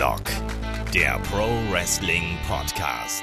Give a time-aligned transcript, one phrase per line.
[0.00, 0.22] Headlock,
[0.94, 3.22] der Pro Wrestling Podcast.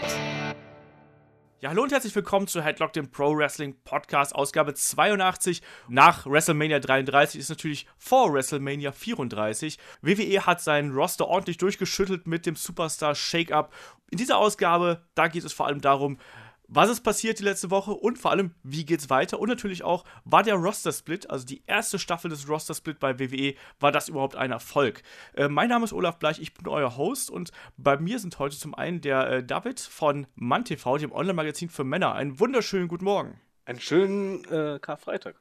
[1.60, 5.64] Ja, hallo und herzlich willkommen zu Headlock, dem Pro Wrestling Podcast, Ausgabe 82.
[5.88, 9.80] Nach WrestleMania 33 ist natürlich vor WrestleMania 34.
[10.04, 13.74] WWE hat seinen Roster ordentlich durchgeschüttelt mit dem Superstar Shake-Up.
[14.12, 16.20] In dieser Ausgabe, da geht es vor allem darum,
[16.68, 19.40] was ist passiert die letzte Woche und vor allem, wie geht's weiter?
[19.40, 23.92] Und natürlich auch, war der Roster-Split, also die erste Staffel des Roster-Split bei WWE, war
[23.92, 25.02] das überhaupt ein Erfolg?
[25.34, 28.58] Äh, mein Name ist Olaf Bleich, ich bin euer Host und bei mir sind heute
[28.58, 32.14] zum einen der äh, David von MannTV, dem Online-Magazin für Männer.
[32.14, 33.40] Einen wunderschönen guten Morgen.
[33.66, 35.36] Einen schönen äh, Karfreitag.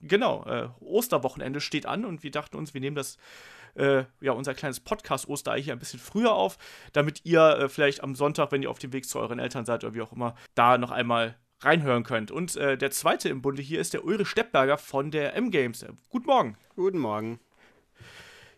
[0.00, 3.18] Genau, äh, Osterwochenende steht an und wir dachten uns, wir nehmen das
[3.74, 6.58] äh, ja, unser kleines Podcast-Osterei hier ein bisschen früher auf,
[6.92, 9.84] damit ihr äh, vielleicht am Sonntag, wenn ihr auf dem Weg zu euren Eltern seid
[9.84, 12.30] oder wie auch immer, da noch einmal reinhören könnt.
[12.30, 15.86] Und äh, der zweite im Bunde hier ist der Ulrich Steppberger von der M-Games.
[16.10, 16.56] Guten Morgen.
[16.74, 17.40] Guten Morgen.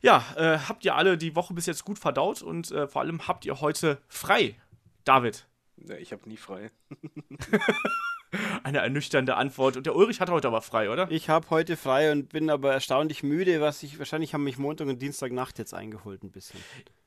[0.01, 3.27] Ja, äh, habt ihr alle die Woche bis jetzt gut verdaut und äh, vor allem
[3.27, 4.57] habt ihr heute frei,
[5.05, 5.47] David?
[5.77, 6.71] Ja, ich habe nie frei.
[8.63, 9.77] Eine ernüchternde Antwort.
[9.77, 11.11] Und der Ulrich hat heute aber frei, oder?
[11.11, 14.89] Ich habe heute frei und bin aber erstaunlich müde, was ich wahrscheinlich haben mich Montag
[14.89, 16.61] und Dienstagnacht jetzt eingeholt ein bisschen.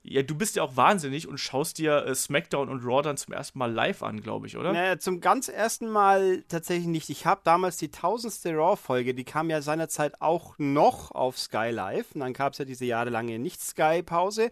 [0.03, 3.33] Ja, du bist ja auch wahnsinnig und schaust dir äh, SmackDown und Raw dann zum
[3.33, 4.71] ersten Mal live an, glaube ich, oder?
[4.71, 7.09] Naja, zum ganz ersten Mal tatsächlich nicht.
[7.09, 12.13] Ich habe damals die tausendste Raw-Folge, die kam ja seinerzeit auch noch auf Sky Live.
[12.13, 14.49] Und dann gab es ja diese jahrelange Nicht-Sky-Pause.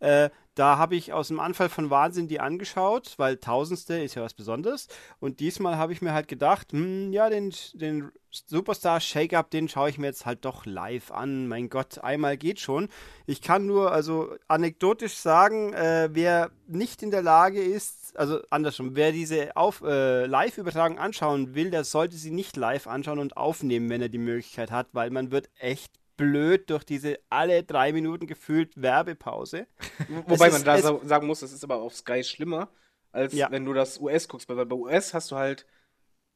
[0.00, 4.22] Äh, da habe ich aus dem Anfall von Wahnsinn die angeschaut, weil Tausendste ist ja
[4.22, 4.88] was Besonderes.
[5.20, 9.90] Und diesmal habe ich mir halt gedacht, hm, ja, den, den Superstar Shake-Up, den schaue
[9.90, 11.46] ich mir jetzt halt doch live an.
[11.46, 12.88] Mein Gott, einmal geht schon.
[13.26, 18.96] Ich kann nur also anekdotisch sagen, äh, wer nicht in der Lage ist, also andersrum,
[18.96, 24.00] wer diese äh, Live-Übertragung anschauen will, der sollte sie nicht live anschauen und aufnehmen, wenn
[24.00, 28.80] er die Möglichkeit hat, weil man wird echt blöd durch diese alle drei Minuten gefühlt
[28.80, 29.66] Werbepause.
[30.26, 32.68] Wobei man da sagen muss, es ist aber auf Sky schlimmer,
[33.12, 33.50] als ja.
[33.50, 34.48] wenn du das US guckst.
[34.48, 35.66] Weil bei US hast du halt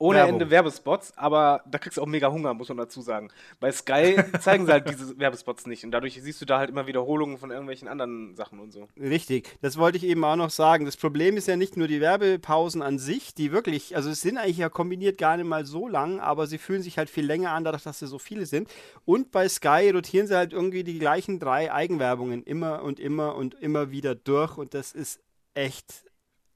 [0.01, 0.35] ohne Werbung.
[0.35, 3.29] Ende Werbespots, aber da kriegst du auch mega Hunger, muss man dazu sagen.
[3.61, 6.87] Bei Sky zeigen sie halt diese Werbespots nicht und dadurch siehst du da halt immer
[6.87, 8.89] Wiederholungen von irgendwelchen anderen Sachen und so.
[8.99, 10.87] Richtig, das wollte ich eben auch noch sagen.
[10.87, 14.39] Das Problem ist ja nicht nur die Werbepausen an sich, die wirklich, also es sind
[14.39, 17.51] eigentlich ja kombiniert gar nicht mal so lang, aber sie fühlen sich halt viel länger
[17.51, 18.71] an, dadurch, dass sie so viele sind.
[19.05, 23.55] Und bei Sky rotieren sie halt irgendwie die gleichen drei Eigenwerbungen immer und immer und
[23.61, 25.21] immer wieder durch und das ist
[25.53, 26.10] echt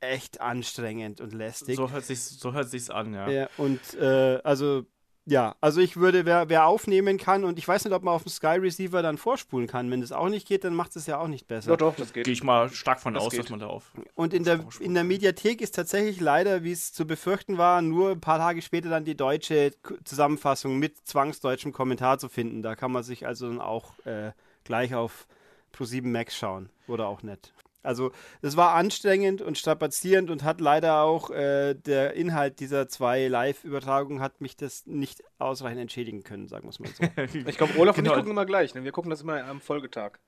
[0.04, 1.76] echt anstrengend und lästig.
[1.76, 3.28] So hört sich's, so hört sich's an, ja.
[3.28, 4.84] ja und äh, also
[5.26, 8.24] ja, also ich würde, wer, wer aufnehmen kann und ich weiß nicht, ob man auf
[8.24, 9.90] dem Sky Receiver dann vorspulen kann.
[9.90, 11.70] Wenn das auch nicht geht, dann macht es ja auch nicht besser.
[11.70, 12.24] Doch, doch, das geht.
[12.24, 13.40] Gehe ich mal stark von das aus, geht.
[13.40, 13.90] dass man da auf.
[14.14, 18.10] Und in der, in der Mediathek ist tatsächlich leider, wie es zu befürchten war, nur
[18.10, 19.72] ein paar Tage später dann die deutsche
[20.04, 22.60] Zusammenfassung mit zwangsdeutschem Kommentar zu finden.
[22.60, 24.32] Da kann man sich also dann auch äh,
[24.64, 25.26] gleich auf
[25.74, 26.68] Pro7 Max schauen.
[26.86, 27.54] Oder auch nicht.
[27.84, 28.12] Also
[28.42, 34.20] es war anstrengend und strapazierend und hat leider auch äh, der Inhalt dieser zwei Live-Übertragungen
[34.20, 37.04] hat mich das nicht ausreichend entschädigen können, sagen wir es mal so.
[37.48, 38.10] ich glaube, Olaf genau.
[38.10, 38.74] und ich gucken immer gleich.
[38.74, 38.84] Ne?
[38.84, 40.18] Wir gucken das immer am Folgetag.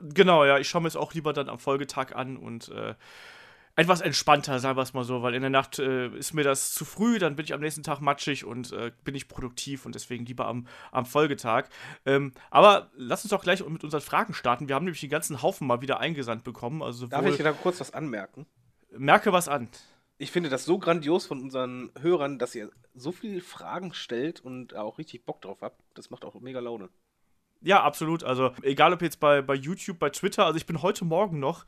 [0.00, 2.94] Genau, ja, ich schaue mir es auch lieber dann am Folgetag an und äh,
[3.76, 6.72] etwas entspannter, sagen wir es mal so, weil in der Nacht äh, ist mir das
[6.72, 9.94] zu früh, dann bin ich am nächsten Tag matschig und äh, bin nicht produktiv und
[9.94, 11.64] deswegen lieber am, am Folgetag.
[12.06, 14.68] Ähm, aber lass uns doch gleich mit unseren Fragen starten.
[14.68, 16.82] Wir haben nämlich den ganzen Haufen mal wieder eingesandt bekommen.
[16.82, 18.46] Also Darf ich da kurz was anmerken?
[18.96, 19.68] Merke was an.
[20.18, 24.76] Ich finde das so grandios von unseren Hörern, dass ihr so viele Fragen stellt und
[24.76, 25.80] auch richtig Bock drauf habt.
[25.94, 26.90] Das macht auch mega Laune.
[27.64, 28.22] Ja, absolut.
[28.22, 31.64] Also, egal ob jetzt bei, bei YouTube, bei Twitter, also ich bin heute Morgen noch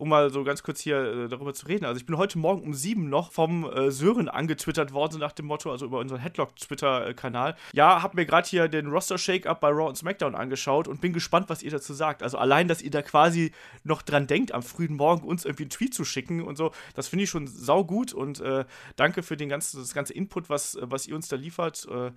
[0.00, 1.84] um mal so ganz kurz hier äh, darüber zu reden.
[1.84, 5.44] Also ich bin heute Morgen um sieben noch vom äh, Sören angetwittert worden, nach dem
[5.44, 7.54] Motto, also über unseren Headlock-Twitter-Kanal.
[7.74, 11.50] Ja, hab mir gerade hier den Roster-Shake-Up bei Raw und SmackDown angeschaut und bin gespannt,
[11.50, 12.22] was ihr dazu sagt.
[12.22, 13.52] Also allein, dass ihr da quasi
[13.84, 17.08] noch dran denkt, am frühen Morgen uns irgendwie einen Tweet zu schicken und so, das
[17.08, 18.64] finde ich schon saugut und äh,
[18.96, 21.86] danke für den ganzen, das ganze Input, was, was ihr uns da liefert.
[21.90, 22.12] Äh,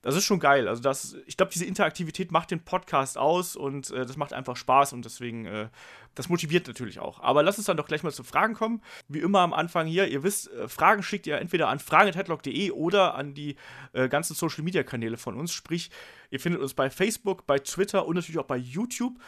[0.00, 0.68] das ist schon geil.
[0.68, 4.56] Also das, ich glaube, diese Interaktivität macht den Podcast aus und äh, das macht einfach
[4.56, 5.68] Spaß und deswegen äh,
[6.16, 7.20] das motiviert natürlich auch.
[7.20, 8.82] Aber lass uns dann doch gleich mal zu Fragen kommen.
[9.06, 13.14] Wie immer am Anfang hier, ihr wisst, äh, Fragen schickt ihr entweder an fragen.headlock.de oder
[13.14, 13.56] an die
[13.92, 15.52] äh, ganzen Social Media Kanäle von uns.
[15.52, 15.90] Sprich,
[16.30, 19.20] ihr findet uns bei Facebook, bei Twitter und natürlich auch bei YouTube.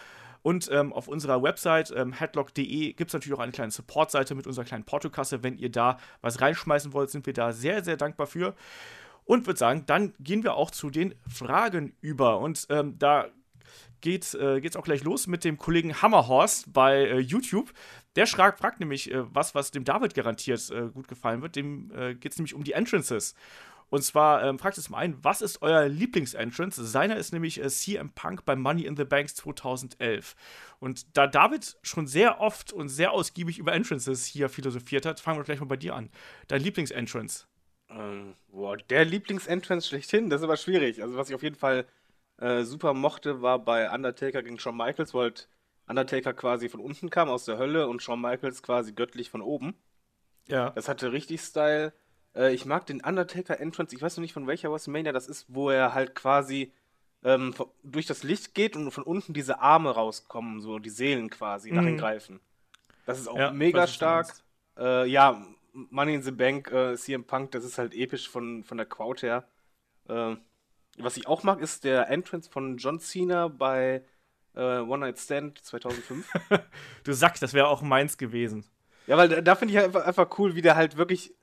[0.42, 4.46] Und ähm, auf unserer Website ähm, headlock.de gibt es natürlich auch eine kleine Supportseite mit
[4.46, 5.42] unserer kleinen Portokasse.
[5.42, 8.54] Wenn ihr da was reinschmeißen wollt, sind wir da sehr, sehr dankbar für.
[9.24, 12.38] Und würde sagen, dann gehen wir auch zu den Fragen über.
[12.38, 13.28] Und ähm, da
[14.00, 17.72] geht äh, geht's auch gleich los mit dem Kollegen Hammerhorst bei äh, YouTube.
[18.16, 21.56] Der fragt, fragt nämlich äh, was, was dem David garantiert äh, gut gefallen wird.
[21.56, 23.34] Dem äh, geht es nämlich um die Entrances.
[23.90, 26.84] Und zwar ähm, fragt es zum einen, was ist euer Lieblingsentrance?
[26.84, 30.36] Seiner ist nämlich äh, CM Punk bei Money in the Banks 2011.
[30.78, 35.38] Und da David schon sehr oft und sehr ausgiebig über Entrances hier philosophiert hat, fangen
[35.38, 36.10] wir gleich mal bei dir an.
[36.48, 37.46] Dein Lieblingsentrance?
[37.90, 41.02] Ähm, boah, der Lieblingsentrance schlechthin, das ist aber schwierig.
[41.02, 41.86] Also was ich auf jeden Fall
[42.38, 45.48] äh, super mochte, war bei Undertaker gegen Shawn Michaels, wo halt
[45.86, 49.74] Undertaker quasi von unten kam, aus der Hölle, und Shawn Michaels quasi göttlich von oben.
[50.46, 50.70] Ja.
[50.70, 51.92] Das hatte richtig Style.
[52.34, 55.46] Äh, ich mag den Undertaker Entrance, ich weiß noch nicht von welcher WrestleMania das ist,
[55.48, 56.72] wo er halt quasi
[57.24, 61.70] ähm, durch das Licht geht und von unten diese Arme rauskommen, so die Seelen quasi
[61.70, 61.76] mhm.
[61.76, 62.40] nach ihm greifen.
[63.06, 64.28] Das ist auch ja, mega stark.
[64.78, 65.42] Äh, ja,
[65.72, 69.26] Money in the Bank, äh, CM Punk, das ist halt episch von, von der Crowd
[69.26, 69.48] her.
[70.08, 70.36] Äh,
[71.00, 74.04] was ich auch mag, ist der Entrance von John Cena bei
[74.54, 76.30] äh, One Night Stand 2005.
[77.04, 78.64] du sagst, das wäre auch meins gewesen.
[79.06, 81.34] Ja, weil da, da finde ich einfach, einfach cool, wie der halt wirklich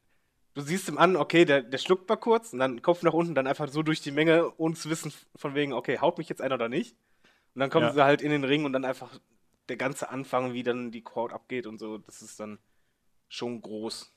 [0.56, 3.36] du siehst ihm an, okay, der, der schluckt mal kurz und dann Kopf nach unten,
[3.36, 6.42] dann einfach so durch die Menge, ohne zu wissen von wegen, okay, haut mich jetzt
[6.42, 6.96] einer oder nicht.
[7.54, 7.94] Und dann kommen ja.
[7.94, 9.20] sie halt in den Ring und dann einfach
[9.70, 12.60] der ganze Anfang, wie dann die Crowd abgeht und so, das ist dann
[13.28, 14.14] schon groß.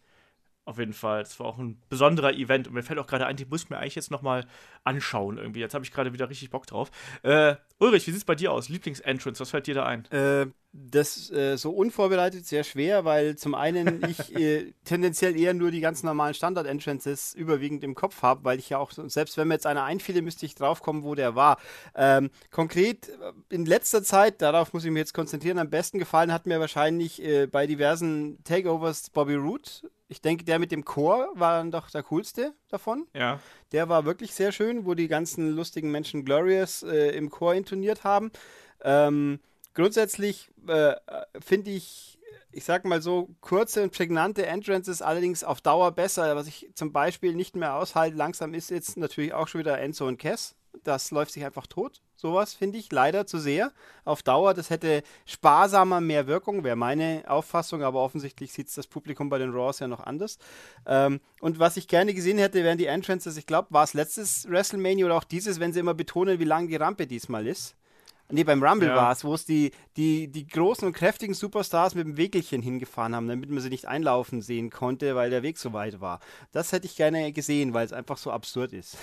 [0.68, 1.22] Auf jeden Fall.
[1.22, 2.68] Das war auch ein besonderer Event.
[2.68, 4.44] Und mir fällt auch gerade ein, die muss ich mir eigentlich jetzt nochmal
[4.84, 5.60] anschauen irgendwie.
[5.60, 6.90] Jetzt habe ich gerade wieder richtig Bock drauf.
[7.22, 8.68] Äh, Ulrich, wie sieht es bei dir aus?
[8.68, 10.04] Lieblingsentrance, was fällt dir da ein?
[10.10, 15.70] Äh, das äh, so unvorbereitet sehr schwer, weil zum einen ich äh, tendenziell eher nur
[15.70, 19.54] die ganz normalen Standard-Entrances überwiegend im Kopf habe, weil ich ja auch, selbst wenn mir
[19.54, 21.58] jetzt einer einfiele, müsste ich draufkommen, wo der war.
[21.94, 26.32] Ähm, konkret äh, in letzter Zeit, darauf muss ich mich jetzt konzentrieren, am besten gefallen
[26.32, 31.28] hat mir wahrscheinlich äh, bei diversen Takeovers Bobby Root ich denke, der mit dem Chor
[31.34, 33.06] war dann doch der coolste davon.
[33.14, 33.40] Ja.
[33.72, 38.04] Der war wirklich sehr schön, wo die ganzen lustigen Menschen Glorious äh, im Chor intoniert
[38.04, 38.32] haben.
[38.82, 39.38] Ähm,
[39.78, 40.94] grundsätzlich äh,
[41.40, 42.18] finde ich,
[42.52, 46.36] ich sag mal so, kurze und prägnante Entrances allerdings auf Dauer besser.
[46.36, 50.06] Was ich zum Beispiel nicht mehr aushalte, langsam ist jetzt natürlich auch schon wieder Enzo
[50.06, 52.00] und Kess das läuft sich einfach tot.
[52.16, 53.72] Sowas finde ich leider zu sehr.
[54.04, 58.86] Auf Dauer, das hätte sparsamer mehr Wirkung, wäre meine Auffassung, aber offensichtlich sieht es das
[58.86, 60.38] Publikum bei den Raws ja noch anders.
[60.86, 64.48] Ähm, und was ich gerne gesehen hätte, wären die Entrances, ich glaube, war es letztes
[64.48, 67.76] WrestleMania oder auch dieses, wenn sie immer betonen, wie lang die Rampe diesmal ist.
[68.30, 68.96] Nee, beim Rumble ja.
[68.96, 73.14] war es, wo es die, die, die großen und kräftigen Superstars mit dem Wegelchen hingefahren
[73.14, 76.20] haben, damit man sie nicht einlaufen sehen konnte, weil der Weg so weit war.
[76.52, 78.98] Das hätte ich gerne gesehen, weil es einfach so absurd ist.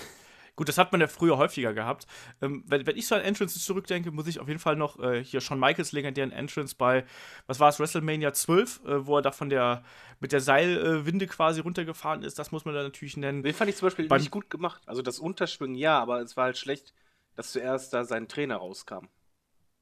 [0.56, 2.06] Gut, das hat man ja früher häufiger gehabt.
[2.40, 5.22] Ähm, wenn, wenn, ich so an Entrances zurückdenke, muss ich auf jeden Fall noch äh,
[5.22, 7.04] hier Shawn Michaels legendären Entrance bei,
[7.46, 9.82] was war es, WrestleMania 12, äh, wo er da von der,
[10.18, 12.38] mit der Seilwinde äh, quasi runtergefahren ist.
[12.38, 13.42] Das muss man da natürlich nennen.
[13.42, 14.80] Den fand ich zum Beispiel Beim nicht gut gemacht.
[14.86, 16.94] Also das Unterschwingen ja, aber es war halt schlecht,
[17.36, 19.06] dass zuerst da sein Trainer rauskam.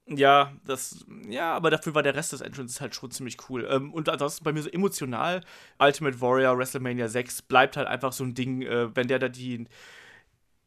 [0.07, 3.67] Ja, das, ja, aber dafür war der Rest des Entrances halt schon ziemlich cool.
[3.69, 5.41] Ähm, und ansonsten bei mir so emotional,
[5.79, 9.65] Ultimate Warrior, WrestleMania 6 bleibt halt einfach so ein Ding, äh, wenn der da die,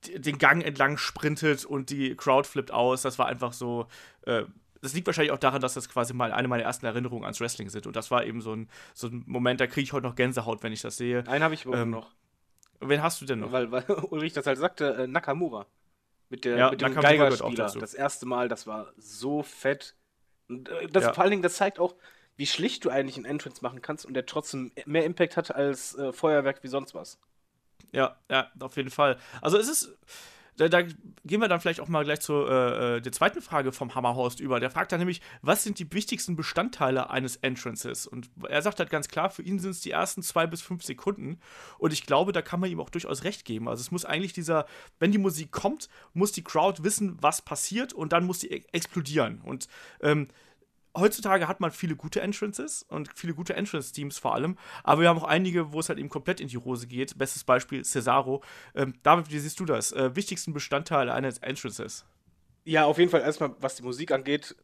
[0.06, 3.02] den Gang entlang sprintet und die Crowd flippt aus.
[3.02, 3.86] Das war einfach so.
[4.22, 4.44] Äh,
[4.80, 7.68] das liegt wahrscheinlich auch daran, dass das quasi mal eine meiner ersten Erinnerungen ans Wrestling
[7.68, 7.86] sind.
[7.86, 10.62] Und das war eben so ein, so ein Moment, da kriege ich heute noch Gänsehaut,
[10.62, 11.26] wenn ich das sehe.
[11.26, 12.10] Einen habe ich ähm, noch.
[12.80, 13.50] Wen hast du denn noch?
[13.50, 15.66] Weil, weil Ulrich das halt sagte, äh, Nakamura.
[16.30, 17.72] Mit, der, ja, mit dem Geigerspieler.
[17.78, 19.94] Das erste Mal, das war so fett.
[20.48, 21.12] Und, äh, das, ja.
[21.12, 21.94] Vor allen Dingen, das zeigt auch,
[22.36, 25.96] wie schlicht du eigentlich einen Entrance machen kannst und der trotzdem mehr Impact hat als
[25.96, 27.18] äh, Feuerwerk wie sonst was.
[27.92, 29.18] Ja, ja, auf jeden Fall.
[29.40, 29.98] Also es ist.
[30.58, 30.82] Da, da,
[31.24, 34.40] gehen wir dann vielleicht auch mal gleich zur äh, äh, der zweiten Frage vom Hammerhorst
[34.40, 34.60] über.
[34.60, 38.06] Der fragt dann nämlich, was sind die wichtigsten Bestandteile eines Entrances?
[38.06, 40.82] Und er sagt halt ganz klar, für ihn sind es die ersten zwei bis fünf
[40.82, 41.38] Sekunden.
[41.78, 43.68] Und ich glaube, da kann man ihm auch durchaus recht geben.
[43.68, 44.66] Also es muss eigentlich dieser,
[44.98, 48.64] wenn die Musik kommt, muss die Crowd wissen, was passiert und dann muss die e
[48.72, 49.40] explodieren.
[49.42, 49.68] Und
[50.00, 50.28] ähm,
[50.98, 55.18] heutzutage hat man viele gute Entrances und viele gute Entrance-Teams vor allem, aber wir haben
[55.18, 57.16] auch einige, wo es halt eben komplett in die Hose geht.
[57.18, 58.42] Bestes Beispiel Cesaro.
[58.74, 59.92] Ähm, David, wie siehst du das?
[59.92, 62.04] Äh, wichtigsten Bestandteil eines Entrances?
[62.64, 64.54] Ja, auf jeden Fall erstmal, was die Musik angeht.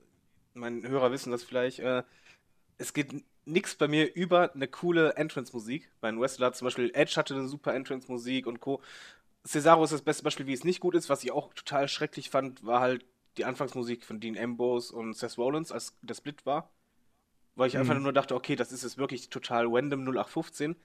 [0.54, 1.78] Meine Hörer wissen das vielleicht.
[1.78, 2.02] Äh,
[2.78, 5.90] es geht nichts bei mir über eine coole Entrance-Musik.
[6.00, 8.82] Bei Wrestler zum Beispiel Edge hatte eine super Entrance-Musik und Co.
[9.46, 11.08] Cesaro ist das beste Beispiel, wie es nicht gut ist.
[11.08, 13.04] Was ich auch total schrecklich fand, war halt
[13.36, 16.70] die Anfangsmusik von Dean Ambrose und Seth Rollins, als der Split war.
[17.56, 17.80] Weil ich mhm.
[17.80, 20.76] einfach nur dachte, okay, das ist jetzt wirklich total random 0815.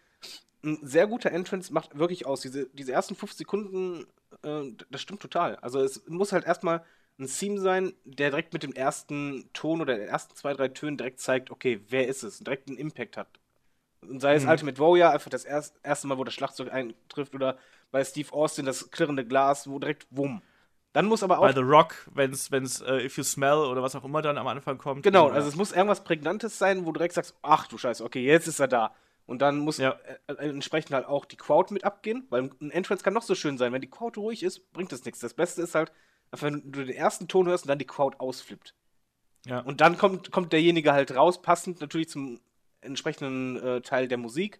[0.63, 2.41] Ein sehr guter Entrance macht wirklich aus.
[2.41, 4.05] Diese, diese ersten fünf Sekunden,
[4.43, 5.55] äh, das stimmt total.
[5.57, 6.83] Also es muss halt erstmal
[7.17, 10.97] ein Theme sein, der direkt mit dem ersten Ton oder den ersten zwei, drei Tönen
[10.97, 12.39] direkt zeigt, okay, wer ist es?
[12.39, 13.39] Direkt einen Impact hat.
[14.01, 14.49] Und sei es mhm.
[14.49, 17.57] Ultimate Warrior, einfach das erst, erste Mal, wo das Schlagzeug eintrifft, oder
[17.91, 20.41] bei Steve Austin das klirrende Glas, wo direkt wumm.
[20.99, 21.43] Dann muss aber auch.
[21.43, 24.47] Bei The Rock, wenn es uh, If You Smell oder was auch immer dann am
[24.47, 25.01] Anfang kommt.
[25.01, 28.21] Genau, also es muss irgendwas Prägnantes sein, wo du direkt sagst, ach du Scheiße, okay,
[28.21, 28.93] jetzt ist er da.
[29.25, 29.97] Und dann muss ja.
[30.27, 33.33] äh, äh entsprechend halt auch die Crowd mit abgehen, weil ein Entrance kann noch so
[33.33, 33.71] schön sein.
[33.71, 35.21] Wenn die Crowd ruhig ist, bringt das nichts.
[35.21, 35.93] Das Beste ist halt,
[36.31, 38.75] wenn du den ersten Ton hörst und dann die Crowd ausflippt.
[39.45, 39.61] Ja.
[39.61, 42.41] Und dann kommt, kommt derjenige halt raus, passend natürlich zum
[42.81, 44.59] entsprechenden äh, Teil der Musik.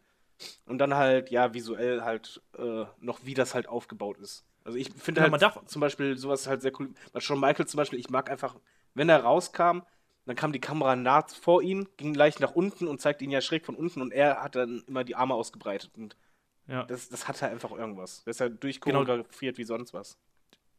[0.66, 4.46] Und dann halt, ja, visuell halt äh, noch, wie das halt aufgebaut ist.
[4.64, 6.90] Also ich finde ja, halt man darf zum Beispiel sowas halt sehr cool.
[7.14, 8.56] Bei Shawn Michael zum Beispiel, ich mag einfach,
[8.94, 9.82] wenn er rauskam,
[10.26, 13.42] dann kam die Kamera nah vor ihn, ging leicht nach unten und zeigte ihn ja
[13.42, 16.16] schräg von unten und er hat dann immer die Arme ausgebreitet und
[16.68, 16.84] ja.
[16.84, 18.24] das, das hat halt einfach irgendwas.
[18.26, 19.58] Das ist halt durchchoreografiert genau.
[19.58, 20.18] wie sonst was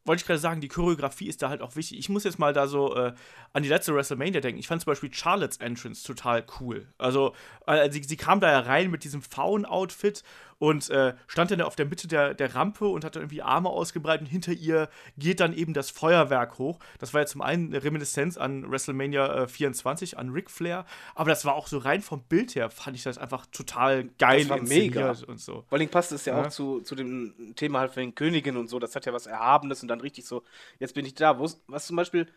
[0.05, 1.99] wollte ich gerade sagen, die Choreografie ist da halt auch wichtig.
[1.99, 3.13] Ich muss jetzt mal da so äh,
[3.53, 4.59] an die letzte WrestleMania denken.
[4.59, 6.87] Ich fand zum Beispiel Charlottes Entrance total cool.
[6.97, 7.35] Also,
[7.67, 10.23] äh, sie, sie kam da ja rein mit diesem Faun-Outfit
[10.61, 13.67] und äh, stand dann auf der Mitte der, der Rampe und hat dann irgendwie Arme
[13.67, 16.77] ausgebreitet und hinter ihr geht dann eben das Feuerwerk hoch.
[16.99, 21.31] Das war ja zum einen eine Reminiszenz an WrestleMania äh, 24, an Ric Flair, aber
[21.31, 24.49] das war auch so rein vom Bild her, fand ich das einfach total geil das
[24.49, 25.15] war mega.
[25.25, 25.65] und so.
[25.67, 28.55] Vor allem passt es ja, ja, auch zu, zu dem Thema halt von den Königen
[28.55, 30.43] und so, das hat ja was Erhabenes und dann richtig so,
[30.77, 31.39] jetzt bin ich da.
[31.39, 32.27] Wo, was zum Beispiel,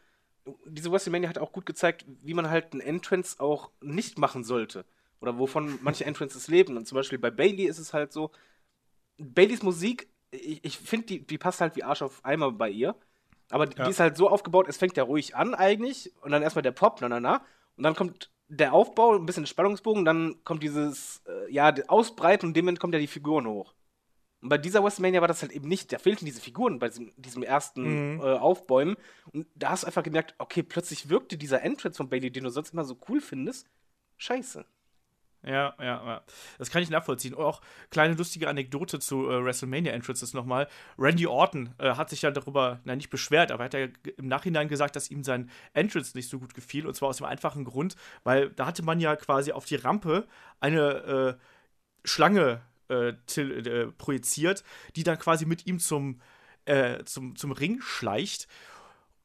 [0.65, 4.87] diese WrestleMania hat auch gut gezeigt, wie man halt einen Entrance auch nicht machen sollte
[5.25, 6.77] oder wovon manche Entrances leben.
[6.77, 8.31] Und zum Beispiel bei Bailey ist es halt so,
[9.17, 12.95] Baileys Musik, ich, ich finde, die, die passt halt wie Arsch auf Eimer bei ihr.
[13.51, 13.85] Aber ja.
[13.85, 16.73] die ist halt so aufgebaut, es fängt ja ruhig an eigentlich und dann erstmal der
[16.73, 17.45] Pop, na na na.
[17.77, 22.57] Und dann kommt der Aufbau, ein bisschen Spannungsbogen, dann kommt dieses, äh, ja, Ausbreiten und
[22.57, 23.75] dem kommt ja die Figuren hoch.
[24.45, 27.13] Und bei dieser WrestleMania war das halt eben nicht, da fehlten diese Figuren bei diesem,
[27.17, 28.21] diesem ersten mhm.
[28.21, 28.97] äh, Aufbäumen.
[29.33, 32.51] Und da hast du einfach gemerkt, okay, plötzlich wirkte dieser Entrance von Bailey, den du
[32.51, 33.71] sonst immer so cool findest,
[34.19, 34.67] scheiße.
[35.47, 36.23] Ja, ja, ja.
[36.59, 37.35] Das kann ich nachvollziehen.
[37.35, 37.61] auch
[37.91, 40.69] kleine lustige Anekdote zu äh, WrestleMania Entrances nochmal.
[40.99, 44.29] Randy Orton äh, hat sich ja darüber, na nicht beschwert, aber er hat ja im
[44.29, 46.87] Nachhinein gesagt, dass ihm sein Entrance nicht so gut gefiel.
[46.87, 50.27] Und zwar aus dem einfachen Grund, weil da hatte man ja quasi auf die Rampe
[50.61, 51.45] eine äh,
[52.05, 54.65] Schlange äh, äh, projiziert,
[54.97, 56.21] die dann quasi mit ihm zum,
[56.65, 58.49] äh, zum, zum Ring schleicht.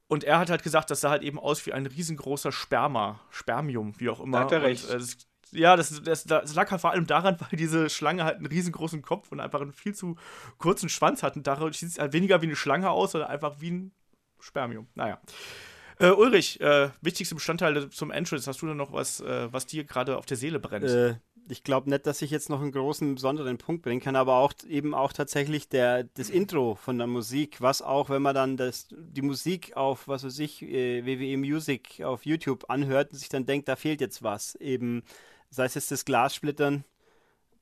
[0.07, 3.93] Und er hat halt gesagt, das sah halt eben aus wie ein riesengroßer Sperma, Spermium,
[3.99, 4.39] wie auch immer.
[4.39, 4.89] Da hat er recht.
[4.89, 5.05] Und, äh,
[5.51, 9.01] ja, das, das, das lag halt vor allem daran, weil diese Schlange halt einen riesengroßen
[9.01, 10.15] Kopf und einfach einen viel zu
[10.57, 11.35] kurzen Schwanz hat.
[11.35, 13.91] Und dadurch sieht es halt weniger wie eine Schlange aus, sondern einfach wie ein
[14.39, 14.87] Spermium.
[14.95, 15.19] Naja.
[15.99, 19.83] Äh, Ulrich, äh, wichtigste Bestandteil zum Entrance, hast du da noch was, äh, was dir
[19.83, 20.85] gerade auf der Seele brennt?
[20.85, 21.15] Äh,
[21.49, 24.53] ich glaube nicht, dass ich jetzt noch einen großen, besonderen Punkt bringen kann, aber auch
[24.67, 28.87] eben auch tatsächlich der, das Intro von der Musik, was auch, wenn man dann das,
[28.91, 33.45] die Musik auf, was weiß ich, äh, WWE Music auf YouTube anhört und sich dann
[33.45, 34.55] denkt, da fehlt jetzt was.
[34.55, 35.03] Eben
[35.49, 36.83] sei es jetzt das Glassplittern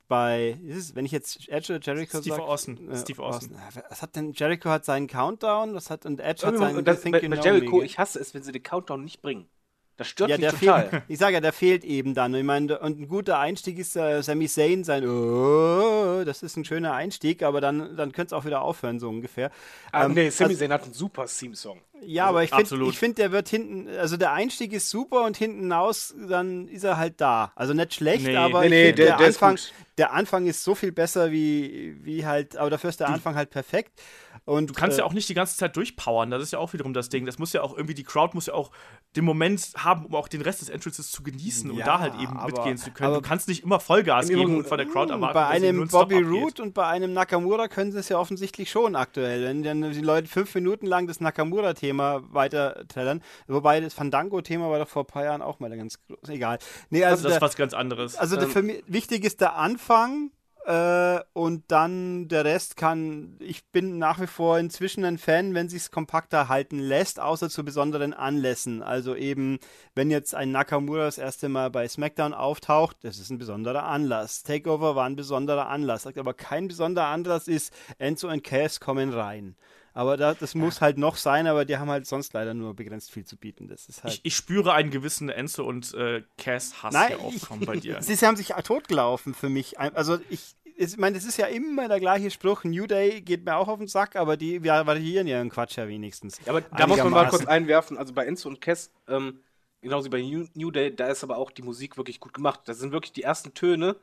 [0.08, 2.90] bei, es, wenn ich jetzt Edge oder Jericho Steve sag, Austin.
[2.90, 3.58] Äh, Steve Austin.
[3.90, 7.28] Was hat denn, Jericho hat seinen Countdown, was hat, und Edge hat seinen das, bei,
[7.28, 9.50] bei Jericho, ich hasse es, wenn sie den Countdown nicht bringen.
[9.98, 10.90] Das stört ja, mich total.
[10.90, 12.34] Fehlt, ich sage ja, der fehlt eben dann.
[12.36, 16.66] Ich meine, und ein guter Einstieg ist äh, Sami Zayn sein, oh, das ist ein
[16.66, 19.52] schöner Einstieg, aber dann, dann könnte es auch wieder aufhören, so ungefähr.
[19.92, 21.82] Ah, ähm, nee, Sami also, Zayn hat einen super Theme-Song.
[22.02, 25.36] Ja, also, aber ich finde, find, der wird hinten, also der Einstieg ist super und
[25.36, 27.52] hinten aus, dann ist er halt da.
[27.56, 29.58] Also nicht schlecht, nee, aber nee, nee, der, der, Anfang,
[29.98, 33.50] der Anfang ist so viel besser wie, wie halt, aber dafür ist der Anfang halt
[33.50, 34.00] perfekt.
[34.46, 36.72] Und, du kannst äh, ja auch nicht die ganze Zeit durchpowern, das ist ja auch
[36.72, 37.26] wiederum das Ding.
[37.26, 38.72] Das muss ja auch irgendwie, die Crowd muss ja auch
[39.16, 42.14] den Moment haben, um auch den Rest des Entrances zu genießen ja, und da halt
[42.16, 43.14] eben aber, mitgehen zu können.
[43.14, 45.34] Du kannst nicht immer Vollgas geben und von der Crowd erwarten.
[45.34, 49.44] Bei einem Bobby Root und bei einem Nakamura können sie es ja offensichtlich schon aktuell.
[49.44, 54.88] Wenn dann die Leute fünf Minuten lang das Nakamura-Thema weitertellern, wobei das Fandango-Thema war doch
[54.88, 56.30] vor ein paar Jahren auch mal ganz groß.
[56.30, 56.60] Egal.
[56.90, 58.16] Nee, also, also das ist was ganz anderes.
[58.18, 60.32] Also ähm, für mich wichtig ist der Anfang
[60.68, 65.70] äh, und dann der Rest kann, ich bin nach wie vor inzwischen ein Fan, wenn
[65.70, 68.84] sich es kompakter halten lässt, außer zu besonderen Anlässen.
[68.84, 69.60] Also eben,
[69.96, 74.44] wenn jetzt ein Nakamura das erste Mal bei SmackDown auftaucht, das ist ein besonderer Anlass.
[74.44, 79.56] Takeover war ein besonderer Anlass, aber kein besonderer Anlass ist, Enzo und Cass kommen rein.
[79.98, 83.10] Aber da, das muss halt noch sein, aber die haben halt sonst leider nur begrenzt
[83.10, 83.68] viel zu bieten.
[83.68, 87.78] Das ist halt ich, ich spüre einen gewissen Enzo und äh, Cass-Hass hier aufkommen bei
[87.78, 88.00] dir.
[88.04, 89.80] Sie, sie haben sich totgelaufen für mich.
[89.80, 92.64] Also ich, ich meine, das ist ja immer der gleiche Spruch.
[92.64, 96.40] New Day geht mir auch auf den Sack, aber die variieren ihren Quatsch ja wenigstens.
[96.46, 97.98] Ja, aber da muss man mal kurz einwerfen.
[97.98, 99.40] Also bei Enzo und Cass, ähm,
[99.82, 102.62] genauso wie bei New, New Day, da ist aber auch die Musik wirklich gut gemacht.
[102.66, 103.96] Das sind wirklich die ersten Töne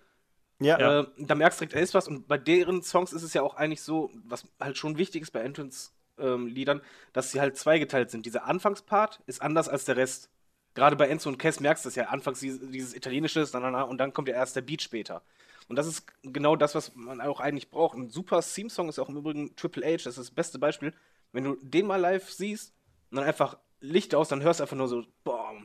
[0.61, 1.00] ja.
[1.00, 2.09] Äh, da merkst du direkt, da ist was.
[2.09, 5.33] Und bei deren Songs ist es ja auch eigentlich so, was halt schon wichtig ist
[5.33, 8.26] bei Entrance-Liedern, ähm, dass sie halt zweigeteilt sind.
[8.26, 10.31] Dieser Anfangspart ist anders als der Rest.
[10.75, 12.07] Gerade bei Enzo und Cass merkst du das ja.
[12.07, 15.23] Anfangs dieses Italienische und dann kommt ja erst der Beat später.
[15.69, 17.97] Und das ist genau das, was man auch eigentlich braucht.
[17.97, 20.93] Ein super Theme-Song ist auch im Übrigen Triple H, das ist das beste Beispiel.
[21.33, 22.75] Wenn du den mal live siehst
[23.11, 25.63] und dann einfach Licht aus, dann hörst du einfach nur so, boom.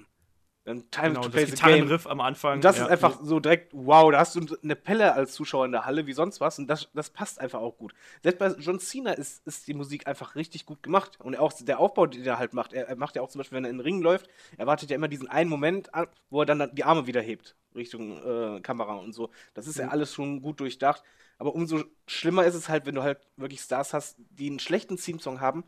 [0.70, 1.88] Dann Time genau, to play das the game.
[1.88, 2.58] Riff am Anfang.
[2.58, 2.84] Und das ja.
[2.84, 6.06] ist einfach so direkt, wow, da hast du eine Pelle als Zuschauer in der Halle
[6.06, 7.96] wie sonst was und das, das passt einfach auch gut.
[8.22, 11.80] Selbst bei John Cena ist, ist die Musik einfach richtig gut gemacht und auch der
[11.80, 13.78] Aufbau, den er halt macht, er, er macht ja auch zum Beispiel, wenn er in
[13.78, 16.84] den Ring läuft, er wartet ja immer diesen einen Moment ab, wo er dann die
[16.84, 19.32] Arme wieder hebt Richtung äh, Kamera und so.
[19.56, 19.92] Das ist ja mhm.
[19.92, 21.02] alles schon gut durchdacht.
[21.40, 24.98] Aber umso schlimmer ist es halt, wenn du halt wirklich Stars hast, die einen schlechten
[24.98, 25.64] Theme-Song haben,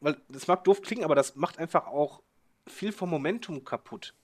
[0.00, 2.22] weil das mag doof klingen, aber das macht einfach auch
[2.66, 4.14] viel vom Momentum kaputt.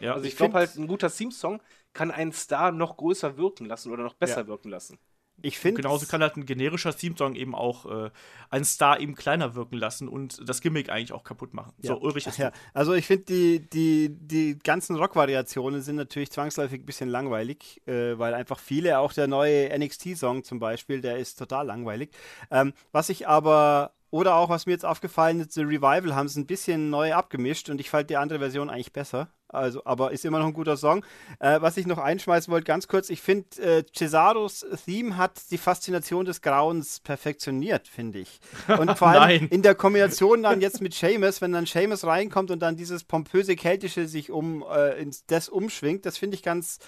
[0.00, 1.60] Ja, also ich, ich glaube halt, ein guter Theme-Song
[1.92, 4.46] kann einen Star noch größer wirken lassen oder noch besser ja.
[4.46, 4.98] wirken lassen.
[5.40, 5.82] Ich finde.
[5.82, 8.10] Genauso kann halt ein generischer Theme-Song eben auch äh,
[8.50, 11.72] einen Star eben kleiner wirken lassen und das Gimmick eigentlich auch kaputt machen.
[11.78, 11.92] Ja.
[11.92, 12.38] So, Ulrich ist.
[12.38, 12.50] Ja.
[12.74, 18.18] Also ich finde, die, die, die ganzen Rock-Variationen sind natürlich zwangsläufig ein bisschen langweilig, äh,
[18.18, 22.10] weil einfach viele, auch der neue NXT-Song zum Beispiel, der ist total langweilig.
[22.50, 26.36] Ähm, was ich aber oder auch, was mir jetzt aufgefallen ist, The Revival haben es
[26.36, 29.28] ein bisschen neu abgemischt und ich fand die andere Version eigentlich besser.
[29.48, 31.04] Also, aber ist immer noch ein guter Song.
[31.38, 35.58] Äh, was ich noch einschmeißen wollte, ganz kurz, ich finde, äh, Cesaros Theme hat die
[35.58, 38.40] Faszination des Grauens perfektioniert, finde ich.
[38.68, 42.60] Und vor allem in der Kombination dann jetzt mit Seamus, wenn dann Seamus reinkommt und
[42.60, 46.78] dann dieses pompöse Keltische sich um äh, ins das umschwingt, das finde ich ganz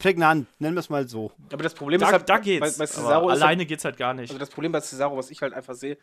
[0.00, 1.30] prägnant, nennen wir es mal so.
[1.52, 2.76] Aber das Problem da, ist halt, da geht's.
[2.76, 4.30] Bei, bei Cesaro alleine halt, geht's halt gar nicht.
[4.30, 5.96] Also das Problem bei Cesaro, was ich halt einfach sehe,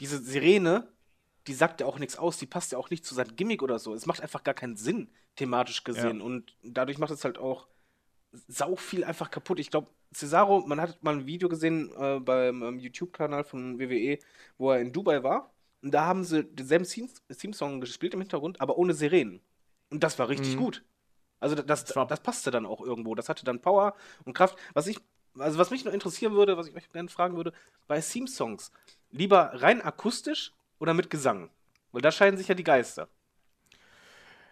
[0.00, 0.88] diese Sirene,
[1.46, 3.78] die sagt ja auch nichts aus, die passt ja auch nicht zu seinem Gimmick oder
[3.78, 3.94] so.
[3.94, 6.18] Es macht einfach gar keinen Sinn, thematisch gesehen.
[6.18, 6.24] Ja.
[6.24, 7.66] Und dadurch macht es halt auch
[8.48, 9.58] sau viel einfach kaputt.
[9.58, 14.18] Ich glaube, Cesaro, man hat mal ein Video gesehen äh, beim ähm, YouTube-Kanal von WWE,
[14.58, 15.52] wo er in Dubai war.
[15.82, 19.40] Und da haben sie denselben Theme-Song gespielt im Hintergrund, aber ohne Sirenen.
[19.90, 20.60] Und das war richtig mhm.
[20.60, 20.84] gut.
[21.40, 23.14] Also das, das, das, passte dann auch irgendwo.
[23.14, 24.56] Das hatte dann Power und Kraft.
[24.72, 24.98] Was ich,
[25.38, 27.52] also was mich noch interessieren würde, was ich euch gerne fragen würde,
[27.86, 28.72] bei Theme-Songs,
[29.10, 30.52] lieber rein akustisch
[30.84, 31.50] oder mit Gesang?
[31.92, 33.08] Weil da scheiden sich ja die Geister.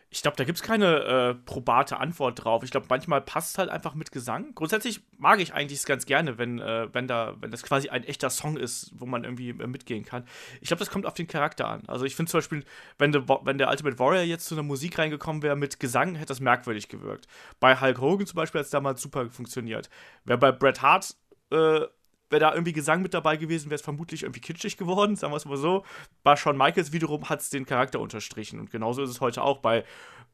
[0.09, 2.63] Ich glaube, da gibt es keine äh, probate Antwort drauf.
[2.65, 4.55] Ich glaube, manchmal passt es halt einfach mit Gesang.
[4.55, 8.29] Grundsätzlich mag ich eigentlich ganz gerne, wenn, äh, wenn, da, wenn das quasi ein echter
[8.29, 10.25] Song ist, wo man irgendwie äh, mitgehen kann.
[10.61, 11.83] Ich glaube, das kommt auf den Charakter an.
[11.87, 12.65] Also ich finde zum Beispiel,
[12.99, 16.29] wenn, de, wenn der Ultimate Warrior jetzt zu einer Musik reingekommen wäre mit Gesang, hätte
[16.29, 17.27] das merkwürdig gewirkt.
[17.59, 19.89] Bei Hulk Hogan zum Beispiel hat es damals super funktioniert.
[20.25, 21.17] Wer bei Bret Hart
[21.51, 21.87] äh,
[22.33, 25.37] wäre da irgendwie Gesang mit dabei gewesen, wäre es vermutlich irgendwie kitschig geworden, sagen wir
[25.37, 25.85] es mal so.
[26.23, 28.59] Bei Shawn Michaels wiederum hat es den Charakter unterstrichen.
[28.59, 29.85] Und genauso ist es heute auch bei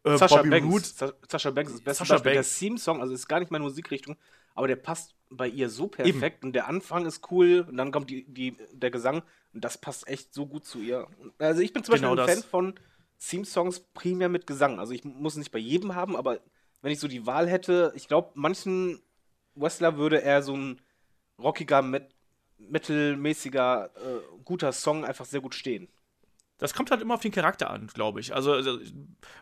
[0.05, 0.73] äh, Sascha Bobby Banks.
[0.73, 0.85] Root.
[0.87, 2.51] Sa Sascha Banks ist beste Sascha Banks.
[2.51, 4.17] Der Theme-Song, also ist gar nicht meine Musikrichtung,
[4.55, 6.39] aber der passt bei ihr so perfekt.
[6.39, 6.49] Eben.
[6.49, 10.09] Und der Anfang ist cool und dann kommt die, die, der Gesang und das passt
[10.09, 11.07] echt so gut zu ihr.
[11.39, 12.75] Also ich bin zum Beispiel genau ein Fan von
[13.19, 14.79] Theme-Songs primär mit Gesang.
[14.79, 16.41] Also ich muss es nicht bei jedem haben, aber
[16.81, 19.03] wenn ich so die Wahl hätte, ich glaube, manchen
[19.57, 20.81] Wrestler würde er so ein
[21.39, 22.15] rockiger, met
[22.59, 25.89] metalmäßiger, äh, guter Song einfach sehr gut stehen.
[26.59, 28.35] Das kommt halt immer auf den Charakter an, glaube ich.
[28.35, 28.79] Also, also,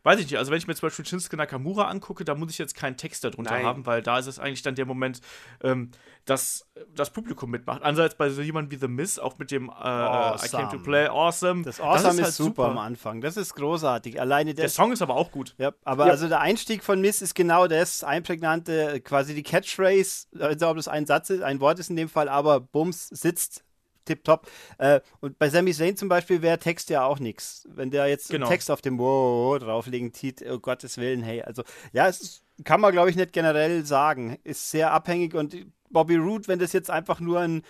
[0.03, 0.37] weiß ich nicht.
[0.37, 3.25] Also, wenn ich mir zum Beispiel Shinsuke Nakamura angucke, da muss ich jetzt keinen Text
[3.25, 3.65] darunter Nein.
[3.65, 5.23] haben, weil da ist es eigentlich dann der Moment,
[5.63, 5.91] ähm,
[6.27, 7.83] dass das Publikum mitmacht.
[7.83, 10.47] Andererseits bei so jemandem wie The Miz, auch mit dem äh, awesome.
[10.47, 11.63] I Came to Play, Awesome.
[11.63, 13.23] Das Awesome das ist, halt ist super, super, am Anfang.
[13.23, 14.21] Das ist großartig.
[14.21, 15.55] Alleine der Song ist aber auch gut.
[15.57, 16.13] Ja, aber ja.
[16.13, 20.89] also der Einstieg von Miz ist genau das einprägnante, quasi die Catchphrase, also ob das
[20.89, 23.65] ein Satz ist, ein Wort ist in dem Fall, aber Bums sitzt
[24.07, 24.49] tipptopp.
[24.79, 27.69] Äh, und bei Sami Zayn zum Beispiel wäre Text ja auch nichts.
[27.71, 28.49] Wenn der jetzt genau.
[28.49, 31.43] Text auf dem Wow drauflegen zieht, oh Gottes Willen, hey.
[31.43, 34.39] Also, ja, es ist, kann man, glaube ich, nicht generell sagen.
[34.45, 35.57] Ist sehr abhängig und
[35.91, 37.63] Bobby Root, wenn das jetzt einfach nur ein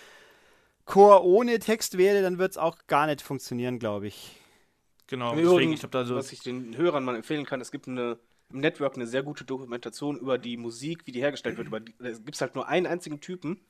[0.85, 4.37] Chor ohne Text wäre, dann wird es auch gar nicht funktionieren, glaube ich.
[5.09, 7.89] Genau, Im deswegen, ich da so was ich den Hörern mal empfehlen kann, es gibt
[7.89, 8.19] eine,
[8.53, 11.69] im Network eine sehr gute Dokumentation über die Musik, wie die hergestellt wird.
[11.69, 13.61] Über die, es gibt halt nur einen einzigen Typen,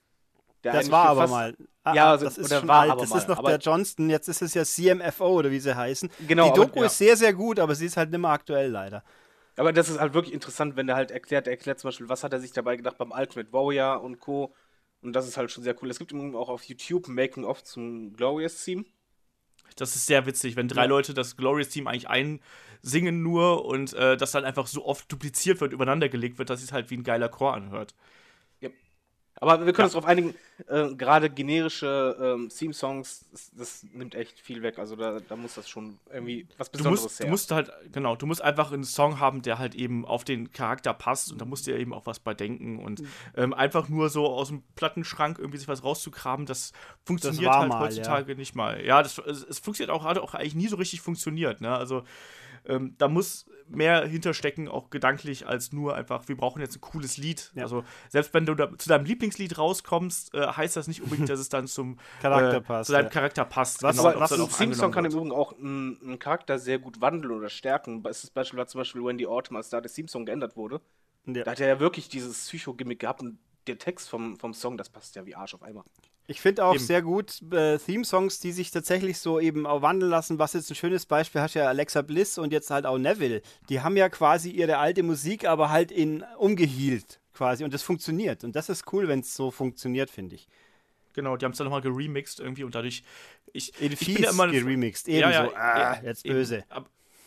[0.62, 1.56] das war aber mal.
[1.84, 3.00] Ah, ja, also, das ist schon war alt.
[3.00, 4.10] Das mal, ist noch der Johnston.
[4.10, 6.10] Jetzt ist es ja CMFO oder wie sie heißen.
[6.26, 6.48] Genau.
[6.48, 6.86] Die Doku aber, ja.
[6.86, 9.04] ist sehr, sehr gut, aber sie ist halt nicht mehr aktuell leider.
[9.56, 12.24] Aber das ist halt wirklich interessant, wenn der halt erklärt, er erklärt zum Beispiel, was
[12.24, 14.54] hat er sich dabei gedacht beim Ultimate Warrior und Co.
[15.00, 15.90] Und das ist halt schon sehr cool.
[15.90, 18.84] Es gibt auch auf YouTube Making-of zum Glorious-Team.
[19.76, 20.88] Das ist sehr witzig, wenn drei ja.
[20.88, 25.72] Leute das Glorious-Team eigentlich einsingen nur und äh, das dann einfach so oft dupliziert wird,
[25.72, 27.94] übereinander gelegt wird, dass es halt wie ein geiler Chor anhört.
[29.38, 29.84] Aber wir können ja.
[29.84, 30.34] uns darauf einigen,
[30.66, 34.78] äh, gerade generische ähm, Theme-Songs, das, das, nimmt echt viel weg.
[34.78, 37.26] Also da, da muss das schon irgendwie was Besonderes du musst, her.
[37.26, 40.52] Du musst halt, genau, du musst einfach einen Song haben, der halt eben auf den
[40.52, 42.78] Charakter passt und da musst du ja eben auch was bei denken.
[42.78, 43.08] Und mhm.
[43.36, 46.72] ähm, einfach nur so aus dem Plattenschrank irgendwie sich was rauszugraben, das
[47.04, 48.38] funktioniert das halt mal, heutzutage ja.
[48.38, 48.82] nicht mal.
[48.84, 51.60] Ja, das, es, es funktioniert auch, hat auch eigentlich nie so richtig funktioniert.
[51.60, 51.76] Ne?
[51.76, 52.04] Also
[52.64, 57.16] ähm, da muss mehr hinterstecken, auch gedanklich, als nur einfach, wir brauchen jetzt ein cooles
[57.16, 57.52] Lied.
[57.54, 57.64] Ja.
[57.64, 61.40] Also selbst wenn du da, zu deinem Lieblingslied rauskommst, äh, heißt das nicht unbedingt, dass
[61.40, 63.10] es dann zum Charakter äh, passt, zu deinem ja.
[63.10, 63.82] Charakter passt.
[63.82, 67.48] Was, genau, was ein Theme-Song kann im Übrigen auch einen Charakter sehr gut wandeln oder
[67.48, 68.02] stärken.
[68.02, 70.80] Das Beispiel war zum Beispiel Wendy Autumn, als da der Theme-Song geändert wurde.
[71.26, 71.44] Ja.
[71.44, 74.88] Da hat er ja wirklich dieses Psycho-Gimmick gehabt und der Text vom, vom Song, das
[74.88, 75.84] passt ja wie Arsch auf einmal.
[76.28, 76.82] Ich finde auch eben.
[76.82, 80.38] sehr gut äh, Theme-Songs, die sich tatsächlich so eben auch wandeln lassen.
[80.38, 83.42] Was jetzt ein schönes Beispiel hast ja Alexa Bliss und jetzt halt auch Neville.
[83.68, 88.42] Die haben ja quasi ihre alte Musik, aber halt in umgehielt quasi und das funktioniert.
[88.42, 90.48] Und das ist cool, wenn es so funktioniert, finde ich.
[91.12, 93.02] Genau, die haben es dann nochmal geremixed irgendwie und dadurch.
[93.52, 95.30] Ich, ich bin ja immer geremixed, ebenso.
[95.30, 96.64] Ja, ja, ah, jetzt böse.
[96.74, 96.86] Eben,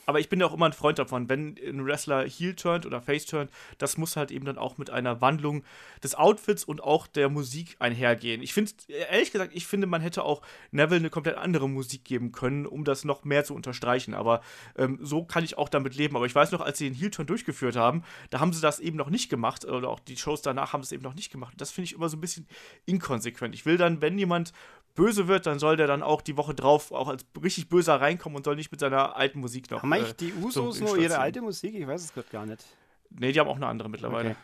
[0.09, 2.99] aber ich bin ja auch immer ein Freund davon, wenn ein Wrestler heel turnt oder
[2.99, 5.63] face turnt, das muss halt eben dann auch mit einer Wandlung
[6.03, 8.41] des Outfits und auch der Musik einhergehen.
[8.41, 10.41] Ich finde, ehrlich gesagt, ich finde, man hätte auch
[10.71, 14.15] Neville eine komplett andere Musik geben können, um das noch mehr zu unterstreichen.
[14.15, 14.41] Aber
[14.75, 16.15] ähm, so kann ich auch damit leben.
[16.15, 18.79] Aber ich weiß noch, als sie den heel turn durchgeführt haben, da haben sie das
[18.79, 19.63] eben noch nicht gemacht.
[19.63, 21.53] Oder auch die Shows danach haben es eben noch nicht gemacht.
[21.57, 22.47] das finde ich immer so ein bisschen
[22.87, 23.53] inkonsequent.
[23.53, 24.53] Ich will dann, wenn jemand
[24.95, 28.37] böse wird, dann soll der dann auch die Woche drauf auch als richtig böser reinkommen
[28.37, 29.81] und soll nicht mit seiner alten Musik noch.
[29.81, 31.75] Haben eigentlich äh, die Usos so nur ihre alte Musik?
[31.75, 32.65] Ich weiß es gerade gar nicht.
[33.09, 34.31] Nee, die haben auch eine andere mittlerweile.
[34.31, 34.39] Okay.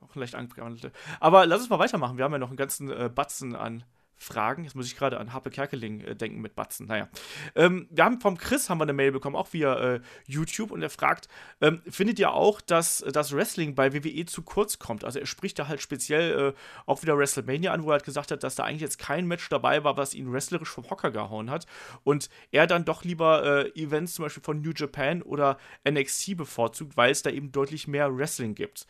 [0.00, 0.92] Auch leicht angewandelte.
[1.20, 2.16] Aber lass uns mal weitermachen.
[2.16, 3.84] Wir haben ja noch einen ganzen äh, Batzen an
[4.20, 4.64] Fragen.
[4.64, 6.86] Jetzt muss ich gerade an Harpe Kerkeling äh, denken mit Batzen.
[6.86, 7.08] Naja.
[7.54, 10.82] Ähm, wir haben vom Chris haben wir eine Mail bekommen, auch via äh, YouTube, und
[10.82, 11.28] er fragt:
[11.62, 15.04] ähm, Findet ihr auch, dass das Wrestling bei WWE zu kurz kommt?
[15.04, 16.52] Also, er spricht da halt speziell äh,
[16.84, 19.48] auch wieder WrestleMania an, wo er halt gesagt hat, dass da eigentlich jetzt kein Match
[19.48, 21.66] dabei war, was ihn wrestlerisch vom Hocker gehauen hat.
[22.04, 25.56] Und er dann doch lieber äh, Events zum Beispiel von New Japan oder
[25.88, 28.86] NXT bevorzugt, weil es da eben deutlich mehr Wrestling gibt.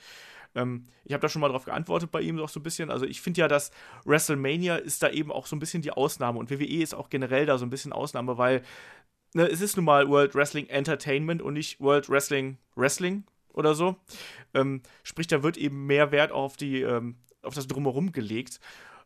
[0.55, 2.91] Ähm, ich habe da schon mal drauf geantwortet bei ihm auch so ein bisschen.
[2.91, 3.71] Also ich finde ja, dass
[4.05, 7.47] WrestleMania ist da eben auch so ein bisschen die Ausnahme und WWE ist auch generell
[7.47, 8.63] da so ein bisschen Ausnahme, weil
[9.35, 13.97] ne, es ist nun mal World Wrestling Entertainment und nicht World Wrestling Wrestling oder so.
[14.55, 18.61] Ähm, sprich, da wird eben mehr Wert auf die ähm, auf das drumherum gelegt.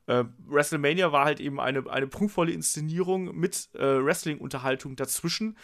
[0.06, 5.56] Äh, WrestleMania war halt eben eine, eine prunkvolle Inszenierung mit äh, Wrestling-Unterhaltung dazwischen.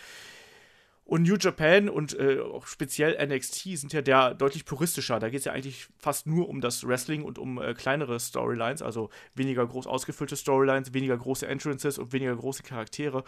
[1.05, 5.19] Und New Japan und äh, auch speziell NXT sind ja der deutlich puristischer.
[5.19, 8.81] Da geht es ja eigentlich fast nur um das Wrestling und um äh, kleinere Storylines,
[8.81, 13.25] also weniger groß ausgefüllte Storylines, weniger große Entrances und weniger große Charaktere.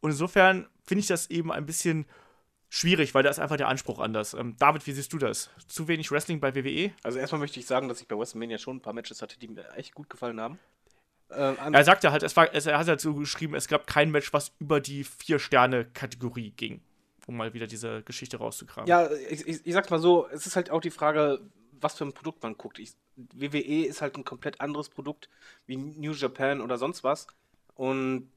[0.00, 2.06] Und insofern finde ich das eben ein bisschen
[2.68, 4.32] schwierig, weil da ist einfach der Anspruch anders.
[4.34, 5.50] Ähm, David, wie siehst du das?
[5.66, 6.92] Zu wenig Wrestling bei WWE?
[7.02, 9.48] Also erstmal möchte ich sagen, dass ich bei WrestleMania schon ein paar Matches hatte, die
[9.48, 10.60] mir echt gut gefallen haben.
[11.32, 14.52] Ähm, er sagte halt, es war, er hat dazu geschrieben, es gab kein Match, was
[14.60, 16.80] über die Vier-Sterne-Kategorie ging
[17.30, 18.88] um mal wieder diese Geschichte rauszukramen.
[18.88, 21.40] Ja, ich, ich, ich sag's mal so, es ist halt auch die Frage,
[21.80, 22.80] was für ein Produkt man guckt.
[22.80, 25.28] Ich, WWE ist halt ein komplett anderes Produkt
[25.66, 27.28] wie New Japan oder sonst was.
[27.74, 28.30] Und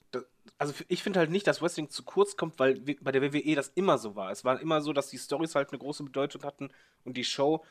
[0.58, 3.72] also ich finde halt nicht, dass Wrestling zu kurz kommt, weil bei der WWE das
[3.74, 4.30] immer so war.
[4.30, 6.70] Es war immer so, dass die Stories halt eine große Bedeutung hatten
[7.04, 7.64] und die Show.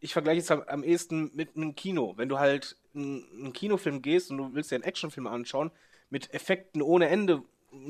[0.00, 2.14] Ich vergleiche es am ehesten mit einem Kino.
[2.16, 5.72] Wenn du halt einen Kinofilm gehst und du willst dir einen Actionfilm anschauen,
[6.10, 7.42] mit Effekten ohne Ende,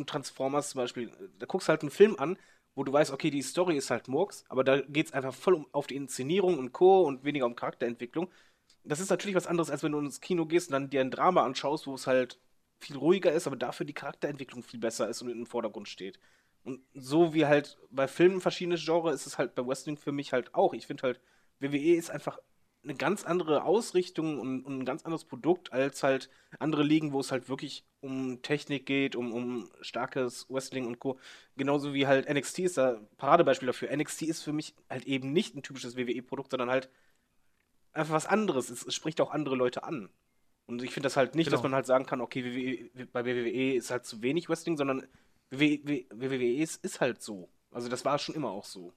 [0.07, 2.37] Transformers zum Beispiel, da guckst du halt einen Film an,
[2.75, 5.55] wo du weißt, okay, die Story ist halt Murks, aber da geht es einfach voll
[5.55, 7.03] um, auf die Inszenierung und Co.
[7.03, 8.29] und weniger um Charakterentwicklung.
[8.85, 11.11] Das ist natürlich was anderes, als wenn du ins Kino gehst und dann dir ein
[11.11, 12.39] Drama anschaust, wo es halt
[12.79, 16.19] viel ruhiger ist, aber dafür die Charakterentwicklung viel besser ist und im Vordergrund steht.
[16.65, 20.33] Und so wie halt bei Filmen verschiedene Genres ist es halt bei Wrestling für mich
[20.33, 20.75] halt auch.
[20.75, 21.21] Ich finde halt,
[21.59, 22.39] WWE ist einfach
[22.83, 27.21] eine ganz andere Ausrichtung und, und, ein ganz anderes Produkt als halt andere Ligen, wo
[27.21, 31.19] es halt wirklich um Technik geht, um, um starkes Wrestling und Co.
[31.57, 33.95] Genauso wie halt NXT ist da Paradebeispiel dafür.
[33.95, 36.89] NXT ist für mich halt eben nicht ein typisches WWE-Produkt, sondern halt
[37.93, 38.71] einfach was anderes.
[38.71, 40.09] Es, es, spricht auch andere Leute an.
[40.67, 41.57] Und ich finde das halt nicht, genau.
[41.57, 45.07] dass man halt sagen kann, okay, WWE, bei WWE ist halt zu wenig Wrestling, sondern
[45.51, 47.51] WWE, WWE ist, ist halt so.
[47.73, 48.95] Also das war schon immer auch so.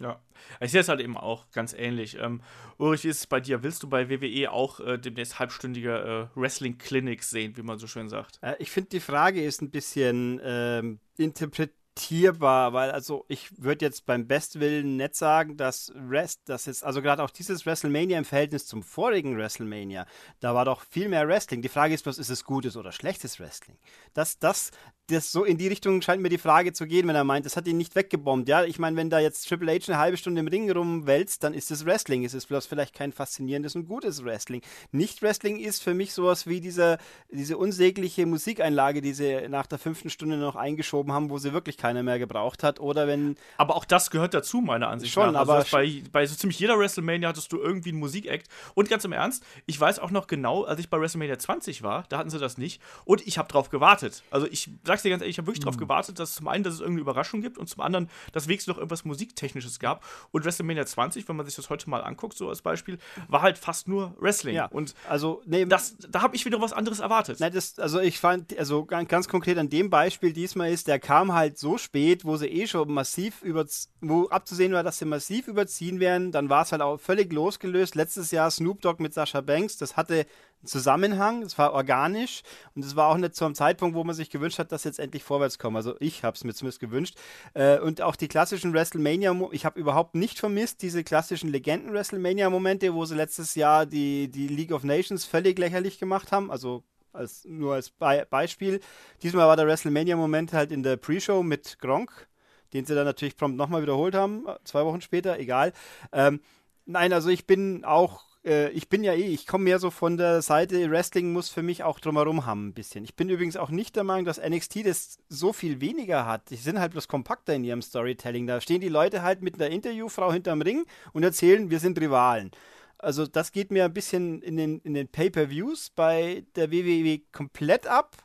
[0.00, 0.18] Ja,
[0.60, 2.16] ich sehe es halt eben auch ganz ähnlich.
[2.18, 2.40] Ähm,
[2.78, 3.62] Ulrich, ist es bei dir?
[3.62, 8.08] Willst du bei WWE auch äh, demnächst halbstündige äh, Wrestling-Clinics sehen, wie man so schön
[8.08, 8.38] sagt?
[8.40, 14.06] Äh, ich finde, die Frage ist ein bisschen ähm, interpretierbar, weil also ich würde jetzt
[14.06, 18.66] beim Bestwillen nicht sagen, dass Rest, das ist, also gerade auch dieses WrestleMania im Verhältnis
[18.66, 20.06] zum vorigen WrestleMania,
[20.40, 21.60] da war doch viel mehr Wrestling.
[21.60, 23.76] Die Frage ist bloß, ist es gutes oder schlechtes Wrestling?
[24.14, 24.70] Das, das,
[25.10, 27.56] das so in die Richtung scheint mir die Frage zu gehen, wenn er meint, das
[27.56, 28.48] hat ihn nicht weggebombt.
[28.48, 31.54] Ja, ich meine, wenn da jetzt Triple H eine halbe Stunde im Ring rumwälzt, dann
[31.54, 32.24] ist es Wrestling.
[32.24, 34.62] Es ist bloß vielleicht kein faszinierendes und gutes Wrestling.
[34.92, 36.98] Nicht Wrestling ist für mich sowas wie diese,
[37.30, 41.76] diese unsägliche Musikeinlage, die sie nach der fünften Stunde noch eingeschoben haben, wo sie wirklich
[41.76, 42.80] keiner mehr gebraucht hat.
[42.80, 43.36] Oder wenn.
[43.56, 45.40] Aber auch das gehört dazu, meiner Ansicht schon, nach.
[45.40, 48.48] Also aber bei, bei so ziemlich jeder WrestleMania hattest du irgendwie einen Musikakt.
[48.74, 52.04] Und ganz im Ernst, ich weiß auch noch genau, als ich bei WrestleMania 20 war,
[52.08, 52.80] da hatten sie das nicht.
[53.04, 54.22] Und ich habe drauf gewartet.
[54.30, 55.70] Also ich sag's dir ganz ehrlich, ich habe wirklich mhm.
[55.70, 58.74] drauf gewartet, dass zum einen, dass es irgendeine Überraschung gibt und zum anderen, dass wenigstens
[58.74, 60.04] noch irgendwas Musiktechnisches gab.
[60.30, 63.58] Und WrestleMania 20, wenn man sich das heute mal anguckt, so als Beispiel, war halt
[63.58, 64.54] fast nur Wrestling.
[64.54, 67.40] Ja, und also nee, das, da habe ich wieder was anderes erwartet.
[67.40, 70.98] Nein, das, also ich fand, also ganz, ganz konkret an dem Beispiel diesmal ist, der
[70.98, 73.64] kam halt so spät, wo sie eh schon massiv über,
[74.00, 76.32] wo abzusehen war, dass sie massiv überziehen werden.
[76.32, 77.94] Dann war es halt auch völlig losgelöst.
[77.94, 80.26] Letztes Jahr Snoop Dogg mit Sascha Banks, das hatte
[80.64, 82.42] Zusammenhang, es war organisch
[82.74, 84.98] und es war auch nicht zu einem Zeitpunkt, wo man sich gewünscht hat, dass jetzt
[84.98, 85.76] endlich vorwärts kommen.
[85.76, 87.16] Also ich habe es mir zumindest gewünscht.
[87.54, 93.04] Äh, und auch die klassischen WrestleMania, ich habe überhaupt nicht vermisst, diese klassischen Legenden-WrestleMania-Momente, wo
[93.06, 96.50] sie letztes Jahr die, die League of Nations völlig lächerlich gemacht haben.
[96.50, 98.80] Also als, nur als Be Beispiel.
[99.22, 102.28] Diesmal war der WrestleMania-Moment halt in der Pre-Show mit Gronk,
[102.72, 105.72] den sie dann natürlich prompt nochmal wiederholt haben, zwei Wochen später, egal.
[106.12, 106.40] Ähm,
[106.86, 110.16] nein, also ich bin auch äh, ich bin ja eh, ich komme mehr so von
[110.16, 113.04] der Seite, Wrestling muss für mich auch drumherum haben ein bisschen.
[113.04, 116.50] Ich bin übrigens auch nicht der Meinung, dass NXT das so viel weniger hat.
[116.50, 118.46] Die sind halt bloß kompakter in ihrem Storytelling.
[118.46, 122.50] Da stehen die Leute halt mit einer Interviewfrau hinterm Ring und erzählen, wir sind Rivalen.
[122.98, 127.86] Also das geht mir ein bisschen in den, in den Pay-Per-Views bei der WWE komplett
[127.86, 128.16] ab.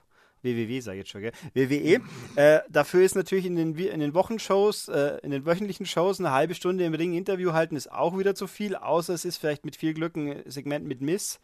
[0.46, 1.34] WWW sage ich jetzt schon, gell?
[1.54, 2.02] WWE.
[2.36, 6.32] Äh, dafür ist natürlich in den, in den Wochenshows, äh, in den wöchentlichen Shows eine
[6.32, 9.66] halbe Stunde im Ring Interview halten, ist auch wieder zu viel, außer es ist vielleicht
[9.66, 11.40] mit viel Glück ein Segment mit Miss.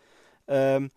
[0.47, 0.91] Ähm,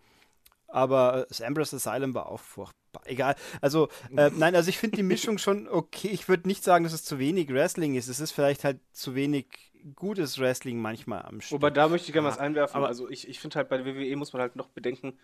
[0.67, 3.01] aber das Ambrose Asylum war auch furchtbar.
[3.05, 3.35] Egal.
[3.61, 6.09] Also, äh, nein, also ich finde die Mischung schon okay.
[6.09, 8.07] Ich würde nicht sagen, dass es zu wenig Wrestling ist.
[8.07, 11.53] Es ist vielleicht halt zu wenig gutes Wrestling manchmal am Stück.
[11.57, 12.75] Wobei da möchte ich gerne was einwerfen.
[12.75, 15.17] Aber also ich, ich finde halt bei der WWE muss man halt noch bedenken,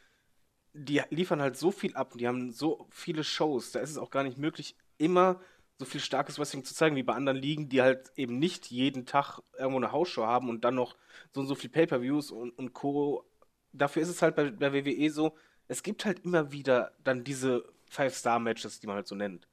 [0.73, 3.97] die liefern halt so viel ab und die haben so viele Shows, da ist es
[3.97, 5.41] auch gar nicht möglich, immer
[5.77, 9.05] so viel starkes Wrestling zu zeigen wie bei anderen Ligen, die halt eben nicht jeden
[9.05, 10.95] Tag irgendwo eine Hausshow haben und dann noch
[11.33, 13.25] so und so viel Pay-Per-Views und, und Co.
[13.73, 15.35] Dafür ist es halt bei der WWE so,
[15.67, 19.47] es gibt halt immer wieder dann diese Five-Star-Matches, die man halt so nennt.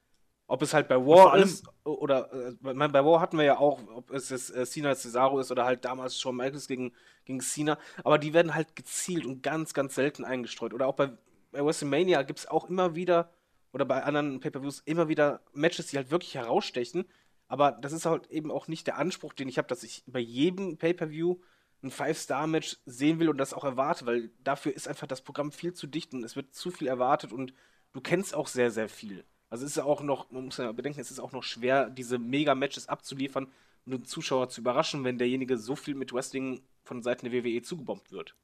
[0.48, 4.10] Ob es halt bei War ist oder äh, bei War hatten wir ja auch, ob
[4.10, 6.92] es jetzt äh, Cena Cesaro ist oder halt damals Shawn Michaels gegen,
[7.28, 10.74] gegen Cena, aber die werden halt gezielt und ganz, ganz selten eingestreut.
[10.74, 11.12] Oder auch bei,
[11.52, 13.30] bei WrestleMania gibt es auch immer wieder,
[13.72, 17.04] oder bei anderen Pay-Per-Views immer wieder Matches, die halt wirklich herausstechen.
[17.46, 20.20] Aber das ist halt eben auch nicht der Anspruch, den ich habe, dass ich bei
[20.20, 21.36] jedem Pay-Per-View
[21.82, 25.74] ein Five-Star-Match sehen will und das auch erwarte, weil dafür ist einfach das Programm viel
[25.74, 27.52] zu dicht und es wird zu viel erwartet und
[27.92, 29.24] du kennst auch sehr, sehr viel.
[29.50, 32.18] Also es ist auch noch, man muss ja bedenken, es ist auch noch schwer, diese
[32.18, 33.46] Mega-Matches abzuliefern
[33.86, 37.62] und den Zuschauer zu überraschen, wenn derjenige so viel mit Wrestling von Seiten der WWE
[37.62, 38.34] zugebombt wird.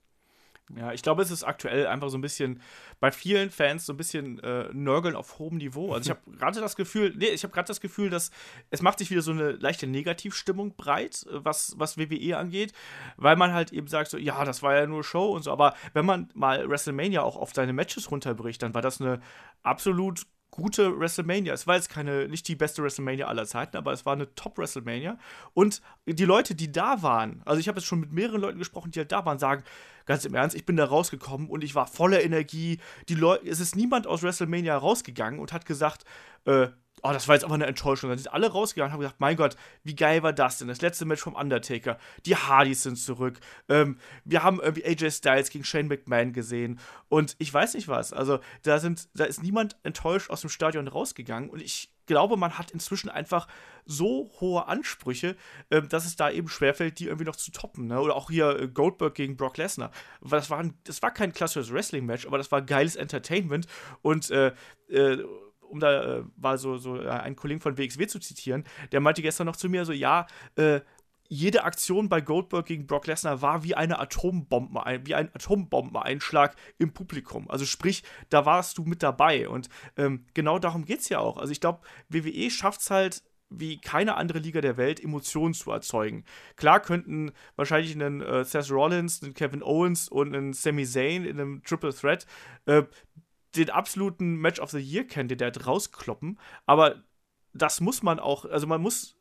[0.74, 2.62] Ja, ich glaube, es ist aktuell einfach so ein bisschen
[2.98, 5.92] bei vielen Fans so ein bisschen äh, Nörgeln auf hohem Niveau.
[5.92, 8.30] Also ich habe gerade das Gefühl, nee, ich habe gerade das Gefühl, dass
[8.70, 12.72] es macht sich wieder so eine leichte Negativstimmung breit, äh, was, was WWE angeht,
[13.16, 15.74] weil man halt eben sagt so, ja, das war ja nur Show und so, aber
[15.92, 19.20] wenn man mal WrestleMania auch auf seine Matches runterbricht, dann war das eine
[19.62, 21.52] absolut gute WrestleMania.
[21.52, 25.18] Es war jetzt keine, nicht die beste WrestleMania aller Zeiten, aber es war eine Top-WrestleMania.
[25.52, 28.92] Und die Leute, die da waren, also ich habe jetzt schon mit mehreren Leuten gesprochen,
[28.92, 29.64] die halt da waren, sagen,
[30.06, 32.78] ganz im Ernst, ich bin da rausgekommen und ich war voller Energie.
[33.08, 36.04] Die Leute, es ist niemand aus WrestleMania rausgegangen und hat gesagt,
[36.44, 36.68] äh,
[37.04, 38.08] oh, das war jetzt aber eine Enttäuschung.
[38.08, 40.68] Dann sind alle rausgegangen und haben gesagt, mein Gott, wie geil war das denn?
[40.68, 41.98] Das letzte Match vom Undertaker.
[42.24, 43.38] Die Hardys sind zurück.
[43.68, 46.80] Ähm, wir haben irgendwie AJ Styles gegen Shane McMahon gesehen.
[47.08, 48.14] Und ich weiß nicht was.
[48.14, 51.50] Also, da sind, da ist niemand enttäuscht aus dem Stadion rausgegangen.
[51.50, 53.48] Und ich glaube, man hat inzwischen einfach
[53.84, 55.36] so hohe Ansprüche,
[55.68, 57.86] äh, dass es da eben schwerfällt, die irgendwie noch zu toppen.
[57.86, 58.00] Ne?
[58.00, 59.90] Oder auch hier äh, Goldberg gegen Brock Lesnar.
[60.22, 63.66] Das war, das war kein klassisches Wrestling-Match, aber das war geiles Entertainment.
[64.00, 64.52] Und äh,
[64.88, 65.22] äh
[65.74, 69.22] um da äh, war so, so äh, einen Kollegen von WXW zu zitieren, der meinte
[69.22, 70.80] gestern noch zu mir so, ja, äh,
[71.28, 76.92] jede Aktion bei Goldberg gegen Brock Lesnar war wie eine Atombombe, wie ein Atombombeneinschlag im
[76.92, 77.50] Publikum.
[77.50, 79.48] Also sprich, da warst du mit dabei.
[79.48, 81.38] Und ähm, genau darum geht es ja auch.
[81.38, 85.70] Also ich glaube, WWE schafft es halt wie keine andere Liga der Welt Emotionen zu
[85.70, 86.24] erzeugen.
[86.56, 91.40] Klar könnten wahrscheinlich einen äh, Seth Rollins, einen Kevin Owens und einen Sami Zayn in
[91.40, 92.26] einem Triple Threat
[92.66, 92.82] äh,
[93.56, 97.02] den absoluten Match of the Year Candidate rauskloppen, aber
[97.52, 99.16] das muss man auch, also man muss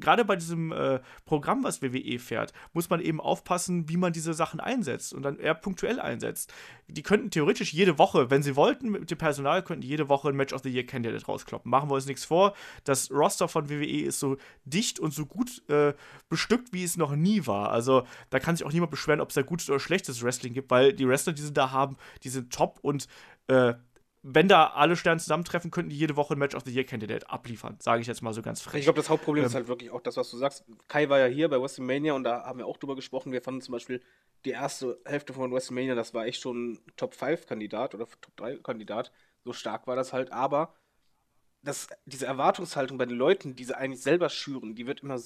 [0.00, 4.34] gerade bei diesem äh, Programm, was WWE fährt, muss man eben aufpassen, wie man diese
[4.34, 6.52] Sachen einsetzt und dann eher punktuell einsetzt.
[6.88, 10.36] Die könnten theoretisch jede Woche, wenn sie wollten, mit dem Personal, könnten jede Woche ein
[10.36, 11.70] Match of the Year Candidate rauskloppen.
[11.70, 12.54] Machen wir uns nichts vor.
[12.84, 15.94] Das Roster von WWE ist so dicht und so gut äh,
[16.28, 17.70] bestückt, wie es noch nie war.
[17.70, 20.70] Also da kann sich auch niemand beschweren, ob es da gutes oder schlechtes Wrestling gibt,
[20.70, 23.08] weil die Wrestler, die sie da haben, die sind top und
[23.48, 23.74] äh,
[24.28, 27.30] wenn da alle Sterne zusammentreffen, könnten die jede Woche ein Match of the Year Candidate
[27.30, 28.80] abliefern, sage ich jetzt mal so ganz frech.
[28.80, 30.64] Ich glaube, das Hauptproblem ähm, ist halt wirklich auch das, was du sagst.
[30.88, 33.30] Kai war ja hier bei WrestleMania und da haben wir auch drüber gesprochen.
[33.30, 34.02] Wir fanden zum Beispiel
[34.44, 38.56] die erste Hälfte von WrestleMania, das war echt schon Top 5 Kandidat oder Top 3
[38.56, 39.12] Kandidat.
[39.44, 40.74] So stark war das halt, aber
[41.62, 45.20] das, diese Erwartungshaltung bei den Leuten, die sie eigentlich selber schüren, die wird immer,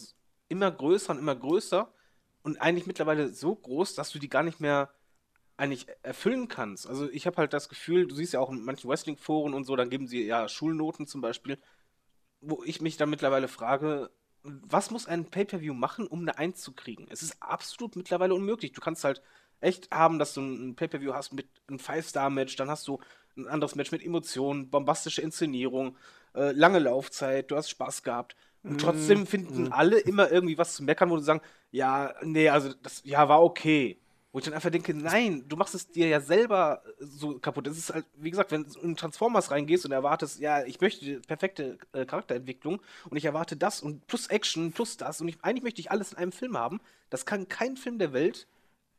[0.48, 1.90] immer größer und immer größer
[2.42, 4.90] und eigentlich mittlerweile so groß, dass du die gar nicht mehr
[5.60, 6.88] eigentlich erfüllen kannst.
[6.88, 9.76] Also ich habe halt das Gefühl, du siehst ja auch in manchen Wrestling-Foren und so,
[9.76, 11.58] dann geben sie ja Schulnoten zum Beispiel,
[12.40, 14.10] wo ich mich dann mittlerweile frage,
[14.42, 17.06] was muss ein Pay-Per-View machen, um eine Eins zu kriegen?
[17.10, 18.72] Es ist absolut mittlerweile unmöglich.
[18.72, 19.20] Du kannst halt
[19.60, 22.98] echt haben, dass du ein Pay-Per-View hast mit einem Five-Star-Match, dann hast du
[23.36, 25.96] ein anderes Match mit Emotionen, bombastische Inszenierung,
[26.34, 28.34] äh, lange Laufzeit, du hast Spaß gehabt.
[28.62, 29.72] Und trotzdem mm, finden mm.
[29.72, 33.42] alle immer irgendwie was zu meckern, wo du sagen, ja, nee, also das ja war
[33.42, 33.98] okay.
[34.32, 37.66] Wo ich dann einfach denke, nein, du machst es dir ja selber so kaputt.
[37.66, 41.04] Das ist halt, wie gesagt, wenn du in Transformers reingehst und erwartest, ja, ich möchte
[41.04, 45.38] die perfekte äh, Charakterentwicklung und ich erwarte das und plus Action, plus das und ich,
[45.42, 48.46] eigentlich möchte ich alles in einem Film haben, das kann kein Film der Welt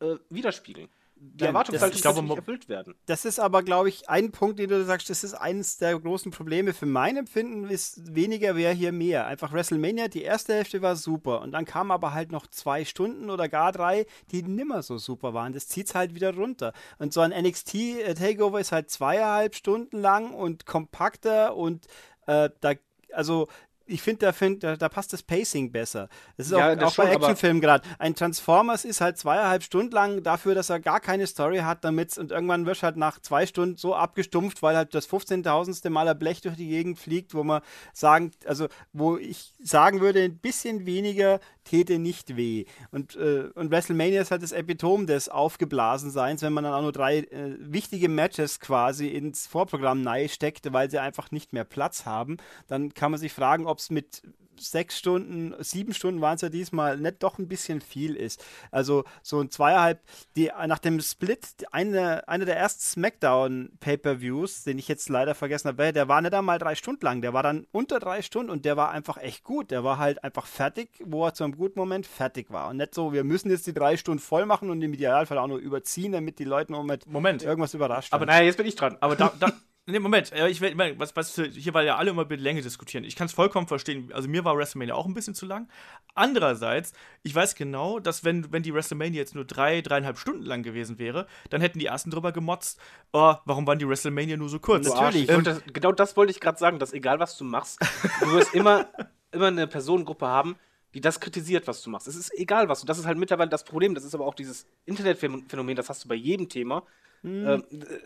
[0.02, 0.90] äh, widerspiegeln
[1.24, 2.96] die Erwartungshaltung kann nicht erfüllt werden.
[3.06, 6.32] Das ist aber, glaube ich, ein Punkt, den du sagst, das ist eines der großen
[6.32, 9.28] Probleme für mein Empfinden, ist weniger wäre hier mehr.
[9.28, 13.30] Einfach WrestleMania, die erste Hälfte war super und dann kamen aber halt noch zwei Stunden
[13.30, 15.54] oder gar drei, die nimmer so super waren.
[15.54, 16.74] Das zieht es halt wieder runter.
[16.98, 21.86] Und so ein NXT äh, Takeover ist halt zweieinhalb Stunden lang und kompakter und
[22.26, 22.74] äh, da
[23.14, 23.48] also
[23.92, 26.08] ich finde, da, find, da, da, passt das Pacing besser.
[26.38, 27.88] Das ist ja, auch, auch schon, bei Actionfilmen gerade.
[28.00, 32.18] Ein Transformers ist halt zweieinhalb Stunden lang dafür, dass er gar keine Story hat, damit
[32.18, 35.90] und irgendwann wird halt nach zwei Stunden so abgestumpft, weil halt das 15.000.
[35.90, 37.62] Mal ein Blech durch die Gegend fliegt, wo man
[37.94, 42.66] sagen, also wo ich sagen würde, ein bisschen weniger täte nicht weh.
[42.92, 46.92] Und, äh, und WrestleMania ist halt das Epitom des Aufgeblasenseins, wenn man dann auch nur
[46.92, 52.06] drei äh, wichtige Matches quasi ins Vorprogramm neu steckt, weil sie einfach nicht mehr Platz
[52.06, 54.24] haben, dann kann man sich fragen, ob es mit
[54.58, 58.44] sechs Stunden, sieben Stunden waren es ja diesmal, nicht doch ein bisschen viel ist.
[58.72, 60.02] Also so ein zweieinhalb,
[60.36, 65.94] die, nach dem Split, eine, einer der ersten Smackdown-Pay-Per-Views, den ich jetzt leider vergessen habe,
[65.94, 68.78] der war nicht einmal drei Stunden lang, der war dann unter drei Stunden und der
[68.78, 69.72] war einfach echt gut.
[69.72, 72.70] Der war halt einfach fertig, wo er zu einem guten Moment fertig war.
[72.70, 75.48] Und nicht so, wir müssen jetzt die drei Stunden voll machen und im Idealfall auch
[75.48, 77.44] nur überziehen, damit die Leute noch mit Moment.
[77.44, 78.98] irgendwas überrascht Aber naja, jetzt bin ich dran.
[79.00, 79.52] Aber da, da
[79.92, 83.04] Nee, Moment, ich will, was, was hier weil ja alle immer über die Länge diskutieren.
[83.04, 84.10] Ich kann es vollkommen verstehen.
[84.14, 85.68] Also mir war WrestleMania auch ein bisschen zu lang.
[86.16, 90.64] Andererseits, ich weiß genau, dass wenn, wenn die WrestleMania jetzt nur drei, dreieinhalb Stunden lang
[90.64, 92.80] gewesen wäre, dann hätten die ersten drüber gemotzt,
[93.12, 94.88] oh, warum waren die WrestleMania nur so kurz?
[94.88, 95.30] Natürlich.
[95.30, 97.80] Ähm, das, genau das wollte ich gerade sagen, dass egal was du machst,
[98.22, 98.88] du wirst immer,
[99.32, 100.56] immer eine Personengruppe haben,
[100.94, 102.08] die das kritisiert, was du machst.
[102.08, 102.82] Es ist egal was.
[102.82, 103.96] Und das ist halt mittlerweile das Problem.
[103.96, 106.84] Das ist aber auch dieses Internetphänomen, das hast du bei jedem Thema.
[107.22, 107.48] Hm.
[107.48, 107.64] Ähm,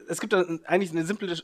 [0.08, 1.36] es gibt da eigentlich eine simple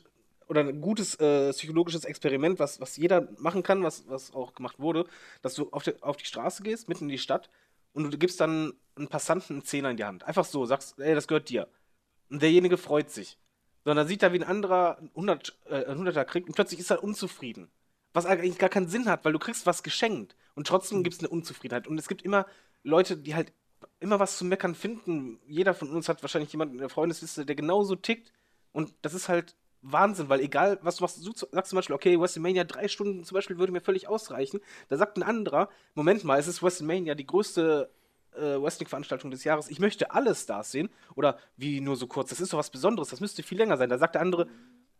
[0.51, 4.79] oder ein gutes äh, psychologisches Experiment, was, was jeder machen kann, was, was auch gemacht
[4.79, 5.05] wurde,
[5.41, 7.49] dass du auf die, auf die Straße gehst, mitten in die Stadt,
[7.93, 10.23] und du gibst dann einen Passanten einen Zehner in die Hand.
[10.23, 11.69] Einfach so, sagst, ey, das gehört dir.
[12.29, 13.37] Und derjenige freut sich.
[13.85, 17.01] Sondern sieht er, wie ein anderer 100, äh, ein Hunderter kriegt und plötzlich ist er
[17.01, 17.69] unzufrieden.
[18.11, 20.35] Was eigentlich gar keinen Sinn hat, weil du kriegst was geschenkt.
[20.55, 21.03] Und trotzdem mhm.
[21.03, 21.87] gibt es eine Unzufriedenheit.
[21.87, 22.45] Und es gibt immer
[22.83, 23.53] Leute, die halt
[24.01, 25.39] immer was zu meckern finden.
[25.47, 28.33] Jeder von uns hat wahrscheinlich jemanden in der Freundesliste, der genauso tickt.
[28.73, 32.19] Und das ist halt Wahnsinn, weil egal, was du machst, du sagst zum Beispiel, okay,
[32.19, 34.59] WrestleMania drei Stunden zum Beispiel würde mir völlig ausreichen.
[34.89, 37.89] Da sagt ein anderer, Moment mal, es ist WrestleMania die größte
[38.35, 39.69] äh, Wrestling-Veranstaltung des Jahres.
[39.69, 40.89] Ich möchte alle Stars sehen.
[41.15, 43.89] Oder wie nur so kurz, das ist doch was Besonderes, das müsste viel länger sein.
[43.89, 44.47] Da sagt der andere,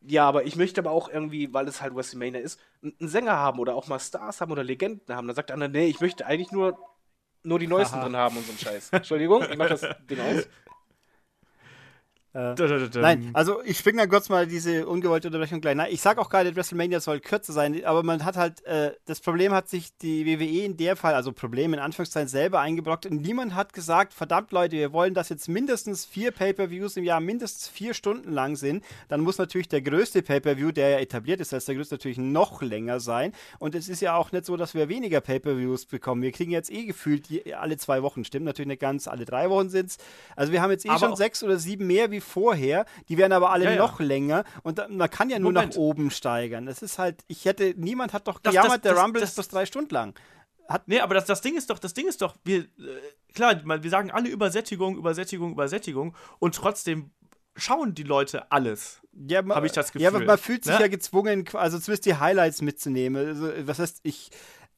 [0.01, 3.59] ja, aber ich möchte aber auch irgendwie, weil es halt WrestleMania ist, einen Sänger haben
[3.59, 5.27] oder auch mal Stars haben oder Legenden haben.
[5.27, 6.77] Da sagt der andere, nee, ich möchte eigentlich nur,
[7.43, 8.05] nur die Neuesten Aha.
[8.05, 8.89] drin haben und so einen Scheiß.
[8.91, 10.47] Entschuldigung, ich mach das Ding aus.
[12.33, 12.55] Äh,
[12.95, 15.75] nein, also ich springe dann kurz mal diese ungewollte Unterbrechung gleich.
[15.75, 19.19] Nein, ich sage auch gerade, WrestleMania soll kürzer sein, aber man hat halt, äh, das
[19.19, 23.21] Problem hat sich die WWE in der Fall, also Problem in Anführungszeichen selber eingebrockt und
[23.21, 27.67] niemand hat gesagt, verdammt Leute, wir wollen, dass jetzt mindestens vier Pay-Per-Views im Jahr mindestens
[27.67, 28.85] vier Stunden lang sind.
[29.09, 32.61] Dann muss natürlich der größte Pay-Per-View, der ja etabliert ist, als der größte natürlich noch
[32.61, 33.33] länger sein.
[33.59, 36.21] Und es ist ja auch nicht so, dass wir weniger Pay-Per-Views bekommen.
[36.21, 39.49] Wir kriegen jetzt eh gefühlt die, alle zwei Wochen, stimmt natürlich nicht ganz, alle drei
[39.49, 39.97] Wochen sind es.
[40.37, 42.85] Also wir haben jetzt eh aber schon sechs oder sieben mehr wie vorher.
[43.09, 44.05] Die werden aber alle ja, noch ja.
[44.05, 45.73] länger und da, man kann ja nur Moment.
[45.73, 46.65] nach oben steigern.
[46.65, 49.47] Das ist halt, ich hätte, niemand hat doch das, gejammert, das, der Rumble ist bloß
[49.47, 50.13] drei Stunden lang.
[50.67, 52.67] Hat nee, aber das, das Ding ist doch, das Ding ist doch, wir, äh,
[53.33, 57.11] klar, wir sagen alle Übersättigung, Übersättigung, Übersättigung und trotzdem
[57.55, 59.01] schauen die Leute alles.
[59.27, 60.03] Ja, habe ich das Gefühl.
[60.03, 60.81] Ja, aber man fühlt sich ne?
[60.81, 63.27] ja gezwungen, also zumindest die Highlights mitzunehmen.
[63.27, 64.31] Also, was heißt, ich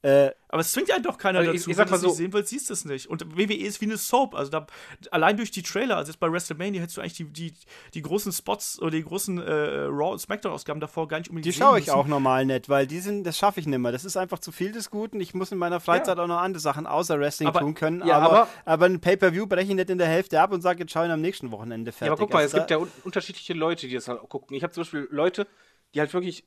[0.04, 1.56] Äh, aber es zwingt ja doch keiner dazu.
[1.56, 3.06] Ich, ich sag mal so, sehen willst, siehst du es nicht.
[3.06, 4.34] Und WWE ist wie eine Soap.
[4.34, 4.66] Also da,
[5.10, 7.54] allein durch die Trailer, also jetzt bei WrestleMania hättest du eigentlich die, die,
[7.94, 9.50] die großen Spots oder die großen äh,
[9.84, 13.00] Raw- und Smackdown-Ausgaben davor gar nicht unbedingt Die schaue ich auch normal nicht, weil die
[13.00, 13.92] sind, das schaffe ich nicht mehr.
[13.92, 15.20] Das ist einfach zu viel des Guten.
[15.22, 16.22] Ich muss in meiner Freizeit ja.
[16.22, 18.06] auch noch andere Sachen außer Wrestling aber, tun können.
[18.06, 20.80] Ja, aber, aber, aber ein Pay-Per-View breche ich nicht in der Hälfte ab und sage,
[20.80, 22.08] jetzt schaue ich am nächsten Wochenende fertig.
[22.08, 24.28] Ja, aber guck mal, also es gibt ja un unterschiedliche Leute, die das halt auch
[24.28, 24.54] gucken.
[24.54, 25.46] Ich habe zum Beispiel Leute,
[25.94, 26.44] die halt wirklich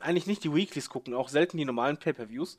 [0.00, 2.58] eigentlich nicht die Weeklies gucken, auch selten die normalen Pay-Per-Views.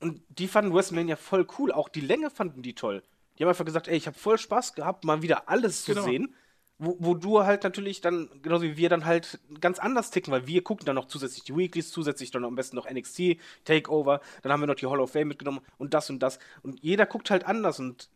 [0.00, 1.72] Und die fanden WrestleMania voll cool.
[1.72, 3.02] Auch die Länge fanden die toll.
[3.38, 6.06] Die haben einfach gesagt, ey, ich habe voll Spaß gehabt, mal wieder alles zu genau.
[6.06, 6.34] sehen.
[6.80, 10.46] Wo, wo, du halt natürlich dann, genauso wie wir dann halt ganz anders ticken, weil
[10.46, 14.52] wir gucken dann noch zusätzlich die Weeklies, zusätzlich dann am besten noch NXT, Takeover, dann
[14.52, 16.38] haben wir noch die Hall of Fame mitgenommen und das und das.
[16.62, 18.08] Und jeder guckt halt anders und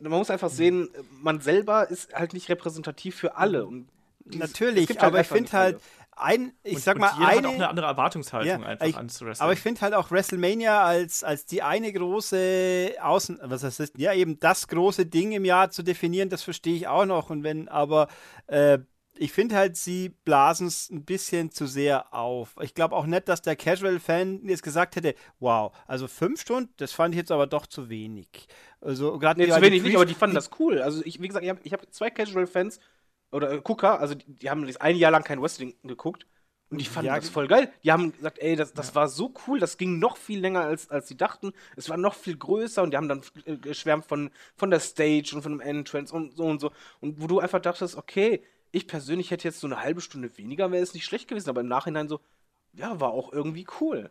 [0.00, 0.88] man muss einfach sehen,
[1.22, 3.64] man selber ist halt nicht repräsentativ für alle.
[3.66, 3.88] Und
[4.24, 5.80] Natürlich, halt aber ich finde halt,
[6.16, 9.20] ein, ich und, sag mal, eine, hat auch eine andere Erwartungshaltung ja, einfach ich, ans
[9.20, 9.44] Wrestling.
[9.44, 13.98] Aber ich finde halt auch WrestleMania als, als die eine große Außen, was das ist,
[13.98, 17.30] ja, eben das große Ding im Jahr zu definieren, das verstehe ich auch noch.
[17.30, 18.08] Und wenn, aber
[18.46, 18.78] äh,
[19.18, 22.54] ich finde halt, sie blasen es ein bisschen zu sehr auf.
[22.60, 26.92] Ich glaube auch nicht, dass der Casual-Fan jetzt gesagt hätte, wow, also fünf Stunden, das
[26.92, 28.46] fand ich jetzt aber doch zu wenig.
[28.80, 30.80] Also gerade nee, zu wenig nicht, aber die fanden das cool.
[30.80, 32.78] Also ich, wie gesagt, ich habe hab zwei Casual-Fans,
[33.32, 36.26] oder äh, Gucker, also die, die haben das ein Jahr lang kein Wrestling geguckt
[36.68, 37.72] und die fanden ja, das voll geil.
[37.84, 38.94] Die haben gesagt, ey, das, das ja.
[38.96, 41.52] war so cool, das ging noch viel länger, als, als sie dachten.
[41.76, 45.32] Es war noch viel größer und die haben dann äh, geschwärmt von, von der Stage
[45.34, 46.72] und von dem Entrance und so und so.
[47.00, 50.72] Und wo du einfach dachtest, okay, ich persönlich hätte jetzt so eine halbe Stunde weniger,
[50.72, 52.20] wäre es nicht schlecht gewesen, aber im Nachhinein so,
[52.72, 54.10] ja, war auch irgendwie cool.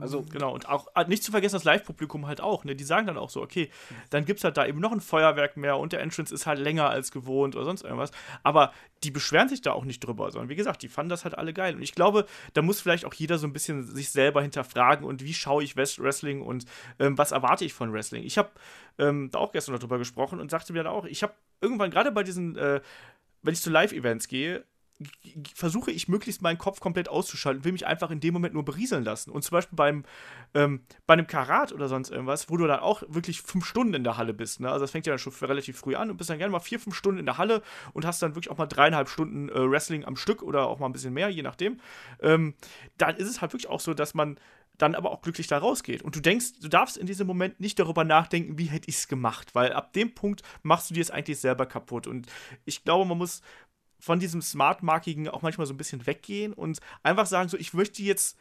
[0.00, 2.74] Also genau, und auch ah, nicht zu vergessen, das Live-Publikum halt auch, ne?
[2.74, 3.68] Die sagen dann auch so, okay,
[4.08, 6.58] dann gibt es halt da eben noch ein Feuerwerk mehr und der Entrance ist halt
[6.58, 8.10] länger als gewohnt oder sonst irgendwas.
[8.42, 8.72] Aber
[9.04, 11.52] die beschweren sich da auch nicht drüber, sondern wie gesagt, die fanden das halt alle
[11.52, 11.74] geil.
[11.74, 15.22] Und ich glaube, da muss vielleicht auch jeder so ein bisschen sich selber hinterfragen und
[15.22, 16.64] wie schaue ich Wrestling und
[16.98, 18.22] ähm, was erwarte ich von Wrestling.
[18.24, 18.50] Ich habe
[18.98, 22.10] ähm, da auch gestern darüber gesprochen und sagte mir dann auch, ich habe irgendwann gerade
[22.10, 22.80] bei diesen, äh,
[23.42, 24.64] wenn ich zu Live-Events gehe,
[25.54, 29.04] versuche ich möglichst meinen Kopf komplett auszuschalten, will mich einfach in dem Moment nur berieseln
[29.04, 29.30] lassen.
[29.30, 30.04] Und zum Beispiel beim,
[30.54, 34.04] ähm, bei einem Karat oder sonst irgendwas, wo du dann auch wirklich fünf Stunden in
[34.04, 34.60] der Halle bist.
[34.60, 34.68] Ne?
[34.68, 36.80] Also das fängt ja dann schon relativ früh an und bist dann gerne mal vier,
[36.80, 40.04] fünf Stunden in der Halle und hast dann wirklich auch mal dreieinhalb Stunden äh, Wrestling
[40.04, 41.78] am Stück oder auch mal ein bisschen mehr, je nachdem.
[42.20, 42.54] Ähm,
[42.96, 44.38] dann ist es halt wirklich auch so, dass man
[44.78, 46.02] dann aber auch glücklich da rausgeht.
[46.02, 49.08] Und du denkst, du darfst in diesem Moment nicht darüber nachdenken, wie hätte ich es
[49.08, 52.06] gemacht, weil ab dem Punkt machst du dir es eigentlich selber kaputt.
[52.06, 52.26] Und
[52.64, 53.42] ich glaube, man muss
[53.98, 58.02] von diesem Smart-Markigen auch manchmal so ein bisschen weggehen und einfach sagen, so, ich möchte
[58.02, 58.38] jetzt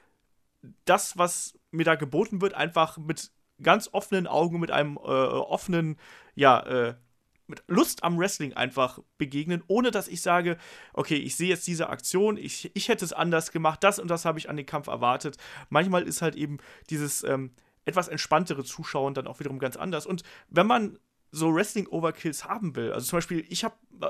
[0.85, 3.31] das, was mir da geboten wird, einfach mit
[3.61, 5.97] ganz offenen Augen, mit einem äh, offenen,
[6.35, 6.95] ja, äh,
[7.47, 10.57] mit Lust am Wrestling einfach begegnen, ohne dass ich sage,
[10.93, 14.25] okay, ich sehe jetzt diese Aktion, ich, ich hätte es anders gemacht, das und das
[14.25, 15.37] habe ich an den Kampf erwartet.
[15.69, 16.57] Manchmal ist halt eben
[16.89, 17.51] dieses ähm,
[17.85, 20.05] etwas entspanntere Zuschauen dann auch wiederum ganz anders.
[20.05, 20.99] Und wenn man
[21.31, 24.07] so Wrestling-Overkills haben will, also zum Beispiel, ich habe äh,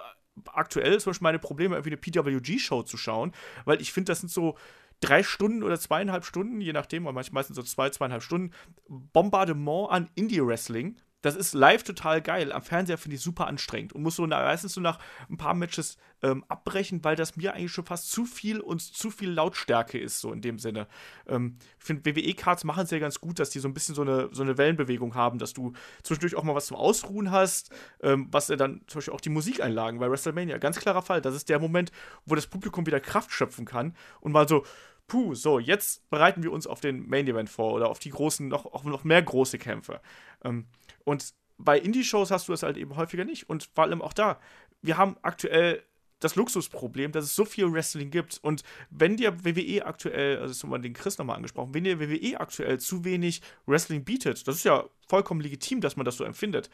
[0.53, 3.31] aktuell zum Beispiel meine Probleme, irgendwie eine PWG-Show zu schauen,
[3.65, 4.57] weil ich finde, das sind so
[4.99, 8.51] drei Stunden oder zweieinhalb Stunden, je nachdem, oder meistens so zwei, zweieinhalb Stunden,
[8.87, 12.51] Bombardement an Indie-Wrestling das ist live total geil.
[12.51, 14.99] Am Fernseher finde ich super anstrengend und muss so meistens so nach
[15.29, 19.11] ein paar Matches ähm, abbrechen, weil das mir eigentlich schon fast zu viel und zu
[19.11, 20.87] viel Lautstärke ist, so in dem Sinne.
[21.27, 24.01] Ähm, ich finde, WWE-Cards machen es ja ganz gut, dass die so ein bisschen so
[24.03, 28.27] eine, so eine Wellenbewegung haben, dass du zwischendurch auch mal was zum Ausruhen hast, ähm,
[28.31, 30.57] was ja dann zum Beispiel auch die Musikeinlagen bei WrestleMania.
[30.57, 31.21] Ganz klarer Fall.
[31.21, 31.91] Das ist der Moment,
[32.25, 34.63] wo das Publikum wieder Kraft schöpfen kann und mal so
[35.07, 38.47] puh, so, jetzt bereiten wir uns auf den Main Event vor oder auf die großen,
[38.47, 40.01] noch, auch noch mehr große Kämpfe.
[40.43, 40.67] Ähm,
[41.03, 43.49] und bei Indie-Shows hast du das halt eben häufiger nicht.
[43.49, 44.39] Und vor allem auch da,
[44.81, 45.83] wir haben aktuell
[46.19, 48.39] das Luxusproblem, dass es so viel Wrestling gibt.
[48.41, 52.39] Und wenn dir WWE aktuell, also haben wir den Chris nochmal angesprochen, wenn dir WWE
[52.39, 56.69] aktuell zu wenig Wrestling bietet, das ist ja vollkommen legitim, dass man das so empfindet,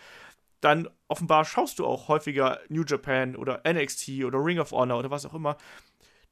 [0.61, 5.11] dann offenbar schaust du auch häufiger New Japan oder NXT oder Ring of Honor oder
[5.11, 5.57] was auch immer.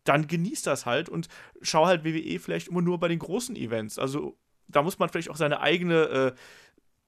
[0.04, 1.28] Dann genießt das halt und
[1.62, 4.00] schau halt WWE vielleicht immer nur bei den großen Events.
[4.00, 4.38] Also
[4.68, 6.32] da muss man vielleicht auch seine eigene äh,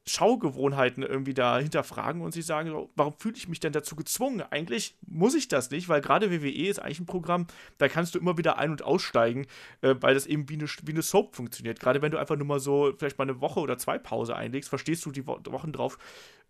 [0.05, 4.41] Schaugewohnheiten irgendwie da hinterfragen und sich sagen, warum fühle ich mich denn dazu gezwungen?
[4.41, 8.19] Eigentlich muss ich das nicht, weil gerade WWE ist eigentlich ein Programm, da kannst du
[8.19, 9.47] immer wieder ein- und aussteigen,
[9.81, 11.79] äh, weil das eben wie eine, wie eine Soap funktioniert.
[11.79, 14.67] Gerade wenn du einfach nur mal so vielleicht mal eine Woche oder zwei Pause einlegst,
[14.67, 15.97] verstehst du die Wo Wochen drauf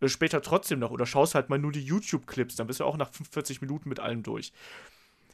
[0.02, 2.98] äh, später trotzdem noch oder schaust halt mal nur die YouTube-Clips, dann bist du auch
[2.98, 4.52] nach 45 Minuten mit allem durch.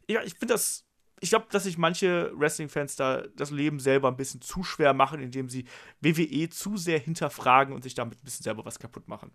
[0.10, 0.89] Ja, ich finde das
[1.22, 5.22] ich glaube, dass sich manche Wrestling-Fans da das Leben selber ein bisschen zu schwer machen,
[5.22, 5.66] indem sie
[6.02, 9.32] WWE zu sehr hinterfragen und sich damit ein bisschen selber was kaputt machen.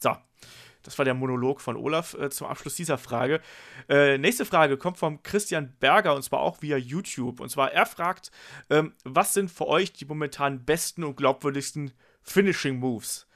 [0.00, 0.16] So.
[0.82, 3.40] Das war der Monolog von Olaf äh, zum Abschluss dieser Frage.
[3.88, 7.40] Äh, nächste Frage kommt vom Christian Berger und zwar auch via YouTube.
[7.40, 8.30] Und zwar er fragt,
[8.68, 13.26] ähm, was sind für euch die momentan besten und glaubwürdigsten Finishing Moves?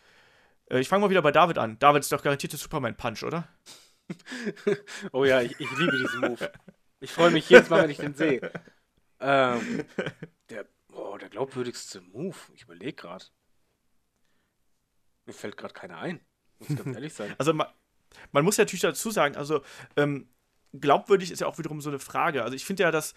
[0.70, 1.78] Äh, ich fange mal wieder bei David an.
[1.78, 3.48] David ist doch garantiert der Superman Punch, oder?
[5.12, 6.50] oh ja, ich, ich, liebe diesen Move.
[7.00, 8.52] Ich freue mich jedes Mal, wenn ich den sehe.
[9.20, 9.84] Ähm,
[10.48, 12.36] der, oh, der glaubwürdigste Move.
[12.54, 13.24] Ich überlege gerade.
[15.26, 16.20] Mir fällt gerade keiner ein.
[16.60, 17.34] Muss ganz ehrlich sein.
[17.38, 17.66] Also man,
[18.30, 19.64] man, muss ja natürlich dazu sagen, also
[19.96, 20.28] ähm,
[20.72, 22.44] glaubwürdig ist ja auch wiederum so eine Frage.
[22.44, 23.14] Also ich finde ja, dass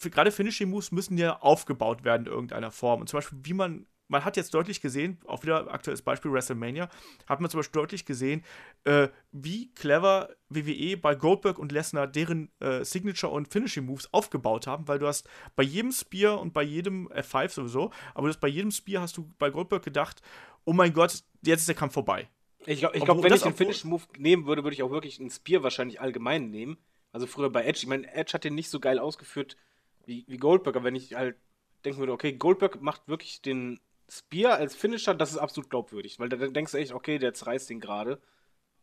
[0.00, 3.02] gerade Finishing Moves müssen ja aufgebaut werden in irgendeiner Form.
[3.02, 6.88] Und zum Beispiel, wie man man hat jetzt deutlich gesehen, auch wieder aktuelles Beispiel WrestleMania,
[7.26, 8.42] hat man zum Beispiel deutlich gesehen,
[8.84, 14.66] äh, wie clever WWE bei Goldberg und Lesnar deren äh, Signature und Finishing Moves aufgebaut
[14.66, 18.40] haben, weil du hast bei jedem Spear und bei jedem F5 sowieso, aber du hast
[18.40, 20.22] bei jedem Spear hast du bei Goldberg gedacht,
[20.64, 22.28] oh mein Gott, jetzt ist der Kampf vorbei.
[22.66, 25.30] Ich glaube, glaub, wenn ich den Finishing Move nehmen würde, würde ich auch wirklich einen
[25.30, 26.76] Spear wahrscheinlich allgemein nehmen.
[27.12, 27.80] Also früher bei Edge.
[27.82, 29.56] Ich meine, Edge hat den nicht so geil ausgeführt
[30.04, 31.36] wie, wie Goldberg, aber wenn ich halt
[31.84, 33.80] denken würde, okay, Goldberg macht wirklich den
[34.10, 37.68] Spear als Finisher, das ist absolut glaubwürdig, weil da denkst du echt, okay, der zerreißt
[37.70, 38.20] den gerade.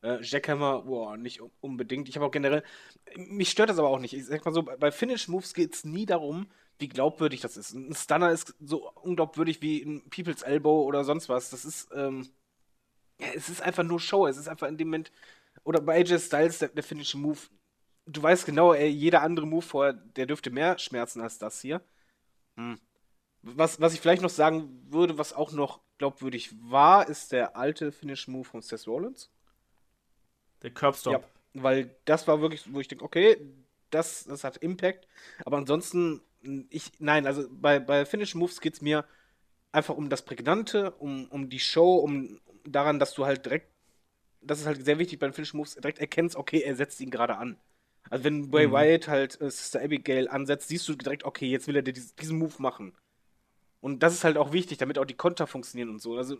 [0.01, 2.09] Äh, Jackhammer, boah, nicht unbedingt.
[2.09, 2.63] Ich habe auch generell,
[3.17, 4.13] mich stört das aber auch nicht.
[4.13, 6.47] Ich sag mal so, bei Finish Moves geht es nie darum,
[6.79, 7.73] wie glaubwürdig das ist.
[7.73, 11.49] Ein Stunner ist so unglaubwürdig wie ein People's Elbow oder sonst was.
[11.49, 12.29] Das ist, ähm,
[13.19, 14.27] ja, es ist einfach nur Show.
[14.27, 15.11] Es ist einfach in dem Moment,
[15.63, 17.39] oder bei AJ Styles, der, der Finish Move,
[18.05, 21.81] du weißt genau, ey, jeder andere Move vorher, der dürfte mehr schmerzen als das hier.
[22.57, 22.79] Hm.
[23.47, 27.91] Was, was ich vielleicht noch sagen würde, was auch noch glaubwürdig war, ist der alte
[27.91, 29.29] Finish-Move von Seth Rollins.
[30.63, 31.13] Der Curbstop.
[31.13, 31.23] Ja,
[31.53, 33.37] weil das war wirklich, wo ich denke, okay,
[33.91, 35.07] das, das hat Impact.
[35.45, 36.21] Aber ansonsten,
[36.71, 39.05] ich, nein, also bei, bei Finish-Moves geht es mir
[39.71, 43.69] einfach um das Prägnante, um, um die Show, um daran, dass du halt direkt,
[44.41, 47.37] das ist halt sehr wichtig bei den Finish-Moves, direkt erkennst, okay, er setzt ihn gerade
[47.37, 47.59] an.
[48.09, 48.71] Also wenn Bray mhm.
[48.71, 52.53] Wyatt halt äh, Sister Abigail ansetzt, siehst du direkt, okay, jetzt will er diesen Move
[52.57, 52.95] machen.
[53.85, 56.17] Und das ist halt auch wichtig, damit auch die Konter funktionieren und so.
[56.17, 56.37] Also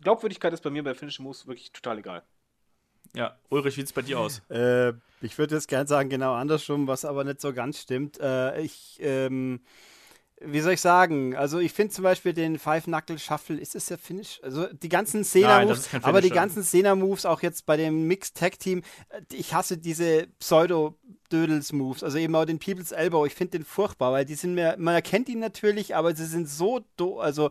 [0.00, 2.22] Glaubwürdigkeit ist bei mir bei Finish Moves wirklich total egal.
[3.16, 4.42] Ja, Ulrich, wie sieht es bei dir aus?
[4.48, 8.20] Äh, ich würde jetzt gern sagen, genau andersrum, was aber nicht so ganz stimmt.
[8.20, 9.58] Äh, ich, ähm,
[10.40, 11.36] wie soll ich sagen?
[11.36, 14.40] Also ich finde zum Beispiel den Five Knuckle Shuffle, ist es der Finish?
[14.42, 18.36] Also die ganzen Szena Moves, aber die ganzen Szena Moves auch jetzt bei dem Mixed
[18.36, 20.98] Tag Team, äh, ich hasse diese Pseudo
[21.30, 23.26] Dödels Moves, also eben auch den People's Elbow.
[23.26, 26.48] Ich finde den furchtbar, weil die sind mir, man erkennt ihn natürlich, aber sie sind
[26.48, 27.50] so, do, also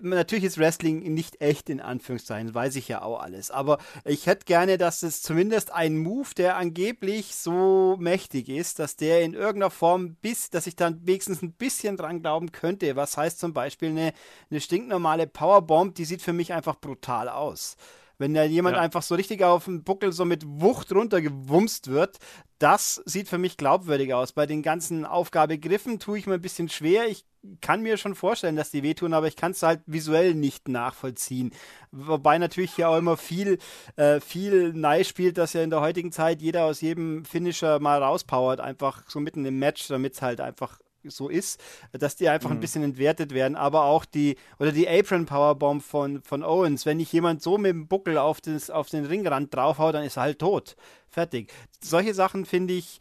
[0.00, 3.50] natürlich ist Wrestling nicht echt in Anführungszeichen, weiß ich ja auch alles.
[3.50, 8.96] Aber ich hätte gerne, dass es zumindest ein Move, der angeblich so mächtig ist, dass
[8.96, 12.96] der in irgendeiner Form bis, dass ich dann wenigstens ein bisschen dran glauben könnte.
[12.96, 14.12] Was heißt zum Beispiel eine,
[14.50, 17.76] eine stinknormale Powerbomb, die sieht für mich einfach brutal aus.
[18.22, 18.82] Wenn da jemand ja.
[18.82, 22.18] einfach so richtig auf den Buckel so mit Wucht runtergewumst wird,
[22.60, 24.30] das sieht für mich glaubwürdig aus.
[24.30, 27.08] Bei den ganzen Aufgabegriffen tue ich mir ein bisschen schwer.
[27.08, 27.24] Ich
[27.60, 31.50] kann mir schon vorstellen, dass die wehtun, aber ich kann es halt visuell nicht nachvollziehen.
[31.90, 33.58] Wobei natürlich hier auch immer viel,
[33.96, 38.00] äh, viel Nei spielt, dass ja in der heutigen Zeit jeder aus jedem Finisher mal
[38.00, 40.78] rauspowert, einfach so mitten im Match, damit es halt einfach
[41.08, 42.56] so ist, dass die einfach mhm.
[42.56, 43.56] ein bisschen entwertet werden.
[43.56, 47.70] Aber auch die, oder die Apron Powerbomb von, von Owens, wenn nicht jemand so mit
[47.70, 50.76] dem Buckel auf, das, auf den Ringrand draufhaut, dann ist er halt tot.
[51.08, 51.52] Fertig.
[51.80, 52.98] Solche Sachen finde ich,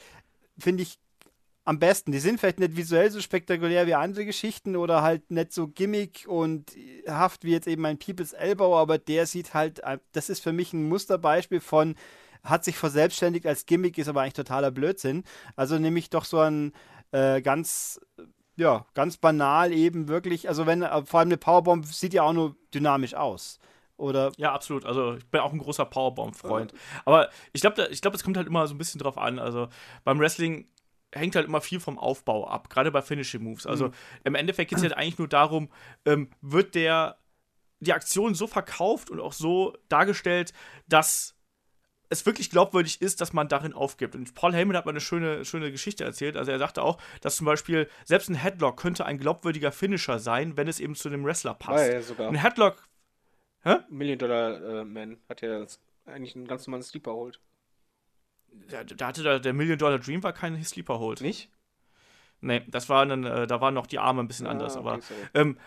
[0.58, 0.98] finde ich
[1.64, 2.12] am besten.
[2.12, 6.26] Die sind vielleicht nicht visuell so spektakulär wie andere Geschichten oder halt nicht so gimmick
[6.28, 6.72] und
[7.08, 9.82] haft wie jetzt eben ein People's Elbow, aber der sieht halt,
[10.12, 11.96] das ist für mich ein Musterbeispiel von
[12.44, 15.24] hat sich verselbstständigt als Gimmick, ist aber eigentlich totaler Blödsinn.
[15.56, 16.74] Also nehme ich doch so ein
[17.12, 18.00] äh, ganz,
[18.56, 22.34] ja, ganz banal eben wirklich, also wenn, äh, vor allem eine Powerbomb sieht ja auch
[22.34, 23.60] nur dynamisch aus.
[23.98, 24.84] Oder ja, absolut.
[24.86, 26.74] Also ich bin auch ein großer Powerbomb-Freund.
[27.06, 29.38] Aber ich glaube, ich glaube, es kommt halt immer so ein bisschen drauf an.
[29.38, 29.68] Also
[30.04, 30.68] beim Wrestling
[31.14, 33.68] hängt halt immer viel vom Aufbau ab, gerade bei Finishing Moves.
[33.68, 33.94] Also mhm.
[34.24, 35.70] im Endeffekt geht es halt eigentlich nur darum,
[36.06, 37.18] ähm, wird der
[37.80, 40.54] die Aktion so verkauft und auch so dargestellt,
[40.88, 41.36] dass
[42.12, 44.16] es wirklich glaubwürdig ist, dass man darin aufgibt.
[44.16, 46.36] Und Paul Heyman hat mal eine schöne, schöne Geschichte erzählt.
[46.36, 50.58] Also er sagte auch, dass zum Beispiel selbst ein Headlock könnte ein glaubwürdiger Finisher sein,
[50.58, 51.90] wenn es eben zu dem Wrestler passt.
[51.90, 52.28] Ja, sogar.
[52.28, 52.84] Ein Headlock.
[53.64, 53.78] Hä?
[53.90, 55.66] Million Dollar äh, Man hat ja
[56.06, 57.40] eigentlich einen ganz normalen Sleeper holt.
[58.70, 61.22] Da, da hatte der, der Million Dollar Dream war kein Sleeper holt.
[61.22, 61.50] Nicht?
[62.42, 64.76] Nee, das war dann, äh, da waren noch die Arme ein bisschen ah, anders.
[64.76, 65.00] Okay, aber
[65.34, 65.58] ähm,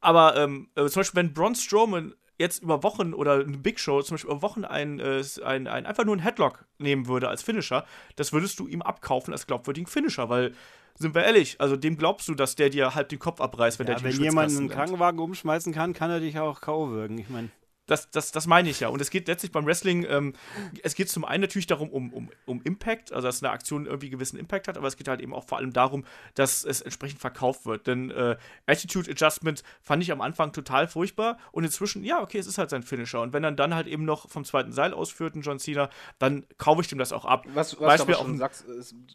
[0.00, 4.02] aber ähm, äh, zum Beispiel, wenn Braun Strowman jetzt über Wochen oder eine Big Show
[4.02, 7.42] zum Beispiel über Wochen ein, äh, ein, ein, einfach nur einen Headlock nehmen würde als
[7.42, 7.84] Finisher,
[8.16, 10.54] das würdest du ihm abkaufen als glaubwürdigen Finisher, weil
[10.98, 13.86] sind wir ehrlich, also dem glaubst du, dass der dir halb den Kopf abreißt, wenn
[13.86, 16.88] ja, der dich Wenn jemand einen Krankenwagen umschmeißen kann, kann er dich auch K.O.
[16.90, 17.18] würgen.
[17.18, 17.50] Ich meine.
[17.86, 18.88] Das, das, das meine ich ja.
[18.88, 20.34] Und es geht letztlich beim Wrestling, ähm,
[20.82, 24.10] es geht zum einen natürlich darum, um, um, um Impact, also dass eine Aktion irgendwie
[24.10, 27.20] gewissen Impact hat, aber es geht halt eben auch vor allem darum, dass es entsprechend
[27.20, 27.86] verkauft wird.
[27.86, 32.46] Denn äh, Attitude Adjustment fand ich am Anfang total furchtbar und inzwischen, ja, okay, es
[32.46, 33.20] ist halt sein Finisher.
[33.20, 36.46] Und wenn er dann halt eben noch vom zweiten Seil ausführt, ein John Cena, dann
[36.58, 37.46] kaufe ich dem das auch ab.
[37.54, 38.64] Was, was Beispiel du aber schon sagst,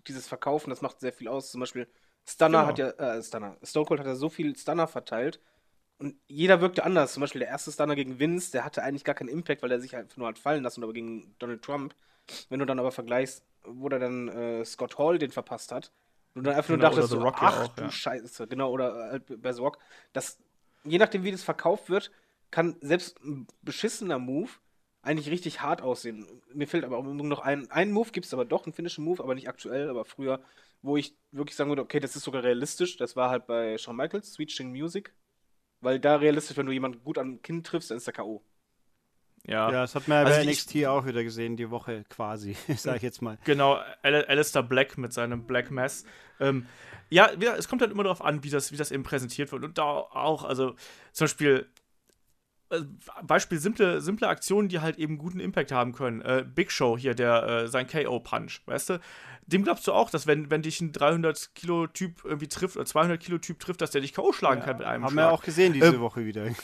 [0.08, 1.52] dieses Verkaufen, das macht sehr viel aus.
[1.52, 1.88] Zum Beispiel
[2.26, 2.68] Stunner genau.
[2.68, 5.40] hat ja, äh, Stunner, Stone Cold hat ja so viel Stunner verteilt
[6.02, 7.14] und jeder wirkte anders.
[7.14, 9.80] Zum Beispiel der erste Stunner gegen Vince, der hatte eigentlich gar keinen Impact, weil er
[9.80, 11.96] sich halt nur hat fallen lassen, aber gegen Donald Trump.
[12.50, 15.92] Wenn du dann aber vergleichst, wo der dann äh, Scott Hall den verpasst hat,
[16.34, 17.92] und dann einfach genau, nur dachtest, so, ach ja auch, du ja.
[17.92, 19.78] Scheiße, genau, oder äh, bei The Rock,
[20.14, 20.40] das,
[20.84, 22.10] je nachdem, wie das verkauft wird,
[22.52, 24.50] kann selbst ein beschissener Move
[25.02, 26.26] eigentlich richtig hart aussehen.
[26.54, 29.22] Mir fehlt aber auch noch ein, ein Move, gibt es aber doch, einen finnischen Move,
[29.22, 30.42] aber nicht aktuell, aber früher,
[30.82, 32.98] wo ich wirklich sagen würde, okay, das ist sogar realistisch.
[32.98, 35.14] Das war halt bei Shawn Michaels, Sweet Chin Music.
[35.82, 38.44] Weil da realistisch, wenn du jemanden gut am Kinn triffst, dann ist der K.O.
[39.48, 39.72] Ja.
[39.72, 42.56] ja, das hat man ja also bei NXT ich, auch wieder gesehen, die Woche quasi,
[42.78, 43.40] sag ich jetzt mal.
[43.44, 46.06] Genau, Al Alistair Black mit seinem Black Mass.
[46.40, 46.68] Ähm,
[47.10, 49.64] ja, es kommt halt immer darauf an, wie das, wie das eben präsentiert wird.
[49.64, 50.76] Und da auch, also
[51.12, 51.68] zum Beispiel,
[53.24, 56.22] Beispiel simple, simple Aktionen, die halt eben guten Impact haben können.
[56.22, 59.00] Äh, Big Show hier, der äh, sein KO-Punch, weißt du?
[59.48, 62.86] Dem glaubst du auch, dass wenn, wenn dich ein 300 Kilo Typ irgendwie trifft oder
[62.86, 65.26] 200 Kilo Typ trifft, dass der dich KO schlagen ja, kann mit einem haben Schlag.
[65.26, 66.46] Haben wir auch gesehen diese ähm, Woche wieder.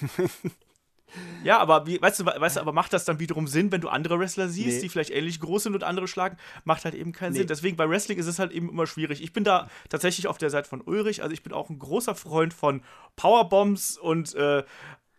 [1.43, 3.87] Ja, aber wie, weißt du, weißt du, aber macht das dann wiederum Sinn, wenn du
[3.87, 4.81] andere Wrestler siehst, nee.
[4.81, 6.37] die vielleicht ähnlich groß sind und andere schlagen?
[6.65, 7.39] Macht halt eben keinen nee.
[7.39, 7.47] Sinn.
[7.47, 9.23] Deswegen bei Wrestling ist es halt eben immer schwierig.
[9.23, 11.23] Ich bin da tatsächlich auf der Seite von Ulrich.
[11.23, 12.81] Also ich bin auch ein großer Freund von
[13.15, 14.63] Powerbombs und äh,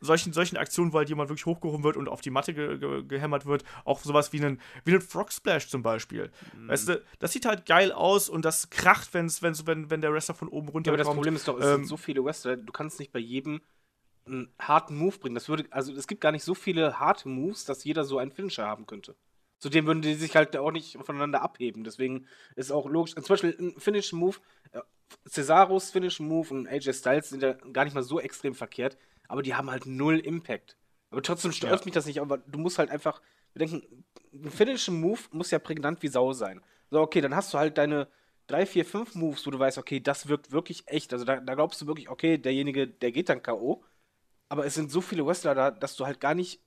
[0.00, 3.02] solchen, solchen Aktionen, wo halt jemand wirklich hochgehoben wird und auf die Matte ge ge
[3.04, 3.64] gehämmert wird.
[3.84, 6.30] Auch sowas wie einen, wie einen Frog Splash zum Beispiel.
[6.56, 6.68] Mhm.
[6.68, 10.12] Weißt du, das sieht halt geil aus und das kracht, wenn's, wenn's, wenn, wenn der
[10.12, 12.24] Wrestler von oben runter ja, aber das Problem ist doch, es ähm, sind so viele
[12.24, 13.60] Wrestler, du kannst nicht bei jedem
[14.26, 15.34] einen harten Move bringen.
[15.34, 18.30] Das würde, also es gibt gar nicht so viele harte Moves, dass jeder so einen
[18.30, 19.16] Finisher haben könnte.
[19.58, 21.82] Zudem würden die sich halt auch nicht voneinander abheben.
[21.82, 23.14] Deswegen ist auch logisch.
[23.14, 24.36] Zum Beispiel ein Finish-Move,
[24.72, 24.80] äh,
[25.28, 28.96] Cesaros Finish-Move und AJ Styles sind ja gar nicht mal so extrem verkehrt
[29.28, 30.76] aber die haben halt null Impact.
[31.10, 31.84] Aber trotzdem stört ja.
[31.84, 33.22] mich das nicht, aber du musst halt einfach
[33.52, 36.60] bedenken, ein Finishing Move muss ja prägnant wie Sau sein.
[36.90, 38.08] So, okay, dann hast du halt deine
[38.46, 41.12] drei, vier, fünf Moves, wo du weißt, okay, das wirkt wirklich echt.
[41.12, 43.84] Also da, da glaubst du wirklich, okay, derjenige, der geht dann K.O.
[44.48, 46.60] Aber es sind so viele Wrestler da, dass du halt gar nicht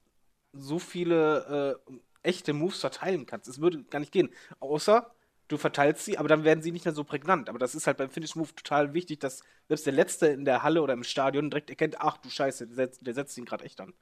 [0.53, 1.93] so viele äh,
[2.23, 3.47] echte Moves verteilen kannst.
[3.47, 4.29] Es würde gar nicht gehen.
[4.59, 5.11] Außer
[5.51, 7.49] du verteilst sie, aber dann werden sie nicht mehr so prägnant.
[7.49, 10.63] Aber das ist halt beim Finish Move total wichtig, dass selbst der Letzte in der
[10.63, 13.65] Halle oder im Stadion direkt erkennt, ach du Scheiße, der setzt, der setzt ihn gerade
[13.65, 13.93] echt an.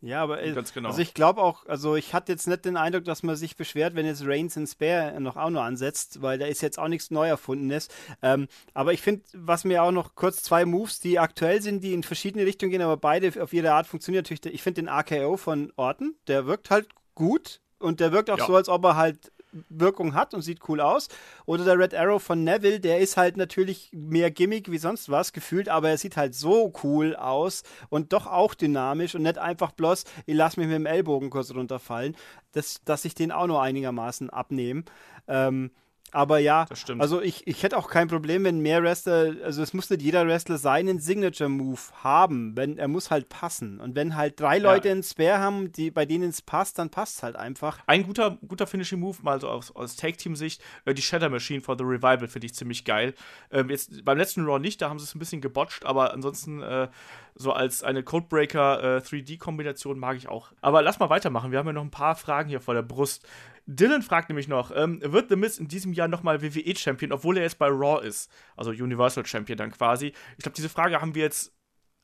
[0.00, 0.90] Ja, aber äh, genau.
[0.90, 3.96] also ich glaube auch, also ich hatte jetzt nicht den Eindruck, dass man sich beschwert,
[3.96, 7.10] wenn jetzt Reigns in Spare noch auch nur ansetzt, weil da ist jetzt auch nichts
[7.10, 7.88] neu erfundenes.
[8.22, 11.94] Ähm, aber ich finde, was mir auch noch kurz zwei Moves, die aktuell sind, die
[11.94, 14.54] in verschiedene Richtungen gehen, aber beide auf jede Art funktionieren natürlich.
[14.54, 18.46] Ich finde den AKO von Orton, der wirkt halt gut und der wirkt auch ja.
[18.46, 19.32] so, als ob er halt
[19.68, 21.08] Wirkung hat und sieht cool aus.
[21.46, 25.32] Oder der Red Arrow von Neville, der ist halt natürlich mehr Gimmick wie sonst was
[25.32, 29.72] gefühlt, aber er sieht halt so cool aus und doch auch dynamisch und nicht einfach
[29.72, 32.16] bloß, ich lass mich mit dem Ellbogen kurz runterfallen,
[32.52, 34.84] dass, dass ich den auch nur einigermaßen abnehme.
[35.26, 35.70] Ähm,
[36.12, 36.66] aber ja,
[36.98, 40.26] also ich, ich hätte auch kein Problem, wenn mehr Wrestler, also es muss nicht jeder
[40.26, 43.80] Wrestler seinen Signature-Move haben, wenn er muss halt passen.
[43.80, 44.92] Und wenn halt drei Leute ja.
[44.94, 47.78] einen Spare haben, die, bei denen es passt, dann passt es halt einfach.
[47.86, 51.84] Ein guter, guter Finishing-Move, mal so aus, aus Take-Team-Sicht, äh, die Shatter Machine for the
[51.84, 53.14] Revival finde ich ziemlich geil.
[53.50, 56.62] Ähm, jetzt beim letzten Raw nicht, da haben sie es ein bisschen gebotcht, aber ansonsten
[56.62, 56.88] äh,
[57.34, 60.50] so als eine Codebreaker äh, 3D-Kombination mag ich auch.
[60.60, 63.26] Aber lass mal weitermachen, wir haben ja noch ein paar Fragen hier vor der Brust.
[63.70, 67.42] Dylan fragt nämlich noch, ähm, wird The Miz in diesem Jahr nochmal WWE-Champion, obwohl er
[67.42, 68.30] jetzt bei Raw ist?
[68.56, 70.14] Also Universal Champion dann quasi.
[70.38, 71.52] Ich glaube, diese Frage haben wir jetzt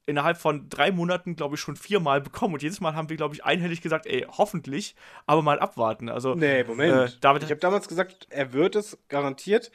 [0.04, 2.52] innerhalb von drei Monaten, glaube ich, schon viermal bekommen.
[2.52, 4.94] Und jedes Mal haben wir, glaube ich, einhellig gesagt, ey, hoffentlich,
[5.24, 6.10] aber mal abwarten.
[6.10, 7.14] Also, nee, Moment.
[7.14, 9.72] Äh, David, ich habe damals gesagt, er wird es garantiert.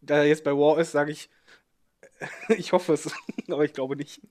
[0.00, 1.28] Da er jetzt bei Raw ist, sage ich,
[2.48, 3.12] ich hoffe es,
[3.50, 4.22] aber ich glaube nicht.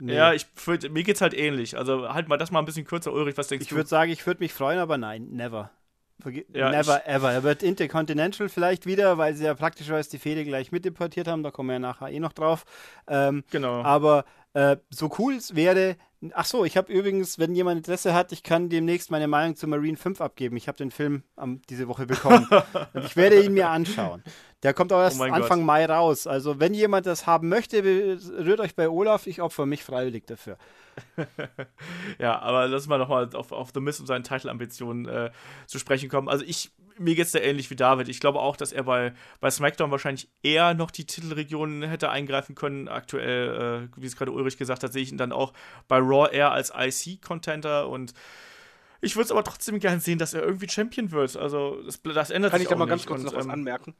[0.00, 0.14] Nee.
[0.14, 1.76] Ja, ich, für, mir geht's halt ähnlich.
[1.76, 3.74] Also halt mal das mal ein bisschen kürzer, Ulrich, was denkst ich du?
[3.74, 5.72] Ich würde sagen, ich würde mich freuen, aber nein, never.
[6.52, 7.32] Ja, Never ever.
[7.32, 11.42] Er wird Intercontinental vielleicht wieder, weil sie ja praktischerweise die Fehde gleich mitdeportiert haben.
[11.42, 12.64] Da kommen wir ja nachher eh noch drauf.
[13.06, 13.82] Ähm, genau.
[13.82, 15.96] Aber äh, so cool es wäre.
[16.32, 19.68] Ach so, ich habe übrigens, wenn jemand Interesse hat, ich kann demnächst meine Meinung zu
[19.68, 20.56] Marine 5 abgeben.
[20.56, 22.48] Ich habe den Film um, diese Woche bekommen.
[22.92, 24.24] und ich werde ihn mir anschauen.
[24.64, 25.66] Der kommt auch erst oh Anfang Gott.
[25.66, 26.26] Mai raus.
[26.26, 29.28] Also, wenn jemand das haben möchte, rührt euch bei Olaf.
[29.28, 30.58] Ich opfer mich freiwillig dafür.
[32.18, 35.30] ja, aber lass mal nochmal auf, auf The Miss und seinen Titelambitionen äh,
[35.66, 36.28] zu sprechen kommen.
[36.28, 38.08] Also, ich, mir geht es da ähnlich wie David.
[38.08, 42.54] Ich glaube auch, dass er bei, bei SmackDown wahrscheinlich eher noch die Titelregion hätte eingreifen
[42.54, 42.88] können.
[42.88, 45.52] Aktuell, äh, wie es gerade Ulrich gesagt hat, sehe ich ihn dann auch
[45.86, 48.14] bei Raw eher als IC-Contender und
[49.00, 51.36] ich würde es aber trotzdem gern sehen, dass er irgendwie Champion wird.
[51.36, 53.52] Also, das, das ändert Kann sich ich da mal ganz kurz und, noch was ähm,
[53.52, 53.94] anmerken?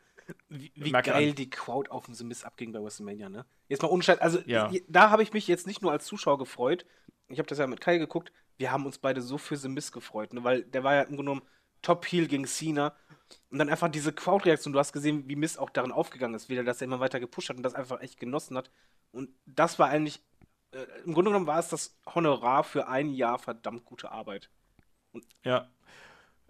[0.48, 1.34] Wie, wie geil an.
[1.34, 3.46] die Crowd auf dem The abging bei WrestleMania, ne?
[3.68, 4.20] Jetzt mal unscheit.
[4.20, 4.70] Also, ja.
[4.88, 6.84] da habe ich mich jetzt nicht nur als Zuschauer gefreut.
[7.28, 8.32] Ich habe das ja mit Kai geguckt.
[8.56, 10.44] Wir haben uns beide so für The gefreut, ne?
[10.44, 11.42] Weil der war ja im Grunde genommen
[11.82, 12.94] Top Heel gegen Cena.
[13.50, 14.72] Und dann einfach diese Crowd-Reaktion.
[14.72, 17.50] Du hast gesehen, wie Miss auch darin aufgegangen ist, wieder, dass er immer weiter gepusht
[17.50, 18.70] hat und das einfach echt genossen hat.
[19.12, 20.22] Und das war eigentlich,
[20.72, 24.50] äh, im Grunde genommen war es das Honorar für ein Jahr verdammt gute Arbeit.
[25.44, 25.68] Ja.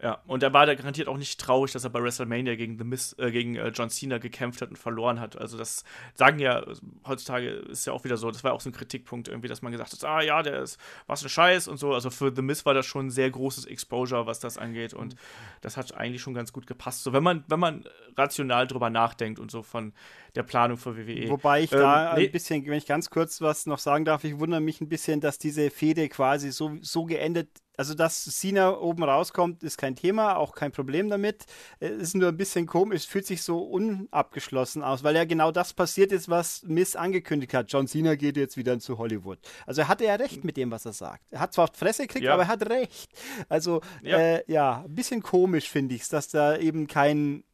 [0.00, 2.84] Ja, und er war da garantiert auch nicht traurig, dass er bei WrestleMania gegen The
[2.84, 5.36] Miz, äh, gegen äh, John Cena gekämpft hat und verloren hat.
[5.36, 5.82] Also das
[6.14, 6.64] sagen ja
[7.04, 8.30] heutzutage ist ja auch wieder so.
[8.30, 10.78] Das war auch so ein Kritikpunkt irgendwie, dass man gesagt hat, ah ja, der ist
[11.08, 11.94] was ein Scheiß und so.
[11.94, 15.14] Also für The Miz war das schon ein sehr großes Exposure, was das angeht und
[15.14, 15.18] mhm.
[15.62, 17.02] das hat eigentlich schon ganz gut gepasst.
[17.02, 17.84] So wenn man wenn man
[18.16, 19.92] rational drüber nachdenkt und so von
[20.36, 21.28] der Planung für WWE.
[21.28, 22.26] Wobei ich ähm, da nee.
[22.26, 25.20] ein bisschen, wenn ich ganz kurz was noch sagen darf, ich wundere mich ein bisschen,
[25.20, 27.48] dass diese Fehde quasi so so geendet
[27.78, 31.46] also, dass Cena oben rauskommt, ist kein Thema, auch kein Problem damit.
[31.78, 35.52] Es ist nur ein bisschen komisch, es fühlt sich so unabgeschlossen aus, weil ja genau
[35.52, 37.72] das passiert ist, was Miss angekündigt hat.
[37.72, 39.38] John Cena geht jetzt wieder zu Hollywood.
[39.64, 41.22] Also, er hatte ja recht mit dem, was er sagt.
[41.30, 42.34] Er hat zwar auf die Fresse gekriegt, ja.
[42.34, 43.12] aber er hat recht.
[43.48, 47.44] Also, ja, äh, ja ein bisschen komisch finde ich es, dass da eben kein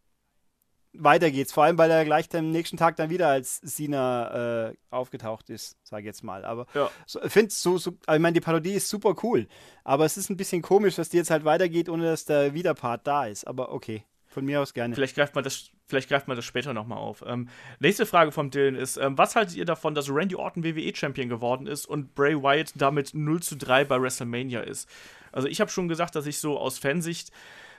[0.94, 1.52] weiter geht's.
[1.52, 5.76] Vor allem, weil er gleich am nächsten Tag dann wieder als Sina äh, aufgetaucht ist,
[5.84, 6.44] sage ich jetzt mal.
[6.44, 6.90] Aber ja.
[7.06, 9.46] so, ich finde so, so, ich meine, die Parodie ist super cool.
[9.82, 13.06] Aber es ist ein bisschen komisch, dass die jetzt halt weitergeht, ohne dass der Widerpart
[13.06, 13.46] da ist.
[13.46, 14.04] Aber okay.
[14.26, 14.96] Von mir aus gerne.
[14.96, 17.22] Vielleicht greift man das, vielleicht greift man das später nochmal auf.
[17.24, 21.28] Ähm, nächste Frage vom Dylan ist: ähm, Was haltet ihr davon, dass Randy Orton WWE-Champion
[21.28, 24.88] geworden ist und Bray Wyatt damit 0 zu 3 bei WrestleMania ist?
[25.30, 27.30] Also, ich habe schon gesagt, dass ich so aus Fansicht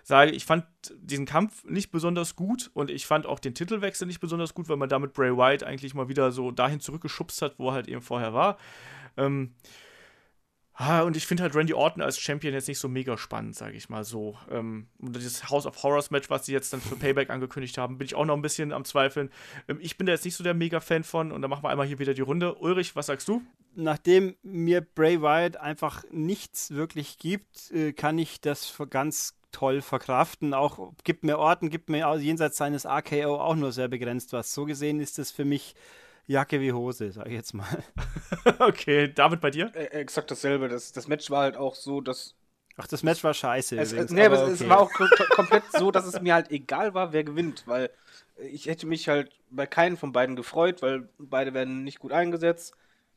[0.08, 0.66] sage, ich fand
[0.98, 4.78] diesen Kampf nicht besonders gut und ich fand auch den Titelwechsel nicht besonders gut, weil
[4.78, 8.02] man damit Bray Wyatt eigentlich mal wieder so dahin zurückgeschubst hat, wo er halt eben
[8.02, 8.58] vorher war.
[9.18, 9.56] Ähm,
[10.78, 13.90] und ich finde halt Randy Orton als Champion jetzt nicht so mega spannend, sage ich
[13.90, 14.38] mal so.
[14.52, 17.98] Ähm, und das House of Horrors Match, was sie jetzt dann für Payback angekündigt haben,
[17.98, 19.32] bin ich auch noch ein bisschen am Zweifeln.
[19.68, 21.88] Ähm, ich bin da jetzt nicht so der Mega-Fan von und da machen wir einmal
[21.88, 22.56] hier wieder die Runde.
[22.56, 23.42] Ulrich, was sagst du?
[23.74, 30.54] Nachdem mir Bray Wyatt einfach nichts wirklich gibt, äh, kann ich das ganz toll verkraften.
[30.54, 34.54] Auch gibt mir Orten, gibt mir jenseits seines AKO auch nur sehr begrenzt was.
[34.54, 35.76] So gesehen ist es für mich
[36.28, 37.84] Jacke wie Hose, sag ich jetzt mal.
[38.60, 39.72] okay, David, bei dir?
[39.74, 40.68] Äh, exakt dasselbe.
[40.68, 42.36] Das, das Match war halt auch so, dass.
[42.76, 43.80] Ach, das Match war scheiße.
[43.80, 44.52] Es, übrigens, nee, aber, okay.
[44.52, 44.92] es war auch
[45.30, 47.90] komplett so, dass es mir halt egal war, wer gewinnt, weil
[48.36, 52.76] ich hätte mich halt bei keinen von beiden gefreut, weil beide werden nicht gut eingesetzt.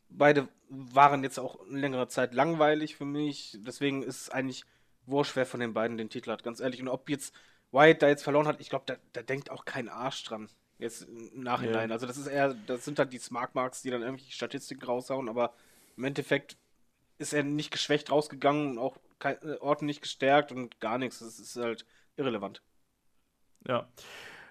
[0.09, 3.59] Beide waren jetzt auch eine längere Zeit langweilig für mich.
[3.61, 4.65] Deswegen ist es eigentlich
[5.09, 6.81] wurscht, wer von den beiden den Titel hat, ganz ehrlich.
[6.81, 7.35] Und ob jetzt
[7.73, 10.49] Wyatt da jetzt verloren hat, ich glaube, da, da, denkt auch kein Arsch dran.
[10.79, 11.91] Jetzt im Nachhinein.
[11.91, 11.95] Ja.
[11.95, 15.29] Also das ist eher, das sind halt die Smart Marks, die dann irgendwelche Statistiken raushauen,
[15.29, 15.55] aber
[15.97, 16.57] im Endeffekt
[17.19, 21.19] ist er nicht geschwächt rausgegangen und auch äh, Orten nicht gestärkt und gar nichts.
[21.19, 21.85] Das ist halt
[22.17, 22.63] irrelevant.
[23.67, 23.89] Ja.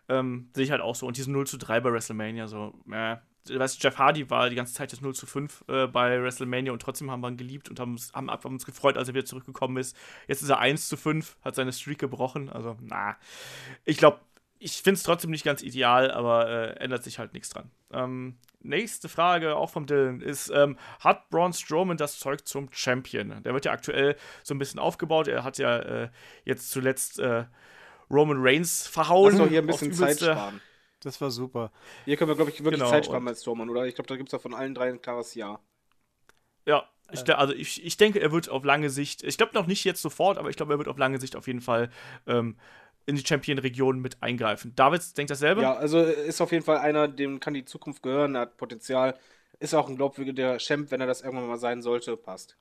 [0.09, 1.07] Ähm, sehe ich halt auch so.
[1.07, 3.17] Und diesen 0 zu 3 bei WrestleMania, so, äh,
[3.49, 6.81] weißt, Jeff Hardy war die ganze Zeit das 0 zu 5 äh, bei WrestleMania und
[6.81, 9.77] trotzdem haben wir ihn geliebt und haben, haben, haben uns gefreut, als er wieder zurückgekommen
[9.77, 9.95] ist.
[10.27, 12.49] Jetzt ist er 1 zu 5, hat seine Streak gebrochen.
[12.49, 13.17] Also, na,
[13.85, 14.19] ich glaube,
[14.59, 17.69] ich finde es trotzdem nicht ganz ideal, aber äh, ändert sich halt nichts dran.
[17.91, 23.41] Ähm, nächste Frage, auch vom Dylan, ist: ähm, Hat Braun Strowman das Zeug zum Champion?
[23.43, 25.27] Der wird ja aktuell so ein bisschen aufgebaut.
[25.27, 26.09] Er hat ja äh,
[26.43, 27.45] jetzt zuletzt äh,
[28.09, 29.33] Roman Reigns verhauen.
[29.33, 30.61] Lass doch hier ein bisschen Zeit sparen.
[31.01, 31.71] Das war super.
[32.05, 33.85] Hier können wir, glaube ich, wirklich genau, Zeit sparen als Stormann, oder?
[33.85, 35.59] Ich glaube, da gibt es ja von allen drei ein klares Ja.
[36.65, 37.33] Ja, ich, äh.
[37.33, 40.37] also ich, ich denke, er wird auf lange Sicht, ich glaube noch nicht jetzt sofort,
[40.37, 41.89] aber ich glaube, er wird auf lange Sicht auf jeden Fall
[42.25, 42.57] ähm,
[43.05, 44.73] in die Champion-Region mit eingreifen.
[44.75, 45.61] David denkt dasselbe?
[45.61, 49.17] Ja, also ist auf jeden Fall einer, dem kann die Zukunft gehören, er hat Potenzial,
[49.59, 52.57] ist auch ein glaubwürdiger Champ, wenn er das irgendwann mal sein sollte, passt.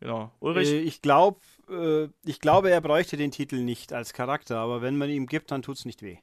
[0.00, 0.32] Genau.
[0.40, 0.70] Ulrich?
[0.70, 4.96] Äh, ich glaube, äh, ich glaube, er bräuchte den Titel nicht als Charakter, aber wenn
[4.96, 6.18] man ihm gibt, dann tut es nicht weh.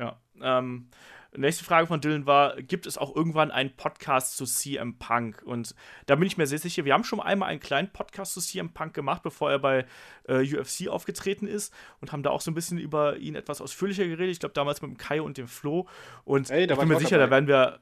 [0.00, 0.18] Ja.
[0.40, 0.88] Ähm,
[1.36, 5.42] nächste Frage von Dylan war: Gibt es auch irgendwann einen Podcast zu CM Punk?
[5.44, 5.74] Und
[6.06, 8.72] da bin ich mir sehr sicher, wir haben schon einmal einen kleinen Podcast zu CM
[8.72, 9.86] Punk gemacht, bevor er bei
[10.26, 14.06] äh, UFC aufgetreten ist und haben da auch so ein bisschen über ihn etwas ausführlicher
[14.06, 14.32] geredet.
[14.32, 15.86] Ich glaube, damals mit dem Kai und dem Flo.
[16.24, 17.26] Und hey, ich bin mir sicher, dabei.
[17.26, 17.80] da werden wir.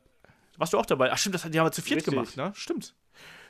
[0.56, 1.12] Warst du auch dabei?
[1.12, 2.14] Ach, stimmt, das, die haben wir zu viert Richtig.
[2.14, 2.50] gemacht, ne?
[2.54, 2.94] Stimmt.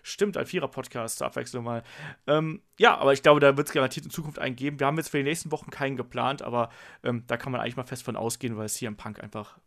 [0.03, 1.83] Stimmt, ein Vierer-Podcast zur Abwechslung mal.
[2.27, 4.81] Ähm, ja, aber ich glaube, da wird es garantiert in Zukunft einen geben.
[4.81, 6.71] Wir haben jetzt für die nächsten Wochen keinen geplant, aber
[7.03, 9.59] ähm, da kann man eigentlich mal fest von ausgehen, weil es hier im Punk einfach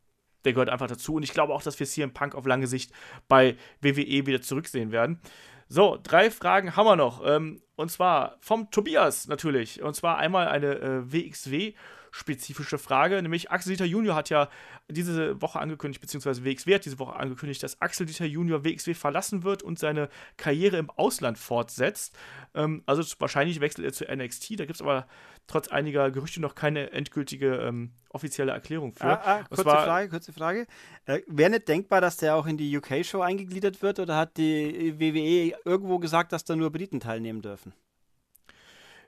[0.46, 1.16] der gehört einfach dazu.
[1.16, 2.92] Und ich glaube auch, dass wir CM Punk auf lange Sicht
[3.28, 5.20] bei WWE wieder zurücksehen werden.
[5.68, 7.22] So, drei Fragen haben wir noch.
[7.26, 9.82] Ähm, und zwar vom Tobias natürlich.
[9.82, 11.74] Und zwar einmal eine äh, WXW
[12.12, 14.50] spezifische Frage, nämlich Axel Dieter Junior hat ja
[14.90, 19.44] diese Woche angekündigt, beziehungsweise WXW hat diese Woche angekündigt, dass Axel Dieter Junior WXW verlassen
[19.44, 22.18] wird und seine Karriere im Ausland fortsetzt.
[22.54, 25.08] Ähm, also wahrscheinlich wechselt er zu NXT, da gibt es aber
[25.48, 29.06] trotz einiger Gerüchte noch keine endgültige ähm, offizielle Erklärung für.
[29.06, 30.68] Ah, ah, kurze war, Frage, kurze Frage.
[31.06, 35.00] Äh, Wäre nicht denkbar, dass der auch in die UK-Show eingegliedert wird oder hat die
[35.00, 37.74] WWE irgendwo gesagt, dass da nur Briten teilnehmen dürfen?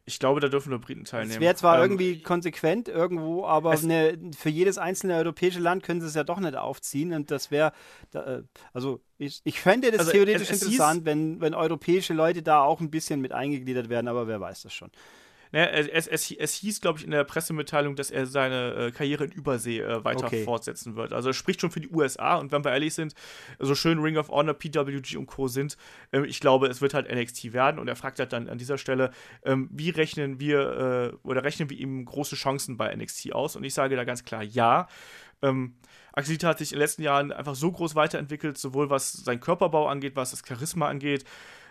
[0.05, 1.35] Ich glaube, da dürfen nur Briten teilnehmen.
[1.35, 6.01] Es wäre zwar ähm, irgendwie konsequent irgendwo, aber eine, für jedes einzelne europäische Land können
[6.01, 7.13] sie es ja doch nicht aufziehen.
[7.13, 7.71] Und das wäre,
[8.13, 8.41] äh,
[8.73, 12.61] also ich, ich fände das also theoretisch es, es interessant, wenn, wenn europäische Leute da
[12.61, 14.91] auch ein bisschen mit eingegliedert werden, aber wer weiß das schon.
[15.53, 19.25] Ne, es, es, es hieß, glaube ich, in der Pressemitteilung, dass er seine äh, Karriere
[19.25, 20.43] in Übersee äh, weiter okay.
[20.43, 21.13] fortsetzen wird.
[21.13, 23.13] Also er spricht schon für die USA und wenn wir ehrlich sind,
[23.59, 25.47] so schön Ring of Honor, PWG und Co.
[25.47, 25.77] sind,
[26.11, 28.79] äh, ich glaube, es wird halt NXT werden und er fragt halt dann an dieser
[28.79, 29.11] Stelle,
[29.45, 33.55] ähm, wie rechnen wir äh, oder rechnen wir ihm große Chancen bei NXT aus?
[33.55, 34.87] Und ich sage da ganz klar ja.
[35.43, 35.75] Ähm,
[36.13, 39.87] Axelita hat sich in den letzten Jahren einfach so groß weiterentwickelt, sowohl was seinen Körperbau
[39.87, 41.25] angeht, was das Charisma angeht,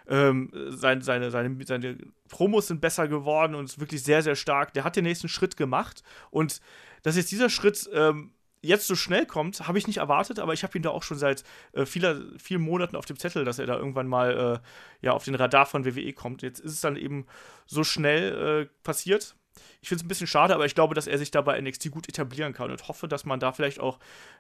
[0.09, 1.98] ähm, sein, seine, seine, seine
[2.28, 4.72] Promos sind besser geworden und ist wirklich sehr, sehr stark.
[4.74, 6.03] Der hat den nächsten Schritt gemacht.
[6.30, 6.61] Und
[7.03, 8.32] dass jetzt dieser Schritt ähm,
[8.62, 11.18] jetzt so schnell kommt, habe ich nicht erwartet, aber ich habe ihn da auch schon
[11.18, 15.12] seit äh, vieler, vielen Monaten auf dem Zettel, dass er da irgendwann mal äh, ja,
[15.12, 16.42] auf den Radar von WWE kommt.
[16.42, 17.26] Jetzt ist es dann eben
[17.66, 19.34] so schnell äh, passiert.
[19.82, 21.90] Ich finde es ein bisschen schade, aber ich glaube, dass er sich da bei NXT
[21.90, 23.98] gut etablieren kann und hoffe, dass man da vielleicht auch,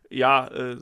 [0.08, 0.76] ja, äh,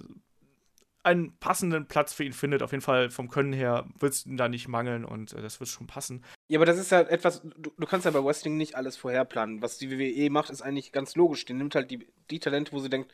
[1.03, 2.63] einen passenden Platz für ihn findet.
[2.63, 5.61] Auf jeden Fall vom Können her wird es ihm da nicht mangeln und äh, das
[5.61, 6.25] wird schon passen.
[6.49, 9.63] Ja, aber das ist ja etwas, du, du, kannst ja bei Wrestling nicht alles vorherplanen.
[9.63, 11.45] Was die WWE macht, ist eigentlich ganz logisch.
[11.45, 13.13] Die nimmt halt die, die Talente, wo sie denkt,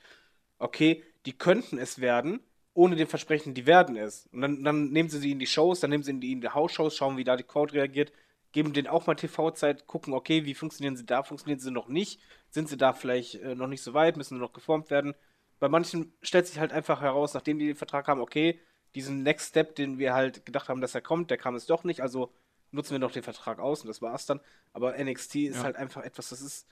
[0.59, 2.41] okay, die könnten es werden,
[2.74, 4.28] ohne dem Versprechen, die werden es.
[4.32, 6.49] Und dann, dann nehmen sie sie in die Shows, dann nehmen sie die in die
[6.49, 8.12] Hausshows, schauen, wie da die Crowd reagiert,
[8.53, 12.20] geben denen auch mal TV-Zeit, gucken, okay, wie funktionieren sie da, funktionieren sie noch nicht,
[12.51, 15.14] sind sie da vielleicht äh, noch nicht so weit, müssen noch geformt werden
[15.59, 18.61] bei manchen stellt sich halt einfach heraus, nachdem die den Vertrag haben, okay,
[18.94, 21.84] diesen Next Step, den wir halt gedacht haben, dass er kommt, der kam es doch
[21.84, 22.32] nicht, also
[22.70, 24.40] nutzen wir noch den Vertrag aus und das war's dann.
[24.72, 25.62] Aber NXT ist ja.
[25.64, 26.66] halt einfach etwas, das ist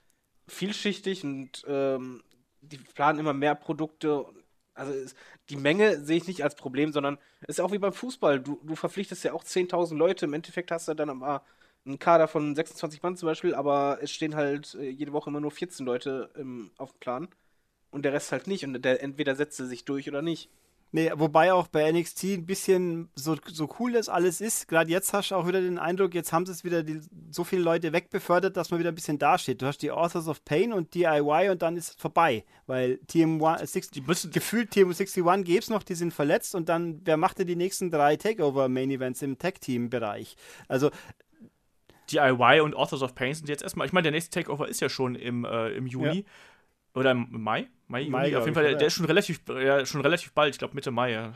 [0.47, 2.23] vielschichtig und ähm,
[2.61, 4.25] die planen immer mehr Produkte.
[4.73, 4.93] Also
[5.49, 8.39] die Menge sehe ich nicht als Problem, sondern es ist auch wie beim Fußball.
[8.39, 10.25] Du, du verpflichtest ja auch 10.000 Leute.
[10.25, 11.43] Im Endeffekt hast du dann aber
[11.85, 15.39] einen Kader von 26 Mann zum Beispiel, aber es stehen halt äh, jede Woche immer
[15.39, 17.27] nur 14 Leute im, auf dem Plan
[17.95, 18.63] und der Rest halt nicht.
[18.63, 20.49] Und der entweder setzt er sich durch oder nicht.
[20.91, 24.67] Nee, wobei auch bei NXT ein bisschen so, so cool das alles ist.
[24.67, 27.43] Gerade jetzt hast du auch wieder den Eindruck, jetzt haben sie es wieder die, so
[27.43, 29.61] viele Leute wegbefördert, dass man wieder ein bisschen dasteht.
[29.61, 32.45] Du hast die Authors of Pain und DIY und dann ist es vorbei.
[32.65, 36.69] Weil TM1, äh, 60, die müssen gefühlt TM61 gibt es noch, die sind verletzt und
[36.69, 40.37] dann, wer macht denn die nächsten drei Takeover-Main-Events im Tag-Team-Bereich?
[40.69, 40.91] Also
[42.09, 44.87] DIY und Authors of Pain sind jetzt erstmal, ich meine, der nächste Takeover ist ja
[44.87, 46.19] schon im, äh, im Juni.
[46.19, 46.23] Ja.
[46.95, 47.67] Oder im Mai?
[47.87, 48.63] Mai, Juni, Mai auf jeden Fall.
[48.63, 51.33] Der, der, ist schon relativ, ja, schon relativ bald, ich glaube Mitte Mai, ja,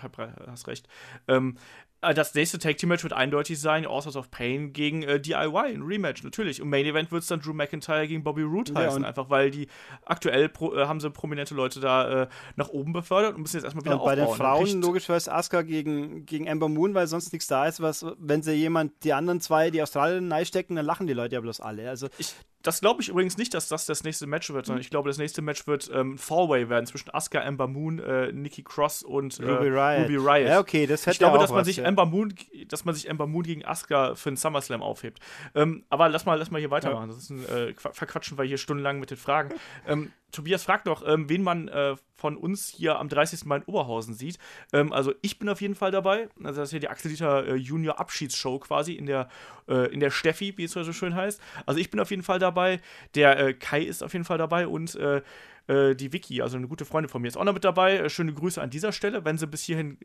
[0.47, 0.87] hast recht.
[1.27, 5.19] Ähm, äh, das nächste Tag Team Match wird eindeutig sein, Authors of Pain gegen äh,
[5.19, 6.59] DIY, ein Rematch natürlich.
[6.59, 9.51] Im Main Event wird es dann Drew McIntyre gegen Bobby Roode heißen, ja, einfach weil
[9.51, 9.67] die
[10.05, 13.65] aktuell pro, äh, haben sie prominente Leute da äh, nach oben befördert und müssen jetzt
[13.65, 14.17] erstmal wieder und aufbauen.
[14.17, 18.05] Bei den Frauen logischerweise Asuka gegen, gegen Amber Moon, weil sonst nichts da ist, was,
[18.17, 21.59] wenn sie jemand, die anderen zwei, die Australien stecken, dann lachen die Leute ja bloß
[21.59, 21.89] alle.
[21.89, 24.85] Also ich, das glaube ich übrigens nicht, dass das das nächste Match wird, sondern hm.
[24.85, 28.63] ich glaube, das nächste Match wird ähm, Four-Way werden zwischen Asuka, Amber Moon, äh, Nikki
[28.63, 30.03] Cross und äh, Ruby, Riot.
[30.03, 30.49] Ruby Riot.
[30.49, 31.85] Ja, okay, das hätte Ich glaube, dass man was, sich ja.
[31.89, 32.33] Amber Moon,
[32.67, 35.19] dass man sich Amber Moon gegen Asuka für den SummerSlam aufhebt.
[35.55, 37.09] Ähm, aber lass mal, lass mal hier weitermachen.
[37.09, 37.15] Ja.
[37.15, 39.53] Das ist ein äh, Verquatschen wir hier stundenlang mit den Fragen.
[39.87, 43.45] ähm, Tobias fragt noch, ähm, wen man äh, von uns hier am 30.
[43.45, 44.37] Mai in Oberhausen sieht.
[44.71, 46.29] Ähm, also ich bin auf jeden Fall dabei.
[46.43, 49.29] Also das ist hier die Axel Dieter äh, Junior Abschiedsshow quasi in der,
[49.67, 51.41] äh, in der Steffi, wie es so schön heißt.
[51.65, 52.79] Also ich bin auf jeden Fall dabei.
[53.15, 55.21] Der äh, Kai ist auf jeden Fall dabei und äh,
[55.67, 58.07] äh, die Vicky, also eine gute Freundin von mir, ist auch noch mit dabei.
[58.09, 59.97] schöne Grüße an dieser Stelle, wenn sie bis hierhin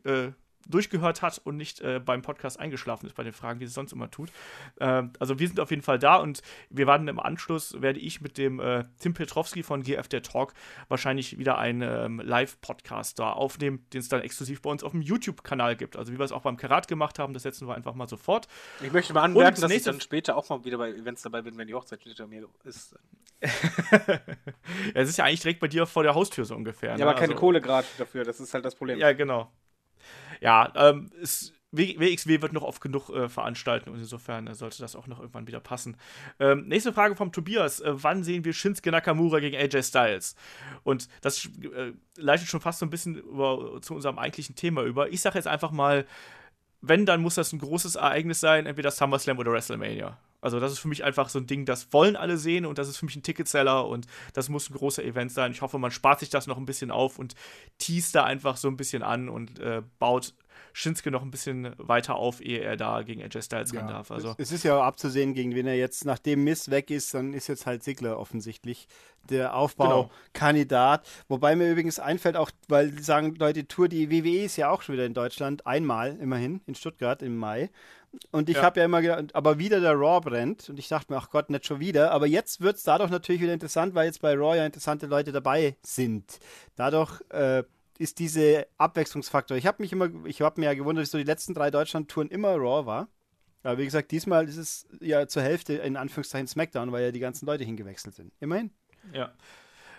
[0.65, 3.93] durchgehört hat und nicht äh, beim Podcast eingeschlafen ist bei den Fragen, wie sie sonst
[3.93, 4.29] immer tut.
[4.79, 8.21] Äh, also wir sind auf jeden Fall da und wir werden im Anschluss, werde ich
[8.21, 10.53] mit dem äh, Tim Petrowski von GF der Talk
[10.87, 15.01] wahrscheinlich wieder einen ähm, Live-Podcast da aufnehmen, den es dann exklusiv bei uns auf dem
[15.01, 15.97] YouTube-Kanal gibt.
[15.97, 18.47] Also wie wir es auch beim Karat gemacht haben, das setzen wir einfach mal sofort.
[18.81, 21.57] Ich möchte mal anmerken, dass ich dann später auch mal wieder bei Events dabei bin,
[21.57, 22.95] wenn die Hochzeit hinter mir ist.
[24.93, 26.91] es ist ja eigentlich direkt bei dir vor der Haustür so ungefähr.
[26.91, 27.03] Ja, ne?
[27.03, 28.97] aber keine also, Kohle gerade dafür, das ist halt das Problem.
[28.97, 29.51] Ja, genau
[30.45, 34.95] ja, ähm, es WXW wird noch oft genug äh, veranstalten und insofern äh, sollte das
[34.95, 35.97] auch noch irgendwann wieder passen.
[36.39, 37.79] Ähm, nächste Frage vom Tobias.
[37.79, 40.35] Äh, wann sehen wir Shinsuke Nakamura gegen AJ Styles?
[40.83, 45.09] Und das äh, leitet schon fast so ein bisschen über, zu unserem eigentlichen Thema über.
[45.09, 46.05] Ich sage jetzt einfach mal,
[46.81, 50.15] wenn, dann muss das ein großes Ereignis sein, entweder SummerSlam oder WrestleMania.
[50.45, 52.87] Also das ist für mich einfach so ein Ding, das wollen alle sehen und das
[52.87, 55.51] ist für mich ein Ticketseller und das muss ein großer Event sein.
[55.51, 57.35] Ich hoffe, man spart sich das noch ein bisschen auf und
[57.77, 60.33] teast da einfach so ein bisschen an und äh, baut
[60.73, 64.11] Shinsuke noch ein bisschen weiter auf, ehe er da gegen AJ Styles ja, ran darf.
[64.11, 64.35] Also.
[64.37, 67.47] Es ist ja auch abzusehen, gegen wen er jetzt, nachdem Miss weg ist, dann ist
[67.47, 68.87] jetzt halt Sigler offensichtlich
[69.29, 71.03] der Aufbaukandidat.
[71.03, 71.13] Genau.
[71.29, 74.93] Wobei mir übrigens einfällt, auch weil sagen Leute, Tour, die WWE ist ja auch schon
[74.93, 77.69] wieder in Deutschland, einmal immerhin, in Stuttgart im Mai.
[78.31, 78.63] Und ich ja.
[78.63, 80.69] habe ja immer gedacht, aber wieder der Raw brennt.
[80.69, 82.11] Und ich dachte mir, ach Gott, nicht schon wieder.
[82.11, 85.31] Aber jetzt wird es dadurch natürlich wieder interessant, weil jetzt bei Raw ja interessante Leute
[85.31, 86.39] dabei sind.
[86.75, 87.63] Dadurch äh,
[87.97, 89.57] ist diese Abwechslungsfaktor.
[89.57, 92.29] Ich habe mich immer, ich habe mir ja gewundert, dass so die letzten drei Deutschland-Touren
[92.29, 93.07] immer Raw war.
[93.63, 97.19] Aber wie gesagt, diesmal ist es ja zur Hälfte in Anführungszeichen SmackDown, weil ja die
[97.19, 98.31] ganzen Leute hingewechselt sind.
[98.39, 98.69] Immerhin.
[99.11, 99.33] Ja.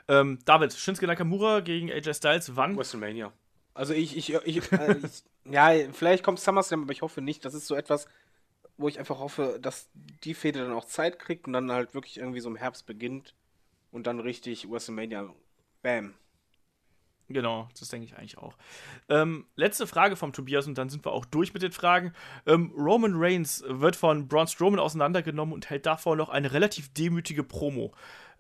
[0.09, 2.77] Ähm, David, Shinsuke Nakamura gegen AJ Styles, wann?
[2.77, 3.33] WrestleMania.
[3.77, 7.45] Also ich, ich, ich, äh, ich ja, vielleicht kommt SummerSlam, aber ich hoffe nicht.
[7.45, 8.09] Das ist so etwas,
[8.77, 12.19] wo ich einfach hoffe, dass die Fehde dann auch Zeit kriegt und dann halt wirklich
[12.19, 13.35] irgendwie so im Herbst beginnt
[13.93, 15.33] und dann richtig WrestleMania,
[15.83, 16.15] bam,
[17.29, 18.57] Genau, das denke ich eigentlich auch.
[19.09, 22.13] Ähm, letzte Frage vom Tobias und dann sind wir auch durch mit den Fragen.
[22.47, 27.43] Ähm, Roman Reigns wird von Braun Strowman auseinandergenommen und hält davor noch eine relativ demütige
[27.43, 27.93] Promo.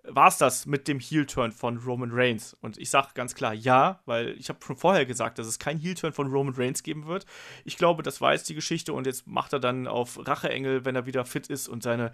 [0.09, 2.54] War es das mit dem Heel-Turn von Roman Reigns?
[2.61, 5.78] Und ich sage ganz klar ja, weil ich habe schon vorher gesagt, dass es kein
[5.78, 7.26] Heel-Turn von Roman Reigns geben wird.
[7.64, 10.96] Ich glaube, das war jetzt die Geschichte und jetzt macht er dann auf Racheengel, wenn
[10.96, 12.12] er wieder fit ist und seine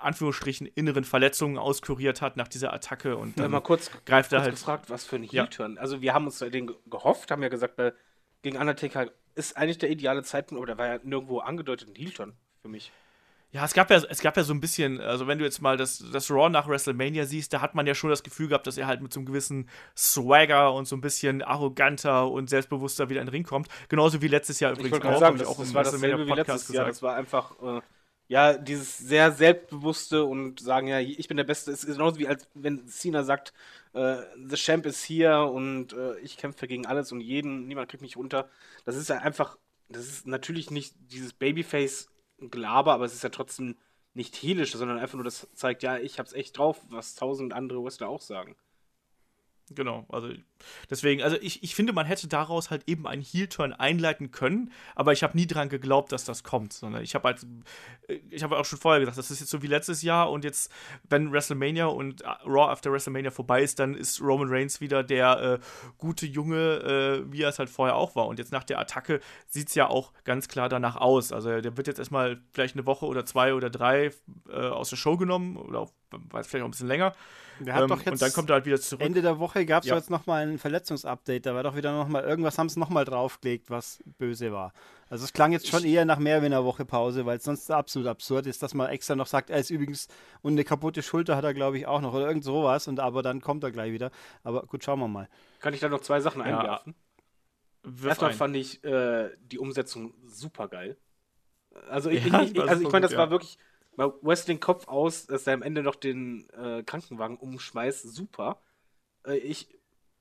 [0.00, 4.50] Anführungsstrichen inneren Verletzungen auskuriert hat nach dieser Attacke und dann mal kurz greift er halt
[4.50, 5.76] gefragt, was für ein Heel-Turn.
[5.76, 5.80] Ja.
[5.80, 7.80] Also wir haben uns den gehofft, haben ja gesagt,
[8.42, 12.32] gegen Undertaker ist eigentlich der ideale Zeitpunkt, aber der war ja nirgendwo angedeutet ein Heel-Turn
[12.62, 12.90] für mich.
[13.52, 15.76] Ja, es gab ja, es gab ja so ein bisschen, also wenn du jetzt mal
[15.76, 18.76] das, das Raw nach WrestleMania siehst, da hat man ja schon das Gefühl gehabt, dass
[18.76, 23.20] er halt mit so einem gewissen Swagger und so ein bisschen arroganter und selbstbewusster wieder
[23.20, 23.68] in den Ring kommt.
[23.88, 25.20] Genauso wie letztes Jahr übrigens ich auch.
[25.20, 26.74] Sagen, das, auch das im war WrestleMania Podcast gesagt.
[26.74, 26.86] Jahr.
[26.86, 27.80] Das war einfach äh,
[28.28, 32.48] ja, dieses sehr selbstbewusste und sagen, ja, ich bin der Beste, ist genauso wie als
[32.54, 33.52] wenn Cena sagt,
[33.92, 34.16] äh,
[34.48, 38.16] The Champ ist hier und äh, ich kämpfe gegen alles und jeden, niemand kriegt mich
[38.16, 38.50] runter.
[38.84, 39.56] Das ist ja einfach,
[39.88, 41.32] das ist natürlich nicht dieses
[42.38, 43.76] Babyface-Gelaber, aber es ist ja trotzdem
[44.14, 47.84] nicht heelisch, sondern einfach nur, das zeigt, ja, ich hab's echt drauf, was tausend andere
[47.84, 48.56] Wrestler auch sagen.
[49.74, 50.28] Genau, also
[50.90, 55.12] deswegen, also ich, ich finde, man hätte daraus halt eben einen Heel-Turn einleiten können, aber
[55.12, 57.44] ich habe nie dran geglaubt, dass das kommt, sondern ich habe halt,
[58.30, 60.70] ich habe auch schon vorher gesagt, das ist jetzt so wie letztes Jahr und jetzt,
[61.08, 65.40] wenn WrestleMania und äh, Raw after WrestleMania vorbei ist, dann ist Roman Reigns wieder der
[65.40, 65.58] äh,
[65.98, 68.28] gute Junge, äh, wie er es halt vorher auch war.
[68.28, 71.76] Und jetzt nach der Attacke sieht es ja auch ganz klar danach aus, also der
[71.76, 74.12] wird jetzt erstmal vielleicht eine Woche oder zwei oder drei
[74.48, 75.90] äh, aus der Show genommen oder auch,
[76.30, 77.14] vielleicht auch ein bisschen länger
[77.60, 79.04] ähm, doch jetzt und dann kommt er halt wieder zurück.
[79.04, 79.96] Ende der Woche gab es ja.
[79.96, 81.46] jetzt nochmal ein Verletzungsupdate.
[81.46, 84.72] Da war doch wieder nochmal, irgendwas haben sie nochmal draufgelegt, was böse war.
[85.08, 87.70] Also es klang jetzt schon eher nach mehr wie einer Woche Pause, weil es sonst
[87.70, 90.08] absolut absurd ist, dass man extra noch sagt, er ist übrigens
[90.42, 93.22] und eine kaputte Schulter hat er, glaube ich, auch noch oder irgend sowas und aber
[93.22, 94.10] dann kommt er gleich wieder.
[94.42, 95.28] Aber gut, schauen wir mal.
[95.60, 96.58] Kann ich da noch zwei Sachen ja.
[96.58, 96.94] einwerfen?
[98.04, 98.36] Erstmal ein.
[98.36, 100.96] fand ich äh, die Umsetzung super geil.
[101.88, 103.18] Also ich, ja, ich, ich also ich meine, das ja.
[103.18, 103.58] war wirklich
[103.96, 108.60] mal Wrestling Kopf aus, dass er am Ende noch den äh, Krankenwagen umschmeißt, super.
[109.26, 109.68] Äh, ich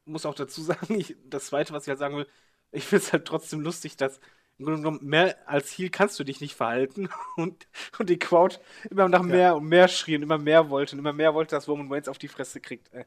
[0.06, 2.28] muss auch dazu sagen, ich, das zweite, was ich halt sagen will,
[2.72, 4.20] ich finde es halt trotzdem lustig, dass
[4.58, 7.68] im Grunde genommen mehr als Heal kannst du dich nicht verhalten und,
[8.00, 8.58] und die Crowd
[8.90, 9.54] immer nach mehr ja.
[9.54, 12.28] und mehr schrien, immer mehr wollte und immer mehr wollte, dass Roman Reigns auf die
[12.30, 12.94] Fresse kriegt.
[12.94, 13.06] Ey.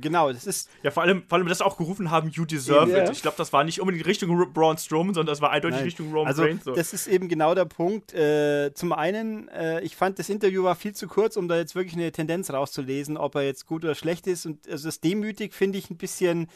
[0.00, 0.68] Genau, das ist.
[0.82, 3.04] Ja, vor allem, vor allem, dass auch gerufen haben, you deserve yeah.
[3.04, 3.10] it.
[3.10, 5.84] Ich glaube, das war nicht unbedingt Richtung Braun Strowman, sondern das war eindeutig Nein.
[5.84, 6.64] Richtung Roman also, Reigns.
[6.64, 6.74] So.
[6.74, 8.12] Das ist eben genau der Punkt.
[8.12, 11.74] Äh, zum einen, äh, ich fand, das Interview war viel zu kurz, um da jetzt
[11.74, 14.46] wirklich eine Tendenz rauszulesen, ob er jetzt gut oder schlecht ist.
[14.46, 16.48] Und also das demütig finde ich ein bisschen.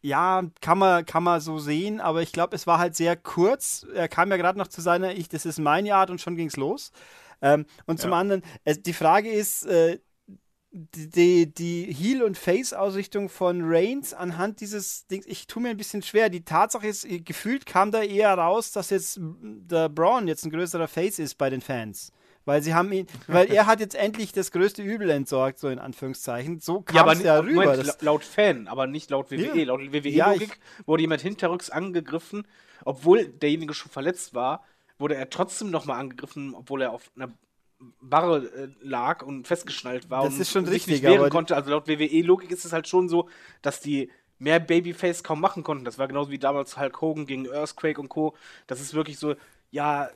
[0.00, 3.84] Ja, kann man, kann man so sehen, aber ich glaube, es war halt sehr kurz.
[3.92, 6.46] Er kam ja gerade noch zu seiner, ich, das ist meine Art und schon ging
[6.46, 6.92] es los.
[7.42, 8.18] Ähm, und zum ja.
[8.18, 9.98] anderen, es, die Frage ist, äh,
[10.94, 16.02] die, die Heel- und Face-Ausrichtung von Reigns anhand dieses Dings, ich tue mir ein bisschen
[16.02, 16.28] schwer.
[16.28, 20.88] Die Tatsache ist, gefühlt kam da eher raus, dass jetzt der Braun jetzt ein größerer
[20.88, 22.12] Face ist bei den Fans.
[22.44, 25.78] Weil sie haben ihn, weil er hat jetzt endlich das größte Übel entsorgt, so in
[25.78, 26.60] Anführungszeichen.
[26.60, 27.66] So kam ja, es ja rüber.
[27.66, 29.58] Moment, laut Fan, aber nicht laut WWE.
[29.58, 29.64] Ja.
[29.64, 32.46] Laut WWE-Logik ja, wurde jemand hinterrücks angegriffen,
[32.84, 34.64] obwohl derjenige schon verletzt war,
[34.98, 37.30] wurde er trotzdem nochmal angegriffen, obwohl er auf einer
[38.00, 41.54] Barre äh, lag und festgeschnallt war das und ist schon sich richtig, nicht wehren konnte.
[41.54, 43.28] Also laut WWE-Logik ist es halt schon so,
[43.62, 45.84] dass die mehr Babyface kaum machen konnten.
[45.84, 48.36] Das war genauso wie damals Hulk Hogan gegen Earthquake und Co.
[48.66, 49.34] Das ist wirklich so,
[49.70, 50.10] ja,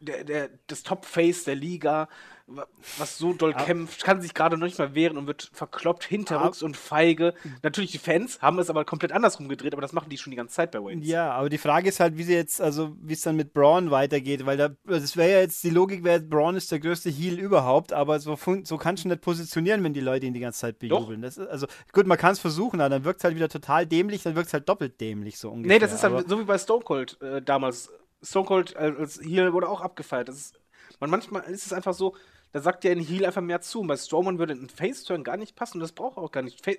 [0.00, 2.08] der, der, das Top-Face der Liga,
[2.46, 3.64] was so doll ja.
[3.64, 7.34] kämpft, kann sich gerade noch nicht mal wehren und wird verkloppt hinterrücks und feige.
[7.62, 10.36] Natürlich, die Fans haben es aber komplett andersrum gedreht, aber das machen die schon die
[10.36, 11.04] ganze Zeit bei Wayne.
[11.04, 13.90] Ja, aber die Frage ist halt, wie sie jetzt, also wie es dann mit Braun
[13.90, 17.38] weitergeht, weil da, das wäre ja jetzt, die Logik wäre, Braun ist der größte Heel
[17.38, 20.78] überhaupt, aber so, so kannst du nicht positionieren, wenn die Leute ihn die ganze Zeit
[20.78, 21.22] bejubeln.
[21.22, 24.22] Ist, also gut, man kann es versuchen, aber dann wirkt es halt wieder total dämlich,
[24.22, 25.76] dann wirkt es halt doppelt dämlich so ungefähr.
[25.76, 27.90] Nee, das ist dann so wie bei Stone Cold äh, damals
[28.22, 30.28] Stone Cold als Heel wurde auch abgefeiert.
[30.28, 30.60] Das ist,
[31.00, 32.14] man, manchmal ist es einfach so,
[32.52, 33.80] da sagt ja ein Heel einfach mehr zu.
[33.80, 36.64] Und bei Strowman würde ein Face-Turn gar nicht passen und das braucht auch gar nicht.
[36.64, 36.72] Fa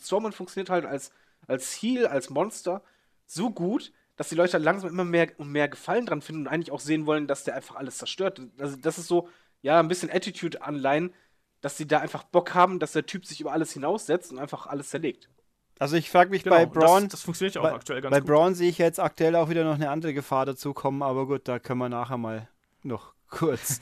[0.00, 1.12] Strowman funktioniert halt als,
[1.46, 2.82] als Heel, als Monster
[3.26, 6.48] so gut, dass die Leute halt langsam immer mehr und mehr Gefallen dran finden und
[6.48, 8.40] eigentlich auch sehen wollen, dass der einfach alles zerstört.
[8.58, 9.28] Also das ist so,
[9.62, 11.14] ja, ein bisschen Attitude-Anleihen,
[11.62, 14.66] dass sie da einfach Bock haben, dass der Typ sich über alles hinaussetzt und einfach
[14.66, 15.30] alles zerlegt.
[15.78, 17.04] Also ich frage mich genau, bei Braun.
[17.04, 18.28] Das, das funktioniert ja auch bei, aktuell ganz bei gut.
[18.28, 21.26] Bei Braun sehe ich jetzt aktuell auch wieder noch eine andere Gefahr dazu kommen, aber
[21.26, 22.48] gut, da können wir nachher mal
[22.82, 23.80] noch kurz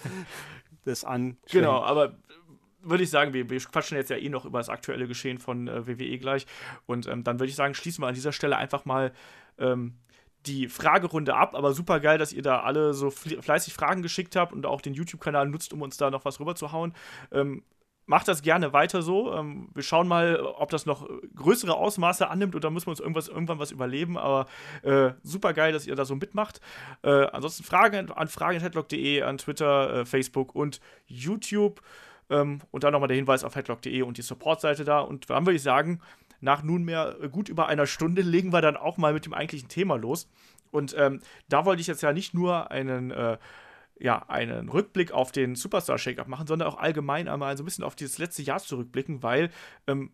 [0.88, 1.36] das an.
[1.50, 2.16] Genau, aber
[2.80, 5.68] würde ich sagen, wir, wir, quatschen jetzt ja eh noch über das aktuelle Geschehen von
[5.68, 6.46] äh, WWE gleich.
[6.86, 9.12] Und ähm, dann würde ich sagen, schließen wir an dieser Stelle einfach mal
[9.58, 9.94] ähm,
[10.46, 11.54] die Fragerunde ab.
[11.54, 14.94] Aber super geil, dass ihr da alle so fleißig Fragen geschickt habt und auch den
[14.94, 16.94] YouTube-Kanal nutzt, um uns da noch was rüberzuhauen.
[17.32, 17.62] Ähm,
[18.08, 19.34] macht das gerne weiter so.
[19.34, 23.28] Ähm, wir schauen mal, ob das noch größere Ausmaße annimmt oder müssen wir uns irgendwas,
[23.28, 24.16] irgendwann was überleben.
[24.16, 24.46] Aber
[24.82, 26.60] äh, super geil, dass ihr da so mitmacht.
[27.02, 31.82] Äh, ansonsten Fragen an fragen.headlock.de, an Twitter, äh, Facebook und YouTube.
[32.30, 35.00] Ähm, und dann nochmal der Hinweis auf headlock.de und die Supportseite da.
[35.00, 36.00] Und dann würde ich sagen,
[36.40, 39.96] nach nunmehr gut über einer Stunde legen wir dann auch mal mit dem eigentlichen Thema
[39.96, 40.30] los.
[40.70, 43.36] Und ähm, da wollte ich jetzt ja nicht nur einen äh,
[44.00, 47.84] ja, einen Rückblick auf den Superstar Shake-Up machen, sondern auch allgemein einmal so ein bisschen
[47.84, 49.50] auf dieses letzte Jahr zurückblicken, weil
[49.86, 50.12] ähm,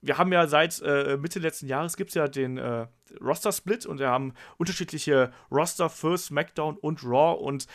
[0.00, 2.86] wir haben ja seit äh, Mitte letzten Jahres gibt es ja den äh,
[3.20, 7.66] Roster-Split und wir haben unterschiedliche Roster für SmackDown und Raw und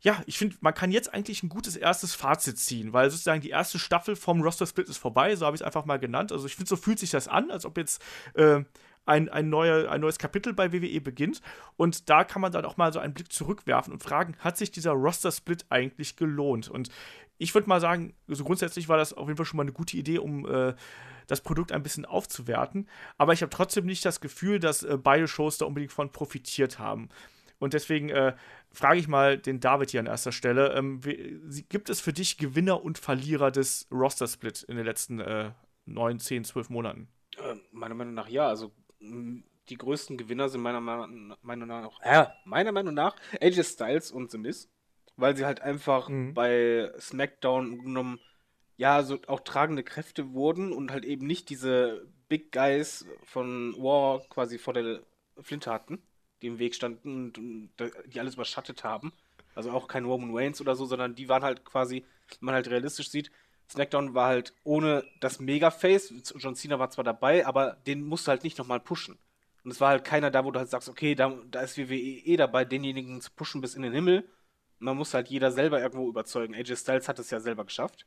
[0.00, 3.48] ja, ich finde, man kann jetzt eigentlich ein gutes erstes Fazit ziehen, weil sozusagen die
[3.48, 6.30] erste Staffel vom Roster-Split ist vorbei, so habe ich es einfach mal genannt.
[6.30, 8.02] Also ich finde, so fühlt sich das an, als ob jetzt
[8.34, 8.64] äh,
[9.06, 11.40] ein, ein, neue, ein neues Kapitel bei WWE beginnt.
[11.76, 14.70] Und da kann man dann auch mal so einen Blick zurückwerfen und fragen, hat sich
[14.70, 16.68] dieser Roster-Split eigentlich gelohnt?
[16.68, 16.90] Und
[17.38, 19.72] ich würde mal sagen, so also grundsätzlich war das auf jeden Fall schon mal eine
[19.72, 20.74] gute Idee, um äh,
[21.26, 22.88] das Produkt ein bisschen aufzuwerten.
[23.18, 26.78] Aber ich habe trotzdem nicht das Gefühl, dass äh, beide Shows da unbedingt von profitiert
[26.78, 27.08] haben.
[27.58, 28.34] Und deswegen äh,
[28.72, 32.36] frage ich mal den David hier an erster Stelle: ähm, wie, Gibt es für dich
[32.36, 35.52] Gewinner und Verlierer des Roster-Split in den letzten äh,
[35.86, 37.08] 9, 10, 12 Monaten?
[37.38, 38.48] Äh, meiner Meinung nach ja.
[38.48, 44.30] Also die größten Gewinner sind meiner Meinung nach, äh, meiner Meinung nach AJ Styles und
[44.30, 44.68] The Miz,
[45.16, 46.34] weil sie halt einfach mhm.
[46.34, 48.20] bei SmackDown genommen,
[48.76, 54.20] ja, so auch tragende Kräfte wurden und halt eben nicht diese Big Guys von War
[54.28, 55.02] quasi vor der
[55.40, 56.02] Flinte hatten,
[56.42, 57.70] die im Weg standen und, und
[58.06, 59.12] die alles überschattet haben.
[59.54, 62.04] Also auch kein Roman Reigns oder so, sondern die waren halt quasi,
[62.40, 63.30] wenn man halt realistisch sieht,
[63.74, 66.12] SmackDown war halt ohne das Mega-Face.
[66.36, 69.18] John Cena war zwar dabei, aber den musst du halt nicht nochmal pushen.
[69.64, 71.94] Und es war halt keiner da, wo du halt sagst, okay, da, da ist WWE
[71.94, 74.20] eh dabei, denjenigen zu pushen bis in den Himmel.
[74.78, 76.54] Und man muss halt jeder selber irgendwo überzeugen.
[76.54, 78.06] AJ Styles hat es ja selber geschafft.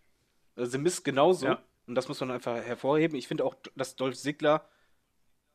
[0.55, 1.47] The also, Miz genauso.
[1.47, 1.61] Ja.
[1.85, 3.17] Und das muss man einfach hervorheben.
[3.17, 4.67] Ich finde auch, dass Dolph Ziggler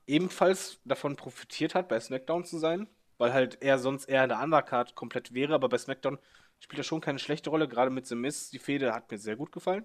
[0.06, 2.88] ebenfalls davon profitiert hat, bei SmackDown zu sein,
[3.18, 6.18] weil halt er sonst eher in der Undercard komplett wäre, aber bei SmackDown
[6.58, 8.50] spielt er schon keine schlechte Rolle, gerade mit The Miz.
[8.50, 9.84] Die Fehde hat mir sehr gut gefallen.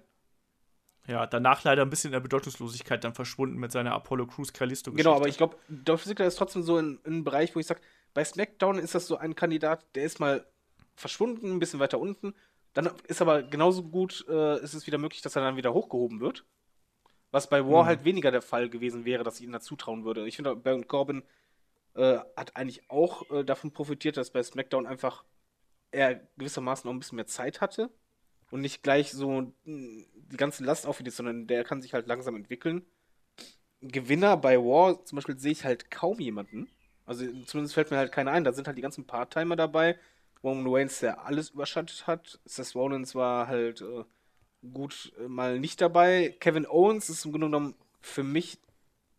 [1.08, 4.92] Ja, danach leider ein bisschen in der Bedeutungslosigkeit dann verschwunden mit seiner Apollo Crews Callisto.
[4.92, 7.66] Genau, aber ich glaube, Dolph Ziggler ist trotzdem so in, in einem Bereich, wo ich
[7.66, 7.80] sage,
[8.12, 10.46] bei SmackDown ist das so ein Kandidat, der ist mal
[10.96, 12.34] verschwunden, ein bisschen weiter unten.
[12.74, 16.20] Dann ist aber genauso gut, äh, ist es wieder möglich, dass er dann wieder hochgehoben
[16.20, 16.44] wird.
[17.30, 17.86] Was bei War mhm.
[17.86, 20.26] halt weniger der Fall gewesen wäre, dass ich ihm da zutrauen würde.
[20.26, 21.22] Ich finde, Baron Corbin
[21.94, 25.24] äh, hat eigentlich auch äh, davon profitiert, dass bei SmackDown einfach
[25.90, 27.90] er gewissermaßen auch ein bisschen mehr Zeit hatte
[28.50, 31.94] und nicht gleich so hm, die ganze Last auf ihn ist, sondern der kann sich
[31.94, 32.84] halt langsam entwickeln.
[33.80, 36.68] Gewinner bei War zum Beispiel sehe ich halt kaum jemanden.
[37.06, 38.44] Also zumindest fällt mir halt keiner ein.
[38.44, 39.98] Da sind halt die ganzen Part-Timer dabei.
[40.42, 42.40] Roman Reigns, der alles überschattet hat.
[42.44, 44.04] Seth Rollins war halt äh,
[44.72, 46.36] gut äh, mal nicht dabei.
[46.40, 48.58] Kevin Owens ist im Grunde genommen für mich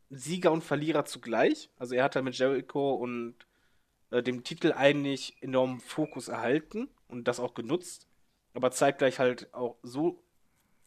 [0.09, 1.69] Sieger und Verlierer zugleich.
[1.77, 3.35] Also er hat halt mit Jericho und
[4.11, 8.07] äh, dem Titel eigentlich enormen Fokus erhalten und das auch genutzt.
[8.53, 10.23] Aber zeitgleich halt auch so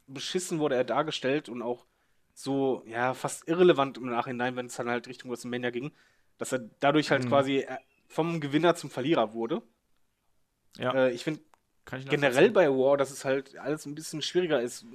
[0.06, 1.86] beschissen wurde er dargestellt und auch
[2.34, 5.92] so, ja, fast irrelevant im Nachhinein, wenn es dann halt Richtung WrestleMania ging,
[6.38, 7.28] dass er dadurch halt mhm.
[7.28, 7.76] quasi äh,
[8.08, 9.62] vom Gewinner zum Verlierer wurde.
[10.76, 10.94] Ja.
[10.94, 11.40] Äh, ich finde
[12.08, 14.86] generell bei War, dass es halt alles ein bisschen schwieriger ist.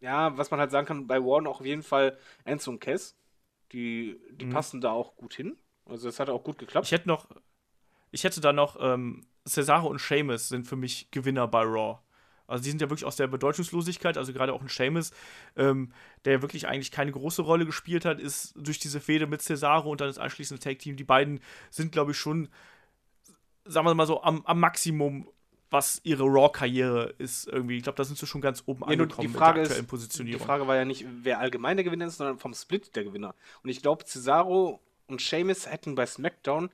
[0.00, 3.16] Ja, was man halt sagen kann, bei War noch auf jeden Fall Enzo und Cass.
[3.72, 4.50] Die, die mhm.
[4.50, 5.58] passen da auch gut hin.
[5.86, 6.86] Also das hat auch gut geklappt.
[6.86, 7.28] Ich hätte noch,
[8.10, 11.98] ich hätte da noch, ähm, Cesaro und Seamus sind für mich Gewinner bei Raw.
[12.46, 15.12] Also die sind ja wirklich aus der Bedeutungslosigkeit, also gerade auch ein Seamus,
[15.56, 15.92] ähm,
[16.24, 20.00] der wirklich eigentlich keine große Rolle gespielt hat, ist durch diese Fehde mit Cesaro und
[20.00, 20.96] dann das anschließende Tag-Team.
[20.96, 21.40] Die beiden
[21.70, 22.48] sind, glaube ich, schon,
[23.64, 25.28] sagen wir mal so, am, am Maximum
[25.72, 27.78] was ihre Raw-Karriere ist irgendwie.
[27.78, 29.86] Ich glaube, da sind sie schon ganz oben ja, angekommen die Frage mit der aktuellen
[29.86, 30.38] Positionierung.
[30.38, 33.34] Die Frage war ja nicht, wer allgemein der Gewinner ist, sondern vom Split der Gewinner.
[33.62, 36.68] Und ich glaube, Cesaro und Seamus hätten bei SmackDown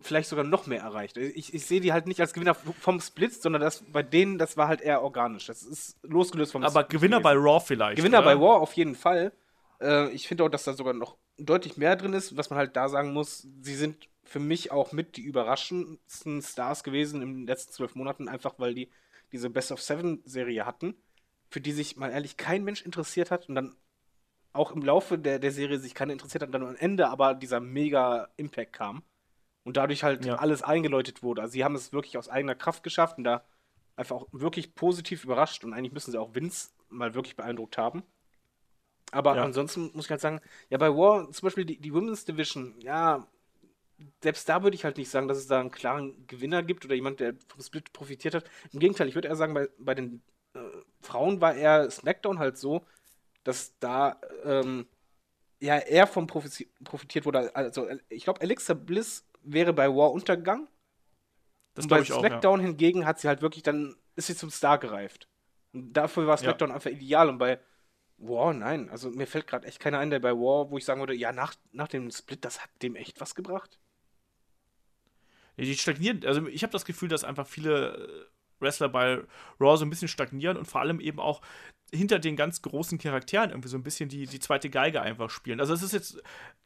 [0.00, 1.16] vielleicht sogar noch mehr erreicht.
[1.16, 4.56] Ich, ich sehe die halt nicht als Gewinner vom Split, sondern das bei denen, das
[4.56, 5.46] war halt eher organisch.
[5.46, 7.42] Das ist losgelöst vom Aber Split Gewinner gewesen.
[7.42, 7.96] bei Raw vielleicht.
[7.96, 8.26] Gewinner oder?
[8.26, 9.32] bei Raw auf jeden Fall.
[9.80, 12.76] Äh, ich finde auch, dass da sogar noch deutlich mehr drin ist, was man halt
[12.76, 13.46] da sagen muss.
[13.60, 18.28] Sie sind für mich auch mit die überraschendsten Stars gewesen in den letzten zwölf Monaten,
[18.28, 18.90] einfach weil die
[19.32, 20.94] diese Best of Seven Serie hatten,
[21.50, 23.76] für die sich mal ehrlich kein Mensch interessiert hat und dann
[24.52, 27.34] auch im Laufe der, der Serie sich keiner interessiert hat und dann am Ende aber
[27.34, 29.02] dieser mega Impact kam
[29.64, 30.36] und dadurch halt ja.
[30.36, 31.42] alles eingeläutet wurde.
[31.42, 33.44] Also sie haben es wirklich aus eigener Kraft geschafft und da
[33.96, 38.02] einfach auch wirklich positiv überrascht und eigentlich müssen sie auch Vince mal wirklich beeindruckt haben.
[39.10, 39.44] Aber ja.
[39.44, 43.26] ansonsten muss ich halt sagen, ja, bei War zum Beispiel die, die Women's Division, ja,
[44.22, 46.94] selbst da würde ich halt nicht sagen, dass es da einen klaren Gewinner gibt oder
[46.94, 48.44] jemand, der vom Split profitiert hat.
[48.72, 50.20] Im Gegenteil, ich würde eher sagen, bei, bei den
[50.54, 50.58] äh,
[51.00, 52.84] Frauen war eher SmackDown halt so,
[53.44, 54.86] dass da ähm,
[55.60, 57.54] ja eher vom profitiert wurde.
[57.54, 60.68] Also ich glaube, Alexa Bliss wäre bei War untergegangen.
[61.74, 62.68] Das und bei SmackDown auch, ja.
[62.68, 65.28] hingegen hat sie halt wirklich dann, ist sie zum Star gereift.
[65.72, 66.74] Und dafür war SmackDown ja.
[66.76, 67.28] einfach ideal.
[67.28, 67.60] Und bei
[68.18, 68.88] War, nein.
[68.90, 71.32] Also mir fällt gerade echt keiner ein, der bei War, wo ich sagen würde, ja,
[71.32, 73.78] nach, nach dem Split, das hat dem echt was gebracht.
[75.56, 79.20] Die stagnieren, also ich habe das Gefühl, dass einfach viele äh, Wrestler bei
[79.60, 81.42] Raw so ein bisschen stagnieren und vor allem eben auch
[81.92, 85.60] hinter den ganz großen Charakteren irgendwie so ein bisschen die, die zweite Geige einfach spielen.
[85.60, 86.22] Also es ist jetzt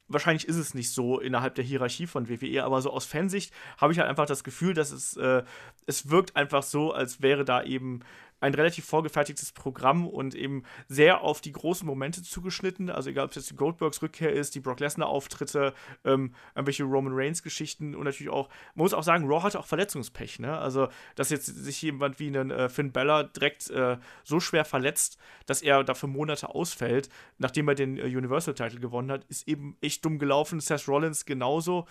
[0.08, 3.92] wahrscheinlich ist es nicht so innerhalb der Hierarchie von WWE, aber so aus Fansicht habe
[3.92, 5.42] ich halt einfach das Gefühl, dass es, äh,
[5.86, 8.00] es wirkt einfach so, als wäre da eben
[8.40, 12.90] ein relativ vorgefertigtes Programm und eben sehr auf die großen Momente zugeschnitten.
[12.90, 15.74] Also egal, ob es jetzt die Goldbergs Rückkehr ist, die Brock Lesnar-Auftritte,
[16.04, 20.38] ähm, irgendwelche Roman Reigns-Geschichten und natürlich auch, man muss auch sagen, Raw hatte auch Verletzungspech.
[20.38, 20.56] Ne?
[20.56, 25.18] Also, dass jetzt sich jemand wie einen äh, Finn Bella direkt äh, so schwer verletzt,
[25.46, 27.08] dass er dafür Monate ausfällt,
[27.38, 30.60] nachdem er den äh, Universal-Title gewonnen hat, ist eben echt dumm gelaufen.
[30.60, 31.86] Seth Rollins genauso.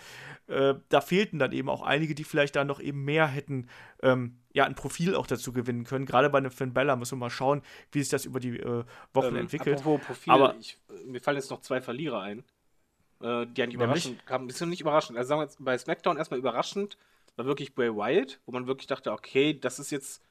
[0.46, 3.68] Äh, da fehlten dann eben auch einige, die vielleicht da noch eben mehr hätten
[4.02, 6.04] ähm, ja, ein Profil auch dazu gewinnen können.
[6.04, 7.62] Gerade bei einem Finn Bella müssen wir mal schauen,
[7.92, 9.80] wie sich das über die äh, Wochen ähm, entwickelt.
[9.80, 10.76] Profil, Aber ich,
[11.06, 12.40] mir fallen jetzt noch zwei Verlierer ein,
[13.20, 14.44] äh, die eigentlich überraschend kamen.
[14.44, 15.16] Ein bisschen nicht überraschend.
[15.16, 16.98] Also sagen wir jetzt bei SmackDown erstmal überraschend,
[17.36, 20.24] war wirklich Bray Wyatt, wo man wirklich dachte, okay, das ist jetzt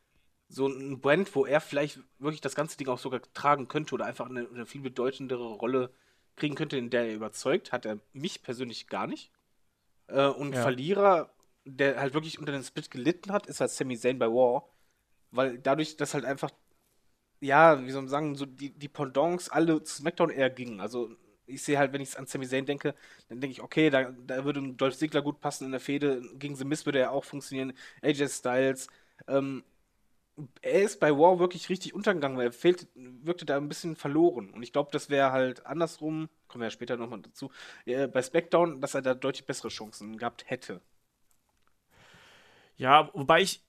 [0.50, 4.06] so ein Brand, wo er vielleicht wirklich das ganze Ding auch sogar tragen könnte oder
[4.06, 5.90] einfach eine, eine viel bedeutendere Rolle
[6.36, 9.32] kriegen könnte, in der er überzeugt, hat er mich persönlich gar nicht.
[10.08, 10.62] Äh, und ja.
[10.62, 11.30] Verlierer
[11.68, 14.68] der halt wirklich unter den Split gelitten hat, ist halt Sami Zayn bei War.
[15.32, 16.52] Weil dadurch, dass halt einfach,
[17.42, 20.80] ja, wie soll man sagen, so die, die Pendants alle zu SmackDown eher gingen.
[20.82, 21.16] Also
[21.46, 22.96] ich sehe halt, wenn ich an Sami Zayn denke,
[23.30, 26.22] dann denke ich, okay, da, da würde ein Dolph Ziggler gut passen in der Fehde.
[26.36, 27.74] Gegen The Miz würde er auch funktionieren.
[28.02, 28.88] AJ Styles.
[29.28, 29.64] Ähm,
[30.62, 34.52] er ist bei War wirklich richtig untergegangen, weil er fehlt, wirkte da ein bisschen verloren.
[34.52, 37.52] Und ich glaube, das wäre halt andersrum, kommen wir ja später nochmal dazu,
[37.86, 40.82] äh, bei SmackDown, dass er da deutlich bessere Chancen gehabt hätte.
[42.78, 43.64] Ja, wobei ich,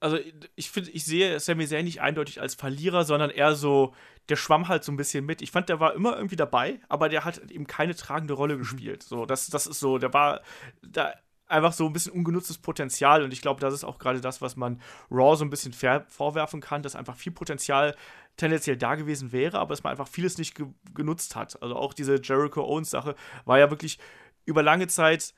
[0.00, 0.18] also
[0.54, 3.94] ich finde, ich sehe Sami Zayn nicht eindeutig als Verlierer, sondern eher so,
[4.28, 5.42] der schwamm halt so ein bisschen mit.
[5.42, 8.60] Ich fand, der war immer irgendwie dabei, aber der hat eben keine tragende Rolle mhm.
[8.60, 9.02] gespielt.
[9.02, 10.42] So, das, das ist so, der war
[10.82, 11.14] da
[11.50, 14.56] einfach so ein bisschen ungenutztes Potenzial und ich glaube, das ist auch gerade das, was
[14.56, 14.80] man
[15.10, 17.96] Raw so ein bisschen vorwerfen kann, dass einfach viel Potenzial
[18.36, 21.60] tendenziell da gewesen wäre, aber dass man einfach vieles nicht ge genutzt hat.
[21.60, 23.98] Also auch diese Jericho Owens Sache war ja wirklich
[24.44, 25.34] über lange Zeit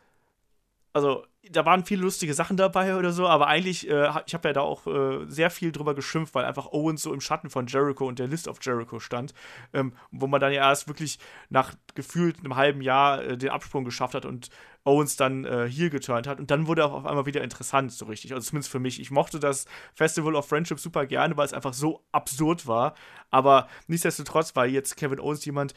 [0.92, 4.52] also da waren viele lustige Sachen dabei oder so, aber eigentlich, äh, ich habe ja
[4.52, 8.06] da auch äh, sehr viel drüber geschimpft, weil einfach Owens so im Schatten von Jericho
[8.06, 9.34] und der List of Jericho stand,
[9.72, 11.18] ähm, wo man dann ja erst wirklich
[11.50, 14.50] nach gefühlt einem halben Jahr äh, den Absprung geschafft hat und
[14.84, 18.06] Owens dann äh, hier geturnt hat und dann wurde auch auf einmal wieder interessant, so
[18.06, 18.32] richtig.
[18.34, 19.00] Also zumindest für mich.
[19.00, 22.94] Ich mochte das Festival of Friendship super gerne, weil es einfach so absurd war,
[23.30, 25.74] aber nichtsdestotrotz war jetzt Kevin Owens jemand,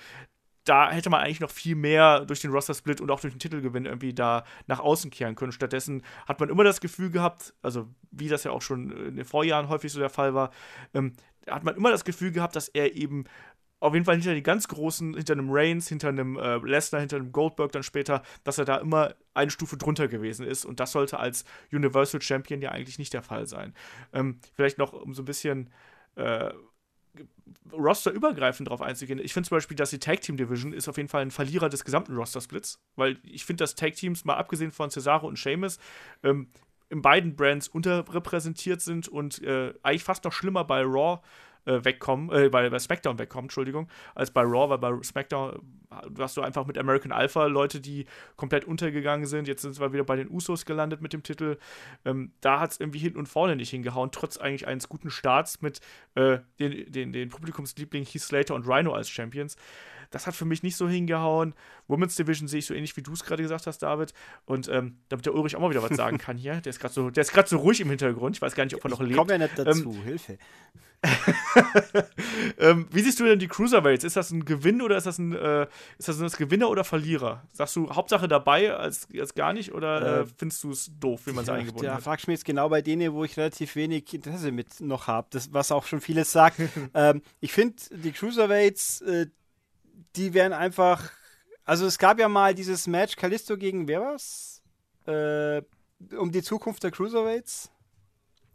[0.65, 3.85] da hätte man eigentlich noch viel mehr durch den Roster-Split und auch durch den Titelgewinn
[3.85, 5.51] irgendwie da nach außen kehren können.
[5.51, 9.25] Stattdessen hat man immer das Gefühl gehabt, also wie das ja auch schon in den
[9.25, 10.51] Vorjahren häufig so der Fall war,
[10.93, 11.13] ähm,
[11.47, 13.25] hat man immer das Gefühl gehabt, dass er eben
[13.79, 17.17] auf jeden Fall hinter die ganz großen, hinter einem Reigns, hinter einem äh, Lesnar, hinter
[17.17, 20.65] einem Goldberg dann später, dass er da immer eine Stufe drunter gewesen ist.
[20.65, 23.75] Und das sollte als Universal Champion ja eigentlich nicht der Fall sein.
[24.13, 25.69] Ähm, vielleicht noch um so ein bisschen
[26.15, 26.51] äh,
[27.71, 29.19] rosterübergreifend drauf einzugehen.
[29.19, 31.69] Ich finde zum Beispiel, dass die Tag Team Division ist auf jeden Fall ein Verlierer
[31.69, 35.79] des gesamten Roster-Splits, weil ich finde, dass Tag Teams, mal abgesehen von Cesaro und Sheamus,
[36.23, 36.47] ähm,
[36.89, 41.19] in beiden Brands unterrepräsentiert sind und äh, eigentlich fast noch schlimmer bei Raw
[41.65, 45.59] äh, wegkommen, äh, bei, bei SmackDown wegkommen, Entschuldigung, als bei Raw, weil bei SmackDown
[46.17, 48.05] hast du einfach mit American Alpha Leute, die
[48.35, 49.47] komplett untergegangen sind.
[49.47, 51.57] Jetzt sind wir wieder bei den Usos gelandet mit dem Titel.
[52.03, 55.61] Ähm, da hat es irgendwie hinten und vorne nicht hingehauen, trotz eigentlich eines guten Starts
[55.61, 55.79] mit
[56.15, 59.55] äh, den, den, den Publikumsliebling Heath Slater und Rhino als Champions.
[60.15, 61.53] Das hat für mich nicht so hingehauen.
[61.89, 64.13] Women's Division sehe ich so ähnlich wie du es gerade gesagt hast, David.
[64.45, 66.61] Und ähm, damit der Ulrich auch mal wieder was sagen kann hier.
[66.61, 68.37] Der ist gerade so, so ruhig im Hintergrund.
[68.37, 69.17] Ich weiß gar nicht, ob er noch lebt.
[69.17, 70.37] Komm ja nicht dazu, ähm, Hilfe.
[72.59, 74.05] ähm, wie siehst du denn die Cruiserweights?
[74.05, 75.67] Ist das ein Gewinn oder ist das ein, äh,
[75.97, 77.43] ist das, das Gewinner oder Verlierer?
[77.51, 81.33] Sagst du Hauptsache dabei als, als gar nicht oder äh, findest du es doof, wie
[81.33, 81.99] man es ja, eingebunden ja, hat?
[81.99, 85.07] Da fragst du mich jetzt genau bei denen, wo ich relativ wenig Interesse mit noch
[85.07, 86.61] habe, was auch schon vieles sagt.
[86.93, 89.27] ähm, ich finde die Cruiserweights, äh,
[90.15, 91.11] die werden einfach.
[91.63, 94.61] Also es gab ja mal dieses Match Kalisto gegen wer war's?
[95.07, 95.61] Äh,
[96.17, 97.71] um die Zukunft der Cruiserweights.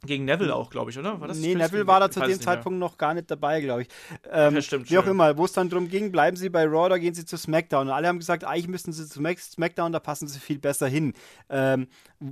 [0.02, 1.20] Gegen Neville auch, glaube ich, oder?
[1.20, 3.88] War das nee, Neville war da zu dem Zeitpunkt noch gar nicht dabei, glaube ich.
[4.30, 6.86] Ähm, ja, stimmt, wie auch immer, wo es dann darum ging, bleiben Sie bei Raw
[6.86, 7.88] oder gehen Sie zu SmackDown.
[7.88, 11.12] Und alle haben gesagt, eigentlich müssten Sie zu SmackDown, da passen Sie viel besser hin.
[11.50, 11.86] Ähm,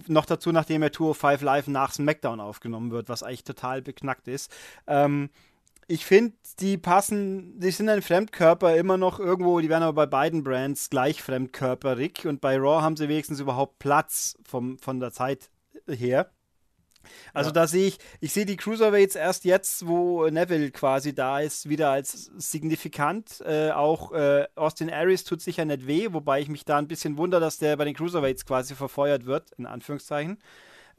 [0.06, 3.82] noch dazu, nachdem er Tour of Five Live nach SmackDown aufgenommen wird, was eigentlich total
[3.82, 4.50] beknackt ist.
[4.86, 5.28] Ähm,
[5.88, 10.06] ich finde, die passen, die sind ein Fremdkörper immer noch irgendwo, die werden aber bei
[10.06, 15.12] beiden Brands gleich fremdkörperig und bei Raw haben sie wenigstens überhaupt Platz vom, von der
[15.12, 15.50] Zeit
[15.88, 16.30] her.
[17.32, 17.54] Also ja.
[17.54, 21.90] da sehe ich, ich sehe die Cruiserweights erst jetzt, wo Neville quasi da ist, wieder
[21.90, 23.40] als signifikant.
[23.46, 27.16] Äh, auch äh, Austin Aries tut sicher nicht weh, wobei ich mich da ein bisschen
[27.16, 30.38] wundere, dass der bei den Cruiserweights quasi verfeuert wird, in Anführungszeichen.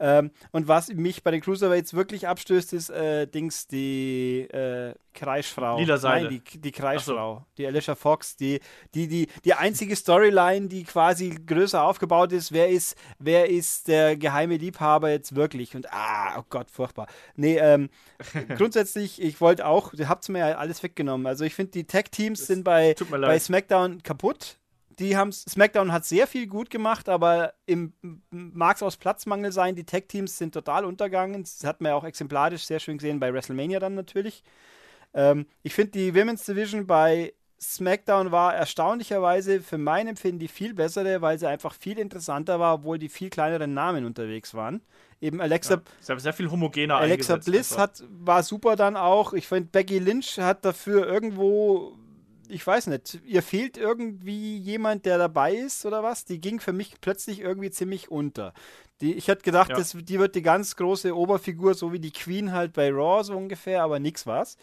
[0.00, 5.78] Ähm, und was mich bei den Cruiserweights wirklich abstößt, ist äh, Dings, die äh, Kreischfrau.
[5.78, 6.26] Lila Seide.
[6.26, 7.34] Nein, die, die Kreischfrau.
[7.34, 7.44] So.
[7.58, 8.60] Die Alicia Fox, die,
[8.94, 12.52] die, die, die einzige Storyline, die quasi größer aufgebaut ist.
[12.52, 15.76] Wer ist, wer ist der geheime Liebhaber jetzt wirklich?
[15.76, 17.06] Und ah, oh Gott, furchtbar.
[17.36, 17.90] Nee, ähm,
[18.56, 21.26] grundsätzlich, ich wollte auch, ihr habt mir ja alles weggenommen.
[21.26, 24.59] Also ich finde, die Tech-Teams sind bei, bei SmackDown kaputt
[25.00, 27.94] die haben SmackDown hat sehr viel gut gemacht, aber im
[28.30, 31.42] mag es aus Platzmangel sein, die Tag-Teams sind total untergegangen.
[31.42, 34.44] Das hat man ja auch exemplarisch sehr schön gesehen bei WrestleMania dann natürlich.
[35.14, 40.72] Ähm, ich finde die Women's Division bei SmackDown war erstaunlicherweise für mein Empfinden die viel
[40.72, 44.80] bessere, weil sie einfach viel interessanter war, obwohl die viel kleineren Namen unterwegs waren.
[45.20, 45.82] Eben Alexa.
[46.06, 49.34] Ja, sehr viel homogener Alexa Bliss hat, war super dann auch.
[49.34, 51.98] Ich finde, Becky Lynch hat dafür irgendwo
[52.50, 56.24] ich weiß nicht, ihr fehlt irgendwie jemand, der dabei ist oder was?
[56.24, 58.52] Die ging für mich plötzlich irgendwie ziemlich unter.
[59.00, 59.76] Die, ich hätte gedacht, ja.
[59.76, 63.36] das, die wird die ganz große Oberfigur, so wie die Queen halt bei Raw so
[63.36, 64.56] ungefähr, aber nix war's.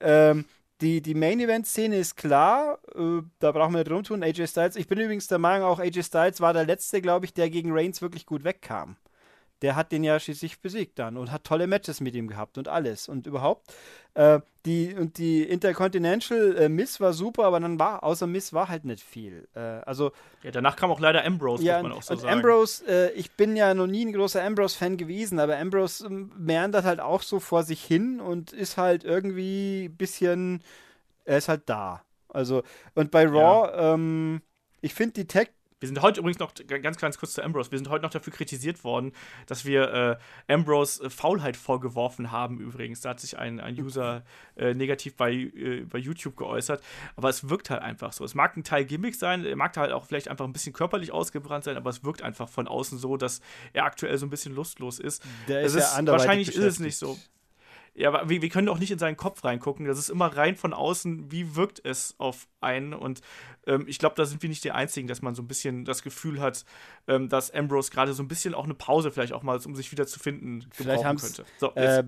[0.00, 0.44] Ähm,
[0.80, 4.22] die, die Main-Event-Szene ist klar, äh, da brauchen wir nicht rumtun.
[4.22, 7.32] AJ Styles, ich bin übrigens der Meinung, auch AJ Styles war der Letzte, glaube ich,
[7.32, 8.96] der gegen Reigns wirklich gut wegkam
[9.62, 12.68] der hat den ja schließlich besiegt dann und hat tolle Matches mit ihm gehabt und
[12.68, 13.72] alles und überhaupt.
[14.14, 18.68] Äh, die, und die Intercontinental äh, Miss war super, aber dann war, außer Miss war
[18.68, 19.48] halt nicht viel.
[19.54, 20.12] Äh, also.
[20.42, 22.32] Ja, danach kam auch leider Ambrose, ja, muss man auch so und sagen.
[22.34, 26.84] Ambrose, äh, ich bin ja noch nie ein großer Ambrose-Fan gewesen, aber Ambrose ähm, meandert
[26.84, 30.62] halt auch so vor sich hin und ist halt irgendwie ein bisschen,
[31.24, 32.02] er ist halt da.
[32.28, 32.62] Also,
[32.94, 33.94] und bei Raw, ja.
[33.94, 34.42] ähm,
[34.80, 35.50] ich finde die Tag
[35.82, 38.32] wir sind heute übrigens noch, ganz, ganz kurz zu Ambrose, wir sind heute noch dafür
[38.32, 39.12] kritisiert worden,
[39.46, 40.18] dass wir
[40.48, 43.00] äh, Ambrose äh, Faulheit vorgeworfen haben übrigens.
[43.00, 44.22] Da hat sich ein, ein User
[44.56, 46.80] äh, negativ bei, äh, bei YouTube geäußert.
[47.16, 48.24] Aber es wirkt halt einfach so.
[48.24, 51.10] Es mag ein Teil Gimmick sein, er mag halt auch vielleicht einfach ein bisschen körperlich
[51.10, 53.40] ausgebrannt sein, aber es wirkt einfach von außen so, dass
[53.72, 55.24] er aktuell so ein bisschen lustlos ist.
[55.48, 57.18] Der ist, ist wahrscheinlich ist es nicht so.
[57.94, 59.86] Ja, aber wir, wir können auch nicht in seinen Kopf reingucken.
[59.86, 62.94] Das ist immer rein von außen, wie wirkt es auf einen.
[62.94, 63.20] Und
[63.66, 66.02] ähm, ich glaube, da sind wir nicht die Einzigen, dass man so ein bisschen das
[66.02, 66.64] Gefühl hat,
[67.06, 69.92] ähm, dass Ambrose gerade so ein bisschen auch eine Pause vielleicht auch mal, um sich
[69.92, 71.44] wieder zu finden, vielleicht haben könnte.
[71.58, 72.04] So, äh,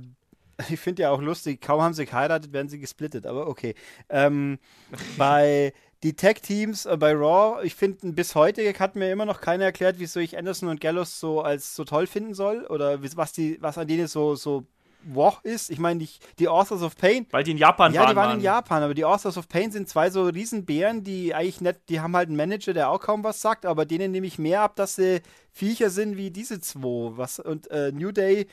[0.70, 3.74] ich finde ja auch lustig, kaum haben sie geheiratet, werden sie gesplittet, aber okay.
[4.09, 4.59] Ähm,
[5.19, 9.65] bei die Tag-Teams äh, bei Raw, ich finde, bis heute hat mir immer noch keiner
[9.65, 13.59] erklärt, wieso ich Anderson und Gallows so als so toll finden soll oder was die,
[13.61, 14.66] was an denen so, so
[15.06, 15.70] Woch ist.
[15.70, 16.09] Ich meine, die,
[16.39, 17.26] die, Authors of Pain.
[17.31, 18.09] Weil die in Japan ja, waren.
[18.09, 21.35] Ja, die waren in Japan, aber die Authors of Pain sind zwei so Riesenbären, die
[21.35, 24.26] eigentlich nicht, die haben halt einen Manager, der auch kaum was sagt, aber denen nehme
[24.26, 25.20] ich mehr ab, dass sie
[25.52, 26.85] Viecher sind wie diese zwei.
[27.16, 28.47] Was, und äh, New Day.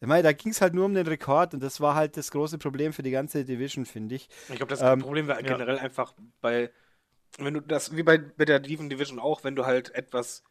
[0.00, 2.32] Ich meine, da ging es halt nur um den Rekord und das war halt das
[2.32, 4.28] große Problem für die ganze Division, finde ich.
[4.48, 5.82] Ich glaube, das ähm, Problem war generell ja.
[5.82, 6.70] einfach bei,
[7.38, 10.42] wenn du das, wie bei, bei der Diven Division auch, wenn du halt etwas,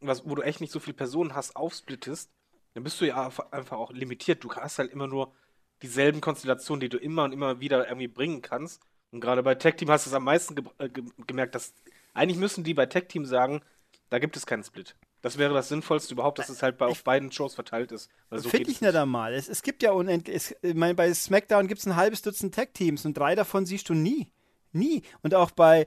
[0.00, 2.30] was, wo du echt nicht so viele Personen hast, aufsplittest,
[2.74, 4.44] dann bist du ja einfach auch limitiert.
[4.44, 5.32] Du hast halt immer nur
[5.82, 8.82] dieselben Konstellationen, die du immer und immer wieder irgendwie bringen kannst.
[9.10, 11.72] Und gerade bei Tech Team hast du es am meisten ge äh, ge gemerkt, dass
[12.14, 13.62] eigentlich müssen die bei Tech Team sagen,
[14.10, 14.96] da gibt es keinen Split.
[15.22, 18.10] Das wäre das Sinnvollste überhaupt, dass es halt bei, auf beiden Shows verteilt ist.
[18.30, 19.32] So Finde ich nicht einmal.
[19.32, 20.36] Es, es gibt ja unendlich.
[20.36, 23.88] Es, ich meine, bei SmackDown gibt es ein halbes Dutzend Tech-Teams und drei davon siehst
[23.88, 24.30] du nie.
[24.74, 25.02] Nie.
[25.22, 25.86] Und auch bei,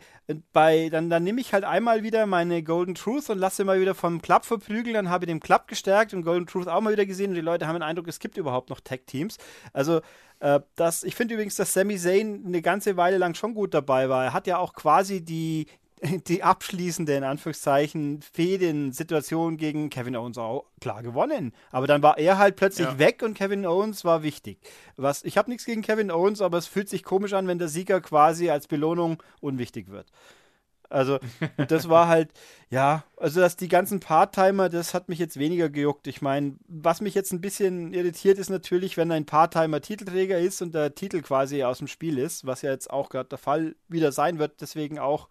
[0.53, 3.93] bei dann, dann nehme ich halt einmal wieder meine Golden Truth und lasse mal wieder
[3.93, 7.05] vom Club verprügeln, dann habe ich den Club gestärkt und Golden Truth auch mal wieder
[7.05, 9.37] gesehen und die Leute haben den Eindruck, es gibt überhaupt noch Tech-Teams.
[9.73, 10.01] Also,
[10.39, 14.07] äh, das, ich finde übrigens, dass Sami Zayn eine ganze Weile lang schon gut dabei
[14.07, 14.23] war.
[14.23, 15.67] Er hat ja auch quasi die,
[16.27, 21.53] die abschließende, in Anführungszeichen, Fäden-Situation gegen Kevin Owens auch klar gewonnen.
[21.71, 22.99] Aber dann war er halt plötzlich ja.
[22.99, 24.59] weg und Kevin Owens war wichtig.
[24.95, 27.67] Was, ich habe nichts gegen Kevin Owens, aber es fühlt sich komisch an, wenn der
[27.67, 30.11] Sieger quasi als Belohnung unwichtig wird.
[30.89, 31.19] Also,
[31.67, 32.29] das war halt,
[32.69, 36.07] ja, also dass die ganzen Part-Timer, das hat mich jetzt weniger gejuckt.
[36.07, 40.61] Ich meine, was mich jetzt ein bisschen irritiert, ist natürlich, wenn ein Part-Timer Titelträger ist
[40.61, 43.75] und der Titel quasi aus dem Spiel ist, was ja jetzt auch gerade der Fall
[43.89, 45.27] wieder sein wird, deswegen auch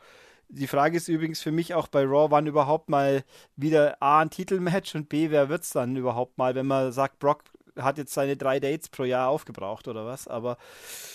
[0.48, 3.24] die Frage ist übrigens für mich auch bei Raw, wann überhaupt mal
[3.56, 7.18] wieder A, ein Titelmatch und B, wer wird es dann überhaupt mal, wenn man sagt,
[7.18, 7.44] Brock
[7.76, 10.28] hat jetzt seine drei Dates pro Jahr aufgebraucht oder was.
[10.28, 10.56] Aber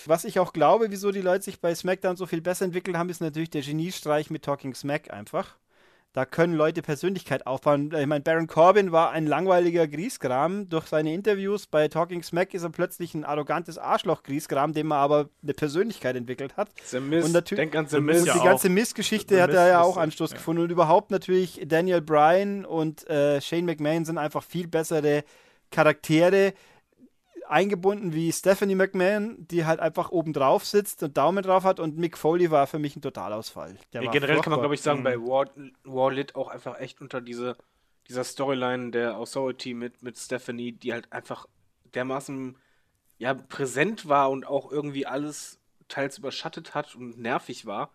[0.06, 3.10] was ich auch glaube, wieso die Leute sich bei SmackDown so viel besser entwickelt haben,
[3.10, 5.56] ist natürlich der Geniestreich mit Talking Smack einfach.
[6.14, 7.94] Da können Leute Persönlichkeit aufbauen.
[7.98, 10.68] Ich meine, Baron Corbin war ein langweiliger Griesgram.
[10.68, 15.30] Durch seine Interviews bei Talking Smack ist er plötzlich ein arrogantes Arschloch-Griesgram, dem er aber
[15.42, 16.70] eine Persönlichkeit entwickelt hat.
[17.00, 18.24] Miss, und natürlich, denk an The Miss.
[18.24, 20.38] Und die ja ganze Missgeschichte hat er ja auch Anstoß ja.
[20.38, 20.64] gefunden.
[20.64, 25.24] Und überhaupt natürlich Daniel Bryan und äh, Shane McMahon sind einfach viel bessere
[25.72, 26.54] Charaktere,
[27.52, 31.98] eingebunden wie Stephanie McMahon, die halt einfach oben drauf sitzt und Daumen drauf hat und
[31.98, 33.78] Mick Foley war für mich ein Totalausfall.
[33.92, 35.04] Ja, generell kann man, glaube ich, sagen, mhm.
[35.04, 35.50] bei War,
[35.84, 37.58] War litt auch einfach echt unter diese,
[38.08, 41.46] dieser Storyline der Authority mit, mit Stephanie, die halt einfach
[41.94, 42.56] dermaßen
[43.18, 47.92] ja, präsent war und auch irgendwie alles teils überschattet hat und nervig war.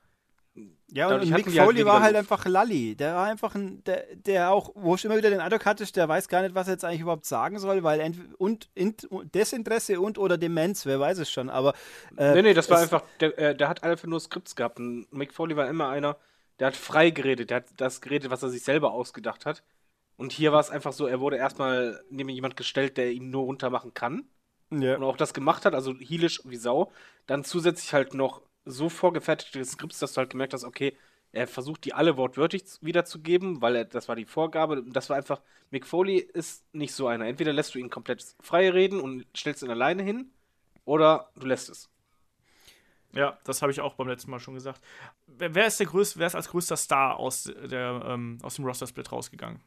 [0.93, 2.95] Ja, und, und Mick halt Foley halt war halt einfach Lalli.
[2.95, 6.09] Der war einfach ein, der, der auch, wo ich immer wieder den Eindruck hatte, der
[6.09, 10.01] weiß gar nicht, was er jetzt eigentlich überhaupt sagen soll, weil ent, und, int, Desinteresse
[10.01, 11.75] und oder Demenz, wer weiß es schon, aber.
[12.17, 14.79] Äh, nee, nee, das war einfach, der, äh, der hat einfach nur Skripts gehabt.
[14.79, 16.17] Und Mick Foley war immer einer,
[16.61, 19.63] der hat frei geredet, der hat das geredet, was er sich selber ausgedacht hat.
[20.17, 23.45] Und hier war es einfach so, er wurde erstmal neben jemand gestellt, der ihn nur
[23.45, 24.25] runtermachen kann.
[24.71, 24.97] Ja.
[24.97, 26.91] Und auch das gemacht hat, also heelisch wie Sau.
[27.27, 30.97] Dann zusätzlich halt noch so vorgefertigte Skripts, dass du halt gemerkt hast, okay,
[31.33, 34.83] er versucht die alle wortwörtlich wiederzugeben, weil er, das war die Vorgabe.
[34.87, 35.41] Das war einfach,
[35.71, 37.27] Mick Foley ist nicht so einer.
[37.27, 40.31] Entweder lässt du ihn komplett frei reden und stellst ihn alleine hin,
[40.85, 41.91] oder du lässt es.
[43.13, 44.81] Ja, das habe ich auch beim letzten Mal schon gesagt.
[45.27, 48.65] Wer, wer ist der größte, wer ist als größter Star aus, der, ähm, aus dem
[48.65, 49.61] Roster-Split rausgegangen?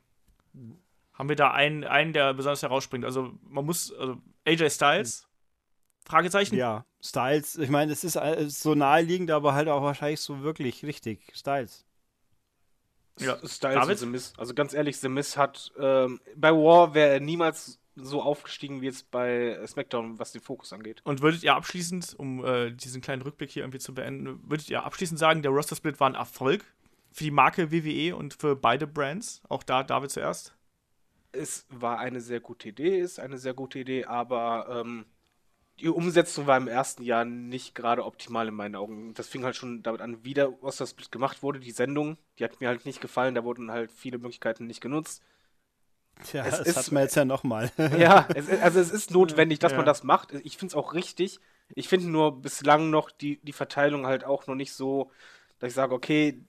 [1.13, 3.05] Haben wir da einen, einen, der besonders herausspringt?
[3.05, 5.27] Also man muss, also AJ Styles,
[6.05, 6.55] Fragezeichen?
[6.55, 8.17] Ja, Styles, ich meine, es ist
[8.61, 11.31] so naheliegend, aber halt auch wahrscheinlich so wirklich richtig.
[11.33, 11.85] Styles.
[13.19, 13.89] Ja, Styles David?
[13.89, 14.33] und The Miz.
[14.37, 18.85] Also ganz ehrlich, The Miz hat ähm, bei War wäre er niemals so aufgestiegen wie
[18.85, 21.01] jetzt bei SmackDown, was den Fokus angeht.
[21.03, 24.83] Und würdet ihr abschließend, um äh, diesen kleinen Rückblick hier irgendwie zu beenden, würdet ihr
[24.83, 26.63] abschließend sagen, der Roster Split war ein Erfolg
[27.11, 29.41] für die Marke WWE und für beide Brands?
[29.49, 30.55] Auch da David zuerst?
[31.31, 35.05] Es war eine sehr gute Idee, ist eine sehr gute Idee, aber ähm,
[35.79, 39.13] die Umsetzung war im ersten Jahr nicht gerade optimal in meinen Augen.
[39.13, 41.59] Das fing halt schon damit an, wie der Oster-Split gemacht wurde.
[41.59, 43.35] Die Sendung, die hat mir halt nicht gefallen.
[43.35, 45.23] Da wurden halt viele Möglichkeiten nicht genutzt.
[46.23, 47.71] Tja, es das ist, hat man jetzt ja nochmal.
[47.97, 49.77] ja, es, also es ist notwendig, dass ja.
[49.77, 50.33] man das macht.
[50.43, 51.39] Ich finde es auch richtig.
[51.75, 55.11] Ich finde nur bislang noch die, die Verteilung halt auch noch nicht so,
[55.59, 56.41] dass ich sage, okay,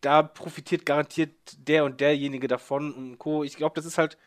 [0.00, 3.44] da profitiert garantiert der und derjenige davon und Co.
[3.44, 4.18] Ich glaube, das ist halt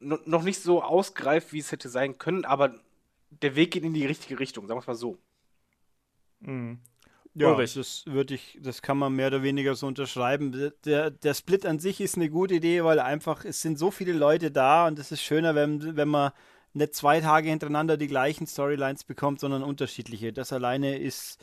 [0.00, 2.74] noch nicht so ausgereift, wie es hätte sein können, aber
[3.30, 5.18] der Weg geht in die richtige Richtung, sagen wir es mal so.
[6.40, 6.80] Mhm.
[7.34, 7.74] Ja, Ulrich.
[7.74, 10.72] das würde ich, das kann man mehr oder weniger so unterschreiben.
[10.84, 14.12] Der, der Split an sich ist eine gute Idee, weil einfach, es sind so viele
[14.12, 16.32] Leute da und es ist schöner, wenn, wenn man
[16.72, 20.32] nicht zwei Tage hintereinander die gleichen Storylines bekommt, sondern unterschiedliche.
[20.32, 21.38] Das alleine ist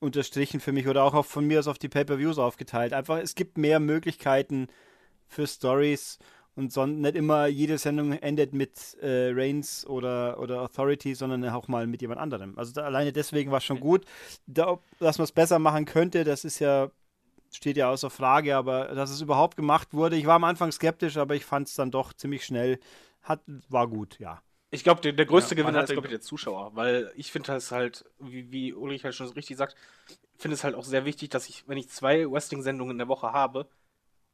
[0.00, 2.92] unterstrichen für mich oder auch von mir aus auf die Pay-Per-Views aufgeteilt.
[2.92, 4.66] Einfach, es gibt mehr Möglichkeiten
[5.28, 6.18] für Stories
[6.54, 11.68] und son nicht immer jede Sendung endet mit äh, Reigns oder, oder Authority, sondern auch
[11.68, 12.58] mal mit jemand anderem.
[12.58, 14.04] Also da, alleine deswegen war es schon gut.
[14.46, 16.90] Da, dass man es besser machen könnte, das ist ja,
[17.50, 21.16] steht ja außer Frage, aber dass es überhaupt gemacht wurde, ich war am Anfang skeptisch,
[21.16, 22.78] aber ich fand es dann doch ziemlich schnell,
[23.22, 24.42] hat, war gut, ja.
[24.74, 27.52] Ich glaube, der, der, größte ja, Gewinner ist, glaube ich, der Zuschauer, weil ich finde
[27.52, 29.76] das halt, wie, wie Ulrich halt schon richtig sagt,
[30.38, 33.32] finde es halt auch sehr wichtig, dass ich, wenn ich zwei Wrestling-Sendungen in der Woche
[33.32, 33.68] habe,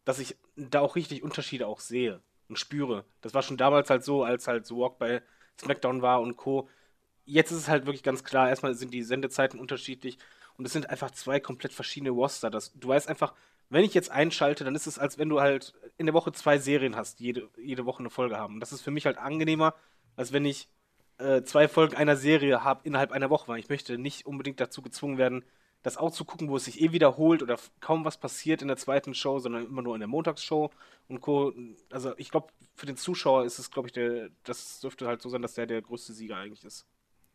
[0.08, 3.04] dass ich da auch richtig Unterschiede auch sehe und spüre.
[3.20, 5.20] Das war schon damals halt so, als halt so Walk bei
[5.60, 6.66] SmackDown war und Co.
[7.26, 10.16] jetzt ist es halt wirklich ganz klar, erstmal sind die Sendezeiten unterschiedlich
[10.56, 12.48] und es sind einfach zwei komplett verschiedene Roster.
[12.48, 13.34] Das, du weißt einfach,
[13.68, 16.56] wenn ich jetzt einschalte, dann ist es, als wenn du halt in der Woche zwei
[16.56, 18.54] Serien hast, die jede, jede Woche eine Folge haben.
[18.54, 19.74] Und das ist für mich halt angenehmer,
[20.16, 20.70] als wenn ich
[21.18, 24.80] äh, zwei Folgen einer Serie habe innerhalb einer Woche, weil ich möchte nicht unbedingt dazu
[24.80, 25.44] gezwungen werden,
[25.88, 28.76] das auch zu gucken, wo es sich eh wiederholt oder kaum was passiert in der
[28.76, 30.70] zweiten Show, sondern immer nur in der Montagsshow
[31.08, 31.52] und Co.
[31.90, 35.28] Also ich glaube, für den Zuschauer ist es, glaube ich, der, das dürfte halt so
[35.28, 36.86] sein, dass der der größte Sieger eigentlich ist.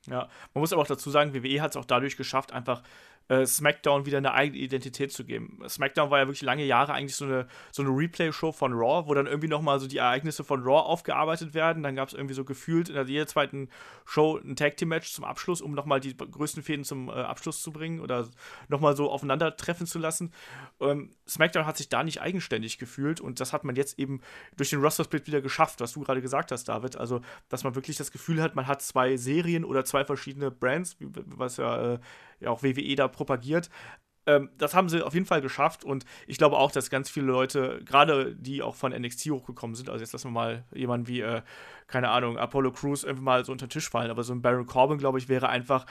[0.07, 2.83] Ja, man muss aber auch dazu sagen, WWE hat es auch dadurch geschafft, einfach
[3.29, 5.59] äh, SmackDown wieder eine eigene Identität zu geben.
[5.67, 9.13] SmackDown war ja wirklich lange Jahre eigentlich so eine, so eine Replay-Show von Raw, wo
[9.13, 11.83] dann irgendwie nochmal so die Ereignisse von Raw aufgearbeitet werden.
[11.83, 13.69] Dann gab es irgendwie so gefühlt in jeder zweiten
[14.05, 17.99] Show ein Tag-Team-Match zum Abschluss, um nochmal die größten Fäden zum äh, Abschluss zu bringen
[17.99, 18.27] oder
[18.67, 20.33] nochmal so aufeinandertreffen zu lassen.
[20.79, 24.21] Ähm, SmackDown hat sich da nicht eigenständig gefühlt und das hat man jetzt eben
[24.57, 26.97] durch den Roster-Split wieder geschafft, was du gerade gesagt hast, David.
[26.97, 30.97] Also, dass man wirklich das Gefühl hat, man hat zwei Serien oder zwei verschiedene Brands,
[30.99, 31.99] was ja, äh,
[32.43, 33.69] ja auch WWE da propagiert.
[34.25, 37.25] Ähm, das haben sie auf jeden Fall geschafft und ich glaube auch, dass ganz viele
[37.25, 41.19] Leute, gerade die auch von NXT hochgekommen sind, also jetzt lassen wir mal jemanden wie,
[41.19, 41.41] äh,
[41.87, 44.65] keine Ahnung, Apollo Crews irgendwie mal so unter den Tisch fallen, aber so ein Baron
[44.65, 45.85] Corbin, glaube ich, wäre einfach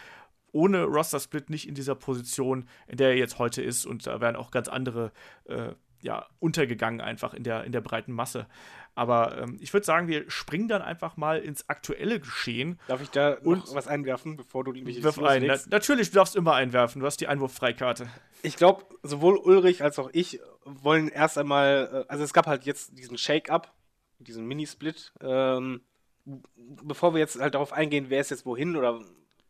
[0.53, 3.87] ohne Roster-Split nicht in dieser Position, in der er jetzt heute ist.
[3.87, 5.11] Und da wären auch ganz andere
[5.45, 5.73] äh,
[6.03, 8.47] ja, untergegangen einfach in der, in der breiten Masse.
[8.95, 12.79] Aber ähm, ich würde sagen, wir springen dann einfach mal ins aktuelle Geschehen.
[12.89, 15.47] Darf ich da und was einwerfen, bevor du mich Wirf ein.
[15.47, 17.01] Na, natürlich, du darfst immer einwerfen.
[17.01, 18.07] Du hast die Einwurffreikarte.
[18.43, 22.65] Ich glaube, sowohl Ulrich als auch ich wollen erst einmal, äh, also es gab halt
[22.65, 23.73] jetzt diesen Shake-Up,
[24.19, 25.13] diesen Mini-Split.
[25.21, 25.81] Ähm,
[26.25, 29.01] bevor wir jetzt halt darauf eingehen, wer ist jetzt wohin oder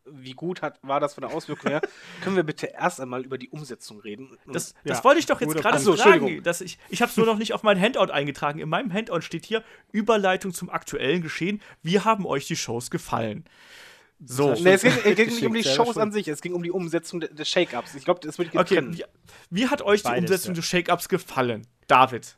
[0.04, 1.80] wie gut hat, war das von der Auswirkung her,
[2.22, 4.36] können wir bitte erst einmal über die Umsetzung reden.
[4.46, 5.04] Das, das ja.
[5.04, 6.42] wollte ich doch jetzt gerade so, sagen.
[6.42, 8.58] Dass ich ich habe es nur noch nicht auf mein Handout eingetragen.
[8.58, 9.62] In meinem Handout steht hier
[9.92, 11.60] Überleitung zum aktuellen Geschehen.
[11.82, 13.44] Wie haben euch die Shows gefallen?
[14.24, 14.54] So.
[14.54, 16.70] Nee, es ging, es ging nicht um die Shows an sich, es ging um die
[16.70, 17.94] Umsetzung des Shake-Ups.
[17.94, 18.96] Ich glaube, das würde ich okay, trennen.
[18.96, 19.04] Wie,
[19.50, 20.56] wie, hat euch Beides, die Umsetzung ja.
[20.56, 21.66] des Shake-Ups gefallen?
[21.88, 22.36] David.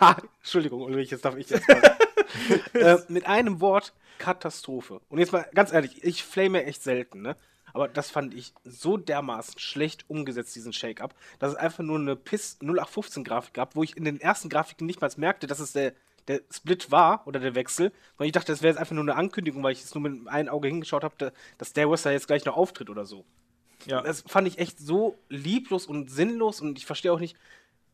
[0.00, 1.68] Ha, Entschuldigung, Ulrich, jetzt darf ich jetzt
[2.74, 5.00] äh, mit einem Wort, Katastrophe.
[5.08, 7.36] Und jetzt mal ganz ehrlich, ich flame echt selten, ne?
[7.74, 12.14] Aber das fand ich so dermaßen schlecht umgesetzt, diesen Shake-Up, dass es einfach nur eine
[12.14, 15.92] Piss 0815-Grafik gab, wo ich in den ersten Grafiken nicht mal merkte, dass es der,
[16.28, 19.16] der Split war oder der Wechsel, weil ich dachte, das wäre jetzt einfach nur eine
[19.16, 22.44] Ankündigung, weil ich es nur mit einem Auge hingeschaut habe, dass der Wrestler jetzt gleich
[22.44, 23.24] noch auftritt oder so.
[23.86, 24.02] Ja.
[24.02, 27.36] Das fand ich echt so lieblos und sinnlos und ich verstehe auch nicht,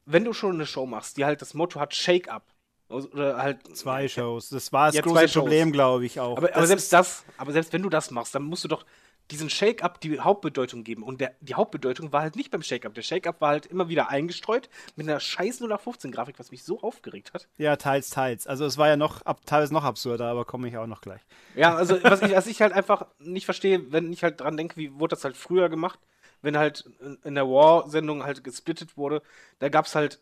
[0.05, 2.45] wenn du schon eine Show machst, die halt das Motto hat Shake-Up,
[2.91, 3.77] oder halt.
[3.77, 4.49] Zwei Shows.
[4.51, 6.37] Das war das ja, große Problem, glaube ich, auch.
[6.37, 8.85] Aber, aber selbst das, aber selbst wenn du das machst, dann musst du doch
[9.31, 11.03] diesen Shake-Up die Hauptbedeutung geben.
[11.03, 12.95] Und der, die Hauptbedeutung war halt nicht beim Shake-Up.
[12.95, 17.33] Der Shake-Up war halt immer wieder eingestreut mit einer scheiß 0815-Grafik, was mich so aufgeregt
[17.33, 17.49] hat.
[17.57, 18.47] Ja, teils, teils.
[18.47, 21.21] Also es war ja noch ab, teils noch absurder, aber komme ich auch noch gleich.
[21.55, 24.77] Ja, also was ich, was ich halt einfach nicht verstehe, wenn ich halt dran denke,
[24.77, 25.99] wie wurde das halt früher gemacht,
[26.43, 26.85] wenn halt
[27.25, 29.23] in der War-Sendung halt gesplittet wurde,
[29.59, 30.21] da gab es halt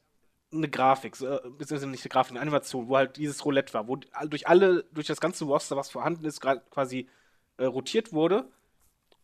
[0.53, 3.97] eine Grafik, äh, beziehungsweise nicht eine Grafik, eine Animation, wo halt dieses Roulette war, wo
[3.97, 7.09] durch alle, durch das ganze Roster, was vorhanden ist, quasi
[7.59, 8.49] äh, rotiert wurde.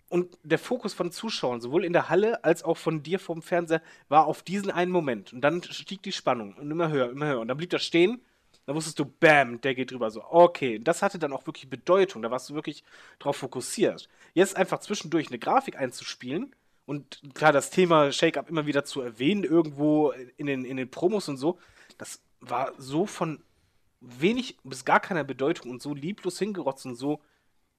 [0.09, 3.83] Und der Fokus von Zuschauern, sowohl in der Halle als auch von dir vom Fernseher,
[4.09, 5.33] war auf diesen einen Moment.
[5.33, 7.41] Und dann stieg die Spannung und immer höher, immer höher.
[7.41, 8.21] Und dann blieb das stehen.
[8.67, 10.11] Da wusstest du, bam, der geht drüber.
[10.11, 10.79] So, okay.
[10.79, 12.23] Das hatte dann auch wirklich Bedeutung.
[12.23, 12.85] Da warst du wirklich
[13.19, 14.09] drauf fokussiert.
[14.35, 16.55] Jetzt einfach zwischendurch eine Grafik einzuspielen,
[16.86, 21.28] und klar, das Thema Shake-Up immer wieder zu erwähnen, irgendwo in den, in den Promos
[21.28, 21.59] und so,
[21.98, 23.43] das war so von
[24.01, 27.20] wenig bis gar keiner Bedeutung und so lieblos hingerotzt und so,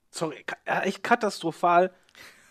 [0.09, 1.93] sorry, echt katastrophal.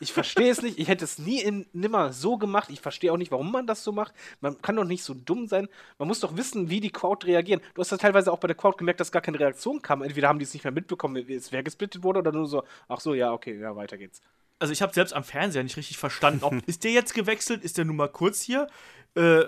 [0.01, 0.79] Ich verstehe es nicht.
[0.79, 2.69] Ich hätte es nie in nimmer so gemacht.
[2.71, 4.13] Ich verstehe auch nicht, warum man das so macht.
[4.41, 5.69] Man kann doch nicht so dumm sein.
[5.99, 7.63] Man muss doch wissen, wie die Crowd reagieren.
[7.75, 10.03] Du hast ja teilweise auch bei der Crowd gemerkt, dass gar keine Reaktion kam.
[10.03, 13.15] Entweder haben die es nicht mehr mitbekommen, wer gesplittet wurde, oder nur so, ach so,
[13.15, 14.21] ja, okay, ja, weiter geht's
[14.59, 17.79] also ich habe selbst am Fernseher nicht richtig verstanden, ob ist der jetzt gewechselt, ist
[17.79, 18.69] der nur mal kurz hier?
[19.15, 19.45] Äh,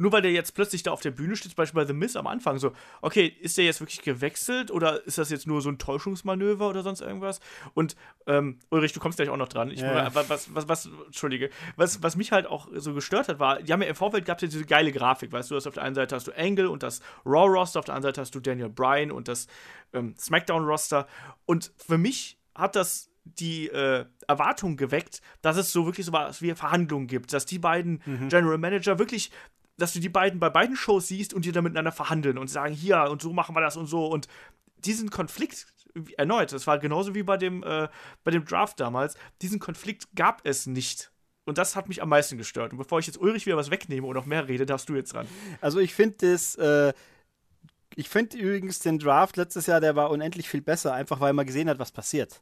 [0.00, 2.16] nur weil der jetzt plötzlich da auf der Bühne steht, zum Beispiel bei The Miz
[2.16, 2.72] am Anfang, so,
[3.02, 6.82] okay, ist der jetzt wirklich gewechselt oder ist das jetzt nur so ein Täuschungsmanöver oder
[6.82, 7.40] sonst irgendwas?
[7.74, 7.96] Und
[8.26, 9.70] ähm, Ulrich, du kommst gleich auch noch dran.
[9.70, 10.14] Ich, ja.
[10.14, 13.82] was, was, was, Entschuldige, was, was mich halt auch so gestört hat, war, die haben
[13.82, 15.94] ja im Vorfeld gab es ja diese geile Grafik, weißt du, dass auf der einen
[15.94, 19.12] Seite hast du Angle und das Raw-Roster, auf der anderen Seite hast du Daniel Bryan
[19.12, 19.48] und das
[19.92, 21.06] ähm, SmackDown-Roster.
[21.44, 26.42] Und für mich hat das die äh, Erwartung geweckt, dass es so wirklich so was
[26.42, 28.28] wie Verhandlungen gibt, dass die beiden mhm.
[28.28, 29.30] General Manager wirklich,
[29.76, 32.74] dass du die beiden bei beiden Shows siehst und die dann miteinander verhandeln und sagen,
[32.74, 34.26] hier und so machen wir das und so und
[34.78, 35.66] diesen Konflikt
[36.16, 37.88] erneut, das war genauso wie bei dem, äh,
[38.24, 41.10] bei dem Draft damals, diesen Konflikt gab es nicht.
[41.44, 42.72] Und das hat mich am meisten gestört.
[42.72, 45.14] Und bevor ich jetzt Ulrich wieder was wegnehme und noch mehr rede, darfst du jetzt
[45.14, 45.26] dran.
[45.60, 46.92] Also ich finde das, äh,
[47.96, 51.46] ich finde übrigens den Draft letztes Jahr, der war unendlich viel besser, einfach weil man
[51.46, 52.40] gesehen hat, was passiert.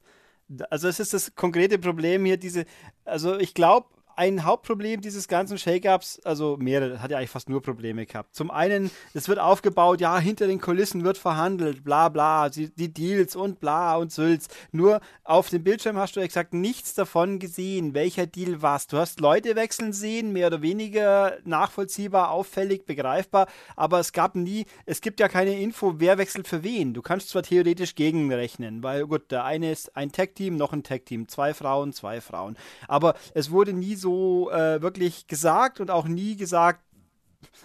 [0.70, 2.64] Also es ist das konkrete Problem hier, diese,
[3.04, 3.88] also ich glaube,
[4.18, 8.34] ein Hauptproblem dieses ganzen Shake-Ups, also mehrere, hat ja eigentlich fast nur Probleme gehabt.
[8.34, 12.92] Zum einen, es wird aufgebaut, ja, hinter den Kulissen wird verhandelt, bla bla, die, die
[12.92, 14.48] Deals und bla und Sülz.
[14.72, 18.88] Nur auf dem Bildschirm hast du exakt nichts davon gesehen, welcher Deal was.
[18.88, 23.46] Du hast Leute wechseln sehen, mehr oder weniger nachvollziehbar, auffällig, begreifbar,
[23.76, 26.92] aber es gab nie, es gibt ja keine Info, wer wechselt für wen.
[26.92, 31.28] Du kannst zwar theoretisch gegenrechnen, weil gut, der eine ist ein Tech-Team, noch ein Tech-Team,
[31.28, 32.56] zwei Frauen, zwei Frauen.
[32.88, 36.82] Aber es wurde nie so so äh, wirklich gesagt und auch nie gesagt,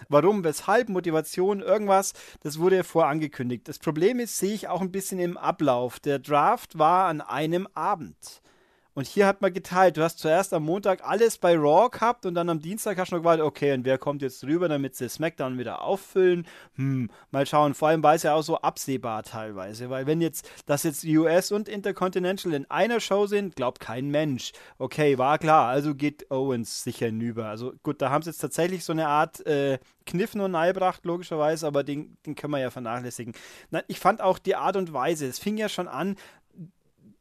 [0.08, 2.12] Warum, weshalb, Motivation, irgendwas,
[2.42, 3.66] das wurde vorangekündigt.
[3.66, 5.98] Das Problem ist, sehe ich auch ein bisschen im Ablauf.
[5.98, 8.42] Der Draft war an einem Abend.
[8.94, 9.96] Und hier hat man geteilt.
[9.96, 13.16] Du hast zuerst am Montag alles bei Raw gehabt und dann am Dienstag hast du
[13.16, 16.46] noch gewartet, okay, und wer kommt jetzt rüber, damit sie SmackDown wieder auffüllen?
[16.76, 17.74] Hm, mal schauen.
[17.74, 21.50] Vor allem war es ja auch so absehbar teilweise, weil wenn jetzt das jetzt US
[21.50, 24.52] und Intercontinental in einer Show sind, glaubt kein Mensch.
[24.78, 27.46] Okay, war klar, also geht Owens sicher hinüber.
[27.46, 31.66] Also gut, da haben sie jetzt tatsächlich so eine Art äh, Kniff nur neibracht, logischerweise,
[31.66, 33.34] aber den, den können wir ja vernachlässigen.
[33.70, 36.16] Na, ich fand auch die Art und Weise, es fing ja schon an,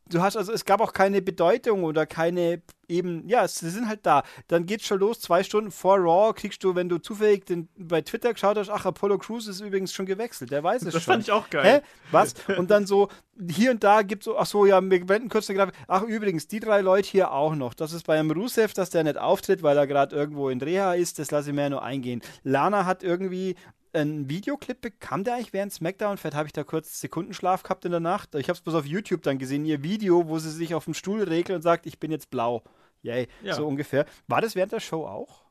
[0.10, 4.06] du hast also, es gab auch keine Bedeutung oder keine eben, ja, sie sind halt
[4.06, 4.24] da.
[4.48, 8.02] Dann geht's schon los, zwei Stunden vor Raw kriegst du, wenn du zufällig den, bei
[8.02, 11.00] Twitter geschaut hast, ach, Apollo Crews ist übrigens schon gewechselt, der weiß es das schon.
[11.00, 11.82] Das fand ich auch geil.
[11.82, 11.88] Hä?
[12.12, 12.36] Was?
[12.58, 13.10] Und dann so,
[13.50, 15.76] hier und da gibt es so, ach so, ja, wir blenden kurz eine Grafik.
[15.88, 17.74] Ach, übrigens, die drei Leute hier auch noch.
[17.74, 20.94] Das ist bei einem Rusev, dass der nicht auftritt, weil er gerade irgendwo in Reha
[20.94, 22.22] ist, das lasse ich mir ja nur eingehen.
[22.44, 23.56] Lana hat irgendwie
[23.94, 26.18] ein Videoclip bekam der eigentlich während SmackDown?
[26.18, 28.36] Vielleicht habe ich da kurz Sekundenschlaf gehabt in der Nacht.
[28.36, 30.94] Ich habe es bloß auf YouTube dann gesehen, ihr Video, wo sie sich auf dem
[30.94, 32.64] Stuhl regelt und sagt, ich bin jetzt blau.
[33.02, 33.54] Yay, ja.
[33.54, 34.06] so ungefähr.
[34.28, 35.44] War das während der Show auch?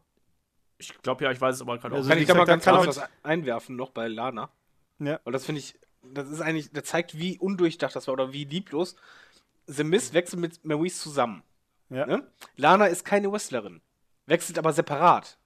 [0.78, 2.12] Ich glaube ja, ich weiß es aber gerade also auch.
[2.12, 4.50] Kann ich kann mal ganz kurz was einwerfen noch bei Lana.
[4.98, 5.20] Ja.
[5.24, 8.44] Weil das finde ich, das ist eigentlich, das zeigt, wie undurchdacht das war oder wie
[8.44, 8.96] lieblos.
[9.66, 11.42] The Miz wechselt mit Maurice zusammen.
[11.90, 12.06] Ja.
[12.06, 12.26] Ne?
[12.56, 13.80] Lana ist keine Wrestlerin,
[14.26, 15.38] wechselt aber separat.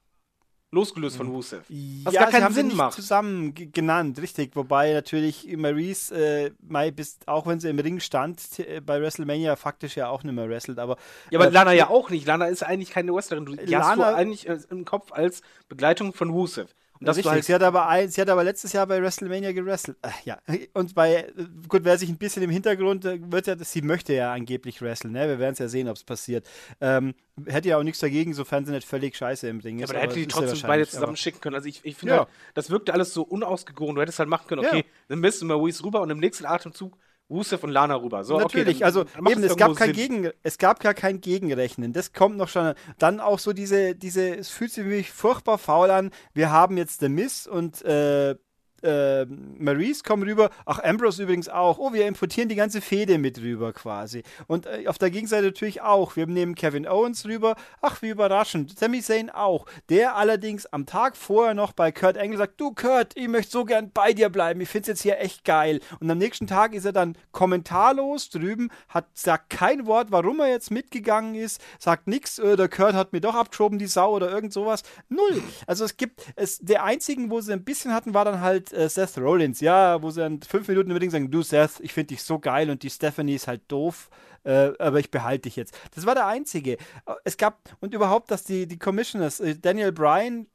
[0.71, 1.63] Losgelöst von Rusev.
[2.03, 2.93] Was ja, gar keinen Sinn macht.
[2.93, 4.53] zusammen genannt, richtig.
[4.55, 9.55] Wobei natürlich Maurice, äh, Mai bis, auch wenn sie im Ring stand, äh, bei WrestleMania
[9.55, 10.79] faktisch ja auch nicht mehr wrestelt.
[10.79, 10.97] Aber,
[11.31, 12.27] ja, aber äh, Lana ja auch nicht.
[12.27, 13.45] Lana ist eigentlich keine Wrestlerin.
[13.45, 16.75] Die Lana, hast du eigentlich äh, im Kopf als Begleitung von Rusev.
[16.99, 19.97] Und das halt sie, hat aber ein, sie hat aber letztes Jahr bei WrestleMania gewrestelt.
[20.01, 20.39] Ach, ja,
[20.73, 21.31] und bei,
[21.67, 25.13] gut, wer sich ein bisschen im Hintergrund, äh, wird ja, sie möchte ja angeblich wresteln,
[25.13, 25.27] ne?
[25.27, 26.47] Wir werden es ja sehen, ob es passiert.
[26.81, 27.13] Ähm,
[27.45, 29.65] hätte ja auch nichts dagegen, sofern sie nicht völlig scheiße im ist.
[29.65, 31.55] Ja, aber, aber hätte die trotzdem beide zusammen schicken können.
[31.55, 32.19] Also ich, ich finde, ja.
[32.21, 33.95] halt, das wirkte alles so unausgegoren.
[33.95, 34.83] Du hättest halt machen können, okay, ja.
[35.07, 36.97] dann bist du Maurice rüber und im nächsten Atemzug
[37.29, 38.23] Rusev und Lana rüber.
[38.23, 41.93] So, Natürlich, okay, also eben, es gab, kein Gegen, es gab gar kein Gegenrechnen.
[41.93, 42.73] Das kommt noch schon.
[42.99, 46.11] Dann auch so diese, diese, es fühlt sich für mich furchtbar faul an.
[46.33, 48.35] Wir haben jetzt The Miss und äh,
[48.83, 50.49] äh, Maurice kommen rüber.
[50.65, 51.77] Ach, Ambrose übrigens auch.
[51.79, 54.23] Oh, wir importieren die ganze Fehde mit rüber quasi.
[54.47, 56.15] Und äh, auf der Gegenseite natürlich auch.
[56.15, 57.55] Wir nehmen Kevin Owens rüber.
[57.81, 58.77] Ach, wie überraschend.
[58.77, 59.65] Sami Zayn auch.
[59.89, 63.65] Der allerdings am Tag vorher noch bei Kurt Angle sagt, du Kurt, ich möchte so
[63.65, 64.61] gern bei dir bleiben.
[64.61, 65.79] Ich finde es jetzt hier echt geil.
[65.99, 70.49] Und am nächsten Tag ist er dann kommentarlos drüben, hat sagt kein Wort, warum er
[70.49, 74.29] jetzt mitgegangen ist, sagt nichts, äh, der Kurt hat mir doch abgeschoben, die Sau oder
[74.29, 74.83] irgend sowas.
[75.09, 75.41] Null.
[75.65, 78.89] Also es gibt, es, der einzigen, wo sie ein bisschen hatten, war dann halt äh,
[78.89, 82.23] Seth Rollins, ja, wo sie dann fünf Minuten Ring sagen, du Seth, ich finde dich
[82.23, 84.09] so geil und die Stephanie ist halt doof,
[84.43, 85.77] äh, aber ich behalte dich jetzt.
[85.95, 86.77] Das war der einzige.
[87.23, 90.47] Es gab, und überhaupt, dass die, die Commissioners, äh, Daniel Bryan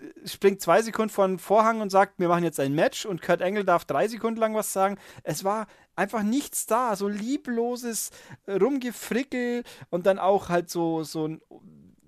[0.00, 3.22] äh, springt zwei Sekunden vor den Vorhang und sagt, wir machen jetzt ein Match und
[3.22, 4.98] Kurt Angle darf drei Sekunden lang was sagen.
[5.22, 8.10] Es war einfach nichts da, so liebloses
[8.48, 11.40] Rumgefrickel und dann auch halt so, so ein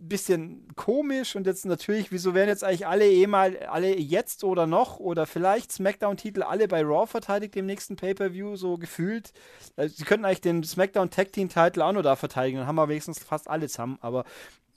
[0.01, 4.67] bisschen komisch und jetzt natürlich, wieso werden jetzt eigentlich alle eh mal, alle jetzt oder
[4.67, 9.33] noch oder vielleicht SmackDown-Titel alle bei Raw verteidigt im nächsten Pay-Per-View, so gefühlt.
[9.77, 12.89] Also, sie könnten eigentlich den SmackDown Tag Team-Titel auch nur da verteidigen, dann haben wir
[12.89, 14.25] wenigstens fast alle zusammen, aber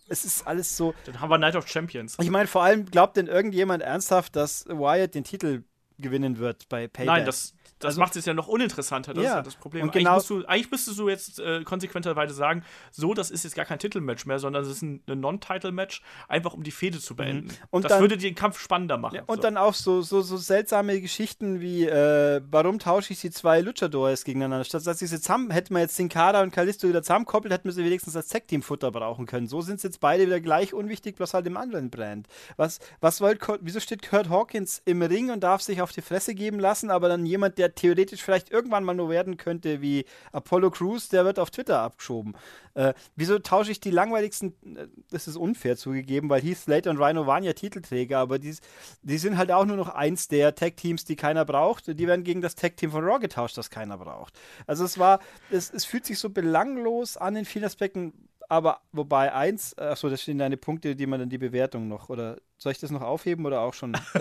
[0.07, 0.93] es ist alles so.
[1.05, 2.17] Dann haben wir Night of Champions.
[2.19, 5.63] Ich meine, vor allem glaubt denn irgendjemand ernsthaft, dass Wyatt den Titel
[5.97, 7.05] gewinnen wird bei Payback?
[7.05, 7.53] Nein, das,
[7.83, 9.29] das also, macht es ja noch uninteressanter, das ja.
[9.29, 9.83] ist halt das Problem.
[9.83, 13.55] Und genau, eigentlich, du, eigentlich müsstest du jetzt äh, konsequenterweise sagen, so, das ist jetzt
[13.55, 17.15] gar kein Titelmatch mehr, sondern es ist ein, ein Non-Title-Match, einfach um die Fehde zu
[17.15, 17.47] beenden.
[17.47, 17.67] Mhm.
[17.69, 19.15] Und das dann, würde den Kampf spannender machen.
[19.15, 19.41] Ja, und so.
[19.41, 24.23] dann auch so, so, so seltsame Geschichten wie, äh, warum tausche ich die zwei Luchadores
[24.23, 24.63] gegeneinander?
[24.63, 27.65] Statt dass ich sie zusammen, hätten wir jetzt den Kader und Kalisto wieder zusammenkoppelt, hätten
[27.65, 29.47] wir sie wenigstens als Tag-Team-Futter brauchen können.
[29.47, 32.27] So sind sie jetzt beide wieder gleich unwichtig, bloß halt im anderen Brand.
[32.57, 36.35] Was, was wollt, wieso steht Kurt Hawkins im Ring und darf sich auf die Fresse
[36.35, 40.71] geben lassen, aber dann jemand, der theoretisch vielleicht irgendwann mal nur werden könnte wie Apollo
[40.71, 42.35] Crews, der wird auf Twitter abgeschoben.
[42.73, 46.97] Äh, wieso tausche ich die langweiligsten, äh, das ist unfair zugegeben, weil Heath Slater und
[46.99, 48.55] Rhino waren ja Titelträger, aber die,
[49.01, 51.87] die sind halt auch nur noch eins der Tag-Teams, die keiner braucht.
[51.87, 54.39] Die werden gegen das Tag-Team von Raw getauscht, das keiner braucht.
[54.67, 55.19] Also es war,
[55.49, 58.13] es, es fühlt sich so belanglos an in vielen Aspekten,
[58.51, 62.35] aber wobei eins, achso, das stehen deine Punkte, die man dann die Bewertung noch, oder
[62.57, 63.95] soll ich das noch aufheben oder auch schon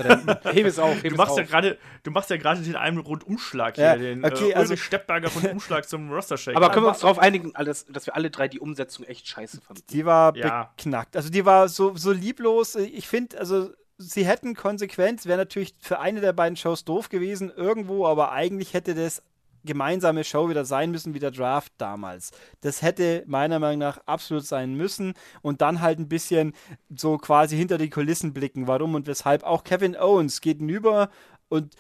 [0.52, 2.98] Hebe es auf, hebe du machst es ja gerade, Du machst ja gerade den einen
[2.98, 6.54] Rundumschlag hier, ja, den okay, äh, also Steppberger Rundumschlag zum Roster-Shake.
[6.54, 9.82] Aber können wir uns darauf einigen, dass wir alle drei die Umsetzung echt scheiße fanden?
[9.90, 10.70] Die war ja.
[10.76, 11.16] beknackt.
[11.16, 12.76] Also die war so, so lieblos.
[12.76, 17.50] Ich finde, also sie hätten konsequent, wäre natürlich für eine der beiden Shows doof gewesen,
[17.54, 19.24] irgendwo, aber eigentlich hätte das
[19.64, 22.30] gemeinsame Show wieder sein müssen wie der Draft damals.
[22.60, 26.54] Das hätte meiner Meinung nach absolut sein müssen und dann halt ein bisschen
[26.94, 29.42] so quasi hinter die Kulissen blicken, warum und weshalb.
[29.42, 31.10] Auch Kevin Owens geht hinüber
[31.48, 31.74] und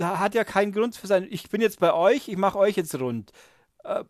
[0.00, 2.94] hat ja keinen Grund für sein, ich bin jetzt bei euch, ich mache euch jetzt
[2.98, 3.32] rund.
[3.82, 4.04] Äh,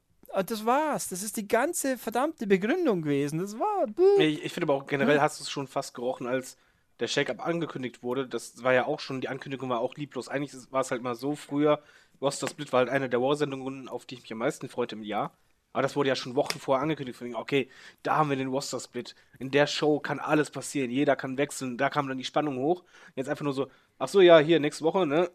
[0.46, 1.08] das war's.
[1.08, 3.38] Das ist die ganze verdammte Begründung gewesen.
[3.38, 3.86] Das war.
[4.18, 6.56] Ich, ich finde aber auch generell hast du es schon fast gerochen, als
[7.00, 8.26] der Shake-Up angekündigt wurde.
[8.26, 10.28] Das war ja auch schon, die Ankündigung war auch lieblos.
[10.28, 11.80] Eigentlich war es halt mal so früher,
[12.20, 15.02] Roster Split war halt eine der War-Sendungen, auf die ich mich am meisten freute im
[15.02, 15.36] Jahr.
[15.74, 17.20] Aber das wurde ja schon Wochen vorher angekündigt.
[17.34, 17.68] Okay,
[18.04, 19.16] da haben wir den Roster Split.
[19.40, 20.88] In der Show kann alles passieren.
[20.90, 21.76] Jeder kann wechseln.
[21.76, 22.84] Da kam dann die Spannung hoch.
[23.16, 23.68] Jetzt einfach nur so,
[23.98, 25.30] ach so, ja, hier, nächste Woche, ne?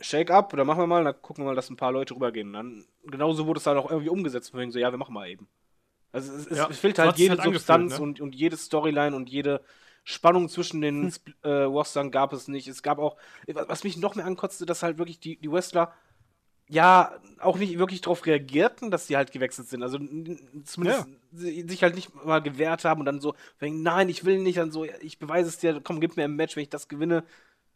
[0.00, 2.52] Shake up, da machen wir mal, dann gucken wir mal, dass ein paar Leute rübergehen.
[2.52, 4.50] dann, genauso wurde es dann auch irgendwie umgesetzt.
[4.50, 5.46] Von wegen so, ja, wir machen mal eben.
[6.10, 8.02] Also es, es, ja, fehlt halt jede halt Substanz ne?
[8.02, 9.60] und, und jede Storyline und jede
[10.02, 11.34] Spannung zwischen den hm.
[11.42, 12.66] äh, Rostern gab es nicht.
[12.66, 13.16] Es gab auch,
[13.46, 15.94] was mich noch mehr ankotzte, dass halt wirklich die, die Wrestler
[16.68, 19.82] ja auch nicht wirklich darauf reagierten, dass sie halt gewechselt sind.
[19.82, 19.98] Also
[20.64, 21.68] zumindest ja.
[21.68, 24.84] sich halt nicht mal gewehrt haben und dann so, nein, ich will nicht, dann so,
[24.84, 27.24] ich beweise es dir, komm, gib mir ein Match, wenn ich das gewinne,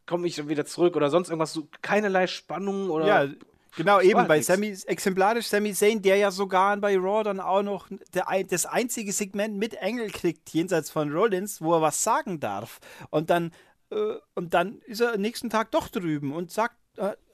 [0.06, 3.06] komme ich dann wieder zurück oder sonst irgendwas, so keinerlei Spannung oder.
[3.06, 3.28] Ja,
[3.76, 7.88] Genau, eben bei Sammy, exemplarisch Sammy Zayn, der ja sogar bei Raw dann auch noch
[8.12, 12.80] der, das einzige Segment mit Engel kriegt, jenseits von Rollins, wo er was sagen darf.
[13.10, 13.52] Und dann,
[13.90, 16.74] äh, und dann ist er am nächsten Tag doch drüben und sagt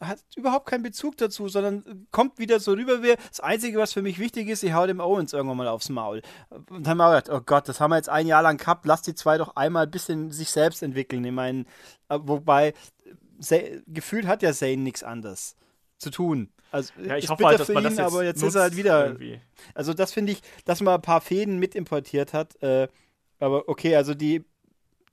[0.00, 4.02] hat überhaupt keinen Bezug dazu, sondern kommt wieder so rüber wie das Einzige, was für
[4.02, 6.22] mich wichtig ist, ich hau dem Owens irgendwann mal aufs Maul.
[6.50, 8.86] Und dann haben wir gedacht, oh Gott, das haben wir jetzt ein Jahr lang gehabt,
[8.86, 11.24] lass die zwei doch einmal ein bisschen sich selbst entwickeln.
[11.24, 11.64] Ich meine,
[12.08, 12.74] äh, wobei,
[13.86, 15.56] gefühlt hat ja Zane nichts anderes
[15.98, 16.50] zu tun.
[16.70, 18.76] Also ja, ich hoffe halt, dass man ihn, das jetzt aber jetzt ist er halt
[18.76, 19.06] wieder.
[19.06, 19.40] Irgendwie.
[19.74, 22.60] Also das finde ich, dass man ein paar Fäden mit importiert hat.
[22.62, 22.88] Äh,
[23.38, 24.44] aber okay, also die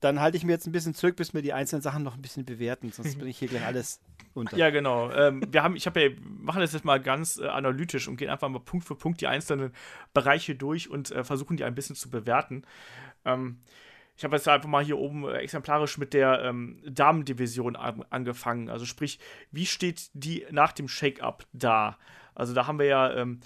[0.02, 2.22] dann halte ich mir jetzt ein bisschen zurück, bis wir die einzelnen Sachen noch ein
[2.22, 3.99] bisschen bewerten, sonst bringe ich hier gleich alles
[4.34, 4.58] unter.
[4.58, 5.12] Ja, genau.
[5.12, 8.30] Ähm, wir haben, ich habe ja, machen das jetzt mal ganz äh, analytisch und gehen
[8.30, 9.72] einfach mal Punkt für Punkt die einzelnen
[10.14, 12.64] Bereiche durch und äh, versuchen die ein bisschen zu bewerten.
[13.26, 13.60] Ähm,
[14.18, 18.70] ich habe jetzt einfach mal hier oben äh, exemplarisch mit der ähm, Damendivision an, angefangen.
[18.70, 19.20] Also sprich,
[19.52, 21.98] wie steht die nach dem Shake-up da?
[22.36, 23.40] Also da haben wir ja ähm,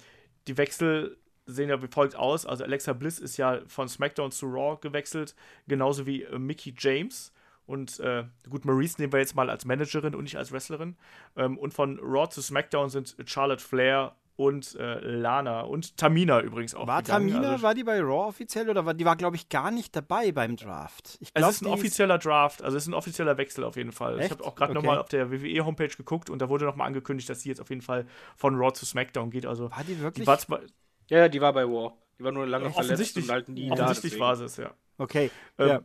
[0.46, 2.44] die Wechsel sehen ja wie folgt aus.
[2.44, 5.34] Also Alexa Bliss ist ja von SmackDown zu Raw gewechselt,
[5.68, 7.32] genauso wie äh, Mickey James.
[7.66, 10.96] Und äh, gut, Maurice nehmen wir jetzt mal als Managerin und nicht als Wrestlerin.
[11.36, 16.74] Ähm, und von Raw zu SmackDown sind Charlotte Flair und äh, Lana und Tamina übrigens
[16.74, 16.86] auch.
[16.86, 17.28] War gegangen.
[17.28, 19.96] Tamina, also, war die bei Raw offiziell oder war die war, glaube ich, gar nicht
[19.96, 21.16] dabei beim Draft?
[21.20, 23.92] Ich glaub, es ist ein offizieller Draft, also es ist ein offizieller Wechsel auf jeden
[23.92, 24.18] Fall.
[24.18, 24.26] Echt?
[24.26, 24.80] Ich habe auch gerade okay.
[24.80, 27.82] nochmal auf der WWE-Homepage geguckt und da wurde nochmal angekündigt, dass sie jetzt auf jeden
[27.82, 28.06] Fall
[28.36, 29.46] von Raw zu SmackDown geht.
[29.46, 30.24] Also, war die wirklich?
[30.24, 30.60] Die war zwar,
[31.08, 31.96] ja, ja, die war bei War.
[32.18, 34.70] Die war nur lange ja, verletzt und halt nie Offensichtlich da, war es, ja.
[34.98, 35.30] Okay.
[35.58, 35.80] Ähm, ja.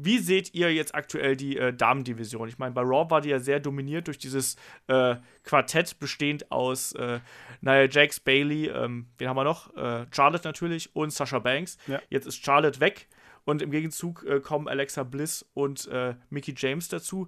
[0.00, 2.48] Wie seht ihr jetzt aktuell die äh, Damendivision?
[2.48, 4.54] Ich meine, bei Raw war die ja sehr dominiert durch dieses
[4.86, 7.18] äh, Quartett bestehend aus äh,
[7.60, 9.76] Nia Jax, Bailey, ähm, wen haben wir noch?
[9.76, 11.78] Äh, Charlotte natürlich und Sasha Banks.
[11.88, 12.00] Ja.
[12.10, 13.08] Jetzt ist Charlotte weg
[13.44, 17.26] und im Gegenzug äh, kommen Alexa Bliss und äh, Mickey James dazu.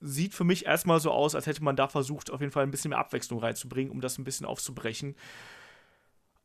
[0.00, 2.70] Sieht für mich erstmal so aus, als hätte man da versucht, auf jeden Fall ein
[2.72, 5.14] bisschen mehr Abwechslung reinzubringen, um das ein bisschen aufzubrechen.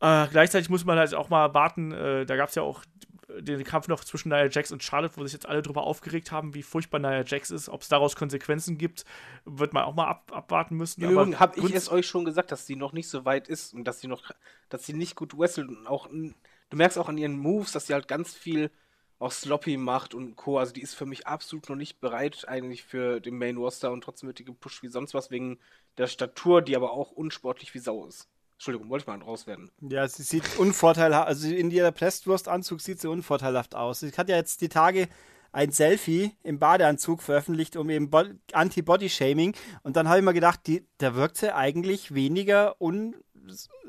[0.01, 2.83] Äh, gleichzeitig muss man halt auch mal warten, äh, da gab es ja auch
[3.39, 6.53] den Kampf noch zwischen Nia Jax und Charlotte, wo sich jetzt alle drüber aufgeregt haben,
[6.53, 7.69] wie furchtbar Nia Jax ist.
[7.69, 9.05] Ob es daraus Konsequenzen gibt,
[9.45, 11.01] wird man auch mal ab, abwarten müssen.
[11.03, 13.85] Übrigens habe ich es euch schon gesagt, dass sie noch nicht so weit ist und
[13.85, 14.31] dass sie noch,
[14.69, 17.93] dass sie nicht gut wrestelt und auch, du merkst auch an ihren Moves, dass sie
[17.93, 18.71] halt ganz viel
[19.19, 20.59] auch sloppy macht und Co.
[20.59, 24.03] Also die ist für mich absolut noch nicht bereit eigentlich für den Main Roster und
[24.03, 25.59] trotzdem wird die gepusht wie sonst was wegen
[25.97, 28.27] der Statur, die aber auch unsportlich wie Sau ist.
[28.53, 29.71] Entschuldigung, wollte ich mal rauswerden.
[29.81, 33.99] Ja, sie sieht unvorteilhaft, also in ihrer Presswurstanzug sieht sie unvorteilhaft aus.
[33.99, 35.07] Sie hat ja jetzt die Tage
[35.53, 38.09] ein Selfie im Badeanzug veröffentlicht, um eben
[38.51, 39.55] Anti-Body-Shaming.
[39.83, 43.15] Und dann habe ich mir gedacht, die, da wirkt sie eigentlich weniger un.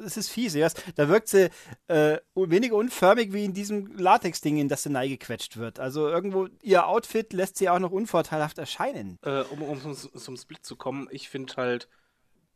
[0.04, 0.68] Es ist fies, ja.
[0.96, 1.48] Da wirkt sie
[1.86, 5.78] äh, weniger unförmig wie in diesem Latex-Ding, in das sie neigequetscht wird.
[5.78, 9.18] Also irgendwo, ihr Outfit lässt sie auch noch unvorteilhaft erscheinen.
[9.22, 11.88] Äh, um, um, um zum Split zu kommen, ich finde halt,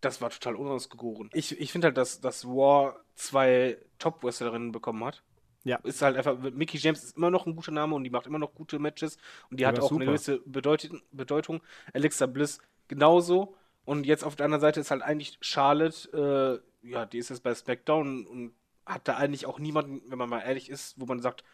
[0.01, 1.31] das war total unausgegoren.
[1.33, 5.23] Ich, ich finde halt, dass, dass War zwei Top-Wrestlerinnen bekommen hat.
[5.65, 5.77] Ja.
[5.83, 8.39] Ist halt einfach, Mickey James ist immer noch ein guter Name und die macht immer
[8.39, 9.19] noch gute Matches
[9.51, 10.03] und die ja, hat auch super.
[10.03, 11.61] eine gewisse Bedeutung, Bedeutung.
[11.93, 13.55] Alexa Bliss genauso.
[13.85, 17.43] Und jetzt auf der anderen Seite ist halt eigentlich Charlotte, äh, ja, die ist jetzt
[17.43, 18.55] bei SmackDown und
[18.87, 21.45] hat da eigentlich auch niemanden, wenn man mal ehrlich ist, wo man sagt,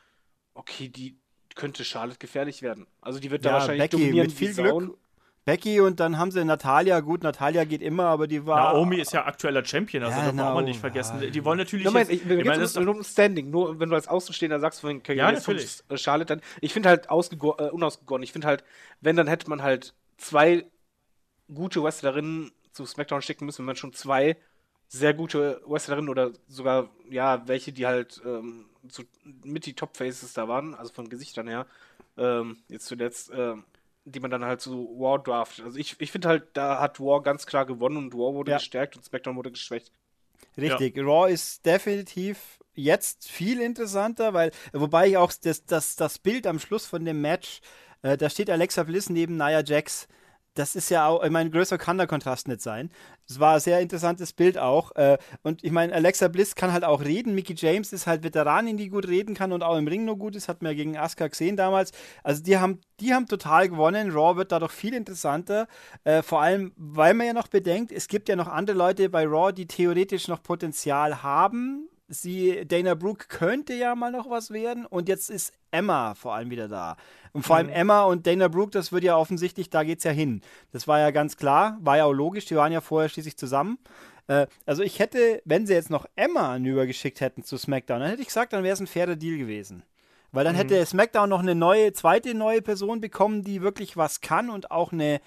[0.53, 1.19] okay, die
[1.55, 2.87] könnte Charlotte gefährlich werden.
[3.01, 4.27] Also die wird ja, da wahrscheinlich Becky, dominieren.
[4.27, 4.99] Mit viel Glück
[5.45, 7.01] Becky und dann haben sie Natalia.
[7.01, 8.73] Gut, Natalia geht immer, aber die war.
[8.73, 11.21] Naomi ist ja aktueller Champion, also ja, darf man nicht vergessen.
[11.21, 11.29] Ja.
[11.29, 11.85] Die wollen natürlich.
[11.85, 13.51] Moment, jetzt, ich, ich meine, es nur um Standing.
[13.51, 15.81] Nur wenn du als Außenstehender sagst, von ja, natürlich.
[15.89, 16.41] Äh, Charlotte, dann.
[16.61, 18.23] Ich finde halt äh, unausgegoren.
[18.23, 18.65] Ich finde halt,
[19.01, 20.65] wenn, dann hätte man halt zwei
[21.53, 24.37] gute Wrestlerinnen zu SmackDown schicken müssen, wenn man schon zwei
[24.89, 29.03] sehr gute Wrestlerinnen oder sogar, ja, welche, die halt ähm, so
[29.43, 31.67] mit die Top-Faces da waren, also von Gesichtern her,
[32.17, 33.65] ähm, jetzt zuletzt, ähm,
[34.05, 35.65] die man dann halt so War draftet.
[35.65, 38.59] Also ich, ich finde halt, da hat War ganz klar gewonnen und War wurde ja.
[38.59, 39.93] gestärkt und SmackDown wurde geschwächt.
[40.57, 41.03] Richtig, ja.
[41.03, 46.59] Raw ist definitiv jetzt viel interessanter, weil, wobei ich auch das, das, das Bild am
[46.59, 47.61] Schluss von dem Match,
[48.03, 50.09] äh, da steht Alexa Bliss neben Nia Jax
[50.55, 52.91] das ist ja auch, ich meine, größer kann der Kontrast nicht sein.
[53.29, 54.95] Es war ein sehr interessantes Bild auch.
[54.95, 57.35] Äh, und ich meine, Alexa Bliss kann halt auch reden.
[57.35, 60.37] Mickey James ist halt Veteranin, die gut reden kann und auch im Ring nur gut
[60.37, 60.49] ist.
[60.49, 61.91] Hat man ja gegen Asuka gesehen damals.
[62.23, 64.13] Also die haben, die haben total gewonnen.
[64.13, 65.67] Raw wird dadurch viel interessanter.
[66.05, 69.27] Äh, vor allem, weil man ja noch bedenkt, es gibt ja noch andere Leute bei
[69.27, 71.89] Raw, die theoretisch noch Potenzial haben.
[72.23, 74.87] Sie, Dana Brooke könnte ja mal noch was werden.
[74.87, 76.97] Und jetzt ist Emma vor allem wieder da.
[77.33, 77.73] Und vor allem mhm.
[77.73, 80.41] Emma und Dana Brooke, das wird ja offensichtlich, da geht es ja hin.
[80.73, 83.79] Das war ja ganz klar, war ja auch logisch, die waren ja vorher schließlich zusammen.
[84.29, 88.23] Äh, also ich hätte, wenn sie jetzt noch Emma geschickt hätten zu SmackDown, dann hätte
[88.23, 89.83] ich gesagt, dann wäre es ein fairer Deal gewesen.
[90.33, 90.59] Weil dann mhm.
[90.59, 94.93] hätte SmackDown noch eine neue, zweite neue Person bekommen, die wirklich was kann und auch
[94.93, 95.21] eine,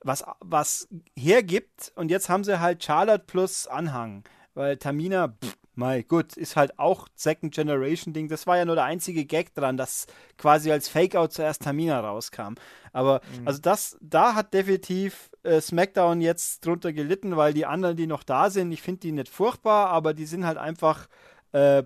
[0.00, 1.92] was, was hergibt.
[1.96, 4.24] Und jetzt haben sie halt Charlotte plus Anhang.
[4.54, 8.28] Weil Tamina, pff, Mai, gut, ist halt auch Second Generation Ding.
[8.28, 10.06] Das war ja nur der einzige Gag dran, dass
[10.38, 12.54] quasi als Fake-Out zuerst Tamina rauskam.
[12.92, 13.48] Aber mhm.
[13.48, 18.22] also das, da hat definitiv äh, SmackDown jetzt drunter gelitten, weil die anderen, die noch
[18.22, 21.08] da sind, ich finde die nicht furchtbar, aber die sind halt einfach,
[21.52, 21.82] äh,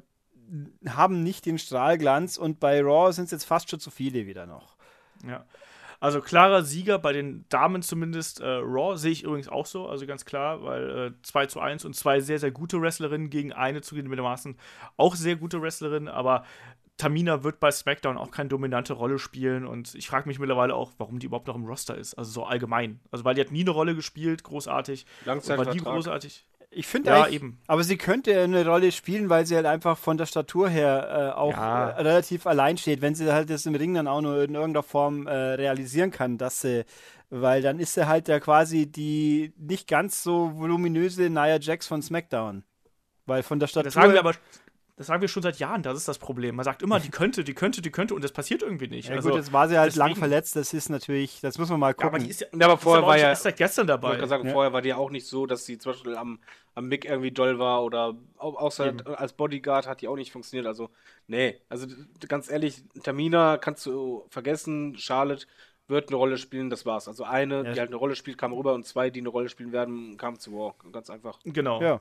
[0.87, 4.47] haben nicht den Strahlglanz und bei Raw sind es jetzt fast schon zu viele wieder
[4.47, 4.77] noch.
[5.27, 5.45] Ja.
[6.01, 8.41] Also klarer Sieger bei den Damen zumindest.
[8.41, 11.85] Äh, Raw sehe ich übrigens auch so, also ganz klar, weil äh, 2 zu 1
[11.85, 14.57] und zwei sehr, sehr gute Wrestlerinnen gegen eine zugegebenermaßen
[14.97, 16.45] auch sehr gute Wrestlerinnen, aber
[16.99, 20.93] Tamina wird bei SmackDown auch keine dominante Rolle spielen und ich frage mich mittlerweile auch,
[20.99, 23.01] warum die überhaupt noch im Roster ist, also so allgemein.
[23.13, 25.07] Also weil die hat nie eine Rolle gespielt, großartig.
[25.25, 26.45] Langzeit war die großartig.
[26.71, 27.59] Ich finde ja, eben.
[27.67, 31.39] Aber sie könnte eine Rolle spielen, weil sie halt einfach von der Statur her äh,
[31.39, 31.91] auch ja.
[31.91, 34.83] äh, relativ allein steht, wenn sie halt das im Ring dann auch nur in irgendeiner
[34.83, 36.85] Form äh, realisieren kann, dass sie,
[37.31, 42.03] weil dann ist sie halt ja quasi die nicht ganz so voluminöse Nia Jax von
[42.03, 42.65] SmackDown.
[43.25, 43.85] Weil von der Statur.
[43.85, 44.35] Das sagen wir aber
[44.99, 46.57] das sagen wir schon seit Jahren, das ist das Problem.
[46.57, 49.09] Man sagt immer, die könnte, die könnte, die könnte und das passiert irgendwie nicht.
[49.09, 51.69] Ja, also, gut, jetzt war sie halt deswegen, lang verletzt, das ist natürlich, das muss
[51.71, 52.09] man mal gucken.
[52.09, 53.29] Ja, aber, die ist ja, aber vorher war ja.
[53.29, 54.19] Erst seit gestern dabei.
[54.19, 54.53] Ich sagen, ja.
[54.53, 56.41] vorher war die ja auch nicht so, dass sie zum Beispiel am,
[56.75, 59.07] am Mick irgendwie doll war oder außer Eben.
[59.07, 60.67] als Bodyguard hat die auch nicht funktioniert.
[60.67, 60.91] Also,
[61.29, 61.87] nee, also
[62.27, 65.47] ganz ehrlich, Tamina kannst du vergessen, Charlotte
[65.89, 67.09] wird eine Rolle spielen, das war's.
[67.09, 67.73] Also eine, ja.
[67.73, 70.39] die halt eine Rolle spielt, kam rüber und zwei, die eine Rolle spielen werden, kamen
[70.39, 70.75] zu War.
[70.93, 71.39] Ganz einfach.
[71.45, 71.81] Genau.
[71.81, 72.01] Ja.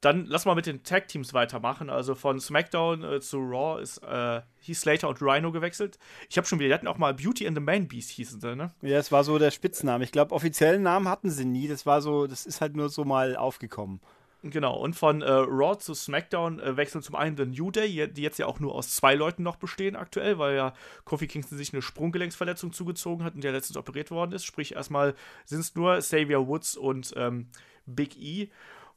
[0.00, 1.90] Dann lass mal mit den Tag-Teams weitermachen.
[1.90, 5.98] Also von SmackDown äh, zu Raw ist äh, Heath Slater und Rhino gewechselt.
[6.28, 8.56] Ich habe schon wieder, die hatten auch mal Beauty and the Man Beast hießen sie,
[8.56, 8.72] ne?
[8.82, 10.04] Ja, es war so der Spitzname.
[10.04, 11.68] Ich glaube, offiziellen Namen hatten sie nie.
[11.68, 14.00] Das war so, das ist halt nur so mal aufgekommen.
[14.42, 18.22] Genau, und von äh, Raw zu SmackDown äh, wechseln zum einen The New Day, die
[18.22, 20.72] jetzt ja auch nur aus zwei Leuten noch bestehen aktuell, weil ja
[21.04, 24.44] Kofi Kingston sich eine Sprunggelenksverletzung zugezogen hat und der letztens operiert worden ist.
[24.44, 25.14] Sprich, erstmal
[25.44, 27.48] sind es nur Xavier Woods und ähm,
[27.84, 28.48] Big E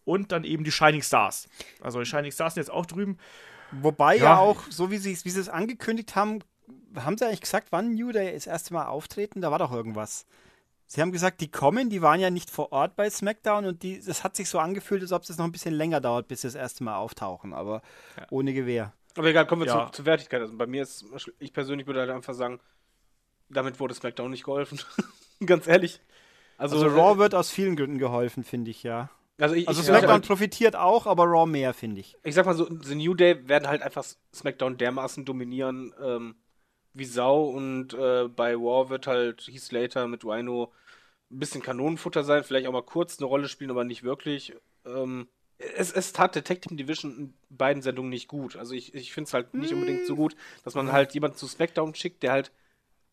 [0.06, 1.50] und dann eben die Shining Stars.
[1.82, 3.18] Also die Shining Stars sind jetzt auch drüben.
[3.72, 6.40] Wobei ja, ja auch, so wie sie, wie sie es angekündigt haben,
[6.96, 9.42] haben sie eigentlich gesagt, wann New Day das erste Mal auftreten?
[9.42, 10.26] Da war doch irgendwas.
[10.88, 14.00] Sie haben gesagt, die kommen, die waren ja nicht vor Ort bei SmackDown und die,
[14.00, 16.48] das hat sich so angefühlt, als ob es noch ein bisschen länger dauert, bis sie
[16.48, 17.82] das erste Mal auftauchen, aber
[18.18, 18.28] ja.
[18.30, 18.94] ohne Gewehr.
[19.18, 19.88] Aber egal, kommen wir ja.
[19.88, 20.42] zu, zur Wertigkeit.
[20.42, 21.06] Also bei mir ist,
[21.40, 22.60] ich persönlich würde halt einfach sagen,
[23.50, 24.80] damit wurde SmackDown nicht geholfen.
[25.46, 26.00] Ganz ehrlich.
[26.58, 29.10] Also, also Raw wird aus vielen Gründen geholfen, finde ich, ja.
[29.40, 32.16] Also, ich, also ich, SmackDown halt, profitiert auch, aber Raw mehr, finde ich.
[32.24, 36.36] Ich sag mal so, The New Day werden halt einfach SmackDown dermaßen dominieren ähm,
[36.94, 40.72] wie Sau und äh, bei War wird halt Heath Slater mit Rhino
[41.32, 44.54] ein bisschen Kanonenfutter sein, vielleicht auch mal kurz eine Rolle spielen, aber nicht wirklich.
[44.86, 48.56] Ähm, es, es tat Team Division in beiden Sendungen nicht gut.
[48.56, 51.48] Also ich, ich finde es halt nicht unbedingt so gut, dass man halt jemanden zu
[51.48, 52.52] SmackDown schickt, der halt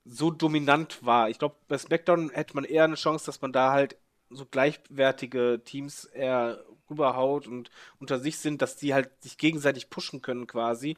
[0.05, 1.31] so dominant war.
[1.31, 3.97] Ich glaube, bei SmackDown hätte man eher eine Chance, dass man da halt
[4.31, 10.23] so gleichwertige Teams eher rüberhaut und unter sich sind, dass die halt sich gegenseitig pushen
[10.23, 10.97] können quasi.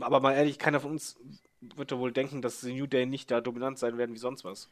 [0.00, 1.16] Aber mal ehrlich, keiner von uns
[1.76, 4.44] wird ja wohl denken, dass die New Day nicht da dominant sein werden wie sonst
[4.44, 4.68] was.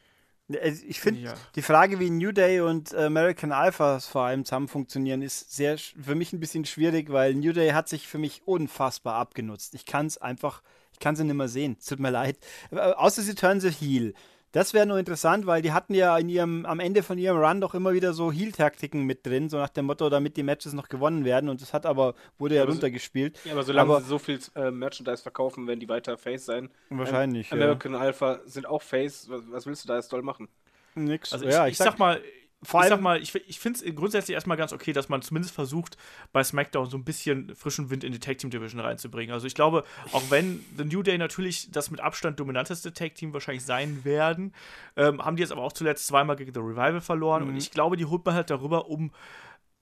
[0.48, 1.34] Ich finde, ja.
[1.54, 6.14] die Frage, wie New Day und American Alpha vor allem zusammen funktionieren, ist sehr für
[6.14, 9.74] mich ein bisschen schwierig, weil New Day hat sich für mich unfassbar abgenutzt.
[9.74, 10.62] Ich kann es einfach,
[10.92, 11.76] ich kann sie nicht mehr sehen.
[11.86, 12.38] Tut mir leid.
[12.70, 14.14] Äh, außer sie turnen sich Heal.
[14.52, 17.62] Das wäre nur interessant, weil die hatten ja in ihrem, am Ende von ihrem Run
[17.62, 20.90] doch immer wieder so Heal-Taktiken mit drin, so nach dem Motto, damit die Matches noch
[20.90, 21.48] gewonnen werden.
[21.48, 23.38] Und das hat aber, wurde ja, ja runtergespielt.
[23.44, 26.68] Ja, aber solange aber, sie so viel äh, Merchandise verkaufen, werden die weiter Face sein.
[26.90, 27.50] Wahrscheinlich.
[27.50, 28.00] American ja.
[28.00, 29.28] Alpha sind auch Face.
[29.30, 30.48] Was, was willst du da jetzt doll machen?
[30.94, 31.32] Nix.
[31.32, 32.20] Also ich, ja, ich, ich sag, sag mal,
[32.64, 35.20] vor allem, ich sag mal, ich, ich finde es grundsätzlich erstmal ganz okay, dass man
[35.22, 35.96] zumindest versucht,
[36.32, 39.32] bei SmackDown so ein bisschen frischen Wind in die Tag Team Division reinzubringen.
[39.32, 43.32] Also ich glaube, auch wenn The New Day natürlich das mit Abstand dominanteste Tag Team
[43.32, 44.54] wahrscheinlich sein werden,
[44.96, 47.44] ähm, haben die jetzt aber auch zuletzt zweimal gegen The Revival verloren.
[47.44, 47.50] Mhm.
[47.50, 49.10] Und ich glaube, die holt man halt darüber, um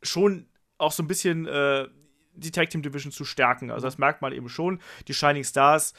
[0.02, 0.46] schon
[0.78, 1.86] auch so ein bisschen äh,
[2.32, 3.70] die Tag Team Division zu stärken.
[3.70, 4.80] Also das merkt man eben schon.
[5.06, 5.92] Die Shining Stars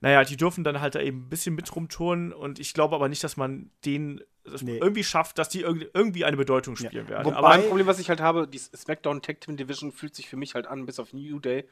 [0.00, 3.08] naja, die dürfen dann halt da eben ein bisschen mit rumturnen und ich glaube aber
[3.08, 4.20] nicht, dass man denen
[4.62, 4.78] nee.
[4.78, 7.08] irgendwie schafft, dass die irgendwie eine Bedeutung spielen ja.
[7.08, 7.26] werden.
[7.26, 10.28] Wobei, aber ein Problem, was ich halt habe, die SmackDown Tag Team Division fühlt sich
[10.28, 11.68] für mich halt an, bis auf New Day,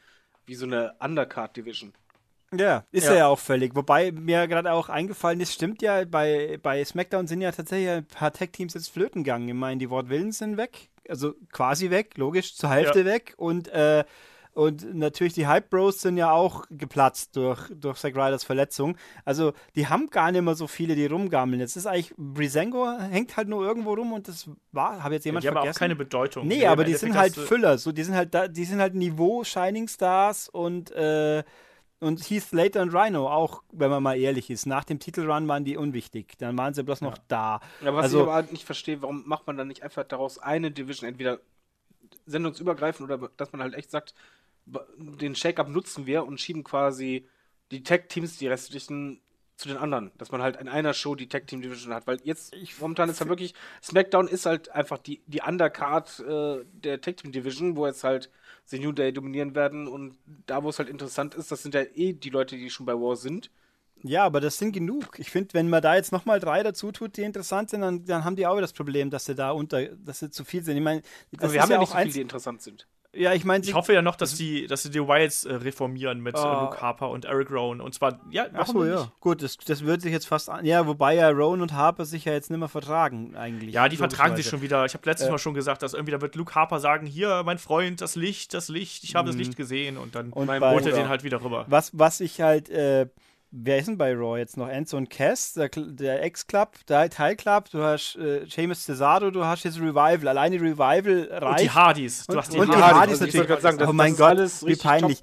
[0.47, 1.93] wie so eine Undercard Division.
[2.59, 3.15] Ja, ist ja.
[3.15, 3.75] ja auch völlig.
[3.75, 8.07] Wobei mir gerade auch eingefallen ist, stimmt ja, bei, bei SmackDown sind ja tatsächlich ein
[8.07, 9.49] paar Tag-Teams jetzt flöten gegangen.
[9.49, 13.05] Ich meine, die Wort Willens sind weg, also quasi weg, logisch, zur Hälfte ja.
[13.07, 14.05] weg und äh,
[14.55, 18.97] und natürlich die Hype Bros sind ja auch geplatzt durch, durch Zack Ryders Verletzung.
[19.25, 21.61] Also die haben gar nicht mehr so viele, die rumgammeln.
[21.61, 25.45] Jetzt ist eigentlich, Brisengo hängt halt nur irgendwo rum und das war, habe jetzt jemand
[25.45, 25.69] ja, die vergessen.
[25.69, 26.47] haben auch keine Bedeutung.
[26.47, 27.79] Nee, nee aber die sind halt Füller.
[27.79, 31.43] So, die sind halt da, die sind halt Niveau Shining Stars und äh,
[32.01, 34.67] und Heath Slater und Rhino auch, wenn man mal ehrlich ist.
[34.67, 36.35] Nach dem Titelrun waren die unwichtig.
[36.39, 37.09] Dann waren sie bloß ja.
[37.09, 37.61] noch da.
[37.83, 40.39] Ja, was also, ich aber halt nicht verstehe, warum macht man dann nicht einfach daraus
[40.39, 41.41] eine Division, entweder
[42.27, 44.15] sendungsübergreifend oder dass man halt echt sagt,
[44.67, 47.27] den Shake-Up nutzen wir und schieben quasi
[47.71, 49.21] die Tag-Teams, die restlichen,
[49.57, 50.11] zu den anderen.
[50.19, 52.07] Dass man halt in einer Show die Tag-Team-Division hat.
[52.07, 56.65] Weil jetzt, ich, momentan ist halt wirklich, SmackDown ist halt einfach die, die Undercard äh,
[56.73, 58.31] der Tag-Team-Division, wo jetzt halt
[58.67, 59.87] The New Day dominieren werden.
[59.87, 60.17] Und
[60.47, 62.95] da, wo es halt interessant ist, das sind ja eh die Leute, die schon bei
[62.95, 63.51] War sind.
[64.03, 65.19] Ja, aber das sind genug.
[65.19, 68.25] Ich finde, wenn man da jetzt nochmal drei dazu tut, die interessant sind, dann, dann
[68.25, 70.77] haben die auch das Problem, dass sie da unter, dass sie zu viel sind.
[70.77, 71.01] Ich meine,
[71.31, 72.87] wir haben ja, ja nicht so viele, die interessant sind.
[73.17, 76.21] Ja, ich meine, ich hoffe ja noch, dass die, dass sie die Wilds äh, reformieren
[76.21, 77.81] mit uh, Luke Harper und Eric Rowan.
[77.81, 79.11] Und zwar, ja, Ach so, ja.
[79.21, 80.65] Gut, das, das wird sich jetzt fast an.
[80.65, 83.75] Ja, wobei ja Rowan und Harper sich ja jetzt nicht mehr vertragen, eigentlich.
[83.75, 84.85] Ja, die vertragen sich schon wieder.
[84.85, 85.31] Ich habe letztes äh.
[85.31, 88.55] Mal schon gesagt, dass irgendwie da wird Luke Harper sagen: Hier, mein Freund, das Licht,
[88.55, 89.43] das Licht, ich habe das mhm.
[89.43, 89.97] Licht gesehen.
[89.97, 91.65] Und dann und holt er den halt wieder rüber.
[91.69, 92.69] Was, was ich halt.
[92.69, 93.07] Äh,
[93.57, 94.69] wer ist denn bei Raw jetzt noch?
[94.69, 99.65] Enzo und Cass, der, der Ex-Club, der Teil-Club, du hast äh, Seamus Cesaro, du hast
[99.65, 100.27] jetzt Revival.
[100.29, 101.45] Alleine Revival reicht.
[101.45, 102.27] Und die Hardys.
[102.27, 103.61] Du hast die und, Hardys, die Hardys also natürlich.
[103.61, 105.21] Sagen, das, oh mein Gott, wie peinlich.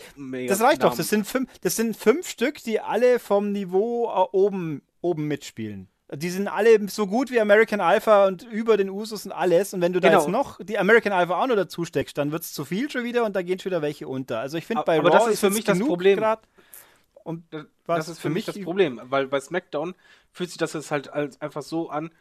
[0.48, 0.95] Das reicht doch.
[0.95, 5.88] Das sind, fünf, das sind fünf Stück, die alle vom Niveau äh, oben, oben mitspielen.
[6.14, 9.74] Die sind alle so gut wie American Alpha und über den Usus und alles.
[9.74, 10.20] Und wenn du da genau.
[10.22, 13.06] jetzt noch die American Alpha auch noch dazu steckst, dann wird es zu viel schon
[13.06, 14.40] wieder und da gehen schon wieder welche unter.
[14.40, 16.20] Also ich finde bei aber Raw das ist für mich das Problem.
[16.20, 16.41] Grad,
[17.23, 19.95] und das, das ist für, mich das Problem, weil bei SmackDown
[20.31, 22.11] fühlt sich das jetzt halt als einfach so an,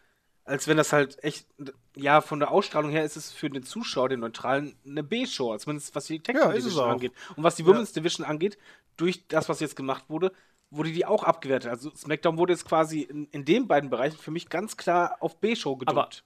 [0.44, 1.46] als wenn das halt echt,
[1.94, 5.94] ja, von der Ausstrahlung her ist es für den Zuschauer, den Neutralen, eine B-Show, zumindest
[5.94, 7.12] was die Tag ja, Division angeht.
[7.36, 8.00] Und was die Women's ja.
[8.00, 8.58] Division angeht,
[8.96, 10.32] durch das, was jetzt gemacht wurde,
[10.70, 11.70] wurde die auch abgewertet.
[11.70, 15.38] Also SmackDown wurde jetzt quasi in, in den beiden Bereichen für mich ganz klar auf
[15.38, 16.24] B-Show gedrückt.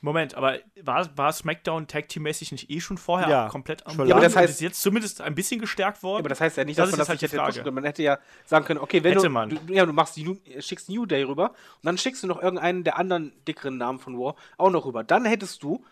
[0.00, 4.06] Moment, aber war, war SmackDown Tag Team mäßig nicht eh schon vorher ja, komplett am
[4.06, 6.16] Ja, aber das heißt ist jetzt zumindest ein bisschen gestärkt worden.
[6.16, 7.84] Ja, aber das heißt ja nicht, dass das man das halt nicht hätte pushen Man
[7.84, 11.24] hätte ja sagen können, okay, wenn du, du, ja, du machst die, schickst New Day
[11.24, 14.86] rüber und dann schickst du noch irgendeinen der anderen dickeren Namen von War auch noch
[14.86, 15.02] rüber.
[15.02, 15.84] Dann hättest du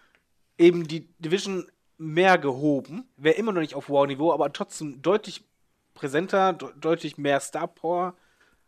[0.56, 1.66] eben die Division
[1.98, 5.44] mehr gehoben, wäre immer noch nicht auf War-Niveau, aber trotzdem deutlich
[5.94, 8.14] präsenter, de deutlich mehr Star Power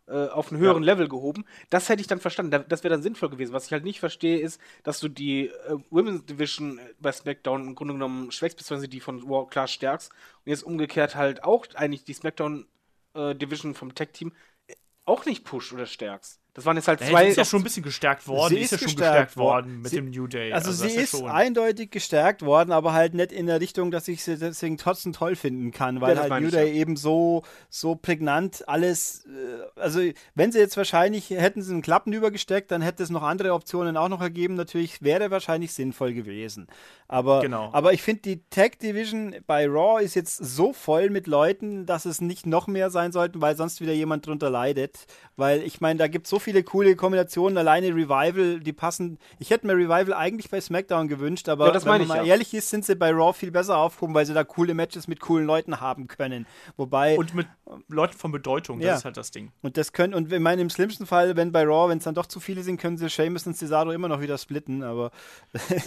[0.09, 0.93] äh, auf einen höheren ja.
[0.93, 1.45] Level gehoben.
[1.69, 2.65] Das hätte ich dann verstanden.
[2.67, 3.53] Das wäre dann sinnvoll gewesen.
[3.53, 7.75] Was ich halt nicht verstehe, ist, dass du die äh, Women's Division bei SmackDown im
[7.75, 10.11] Grunde genommen schwächst, beziehungsweise die von War klar stärkst.
[10.45, 12.65] Und jetzt umgekehrt halt auch eigentlich die SmackDown
[13.13, 14.31] äh, Division vom Tech Team
[14.67, 14.75] äh,
[15.05, 16.39] auch nicht pusht oder stärkst.
[16.59, 17.23] Das waren jetzt halt zwei.
[17.23, 18.49] Sie ist ja schon ein bisschen gestärkt worden.
[18.49, 20.51] Sie ist, ist ja schon gestärkt worden mit sie, dem New Day.
[20.51, 24.09] Also, also sie ist, ja eindeutig gestärkt worden, aber halt nicht in der Richtung, dass
[24.09, 26.73] ich sie deswegen trotzdem toll finden kann, weil ja, halt New Day ja.
[26.73, 29.25] eben so, so prägnant alles.
[29.25, 30.01] Äh, also
[30.35, 33.95] wenn sie jetzt wahrscheinlich hätten sie einen Klappen übergesteckt, dann hätte es noch andere Optionen
[33.95, 34.55] auch noch ergeben.
[34.55, 36.67] Natürlich wäre wahrscheinlich sinnvoll gewesen.
[37.07, 37.69] Aber, genau.
[37.71, 42.05] aber ich finde, die Tag Division bei Raw ist jetzt so voll mit Leuten, dass
[42.05, 45.07] es nicht noch mehr sein sollten, weil sonst wieder jemand drunter leidet.
[45.37, 47.57] Weil ich meine, da gibt es so viele viele coole Kombinationen.
[47.57, 49.19] Alleine Revival, die passen.
[49.37, 52.33] Ich hätte mir Revival eigentlich bei SmackDown gewünscht, aber ja, wenn man mal ja.
[52.33, 55.19] ehrlich ist, sind sie bei Raw viel besser aufgehoben, weil sie da coole Matches mit
[55.19, 56.47] coolen Leuten haben können.
[56.75, 57.17] Wobei.
[57.17, 57.47] Und mit
[57.87, 58.95] Leuten von Bedeutung, das ja.
[58.95, 59.51] ist halt das Ding.
[59.61, 62.15] Und das können, und ich meine, im schlimmsten Fall, wenn bei Raw, wenn es dann
[62.15, 65.11] doch zu viele sind, können sie Sheamus und Cesaro immer noch wieder splitten, aber.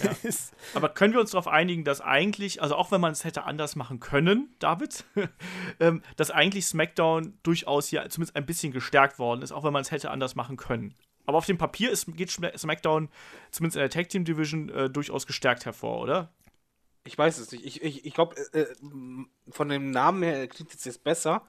[0.73, 3.75] Aber können wir uns darauf einigen, dass eigentlich, also auch wenn man es hätte anders
[3.75, 5.03] machen können, David,
[5.79, 9.81] ähm, dass eigentlich SmackDown durchaus hier zumindest ein bisschen gestärkt worden ist, auch wenn man
[9.81, 10.95] es hätte anders machen können.
[11.25, 13.09] Aber auf dem Papier ist, geht SmackDown
[13.51, 16.33] zumindest in der Tag Team Division äh, durchaus gestärkt hervor, oder?
[17.05, 17.65] Ich weiß es nicht.
[17.65, 18.75] Ich, ich, ich glaube, äh, äh,
[19.49, 21.45] von dem Namen her klingt es jetzt besser,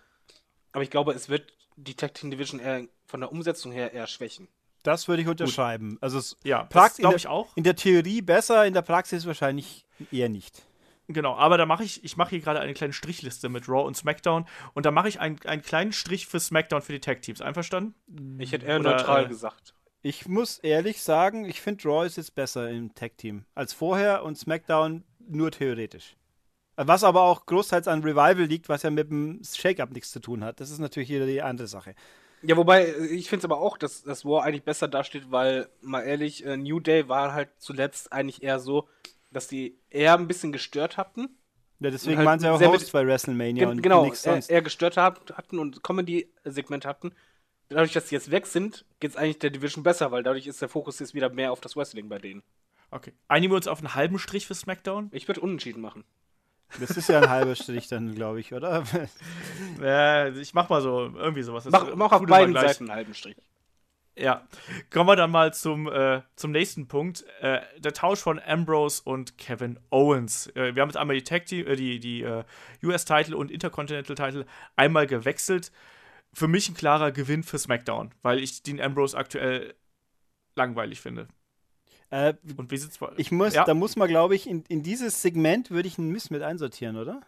[0.73, 4.07] aber ich glaube, es wird die Tag Team Division eher von der Umsetzung her eher
[4.07, 4.49] schwächen.
[4.83, 5.93] Das würde ich unterschreiben.
[5.93, 6.03] Gut.
[6.03, 6.69] Also es ja,
[6.99, 7.57] glaube ich auch.
[7.57, 10.67] In der Theorie besser, in der Praxis wahrscheinlich eher nicht.
[11.09, 13.97] Genau, aber da mache ich, ich mache hier gerade eine kleine Strichliste mit Raw und
[13.97, 17.43] SmackDown und da mache ich einen, einen kleinen Strich für SmackDown für die Tag Teams.
[17.43, 17.95] Einverstanden?
[18.39, 19.75] Ich hätte eher Oder, neutral äh, gesagt.
[20.01, 24.23] Ich muss ehrlich sagen, ich finde Raw ist jetzt besser im Tag Team als vorher
[24.23, 26.17] und SmackDown nur theoretisch.
[26.77, 30.43] Was aber auch großteils an Revival liegt, was ja mit dem Shake-Up nichts zu tun
[30.43, 30.59] hat.
[30.59, 31.95] Das ist natürlich wieder die andere Sache.
[32.43, 36.03] Ja, wobei, ich finde es aber auch, dass das War eigentlich besser dasteht, weil, mal
[36.03, 38.89] ehrlich, äh, New Day war halt zuletzt eigentlich eher so,
[39.31, 41.29] dass die eher ein bisschen gestört hatten.
[41.81, 44.49] Ja, deswegen halt waren sie auch Host bei WrestleMania und genau, nichts sonst.
[44.49, 47.13] Eher, eher gestört hatten und Comedy-Segment hatten.
[47.69, 50.61] Dadurch, dass sie jetzt weg sind, geht es eigentlich der Division besser, weil dadurch ist
[50.61, 52.43] der Fokus jetzt wieder mehr auf das Wrestling bei denen.
[52.91, 53.13] Okay.
[53.27, 55.11] Einigen wir uns auf einen halben Strich für SmackDown?
[55.13, 56.05] Ich würde unentschieden machen.
[56.81, 58.85] Das ist ja ein halber Strich dann, glaube ich, oder?
[59.81, 61.65] ja, ich mach mal so, irgendwie sowas.
[61.71, 63.37] mach, mach auf beiden Seiten einen halben Strich.
[64.17, 64.47] Ja,
[64.91, 67.25] kommen wir dann mal zum, äh, zum nächsten Punkt.
[67.41, 70.47] Äh, der Tausch von Ambrose und Kevin Owens.
[70.55, 72.45] Äh, wir haben jetzt einmal die Tag Team, äh, die, die äh,
[72.85, 74.47] US-Title und Intercontinental-Title
[74.77, 75.73] einmal gewechselt.
[76.33, 79.75] Für mich ein klarer Gewinn für SmackDown, weil ich den Ambrose aktuell
[80.55, 81.27] langweilig finde.
[82.11, 83.65] Äh, und wie sieht's Ich muss, ja.
[83.65, 86.97] da muss man, glaube ich, in, in dieses Segment würde ich einen Miss mit einsortieren,
[86.97, 87.21] oder?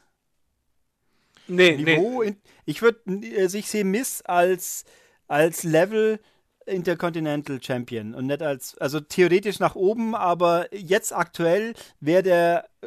[1.48, 2.28] Nee, Niveau nee.
[2.28, 3.00] In, ich würde,
[3.36, 4.84] also ich sehe Miss als,
[5.26, 6.20] als Level
[6.66, 12.86] Intercontinental Champion und nicht als, also theoretisch nach oben, aber jetzt aktuell wäre der äh,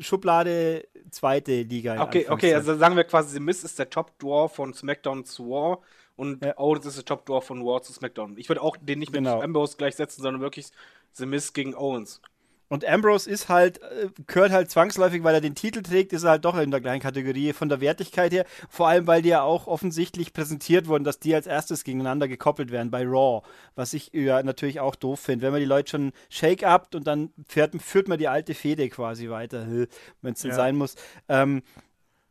[0.00, 2.02] Schublade zweite Liga.
[2.02, 5.48] Okay, okay, also sagen wir quasi, The Miss ist der Top Door von SmackDown zu
[5.48, 5.78] War
[6.16, 6.58] und ja.
[6.58, 8.36] Owens ist der Top Door von War zu SmackDown.
[8.36, 9.40] Ich würde auch den nicht mit genau.
[9.40, 10.70] Ambrose gleichsetzen, sondern wirklich
[11.12, 12.20] The Miss gegen Owens.
[12.68, 16.30] Und Ambrose ist halt, äh, gehört halt zwangsläufig, weil er den Titel trägt, ist er
[16.30, 18.46] halt doch in der gleichen Kategorie von der Wertigkeit her.
[18.68, 22.70] Vor allem, weil die ja auch offensichtlich präsentiert wurden, dass die als erstes gegeneinander gekoppelt
[22.70, 23.42] werden bei Raw.
[23.74, 25.44] Was ich ja natürlich auch doof finde.
[25.44, 29.28] Wenn man die Leute schon shake-upt und dann fährt, führt man die alte Fehde quasi
[29.28, 29.66] weiter,
[30.22, 30.56] wenn es denn ja.
[30.56, 30.94] sein muss.
[31.28, 31.62] Ähm,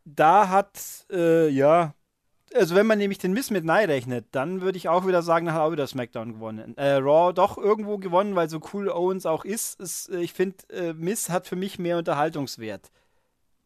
[0.04, 0.78] da hat,
[1.10, 1.94] äh, ja,
[2.54, 5.52] also wenn man nämlich den Miss mit Nye rechnet, dann würde ich auch wieder sagen,
[5.52, 6.76] hat auch wieder SmackDown gewonnen.
[6.76, 9.80] Äh, Raw doch irgendwo gewonnen, weil so cool Owens auch ist.
[9.80, 12.90] ist äh, ich finde, äh, Miss hat für mich mehr Unterhaltungswert.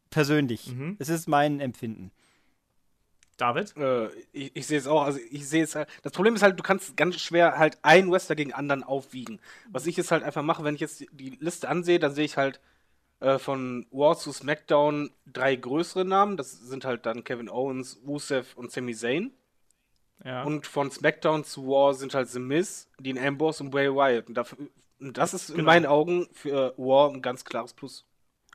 [0.09, 0.67] Persönlich.
[0.67, 0.95] Mhm.
[0.99, 2.11] Es ist mein Empfinden.
[3.37, 3.75] David?
[3.77, 5.03] Äh, ich, ich sehe es auch.
[5.03, 5.87] Also ich sehe es halt.
[6.03, 9.39] Das Problem ist halt, du kannst ganz schwer halt einen Wrestler gegen anderen aufwiegen.
[9.69, 12.37] Was ich jetzt halt einfach mache, wenn ich jetzt die Liste ansehe, dann sehe ich
[12.37, 12.59] halt
[13.19, 16.37] äh, von War zu SmackDown drei größere Namen.
[16.37, 19.31] Das sind halt dann Kevin Owens, Rusev und Sami Zayn.
[20.23, 20.43] Ja.
[20.43, 24.27] Und von SmackDown zu War sind halt The Miz, Dean Ambrose und Bray Wyatt.
[24.27, 24.57] Und, dafür,
[24.99, 25.59] und das ist genau.
[25.59, 28.05] in meinen Augen für War ein ganz klares Plus.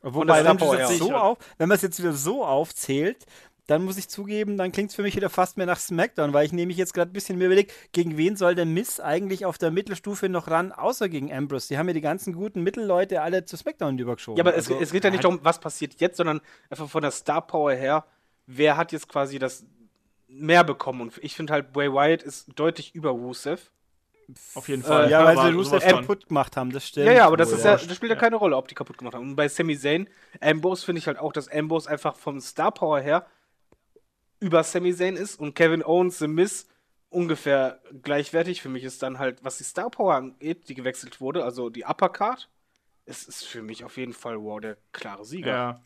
[0.03, 3.25] Wobei, wenn, so auf, wenn man es jetzt wieder so aufzählt,
[3.67, 6.45] dann muss ich zugeben, dann klingt es für mich wieder fast mehr nach SmackDown, weil
[6.45, 9.57] ich nämlich jetzt gerade ein bisschen mir überlegt, gegen wen soll der Miss eigentlich auf
[9.57, 11.69] der Mittelstufe noch ran, außer gegen Ambrose?
[11.69, 14.37] Die haben ja die ganzen guten Mittelleute alle zu SmackDown übergeschoben.
[14.37, 17.03] Ja, aber also, es, es, geht ja nicht darum, was passiert jetzt, sondern einfach von
[17.03, 18.05] der Star Power her,
[18.47, 19.65] wer hat jetzt quasi das
[20.29, 21.01] mehr bekommen?
[21.01, 23.71] Und ich finde halt, Bray Wyatt ist deutlich über Rusev.
[24.55, 25.07] Auf jeden Fall.
[25.07, 27.07] Äh, ja, weil sie Rusev kaputt gemacht haben, das stimmt.
[27.07, 29.15] Ja, ja, aber das, ist ja, das spielt ja, keine Rolle, ob die kaputt gemacht
[29.15, 29.31] haben.
[29.31, 30.09] Und bei Sami Zayn,
[30.41, 33.27] Ambrose finde ich halt auch, dass Ambrose einfach vom Star Power her
[34.45, 36.69] über Sami Zayn ist und Kevin Owens, The Miz
[37.09, 38.61] ungefähr gleichwertig.
[38.61, 41.87] Für mich ist dann halt, was die Star Power angeht, die gewechselt wurde, also die
[41.87, 42.51] Uppercard,
[43.07, 45.51] es ist für mich auf jeden Fall wow, der klare Sieger.
[45.51, 45.81] Ja.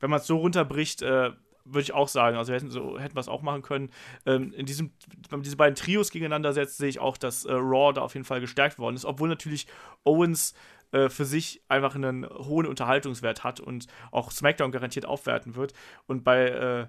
[0.00, 1.32] Wenn man es so runterbricht, äh,
[1.66, 3.90] würde ich auch sagen, also hätten, so, hätten wir es auch machen können.
[4.24, 4.92] Ähm, in diesem,
[5.28, 8.14] wenn man diese beiden Trios gegeneinander setzt, sehe ich auch, dass äh, Raw da auf
[8.14, 9.66] jeden Fall gestärkt worden ist, obwohl natürlich
[10.04, 10.54] Owens
[10.92, 15.74] äh, für sich einfach einen hohen Unterhaltungswert hat und auch SmackDown garantiert aufwerten wird.
[16.06, 16.86] Und bei äh,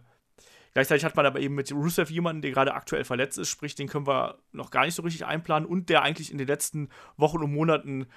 [0.76, 3.88] Gleichzeitig hat man aber eben mit Rusev jemanden, der gerade aktuell verletzt ist, sprich, den
[3.88, 7.38] können wir noch gar nicht so richtig einplanen und der eigentlich in den letzten Wochen
[7.38, 8.08] und Monaten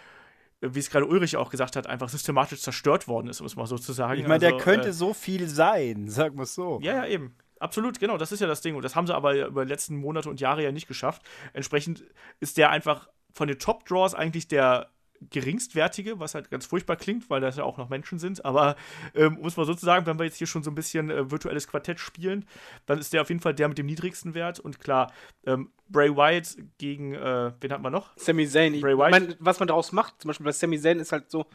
[0.60, 3.54] äh, wie es gerade Ulrich auch gesagt hat, einfach systematisch zerstört worden ist, um es
[3.54, 4.20] mal so zu sagen.
[4.20, 6.80] Ich meine, also, der könnte äh, so viel sein, sagen wir es so.
[6.82, 7.36] Ja, ja, eben.
[7.60, 8.74] Absolut, genau, das ist ja das Ding.
[8.74, 11.22] Und das haben sie aber über die letzten Monate und Jahre ja nicht geschafft.
[11.52, 12.04] Entsprechend
[12.40, 14.90] ist der einfach von den Top-Draws eigentlich der
[15.30, 18.44] geringstwertige, was halt ganz furchtbar klingt, weil das ja auch noch Menschen sind.
[18.44, 18.76] Aber
[19.14, 22.00] ähm, muss man sozusagen, wenn wir jetzt hier schon so ein bisschen äh, virtuelles Quartett
[22.00, 22.46] spielen,
[22.86, 24.60] dann ist der auf jeden Fall der mit dem niedrigsten Wert.
[24.60, 25.12] Und klar,
[25.46, 28.16] ähm, Bray Wyatt gegen, äh, wen hat man noch?
[28.16, 28.80] Sami Zayn.
[28.80, 29.14] Bray Wyatt.
[29.14, 31.46] Ich mein, was man daraus macht, zum Beispiel bei Sami Zayn ist halt so,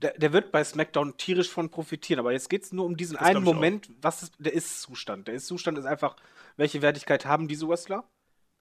[0.00, 3.16] der, der, wird bei SmackDown tierisch von profitieren, aber jetzt geht es nur um diesen
[3.16, 5.28] das einen Moment, was ist, der Ist-Zustand.
[5.28, 6.16] Der Ist-Zustand ist einfach,
[6.56, 8.04] welche Wertigkeit haben diese Wrestler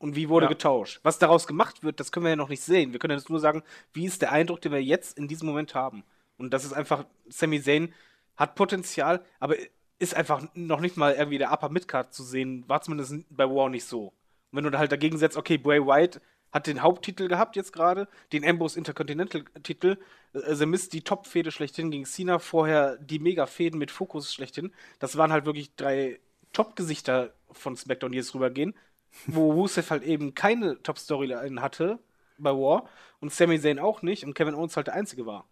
[0.02, 0.49] und wie wurde ja.
[0.49, 0.99] getauscht.
[1.03, 2.91] Was daraus gemacht wird, das können wir ja noch nicht sehen.
[2.91, 3.64] Wir können jetzt nur sagen,
[3.94, 6.03] wie ist der Eindruck, den wir jetzt in diesem Moment haben.
[6.38, 7.94] Und das ist einfach, Sami Zayn
[8.36, 9.56] hat Potenzial, aber
[9.99, 13.69] ist einfach noch nicht mal irgendwie der Upper Midcard zu sehen, war zumindest bei War
[13.69, 14.07] nicht so.
[14.07, 14.14] Und
[14.57, 16.19] wenn du da halt dagegen setzt, okay, Bray White
[16.52, 19.98] hat den Haupttitel gehabt jetzt gerade, den Ambrose Intercontinental-Titel,
[20.34, 24.73] äh, The Mist die Top-Fehde schlechthin gegen Cena, vorher die Mega-Fäden mit Fokus schlechthin.
[24.98, 26.19] Das waren halt wirklich drei
[26.52, 28.73] Top-Gesichter von SmackDown, die jetzt rübergehen,
[29.28, 32.00] wo Rusev halt eben keine Top-Storyline hatte
[32.38, 32.86] bei War
[33.20, 35.46] und Sami Zayn auch nicht und Kevin Owens halt der Einzige war.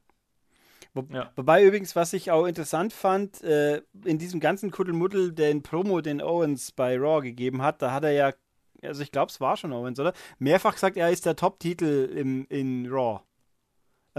[0.93, 1.31] Wo, ja.
[1.35, 6.21] Wobei übrigens, was ich auch interessant fand, äh, in diesem ganzen Kuddelmuddel, den Promo, den
[6.21, 8.33] Owens bei Raw gegeben hat, da hat er ja
[8.81, 10.13] also ich glaube, es war schon Owens, oder?
[10.37, 13.21] Mehrfach gesagt, er ist der Top-Titel in Raw.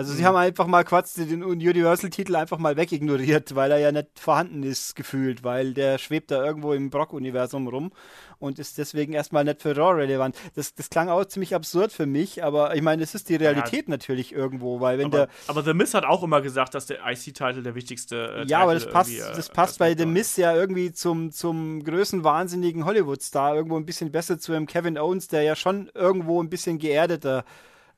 [0.00, 0.16] Also mhm.
[0.16, 4.62] sie haben einfach mal quasi den Universal-Titel einfach mal wegignoriert, weil er ja nicht vorhanden
[4.62, 7.92] ist, gefühlt, weil der schwebt da irgendwo im Brock-Universum rum
[8.38, 10.34] und ist deswegen erstmal nicht für Raw relevant.
[10.54, 13.88] Das, das klang auch ziemlich absurd für mich, aber ich meine, es ist die Realität
[13.88, 13.90] ja.
[13.90, 15.28] natürlich irgendwo, weil wenn aber, der.
[15.48, 18.72] Aber The Miz hat auch immer gesagt, dass der IC-Titel der wichtigste äh, Ja, aber
[18.72, 23.54] das passt, äh, das passt bei The Miz ja irgendwie zum, zum größten wahnsinnigen Hollywood-Star
[23.54, 27.44] irgendwo ein bisschen besser zu einem Kevin Owens, der ja schon irgendwo ein bisschen geerdeter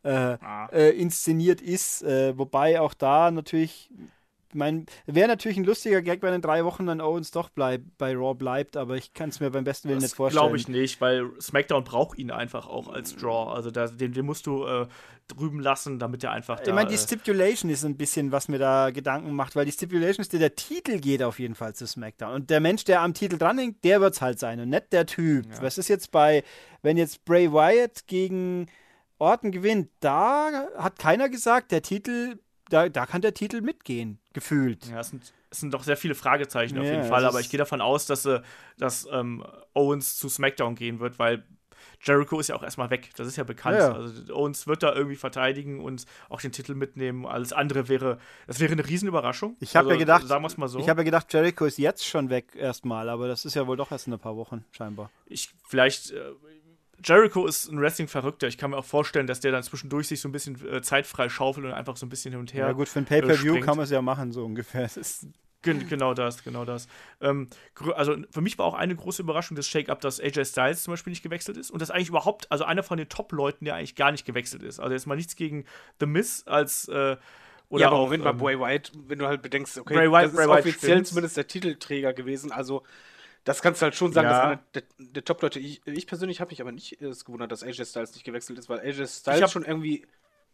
[0.02, 0.68] äh, ah.
[0.72, 2.02] äh, inszeniert ist.
[2.02, 3.90] Äh, wobei auch da natürlich,
[4.52, 8.14] mein, wäre natürlich ein lustiger Gag, wenn in drei Wochen dann Owens doch bleib, bei
[8.14, 10.42] Raw bleibt, aber ich kann es mir beim besten Willen das nicht vorstellen.
[10.42, 13.52] Glaube ich nicht, weil SmackDown braucht ihn einfach auch als Draw.
[13.52, 14.86] Also da, den, den musst du äh,
[15.28, 16.66] drüben lassen, damit er einfach da.
[16.66, 19.72] Ich meine, die äh, Stipulation ist ein bisschen, was mir da Gedanken macht, weil die
[19.72, 22.34] Stipulation ist, der Titel geht auf jeden Fall zu SmackDown.
[22.34, 25.06] Und der Mensch, der am Titel dranhängt, der wird es halt sein und nicht der
[25.06, 25.46] Typ.
[25.46, 25.62] Ja.
[25.62, 26.42] Was ist jetzt bei,
[26.82, 28.66] wenn jetzt Bray Wyatt gegen
[29.22, 34.86] Orten gewinnt, da hat keiner gesagt, der Titel, da, da kann der Titel mitgehen, gefühlt.
[34.86, 37.48] Ja, es sind, es sind doch sehr viele Fragezeichen ja, auf jeden Fall, aber ich
[37.48, 38.40] gehe davon aus, dass, äh,
[38.78, 39.44] dass ähm,
[39.74, 41.44] Owens zu SmackDown gehen wird, weil
[42.04, 43.78] Jericho ist ja auch erstmal weg, das ist ja bekannt.
[43.78, 43.92] Ja.
[43.92, 47.24] Also Owens wird da irgendwie verteidigen und auch den Titel mitnehmen.
[47.26, 48.18] Alles andere wäre,
[48.48, 49.56] das wäre eine Riesenüberraschung.
[49.60, 50.80] Ich habe also, ja gedacht, sagen wir mal so.
[50.80, 53.76] Ich habe ja gedacht, Jericho ist jetzt schon weg erstmal, aber das ist ja wohl
[53.76, 55.10] doch erst in ein paar Wochen scheinbar.
[55.26, 56.32] Ich vielleicht äh,
[57.04, 58.46] Jericho ist ein Wrestling-Verrückter.
[58.48, 61.28] Ich kann mir auch vorstellen, dass der dann zwischendurch sich so ein bisschen äh, zeitfrei
[61.28, 62.66] schaufelt und einfach so ein bisschen hin und her.
[62.66, 64.88] Ja, gut, für ein Pay-Per-View äh, kann man es ja machen, so ungefähr.
[65.62, 66.88] Gen genau das, genau das.
[67.20, 67.48] Ähm,
[67.94, 71.12] also für mich war auch eine große Überraschung das Shake-Up, dass AJ Styles zum Beispiel
[71.12, 74.10] nicht gewechselt ist und dass eigentlich überhaupt, also einer von den Top-Leuten, der eigentlich gar
[74.10, 74.80] nicht gewechselt ist.
[74.80, 75.64] Also jetzt mal nichts gegen
[76.00, 77.16] The Miz als äh,
[77.68, 80.10] oder ja, aber auch, Moment mal, ähm, Bray White, wenn du halt bedenkst, okay, Bray
[80.10, 81.06] White, das Bray ist White offiziell stimmt.
[81.06, 82.82] zumindest der Titelträger gewesen, also
[83.44, 84.32] das kannst du halt schon sagen, ja.
[84.32, 87.62] dass einer der, der Top-Leute, ich, ich, persönlich habe mich aber nicht äh, gewundert, dass
[87.62, 90.06] AJ Styles nicht gewechselt ist, weil AJ Styles schon irgendwie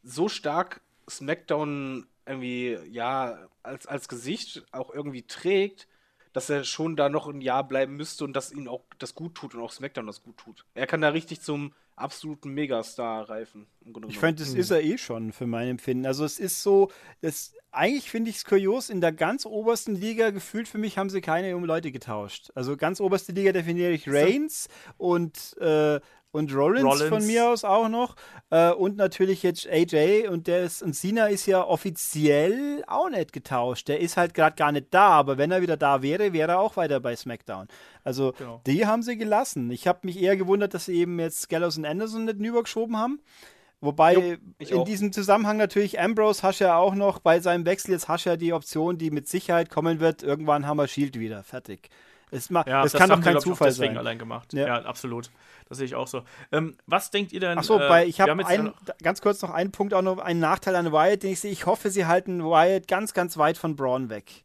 [0.03, 5.89] so stark SmackDown irgendwie, ja, als, als Gesicht auch irgendwie trägt,
[6.33, 9.35] dass er schon da noch ein Jahr bleiben müsste und dass ihm auch das gut
[9.35, 10.65] tut und auch SmackDown das gut tut.
[10.75, 13.67] Er kann da richtig zum absoluten Megastar reifen.
[14.09, 16.07] Ich finde, das ist er eh schon für mein Empfinden.
[16.07, 20.31] Also es ist so, das, eigentlich finde ich es kurios, in der ganz obersten Liga
[20.31, 22.51] gefühlt für mich haben sie keine Leute getauscht.
[22.55, 26.01] Also ganz oberste Liga definiere ich Reigns und äh,
[26.31, 28.15] und Rollins, Rollins, von mir aus auch noch.
[28.51, 33.33] Äh, und natürlich jetzt AJ und der ist, und Cena ist ja offiziell auch nicht
[33.33, 33.89] getauscht.
[33.89, 36.61] Der ist halt gerade gar nicht da, aber wenn er wieder da wäre, wäre er
[36.61, 37.69] auch weiter bei SmackDown.
[38.05, 38.61] Also genau.
[38.67, 39.71] die haben sie gelassen.
[39.71, 43.21] Ich habe mich eher gewundert, dass sie eben jetzt Gallows und Anderson nicht rübergeschoben haben.
[43.81, 48.09] Wobei jo, in diesem Zusammenhang natürlich Ambrose hast ja auch noch bei seinem Wechsel jetzt
[48.09, 50.23] hast ja die Option, die mit Sicherheit kommen wird.
[50.25, 51.45] Irgendwann haben wir Shield wieder.
[51.45, 51.89] Fertig.
[52.31, 53.97] Es, ja, es kann doch kein Zufall sein.
[53.97, 54.53] allein gemacht.
[54.53, 54.67] Ja.
[54.67, 55.31] ja, absolut.
[55.69, 56.23] Das sehe ich auch so.
[56.53, 57.59] Ähm, was denkt ihr denn?
[57.59, 58.73] Achso, äh, ich habe ein,
[59.03, 61.51] ganz kurz noch einen Punkt, auch noch einen Nachteil an Wyatt, den ich sehe.
[61.51, 64.45] Ich hoffe, sie halten Wyatt ganz, ganz weit von Braun weg.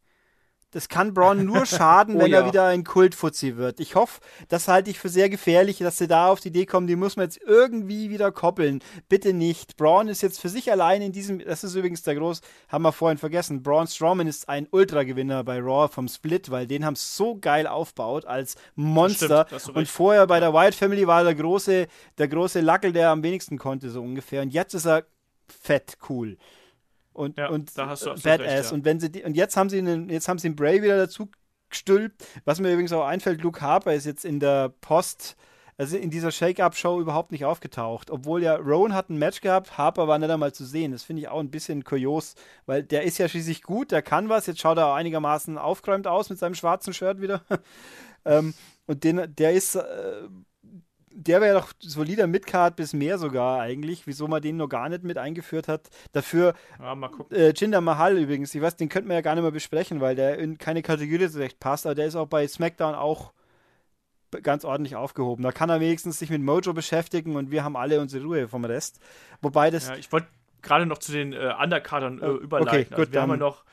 [0.74, 2.41] Das kann Braun nur schaden, oh, wenn ja.
[2.41, 3.80] er wieder ein Kultfuzzi wird.
[3.80, 4.20] Ich hoffe,
[4.50, 7.16] das halte ich für sehr gefährlich, dass sie da auf die Idee kommen, die muss
[7.16, 8.82] man jetzt irgendwie wieder koppeln.
[9.08, 9.78] Bitte nicht.
[9.78, 12.91] Braun ist jetzt für sich allein in diesem, das ist übrigens der groß, haben wir
[12.91, 17.16] vorhin vergessen, Braun Strowman ist ein Ultra-Gewinner bei Raw vom Split, weil den haben es
[17.16, 19.45] so geil aufgebaut als Monster.
[19.48, 21.88] Stimmt, und vorher bei der Wyatt Family war der große,
[22.18, 24.41] der große Lackel, der am wenigsten konnte, so ungefähr.
[24.41, 25.06] Und jetzt ist er
[25.48, 26.38] fett cool
[27.14, 28.06] und, ja, und Badass.
[28.26, 28.72] Recht, ja.
[28.72, 30.98] Und wenn sie die, und jetzt haben sie einen, jetzt haben sie einen Bray wieder
[30.98, 31.30] dazu
[31.69, 32.26] gestülpt.
[32.45, 35.35] Was mir übrigens auch einfällt, Luke Harper ist jetzt in der Post,
[35.77, 38.11] also in dieser Shake-Up-Show überhaupt nicht aufgetaucht.
[38.11, 40.91] Obwohl ja Rowan hat ein Match gehabt, Harper war nicht einmal zu sehen.
[40.91, 42.35] Das finde ich auch ein bisschen kurios,
[42.65, 44.45] weil der ist ja schließlich gut, der kann was.
[44.45, 47.41] Jetzt schaut er einigermaßen aufgeräumt aus mit seinem schwarzen Shirt wieder.
[48.26, 48.53] ähm,
[48.85, 49.76] und den, der ist.
[49.76, 50.27] Äh,
[51.15, 55.03] der wäre doch solider Midcard bis mehr sogar eigentlich, wieso man den noch gar nicht
[55.03, 55.90] mit eingeführt hat.
[56.11, 56.98] Dafür ja,
[57.31, 60.15] äh, Jinder Mahal übrigens, ich weiß, den könnten wir ja gar nicht mehr besprechen, weil
[60.15, 63.34] der in keine Kategorie so recht passt, aber der ist auch bei SmackDown auch
[64.41, 65.44] ganz ordentlich aufgehoben.
[65.44, 68.65] Da kann er wenigstens sich mit Mojo beschäftigen und wir haben alle unsere Ruhe vom
[68.65, 68.99] Rest.
[69.41, 69.90] Wobei das.
[69.90, 70.27] Ja, ich wollte
[70.64, 72.69] gerade noch zu den äh, Undercardern äh, oh, überleiten.
[72.69, 73.64] Okay, gut, also wir haben ja noch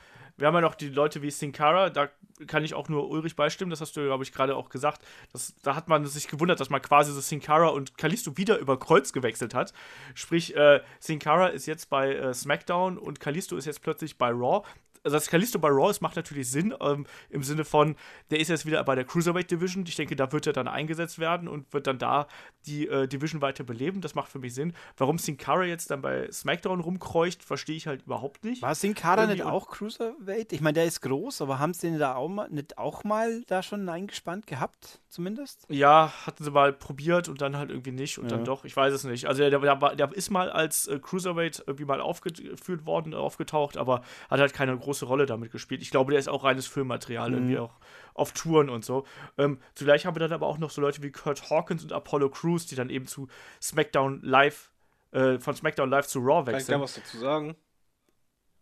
[0.41, 2.09] wir haben ja noch die Leute wie Sin Cara, da
[2.47, 5.01] kann ich auch nur Ulrich beistimmen, das hast du, glaube ich, gerade auch gesagt.
[5.31, 8.57] Das, da hat man sich gewundert, dass man quasi so Sin Cara und Kalisto wieder
[8.57, 9.71] über Kreuz gewechselt hat.
[10.15, 14.29] Sprich, äh, Sin Cara ist jetzt bei äh, SmackDown und Kalisto ist jetzt plötzlich bei
[14.29, 14.63] Raw
[15.03, 17.95] also dass Kalisto bei Raw ist, macht natürlich Sinn, ähm, im Sinne von,
[18.29, 19.83] der ist jetzt wieder bei der Cruiserweight Division.
[19.87, 22.27] Ich denke, da wird er dann eingesetzt werden und wird dann da
[22.65, 24.01] die äh, Division weiter beleben.
[24.01, 24.73] Das macht für mich Sinn.
[24.97, 28.61] Warum Sin Cara jetzt dann bei SmackDown rumkreucht, verstehe ich halt überhaupt nicht.
[28.61, 30.53] War Sin Cara nicht auch Cruiserweight?
[30.53, 33.41] Ich meine, der ist groß, aber haben sie den da auch mal, nicht auch mal
[33.47, 35.65] da schon eingespannt gehabt, zumindest?
[35.69, 38.37] Ja, hatten sie mal probiert und dann halt irgendwie nicht und ja.
[38.37, 38.65] dann doch.
[38.65, 39.25] Ich weiß es nicht.
[39.25, 44.01] Also der, der, der ist mal als äh, Cruiserweight irgendwie mal aufgeführt worden, aufgetaucht, aber
[44.29, 45.81] hat halt keine große große Rolle damit gespielt.
[45.81, 47.35] Ich glaube, der ist auch reines Filmmaterial, mhm.
[47.37, 47.79] irgendwie auch
[48.13, 49.05] auf Touren und so.
[49.37, 52.29] Ähm, zugleich haben wir dann aber auch noch so Leute wie Kurt Hawkins und Apollo
[52.29, 53.29] Crews, die dann eben zu
[53.61, 54.69] SmackDown Live,
[55.11, 56.51] äh, von SmackDown Live zu Raw wechseln.
[56.51, 57.55] Kann ich da was dazu sagen?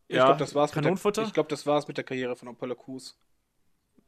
[0.07, 3.17] Ich ja, glaube, das war's ich glaube, das war's mit der Karriere von Apollo Crews.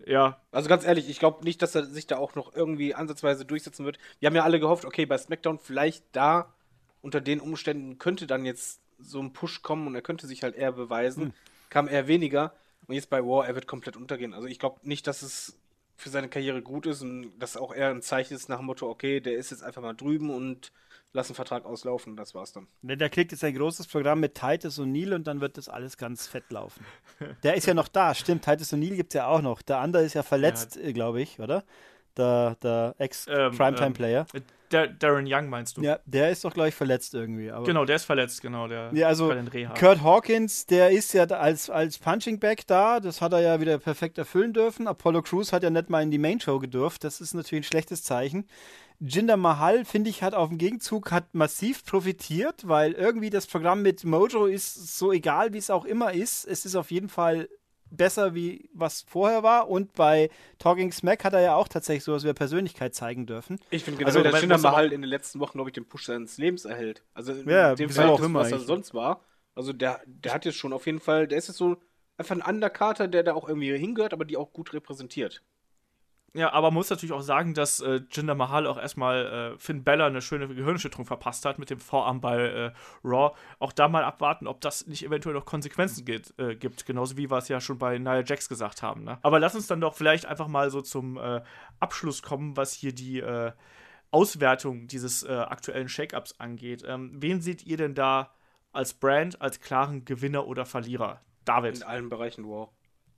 [0.05, 0.41] Ja.
[0.51, 3.85] Also ganz ehrlich, ich glaube nicht, dass er sich da auch noch irgendwie ansatzweise durchsetzen
[3.85, 3.97] wird.
[4.19, 6.53] Wir haben ja alle gehofft, okay, bei SmackDown vielleicht da
[7.01, 10.55] unter den Umständen könnte dann jetzt so ein Push kommen und er könnte sich halt
[10.55, 11.25] eher beweisen.
[11.25, 11.33] Hm
[11.71, 12.53] kam eher weniger.
[12.85, 14.35] Und jetzt bei War, er wird komplett untergehen.
[14.35, 15.57] Also ich glaube nicht, dass es
[15.97, 18.89] für seine Karriere gut ist und das auch eher ein Zeichen ist nach dem Motto,
[18.89, 20.71] okay, der ist jetzt einfach mal drüben und
[21.13, 22.15] lass einen Vertrag auslaufen.
[22.15, 22.67] Das war's dann.
[22.81, 25.69] Ne, der kriegt jetzt ein großes Programm mit Titus und Neil und dann wird das
[25.69, 26.83] alles ganz fett laufen.
[27.43, 28.43] Der ist ja noch da, stimmt.
[28.43, 29.61] Titus und Neil gibt es ja auch noch.
[29.61, 30.91] Der andere ist ja verletzt, ja.
[30.91, 31.63] glaube ich, oder?
[32.17, 34.25] Der, der Ex-Primetime-Player.
[34.33, 35.81] Ähm, ähm, der Darren Young meinst du?
[35.81, 37.51] Ja, der ist doch, glaube ich, verletzt irgendwie.
[37.65, 38.67] genau, der ist verletzt, genau.
[38.67, 39.33] Der ja, also
[39.77, 42.99] Kurt Hawkins, der ist ja als, als Punching Bag da.
[42.99, 44.87] Das hat er ja wieder perfekt erfüllen dürfen.
[44.87, 47.03] Apollo Crews hat ja nicht mal in die Main Show gedurft.
[47.03, 48.47] Das ist natürlich ein schlechtes Zeichen.
[48.99, 53.81] Jinder Mahal, finde ich, hat auf dem Gegenzug hat massiv profitiert, weil irgendwie das Programm
[53.81, 56.45] mit Mojo ist so egal, wie es auch immer ist.
[56.45, 57.49] Es ist auf jeden Fall
[57.91, 59.69] besser, wie was vorher war.
[59.69, 63.59] Und bei Talking Smack hat er ja auch tatsächlich sowas wie Persönlichkeit zeigen dürfen.
[63.69, 66.05] Ich finde generell, also, dass Jinder Mahal in den letzten Wochen, glaube ich, den Push
[66.05, 67.03] seines Lebens erhält.
[67.13, 69.21] Also in ja, dem Fall, auch immer, was er sonst war.
[69.53, 71.77] Also der, der hat jetzt schon auf jeden Fall, der ist jetzt so
[72.17, 75.43] einfach ein Undercarter, der da auch irgendwie hingehört, aber die auch gut repräsentiert.
[76.33, 79.25] Ja, aber man muss natürlich auch sagen, dass äh, Jinder Mahal auch erstmal
[79.55, 82.71] äh, Finn Bella eine schöne Gehirnschütterung verpasst hat mit dem Vorarm bei äh,
[83.03, 83.35] Raw.
[83.59, 86.85] Auch da mal abwarten, ob das nicht eventuell noch Konsequenzen geht, äh, gibt.
[86.85, 89.03] Genauso wie wir es ja schon bei Nia Jax gesagt haben.
[89.03, 89.17] Ne?
[89.23, 91.41] Aber lass uns dann doch vielleicht einfach mal so zum äh,
[91.81, 93.51] Abschluss kommen, was hier die äh,
[94.11, 96.83] Auswertung dieses aktuellen Shake-Ups angeht.
[96.85, 98.33] Ähm, wen seht ihr denn da
[98.73, 101.21] als Brand, als klaren Gewinner oder Verlierer?
[101.45, 101.77] David.
[101.77, 102.71] In allen Bereichen Wow.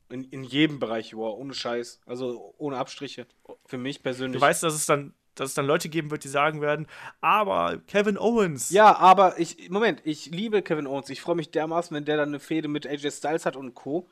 [0.10, 2.02] In, in jedem Bereich War, ohne Scheiß.
[2.06, 3.26] Also ohne Abstriche.
[3.66, 4.40] Für mich persönlich.
[4.40, 6.88] Du weißt, dass es dann dass es dann Leute geben wird, die sagen werden,
[7.22, 8.70] aber Kevin Owens.
[8.70, 11.10] Ja, aber ich, Moment, ich liebe Kevin Owens.
[11.10, 14.08] Ich freue mich dermaßen, wenn der dann eine Fehde mit AJ Styles hat und Co.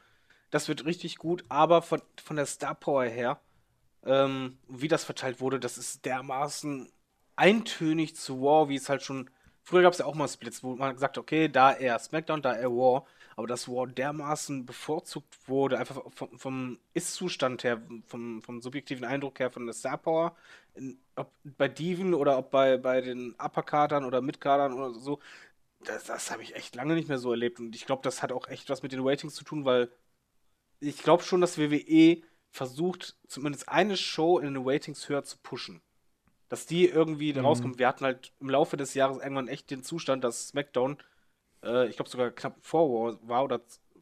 [0.49, 3.39] Das wird richtig gut, aber von, von der Star Power her,
[4.05, 6.91] ähm, wie das verteilt wurde, das ist dermaßen
[7.35, 9.30] eintönig zu War, wie es halt schon.
[9.63, 12.41] Früher gab es ja auch mal Splits, wo man gesagt hat, okay, da er SmackDown,
[12.41, 13.05] da er War
[13.35, 19.39] aber dass War dermaßen bevorzugt wurde, einfach vom, vom Ist-Zustand her, vom, vom subjektiven Eindruck
[19.39, 20.35] her von der Star Power,
[20.73, 25.19] in, ob bei Diven oder ob bei, bei den Upperkadern oder Midkadern oder so,
[25.83, 27.59] das, das habe ich echt lange nicht mehr so erlebt.
[27.59, 29.91] Und ich glaube, das hat auch echt was mit den Ratings zu tun, weil
[30.79, 35.81] ich glaube schon, dass WWE versucht, zumindest eine Show in den Ratings höher zu pushen.
[36.49, 37.45] Dass die irgendwie mhm.
[37.45, 37.79] rauskommt.
[37.79, 40.97] Wir hatten halt im Laufe des Jahres irgendwann echt den Zustand, dass SmackDown
[41.63, 43.61] äh, ich glaube sogar knapp vor War war oder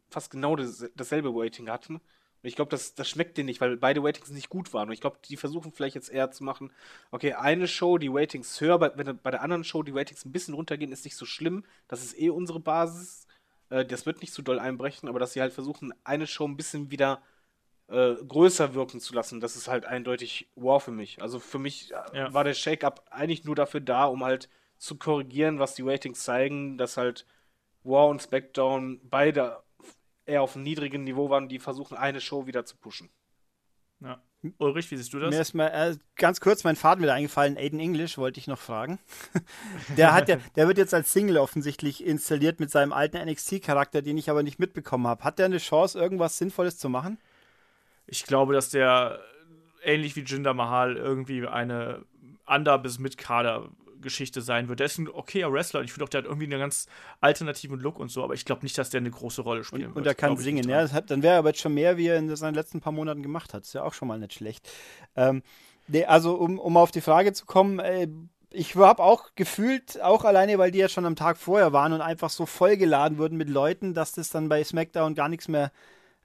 [0.10, 1.96] fast genau das, dasselbe Rating hatten.
[2.42, 4.88] Und ich glaube, das, das schmeckt denen nicht, weil beide Ratings nicht gut waren.
[4.88, 6.72] Und ich glaube, die versuchen vielleicht jetzt eher zu machen,
[7.12, 10.32] okay, eine Show, die Ratings höher, bei, wenn bei der anderen Show die Ratings ein
[10.32, 11.66] bisschen runtergehen, ist nicht so schlimm.
[11.90, 13.28] Das ist eh unsere Basis.
[13.70, 16.56] Äh, das wird nicht so doll einbrechen, aber dass sie halt versuchen, eine Show ein
[16.56, 17.22] bisschen wieder
[17.90, 21.22] äh, größer wirken zu lassen, das ist halt eindeutig wow für mich.
[21.22, 22.34] Also für mich äh, ja.
[22.34, 26.78] war der Shake-Up eigentlich nur dafür da, um halt zu korrigieren, was die Ratings zeigen,
[26.78, 27.26] dass halt
[27.84, 29.64] War und SmackDown beide
[30.26, 33.10] eher auf einem niedrigen Niveau waren, die versuchen, eine Show wieder zu pushen.
[34.02, 34.22] Ja.
[34.58, 35.32] Ulrich, wie siehst du das?
[35.32, 37.58] Mir ist mal äh, ganz kurz mein Faden wieder eingefallen.
[37.58, 38.98] Aiden English wollte ich noch fragen.
[39.98, 44.18] der, hat ja, der wird jetzt als Single offensichtlich installiert mit seinem alten NXT-Charakter, den
[44.18, 45.26] ich aber nicht mitbekommen habe.
[45.26, 47.18] Hat der eine Chance, irgendwas Sinnvolles zu machen?
[48.08, 49.20] Ich glaube, dass der
[49.84, 52.06] ähnlich wie Jinder Mahal irgendwie eine
[52.46, 53.70] Under- bis Mid-Kader
[54.02, 54.80] Geschichte sein wird.
[54.80, 56.88] Der ist ein okayer Wrestler und ich finde auch, der hat irgendwie einen ganz
[57.22, 59.96] alternativen Look und so, aber ich glaube nicht, dass der eine große Rolle spielen und,
[59.96, 59.98] wird.
[59.98, 60.90] Und er kann singen, ja.
[60.92, 63.24] Hat, dann wäre er aber jetzt schon mehr, wie er in seinen letzten paar Monaten
[63.24, 63.64] gemacht hat.
[63.64, 64.70] Ist ja auch schon mal nicht schlecht.
[65.16, 65.44] Ähm,
[65.88, 68.08] nee, also, um, um auf die Frage zu kommen, äh,
[68.52, 72.02] ich habe auch gefühlt, auch alleine, weil die ja schon am Tag vorher waren und
[72.02, 75.72] einfach so vollgeladen wurden mit Leuten, dass das dann bei SmackDown gar nichts mehr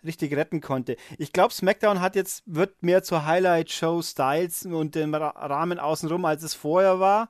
[0.05, 0.97] richtig retten konnte.
[1.19, 6.43] Ich glaube, SmackDown hat jetzt, wird mehr zur Highlight-Show Styles und dem Rahmen außenrum, als
[6.43, 7.29] es vorher war.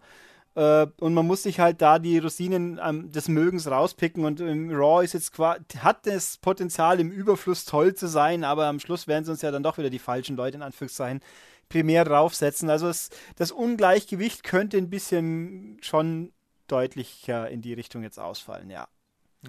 [0.55, 4.24] Äh, und man muss sich halt da die Rosinen ähm, des Mögens rauspicken.
[4.24, 8.81] Und im Raw ist jetzt hat das Potenzial, im Überfluss toll zu sein, aber am
[8.81, 11.20] Schluss werden sie uns ja dann doch wieder die falschen Leute in Anführungszeichen
[11.68, 12.70] primär draufsetzen.
[12.70, 16.32] Also es, das Ungleichgewicht könnte ein bisschen schon
[16.68, 18.89] deutlicher in die Richtung jetzt ausfallen, ja.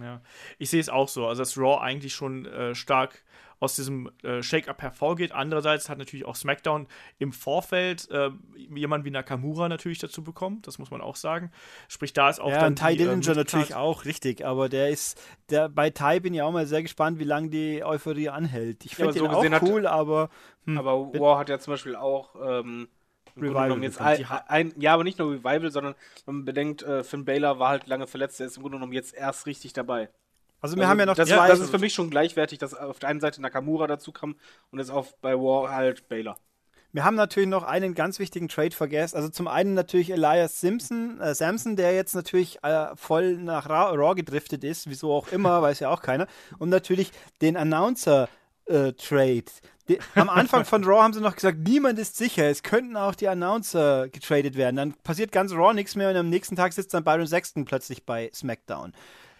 [0.02, 0.22] Ja,
[0.57, 1.26] ich sehe es auch so.
[1.26, 3.23] Also, dass Raw eigentlich schon äh, stark
[3.60, 5.32] aus diesem äh, Shake-Up hervorgeht.
[5.32, 6.88] Andererseits hat natürlich auch SmackDown
[7.19, 10.61] im Vorfeld äh, jemanden wie Nakamura natürlich dazu bekommen.
[10.64, 11.52] Das muss man auch sagen.
[11.88, 12.76] Sprich, da ist auch ja, dann.
[12.76, 14.45] Ty Dillinger äh, natürlich auch, richtig.
[14.45, 17.84] Aber der ist, der, bei Ty bin ich auch mal sehr gespannt, wie lange die
[17.84, 18.86] Euphorie anhält.
[18.86, 20.30] Ich finde ja, so den auch cool, hat, aber.
[20.65, 22.36] Hm, aber Raw hat ja zum Beispiel auch.
[22.41, 22.88] Ähm,
[23.38, 23.84] Revival.
[23.84, 25.95] Jetzt ein, ein, ja, aber nicht nur Revival, sondern
[26.26, 29.14] man bedenkt, äh, Finn Baylor war halt lange verletzt, der ist im Grunde genommen jetzt
[29.14, 30.10] erst richtig dabei.
[30.66, 32.74] Also wir also, haben ja noch das, zwei, das ist für mich schon gleichwertig, dass
[32.74, 34.36] auf der einen Seite Nakamura dazu kam
[34.72, 36.38] und jetzt auf bei War halt Baylor.
[36.92, 39.16] Wir haben natürlich noch einen ganz wichtigen Trade vergessen.
[39.18, 43.90] Also zum einen natürlich Elias Simpson, äh, Samson, der jetzt natürlich äh, voll nach Ra
[43.90, 46.26] Raw gedriftet ist, wieso auch immer, weiß ja auch keiner.
[46.58, 47.12] Und natürlich
[47.42, 48.28] den Announcer
[48.66, 49.44] äh, Trade.
[49.88, 53.14] Die, am Anfang von Raw haben sie noch gesagt, niemand ist sicher, es könnten auch
[53.14, 54.78] die Announcer getradet werden.
[54.78, 58.06] Dann passiert ganz Raw nichts mehr und am nächsten Tag sitzt dann Byron Sexton plötzlich
[58.06, 58.94] bei SmackDown.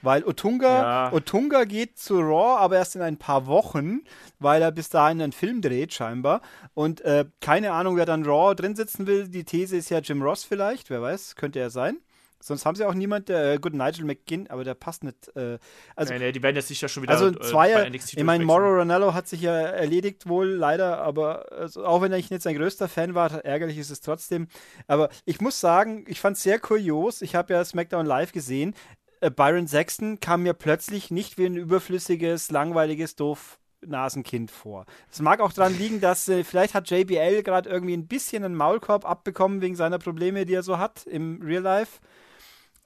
[0.06, 1.14] Weil Otunga, ja.
[1.14, 4.02] Otunga geht zu Raw, aber erst in ein paar Wochen,
[4.40, 6.42] weil er bis dahin einen Film dreht, scheinbar.
[6.74, 9.28] Und äh, keine Ahnung, wer dann Raw drin sitzen will.
[9.28, 11.98] Die These ist ja Jim Ross vielleicht, wer weiß, könnte er sein.
[12.40, 15.36] Sonst haben sie auch niemand, der, äh, gut, Nigel McGinn, aber der passt nicht.
[15.36, 15.58] Äh,
[15.96, 17.14] also, nee, nee, die werden jetzt sicher schon wieder.
[17.14, 21.84] Also, äh, Zweier, ich meine, Moro Ronaldo hat sich ja erledigt, wohl leider, aber also,
[21.84, 24.48] auch wenn ich nicht sein größter Fan war, ärgerlich ist es trotzdem.
[24.86, 27.24] Aber ich muss sagen, ich fand es sehr kurios.
[27.24, 28.76] Ich habe ja SmackDown Live gesehen.
[29.22, 34.86] Äh, Byron Sexton kam mir plötzlich nicht wie ein überflüssiges, langweiliges, doof Nasenkind vor.
[35.12, 38.56] Es mag auch daran liegen, dass äh, vielleicht hat JBL gerade irgendwie ein bisschen einen
[38.56, 42.00] Maulkorb abbekommen wegen seiner Probleme, die er so hat im Real Life.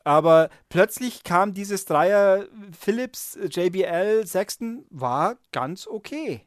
[0.04, 2.46] Aber plötzlich kam dieses Dreier
[2.78, 6.42] Phillips, JBL, Sexton, war ganz okay.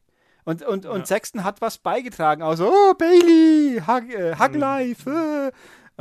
[0.45, 0.91] Und, und, ja.
[0.91, 2.43] und Sexton hat was beigetragen.
[2.43, 4.59] Also, oh, Bailey, Hug, äh, Hug mhm.
[4.59, 5.11] Life.
[5.11, 5.53] Äh.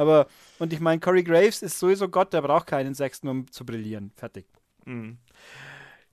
[0.01, 0.27] Aber,
[0.59, 4.11] und ich meine, Corey Graves ist sowieso Gott, der braucht keinen Sexton, um zu brillieren.
[4.15, 4.47] Fertig.
[4.85, 5.19] Mhm.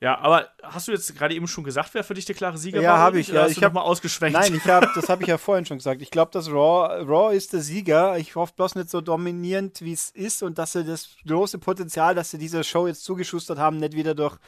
[0.01, 2.81] Ja, aber hast du jetzt gerade eben schon gesagt, wer für dich der klare Sieger
[2.81, 2.98] ja, war?
[2.98, 3.32] Ja, habe ich.
[3.32, 4.39] Ich habe mal ausgeschwenkt.
[4.39, 6.01] Nein, ich habe, das habe ich ja vorhin schon gesagt.
[6.02, 8.16] Ich glaube, dass Raw, Raw ist der Sieger.
[8.16, 12.15] Ich hoffe bloß nicht so dominierend, wie es ist und dass sie das große Potenzial,
[12.15, 14.39] dass sie dieser Show jetzt zugeschustert haben, nicht wieder durch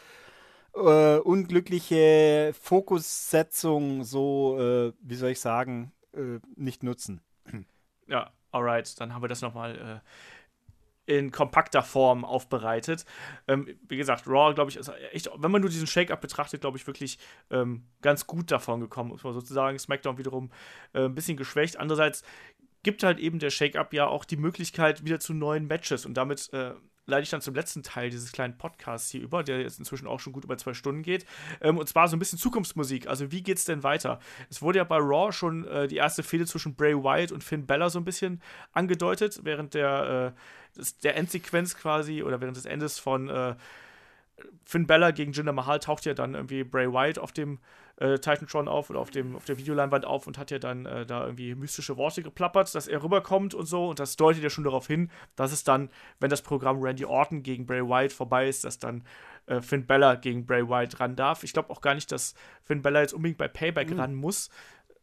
[0.74, 7.22] äh, unglückliche Fokussetzung so, äh, wie soll ich sagen, äh, nicht nutzen.
[8.06, 10.02] Ja, alright, dann haben wir das nochmal
[11.06, 13.04] äh, in kompakter Form aufbereitet.
[13.48, 16.78] Ähm, wie gesagt, Raw, glaube ich, ist echt, wenn man nur diesen Shake-Up betrachtet, glaube
[16.78, 17.18] ich, wirklich
[17.50, 19.78] ähm, ganz gut davon gekommen, muss man sozusagen.
[19.78, 20.50] SmackDown wiederum
[20.92, 21.78] äh, ein bisschen geschwächt.
[21.78, 22.22] Andererseits
[22.82, 26.52] gibt halt eben der Shake-Up ja auch die Möglichkeit wieder zu neuen Matches und damit
[26.52, 26.74] äh,
[27.10, 30.20] leite ich dann zum letzten Teil dieses kleinen Podcasts hier über, der jetzt inzwischen auch
[30.20, 31.26] schon gut über zwei Stunden geht.
[31.60, 33.06] Ähm, und zwar so ein bisschen Zukunftsmusik.
[33.06, 34.20] Also, wie geht's denn weiter?
[34.48, 37.66] Es wurde ja bei Raw schon äh, die erste Fehde zwischen Bray Wyatt und Finn
[37.66, 38.40] Bella so ein bisschen
[38.72, 40.34] angedeutet, während der,
[40.78, 43.54] äh, der Endsequenz quasi oder während des Endes von äh,
[44.64, 47.58] Finn Bella gegen Jinder Mahal taucht ja dann irgendwie Bray Wyatt auf dem
[48.00, 51.04] äh, Titantron auf oder auf, dem, auf der Videoleinwand auf und hat ja dann äh,
[51.04, 53.90] da irgendwie mystische Worte geplappert, dass er rüberkommt und so.
[53.90, 57.42] Und das deutet ja schon darauf hin, dass es dann, wenn das Programm Randy Orton
[57.42, 59.04] gegen Bray Wyatt vorbei ist, dass dann
[59.46, 61.44] äh, Finn Bella gegen Bray Wyatt ran darf.
[61.44, 64.00] Ich glaube auch gar nicht, dass Finn Bella jetzt unbedingt bei Payback mhm.
[64.00, 64.50] ran muss.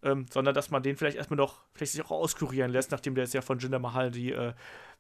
[0.04, 3.24] Ähm, sondern dass man den vielleicht erstmal noch, vielleicht sich auch auskurieren lässt, nachdem der
[3.24, 4.32] jetzt ja von Jinder Mahal die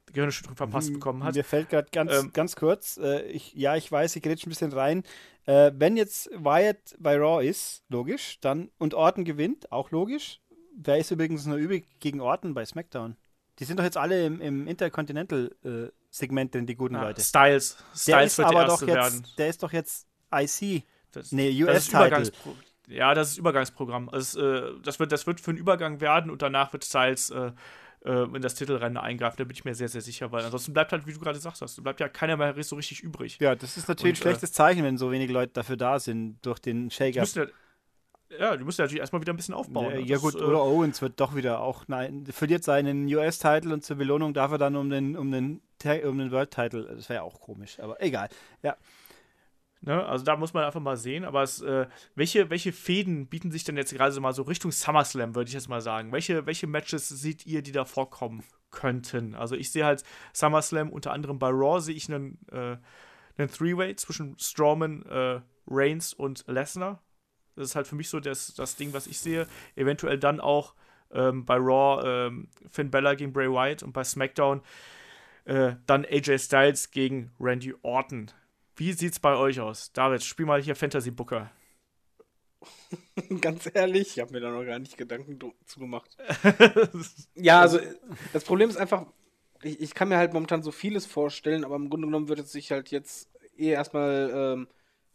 [0.07, 1.35] äh, Gehirnerschütterung verpasst bekommen hat.
[1.35, 4.49] Mir fällt gerade ganz, ähm, ganz kurz, äh, ich, ja, ich weiß, ich rede ein
[4.49, 5.03] bisschen rein.
[5.45, 10.41] Äh, wenn jetzt Wyatt bei Raw ist, logisch, dann und Orton gewinnt, auch logisch.
[10.75, 13.15] Wer ist übrigens nur übrig gegen Orton bei SmackDown?
[13.59, 17.21] Die sind doch jetzt alle im, im Intercontinental-Segment äh, drin, die guten ja, Leute.
[17.21, 17.77] Styles.
[17.95, 19.27] Styles wird aber der doch jetzt, werden.
[19.37, 20.83] Der ist doch jetzt IC.
[21.11, 22.31] Das, nee, US-Title.
[22.87, 24.09] Ja, das ist Übergangsprogramm.
[24.09, 27.31] Also, äh, das, wird, das wird für einen Übergang werden und danach wird Styles
[28.05, 29.35] äh, äh, in das Titelrennen eingreifen.
[29.37, 31.61] Da bin ich mir sehr, sehr sicher, weil ansonsten bleibt halt, wie du gerade sagst,
[31.61, 33.37] hast, bleibt ja keiner mehr so richtig übrig.
[33.39, 36.37] Ja, das ist natürlich und, ein schlechtes Zeichen, wenn so wenige Leute dafür da sind,
[36.41, 37.27] durch den Shake-Up.
[38.39, 39.91] Ja, du musst ja natürlich erstmal wieder ein bisschen aufbauen.
[39.91, 40.05] Ja, ne?
[40.05, 44.33] ja gut, oder Owens wird doch wieder auch, nein, verliert seinen US-Titel und zur Belohnung
[44.33, 45.61] darf er dann um den, um den,
[46.03, 46.93] um den World-Titel.
[46.93, 48.27] Das wäre ja auch komisch, aber egal.
[48.63, 48.75] Ja.
[49.81, 50.05] Ne?
[50.05, 51.25] Also da muss man einfach mal sehen.
[51.25, 54.71] Aber es, äh, welche, welche Fäden bieten sich denn jetzt gerade so mal so Richtung
[54.71, 56.11] SummerSlam, würde ich jetzt mal sagen?
[56.11, 59.35] Welche, welche Matches seht ihr, die da vorkommen könnten?
[59.35, 62.77] Also ich sehe halt SummerSlam unter anderem bei Raw sehe ich einen, äh,
[63.37, 67.01] einen Three-Way zwischen Strowman, äh, Reigns und Lesnar.
[67.55, 69.47] Das ist halt für mich so das, das Ding, was ich sehe.
[69.75, 70.75] Eventuell dann auch
[71.11, 74.61] ähm, bei Raw ähm, Finn Bella gegen Bray Wyatt und bei SmackDown
[75.45, 78.31] äh, dann AJ Styles gegen Randy Orton.
[78.77, 79.91] Wie sieht's bei euch aus?
[79.91, 81.49] David, spiel mal hier Fantasy Booker.
[83.41, 86.15] Ganz ehrlich, ich habe mir da noch gar nicht Gedanken zu gemacht.
[87.35, 87.79] ja, also
[88.33, 89.07] das Problem ist einfach,
[89.63, 92.51] ich, ich, kann mir halt momentan so vieles vorstellen, aber im Grunde genommen wird es
[92.51, 94.67] sich halt jetzt eh erstmal ähm,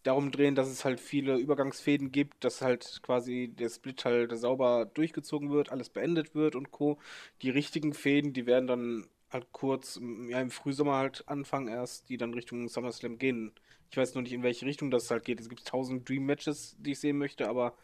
[0.03, 4.87] darum drehen, dass es halt viele Übergangsfäden gibt, dass halt quasi der Split halt sauber
[4.87, 6.99] durchgezogen wird, alles beendet wird und Co.
[7.43, 12.17] Die richtigen Fäden, die werden dann halt kurz ja, im Frühsommer halt anfangen erst, die
[12.17, 13.53] dann Richtung SummerSlam gehen.
[13.91, 15.41] Ich weiß noch nicht, in welche Richtung das halt geht.
[15.41, 17.75] Es gibt tausend Dream Matches, die ich sehen möchte, aber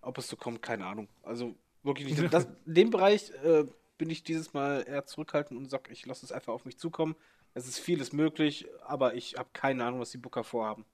[0.00, 1.08] ob es so kommt, keine Ahnung.
[1.22, 2.32] Also wirklich nicht.
[2.32, 3.64] Das, in dem Bereich äh,
[3.98, 7.14] bin ich dieses Mal eher zurückhaltend und sag, ich lasse es einfach auf mich zukommen.
[7.54, 10.84] Es ist vieles möglich, aber ich habe keine Ahnung, was die Booker vorhaben.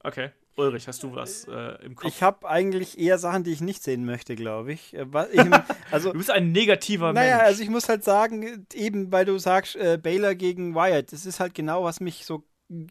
[0.00, 0.30] Okay.
[0.56, 2.08] Ulrich, hast du was äh, im Kopf?
[2.08, 4.94] Ich habe eigentlich eher Sachen, die ich nicht sehen möchte, glaube ich.
[4.94, 5.40] Äh, ich.
[5.90, 7.38] Also, du bist ein negativer naja, Mensch.
[7.38, 11.26] Naja, also ich muss halt sagen, eben weil du sagst, äh, Baylor gegen Wyatt, das
[11.26, 12.44] ist halt genau, was mich so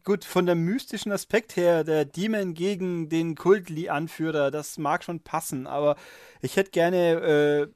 [0.04, 5.66] gut von dem mystischen Aspekt her, der Demon gegen den Kult-Anführer, das mag schon passen,
[5.66, 5.96] aber
[6.42, 7.72] ich hätte gerne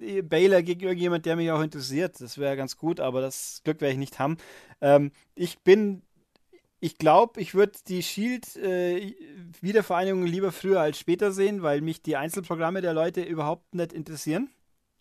[0.00, 2.20] äh, Baylor gegen irgendjemand, der mich auch interessiert.
[2.20, 4.36] Das wäre ganz gut, aber das Glück werde ich nicht haben.
[4.80, 6.02] Ähm, ich bin
[6.80, 12.16] ich glaube, ich würde die Shield-Wiedervereinigung äh, lieber früher als später sehen, weil mich die
[12.16, 14.50] Einzelprogramme der Leute überhaupt nicht interessieren.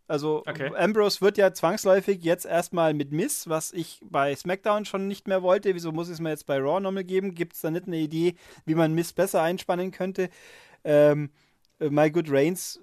[0.08, 0.74] Also okay.
[0.76, 5.44] Ambrose wird ja zwangsläufig jetzt erstmal mit Miss, was ich bei SmackDown schon nicht mehr
[5.44, 5.76] wollte.
[5.76, 7.36] Wieso muss es mir jetzt bei Raw nochmal geben?
[7.36, 8.36] Gibt es da nicht eine Idee,
[8.66, 10.30] wie man Miss besser einspannen könnte?
[10.86, 11.30] Ähm,
[11.80, 12.80] äh, My Good Reigns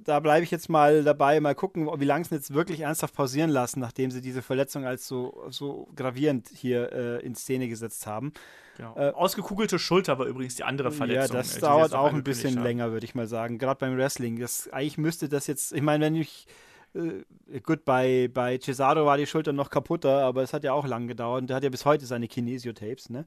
[0.00, 3.50] da bleibe ich jetzt mal dabei, mal gucken, wie lange sie jetzt wirklich ernsthaft pausieren
[3.50, 8.32] lassen, nachdem sie diese Verletzung als so, so gravierend hier äh, in Szene gesetzt haben.
[8.76, 8.96] Genau.
[8.96, 11.36] Äh, Ausgekugelte Schulter war übrigens die andere Verletzung.
[11.36, 12.62] Ja, das äh, dauert auch ein bisschen haben.
[12.62, 13.58] länger, würde ich mal sagen.
[13.58, 14.38] Gerade beim Wrestling.
[14.38, 16.46] Das, eigentlich müsste das jetzt, ich meine, wenn ich
[16.94, 20.86] äh, gut, bei, bei Cesaro war die Schulter noch kaputter, aber es hat ja auch
[20.86, 23.26] lang gedauert und der hat ja bis heute seine Kinesiotapes, ne?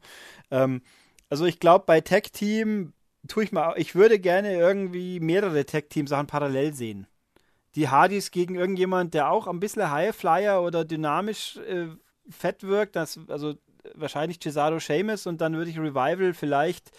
[0.52, 0.82] Ähm,
[1.30, 2.94] also ich glaube, bei Tech Team
[3.28, 7.08] tue ich mal, ich würde gerne irgendwie mehrere Tag-Team-Sachen parallel sehen.
[7.76, 11.88] Die Hardys gegen irgendjemand, der auch ein bisschen Highflyer oder dynamisch äh,
[12.30, 13.56] fett wirkt, das, also
[13.94, 16.92] wahrscheinlich Cesaro Seamus und dann würde ich Revival vielleicht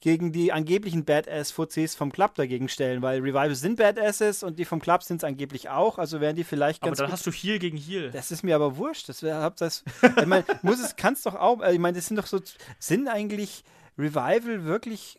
[0.00, 4.80] gegen die angeblichen Badass-VCs vom Club dagegen stellen, weil Revival sind Badasses und die vom
[4.80, 6.98] Club sind es angeblich auch, also wären die vielleicht ganz.
[6.98, 8.10] Aber dann hast du Heal gegen Heal.
[8.10, 9.10] Das ist mir aber wurscht.
[9.10, 12.26] Das, wär, das ich meine, muss es, kannst doch auch, ich meine, das sind doch
[12.26, 12.40] so,
[12.78, 13.62] sind eigentlich
[13.98, 15.18] Revival wirklich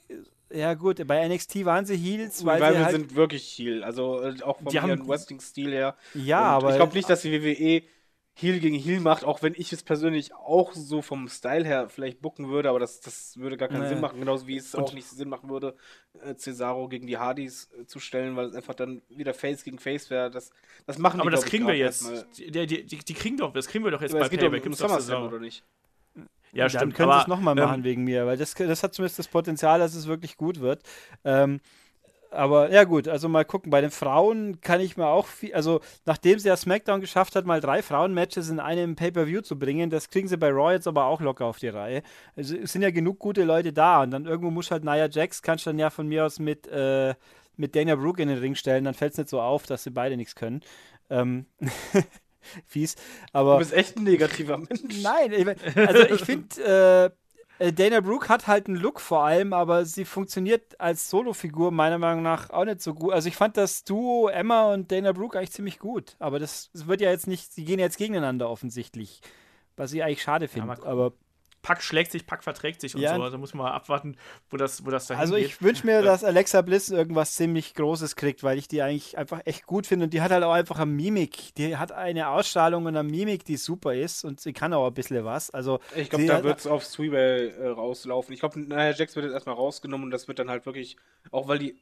[0.54, 4.22] ja, gut, bei NXT waren sie Heels, weil, weil sie halt sind wirklich Heel, also
[4.22, 5.96] äh, auch vom ihren Wrestling-Stil her.
[6.14, 6.70] Ja, Und aber.
[6.72, 7.84] Ich glaube nicht, dass die WWE
[8.34, 12.22] Heel gegen Heel macht, auch wenn ich es persönlich auch so vom Style her vielleicht
[12.22, 13.90] bucken würde, aber das, das würde gar keinen nee.
[13.90, 15.76] Sinn machen, genauso wie es Und auch nicht Sinn machen würde,
[16.24, 19.80] äh, Cesaro gegen die Hardys äh, zu stellen, weil es einfach dann wieder Face gegen
[19.80, 20.32] Face wäre.
[20.32, 20.52] Das,
[20.86, 22.10] das machen die, Aber das kriegen wir jetzt.
[22.38, 24.64] Die, die, die, die, kriegen doch, das kriegen wir doch jetzt aber bei Payback.
[24.64, 25.64] Um, um SummerSlam, oder nicht?
[26.54, 26.84] Ja, stimmt.
[26.84, 29.28] Dann können sie es nochmal machen ähm, wegen mir, weil das, das hat zumindest das
[29.28, 30.84] Potenzial, dass es wirklich gut wird.
[31.24, 31.62] Ähm,
[32.32, 33.72] aber ja gut, also mal gucken.
[33.72, 37.46] Bei den Frauen kann ich mir auch viel, also nachdem sie ja SmackDown geschafft hat,
[37.46, 41.06] mal drei Frauen-Matches in einem Pay-Per-View zu bringen, das kriegen sie bei Raw jetzt aber
[41.06, 42.04] auch locker auf die Reihe.
[42.38, 45.42] Also es sind ja genug gute Leute da und dann irgendwo muss halt Nia Jax,
[45.42, 47.16] kannst du dann ja von mir aus mit, äh,
[47.58, 49.92] mit Dana Brooke in den Ring stellen, dann fällt es nicht so auf, dass sie
[49.92, 50.62] beide nichts können.
[51.10, 51.48] Ähm
[52.66, 52.96] fies.
[53.34, 55.02] Aber, du bist echt ein negativer Mensch.
[55.02, 57.12] Nein, ich, also ich finde,
[57.60, 61.72] äh, äh, Dana Brooke hat halt einen Look vor allem, aber sie funktioniert als Solofigur
[61.72, 63.14] meiner Meinung nach auch nicht so gut.
[63.14, 66.88] Also ich fand das Duo Emma und Dana Brooke eigentlich ziemlich gut, aber das, das
[66.88, 69.22] wird ja jetzt nicht, sie gehen jetzt gegeneinander offensichtlich,
[69.78, 70.76] was ich eigentlich schade finde.
[70.82, 71.14] Ja, aber
[71.62, 73.16] Pack schlägt sich, Pack verträgt sich und ja.
[73.16, 73.22] so.
[73.22, 74.18] Also muss man mal abwarten,
[74.50, 77.76] wo das, wo das dahin Also ich wünsche mir, äh, dass Alexa Bliss irgendwas ziemlich
[77.76, 80.54] Großes kriegt, weil ich die eigentlich einfach echt gut finde und die hat halt auch
[80.54, 81.54] einfach eine Mimik.
[81.56, 84.94] Die hat eine Ausstrahlung und eine Mimik, die super ist und sie kann auch ein
[84.94, 85.52] bisschen was.
[85.52, 88.34] Also ich glaube, da wird es auf Sweeway äh, rauslaufen.
[88.34, 90.98] Ich glaube, naja, Jax wird jetzt erstmal rausgenommen und das wird dann halt wirklich,
[91.32, 91.78] auch weil die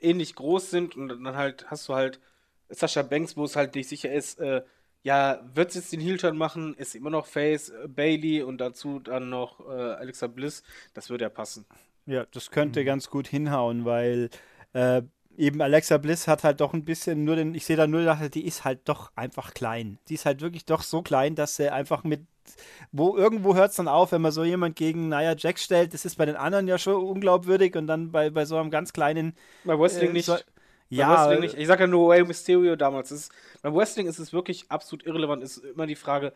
[0.00, 2.20] ähnlich groß sind und dann halt hast du halt
[2.68, 4.62] Sascha Banks, wo es halt nicht sicher ist, äh,
[5.04, 6.74] ja, wird es jetzt den Heel-Turn machen?
[6.74, 10.62] Ist immer noch Face, äh, Bailey und dazu dann noch äh, Alexa Bliss.
[10.94, 11.66] Das würde ja passen.
[12.06, 12.86] Ja, das könnte mhm.
[12.86, 14.30] ganz gut hinhauen, weil
[14.72, 15.02] äh,
[15.36, 18.46] eben Alexa Bliss hat halt doch ein bisschen nur den, ich sehe da nur, die
[18.46, 19.98] ist halt doch einfach klein.
[20.08, 22.26] Die ist halt wirklich doch so klein, dass sie einfach mit
[22.92, 25.94] wo irgendwo hört es dann auf, wenn man so jemand gegen Nia Jax stellt.
[25.94, 28.92] Das ist bei den anderen ja schon unglaubwürdig und dann bei, bei so einem ganz
[28.92, 29.34] kleinen.
[29.64, 30.46] Bei Wrestling äh, nicht.
[30.96, 31.58] Ja, Wrestling nicht.
[31.58, 33.10] Ich sage ja nur Way Mysterio damals.
[33.10, 35.42] Ist, beim Wrestling ist es wirklich absolut irrelevant.
[35.42, 36.32] Ist immer die Frage,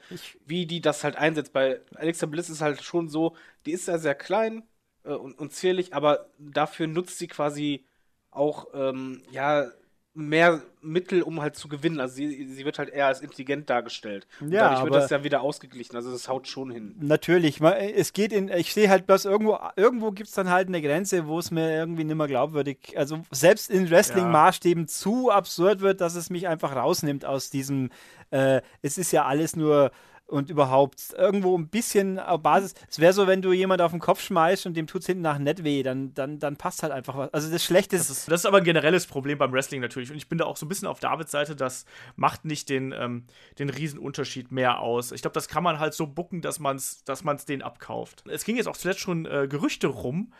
[0.46, 1.52] wie die das halt einsetzt.
[1.52, 3.36] Bei Alexa Bliss ist halt schon so,
[3.66, 4.62] die ist ja sehr klein
[5.04, 7.84] äh, und, und zierlich, aber dafür nutzt sie quasi
[8.30, 9.70] auch, ähm, ja,
[10.18, 12.00] mehr Mittel, um halt zu gewinnen.
[12.00, 14.26] Also sie, sie wird halt eher als intelligent dargestellt.
[14.40, 15.94] Und ja, dadurch wird das ja wieder ausgeglichen.
[15.96, 16.96] Also das haut schon hin.
[17.00, 17.60] Natürlich.
[17.60, 21.26] Es geht in, ich sehe halt bloß irgendwo, irgendwo gibt es dann halt eine Grenze,
[21.26, 24.88] wo es mir irgendwie nicht mehr glaubwürdig, also selbst in Wrestling-Maßstäben ja.
[24.88, 27.90] zu absurd wird, dass es mich einfach rausnimmt aus diesem,
[28.30, 29.92] äh, es ist ja alles nur
[30.28, 32.74] und überhaupt irgendwo ein bisschen auf Basis.
[32.88, 35.22] Es wäre so, wenn du jemand auf den Kopf schmeißt und dem tut es hinten
[35.22, 37.32] nach nett weh, dann, dann, dann passt halt einfach was.
[37.32, 38.10] Also das Schlechte ist.
[38.10, 40.10] Das ist, aber ein generelles Problem beim Wrestling natürlich.
[40.10, 41.86] Und ich bin da auch so ein bisschen auf Davids Seite, das
[42.16, 43.24] macht nicht den, ähm,
[43.58, 45.12] den Riesenunterschied mehr aus.
[45.12, 48.24] Ich glaube, das kann man halt so bucken, dass man es dass man's denen abkauft.
[48.28, 50.32] Es ging jetzt auch zuletzt schon äh, Gerüchte rum,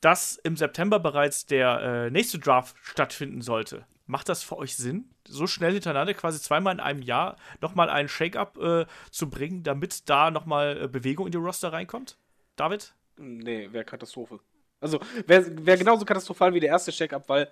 [0.00, 3.86] dass im September bereits der äh, nächste Draft stattfinden sollte.
[4.06, 8.08] Macht das für euch Sinn, so schnell hintereinander, quasi zweimal in einem Jahr, nochmal einen
[8.08, 12.18] Shake-up äh, zu bringen, damit da nochmal äh, Bewegung in die Roster reinkommt?
[12.56, 12.94] David?
[13.16, 14.40] Nee, wäre Katastrophe.
[14.80, 17.48] Also wäre wär genauso katastrophal wie der erste Shake-up, weil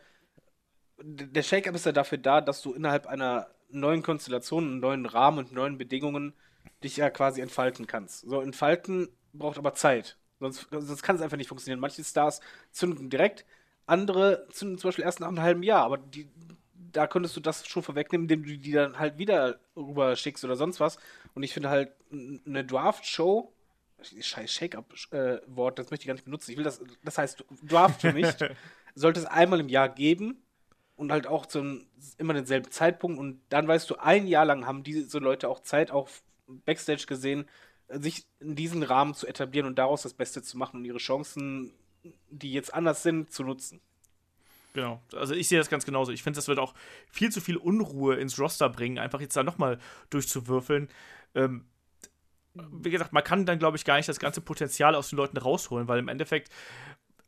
[1.03, 5.39] der Shake-up ist ja dafür da, dass du innerhalb einer neuen Konstellation, einem neuen Rahmen
[5.39, 6.35] und neuen Bedingungen
[6.83, 8.29] dich ja quasi entfalten kannst.
[8.29, 10.17] So, entfalten braucht aber Zeit.
[10.41, 11.81] Sonst, sonst kann es einfach nicht funktionieren.
[11.81, 12.41] Manche Stars
[12.73, 13.45] zünden direkt,
[13.91, 16.29] andere zünden zum Beispiel erst nach einem halben Jahr, aber die,
[16.93, 20.57] da könntest du das schon vorwegnehmen, indem du die dann halt wieder rüber schickst oder
[20.57, 20.99] sonst was.
[21.35, 23.53] Und ich finde halt eine Draft-Show,
[24.03, 26.51] scheiß Shake-Up-Wort, das möchte ich gar nicht benutzen.
[26.53, 28.29] Ich will das, das heißt Draft für mich,
[28.95, 30.43] sollte es einmal im Jahr geben
[30.97, 31.87] und halt auch zum
[32.19, 33.19] immer denselben Zeitpunkt.
[33.19, 36.09] Und dann weißt du, ein Jahr lang haben diese Leute auch Zeit, auch
[36.47, 37.49] Backstage gesehen,
[37.89, 41.73] sich in diesen Rahmen zu etablieren und daraus das Beste zu machen und ihre Chancen,
[42.31, 43.81] die jetzt anders sind, zu nutzen.
[44.73, 45.03] Genau.
[45.15, 46.13] Also ich sehe das ganz genauso.
[46.13, 46.75] Ich finde, das wird auch
[47.11, 49.79] viel zu viel Unruhe ins Roster bringen, einfach jetzt da nochmal
[50.11, 50.89] durchzuwürfeln.
[51.35, 51.65] Ähm,
[52.55, 55.37] wie gesagt, man kann dann, glaube ich, gar nicht das ganze Potenzial aus den Leuten
[55.37, 56.51] rausholen, weil im Endeffekt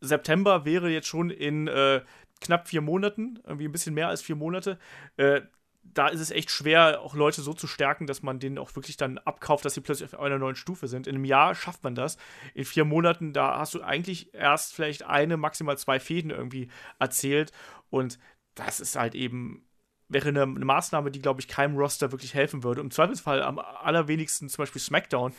[0.00, 2.02] September wäre jetzt schon in äh,
[2.40, 4.78] knapp vier Monaten, irgendwie ein bisschen mehr als vier Monate.
[5.16, 5.42] Äh,
[5.84, 8.96] da ist es echt schwer, auch Leute so zu stärken, dass man denen auch wirklich
[8.96, 11.06] dann abkauft, dass sie plötzlich auf einer neuen Stufe sind.
[11.06, 12.16] In einem Jahr schafft man das.
[12.54, 16.68] In vier Monaten, da hast du eigentlich erst vielleicht eine, maximal zwei Fäden irgendwie
[16.98, 17.52] erzählt.
[17.90, 18.18] Und
[18.54, 19.66] das ist halt eben
[20.12, 22.80] wäre eine, eine, Maßnahme, die, glaube ich, keinem Roster wirklich helfen würde.
[22.80, 25.32] Im Zweifelsfall am allerwenigsten zum Beispiel SmackDown,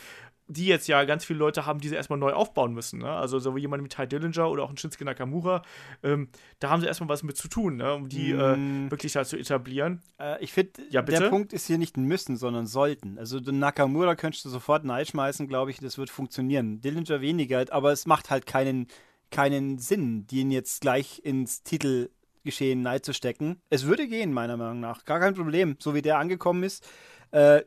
[0.46, 3.00] die jetzt ja ganz viele Leute haben, die sie erstmal neu aufbauen müssen.
[3.00, 3.10] Ne?
[3.10, 5.62] Also so wie jemand wie Ty Dillinger oder auch ein Shinsuke Nakamura,
[6.02, 7.94] ähm, da haben sie erstmal was mit zu tun, ne?
[7.94, 8.86] um die mm.
[8.86, 10.02] äh, wirklich halt zu etablieren.
[10.20, 13.18] Äh, ich finde, ja, der Punkt ist hier nicht müssen, sondern sollten.
[13.18, 16.80] Also den Nakamura könntest du sofort schmeißen, glaube ich, das wird funktionieren.
[16.80, 18.88] Dillinger weniger, aber es macht halt keinen,
[19.30, 23.62] keinen Sinn, den jetzt gleich ins Titelgeschehen Neid zu stecken.
[23.70, 25.06] Es würde gehen, meiner Meinung nach.
[25.06, 26.86] Gar kein Problem, so wie der angekommen ist.
[27.30, 27.62] Äh,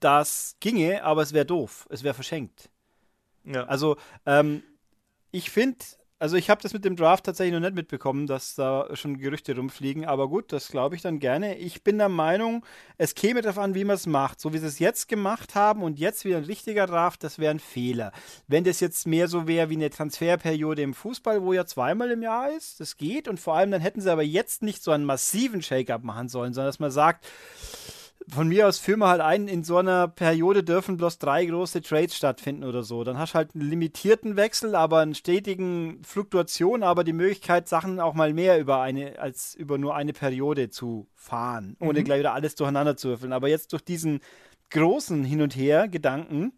[0.00, 1.86] das ginge, aber es wäre doof.
[1.90, 2.70] Es wäre verschenkt.
[3.44, 3.64] Ja.
[3.64, 3.96] Also,
[4.26, 4.62] ähm,
[5.30, 5.84] ich finde,
[6.20, 9.54] also ich habe das mit dem Draft tatsächlich noch nicht mitbekommen, dass da schon Gerüchte
[9.54, 11.56] rumfliegen, aber gut, das glaube ich dann gerne.
[11.56, 12.64] Ich bin der Meinung,
[12.96, 14.40] es käme darauf an, wie man es macht.
[14.40, 17.52] So wie sie es jetzt gemacht haben und jetzt wieder ein richtiger Draft, das wäre
[17.52, 18.12] ein Fehler.
[18.48, 22.22] Wenn das jetzt mehr so wäre wie eine Transferperiode im Fußball, wo ja zweimal im
[22.22, 25.04] Jahr ist, das geht und vor allem dann hätten sie aber jetzt nicht so einen
[25.04, 27.26] massiven Shake-up machen sollen, sondern dass man sagt,
[28.26, 31.82] von mir aus führen wir halt ein, in so einer Periode dürfen bloß drei große
[31.82, 33.04] Trades stattfinden oder so.
[33.04, 38.00] Dann hast du halt einen limitierten Wechsel, aber einen stetigen Fluktuation, aber die Möglichkeit, Sachen
[38.00, 42.04] auch mal mehr über eine, als über nur eine Periode zu fahren, ohne mhm.
[42.04, 43.32] gleich wieder alles durcheinander zu würfeln.
[43.32, 44.20] Aber jetzt durch diesen
[44.70, 46.52] großen Hin- und Her-Gedanken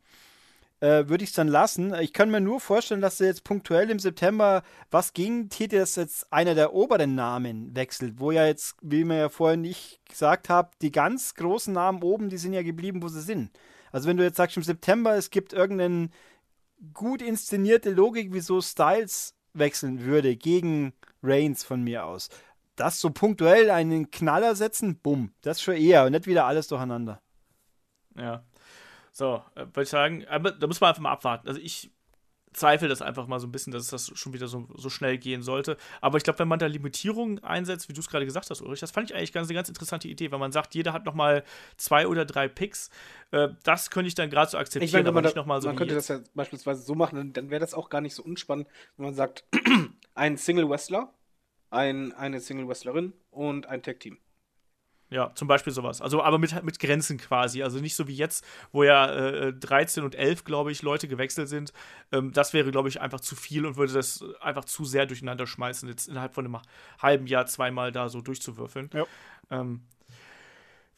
[0.80, 1.94] äh, würde ich es dann lassen.
[2.00, 6.32] Ich kann mir nur vorstellen, dass jetzt punktuell im September was ging, täte das jetzt
[6.32, 10.70] einer der oberen Namen wechselt, wo ja jetzt, wie wir ja vorhin nicht gesagt haben,
[10.82, 13.50] die ganz großen Namen oben, die sind ja geblieben, wo sie sind.
[13.92, 16.12] Also wenn du jetzt sagst im September, es gibt irgendeinen
[16.94, 22.28] gut inszenierte Logik, wieso Styles wechseln würde gegen Reigns von mir aus.
[22.76, 27.20] Das so punktuell einen Knaller setzen, bumm, das schon eher und nicht wieder alles durcheinander.
[28.16, 28.44] Ja.
[29.20, 31.46] So, äh, würde ich sagen, aber da muss man einfach mal abwarten.
[31.46, 31.90] Also ich
[32.54, 35.42] zweifle das einfach mal so ein bisschen, dass das schon wieder so, so schnell gehen
[35.42, 35.76] sollte.
[36.00, 38.80] Aber ich glaube, wenn man da Limitierungen einsetzt, wie du es gerade gesagt hast, Ulrich,
[38.80, 41.44] das fand ich eigentlich ganz, eine ganz interessante Idee, wenn man sagt, jeder hat nochmal
[41.76, 42.88] zwei oder drei Picks.
[43.30, 44.86] Äh, das könnte ich dann gerade so akzeptieren.
[44.86, 47.60] Ich meine, man, da, noch so man könnte das ja beispielsweise so machen, dann wäre
[47.60, 49.44] das auch gar nicht so unspannend, wenn man sagt,
[50.14, 51.12] ein Single-Wrestler,
[51.68, 54.16] ein, eine Single-Wrestlerin und ein Tag-Team.
[55.10, 56.00] Ja, zum Beispiel sowas.
[56.00, 57.64] Also, aber mit, mit Grenzen quasi.
[57.64, 61.48] Also nicht so wie jetzt, wo ja äh, 13 und 11, glaube ich, Leute gewechselt
[61.48, 61.72] sind.
[62.12, 65.48] Ähm, das wäre, glaube ich, einfach zu viel und würde das einfach zu sehr durcheinander
[65.48, 66.58] schmeißen, jetzt innerhalb von einem
[67.00, 68.88] halben Jahr zweimal da so durchzuwürfeln.
[68.94, 69.04] Ja.
[69.50, 69.80] Ähm,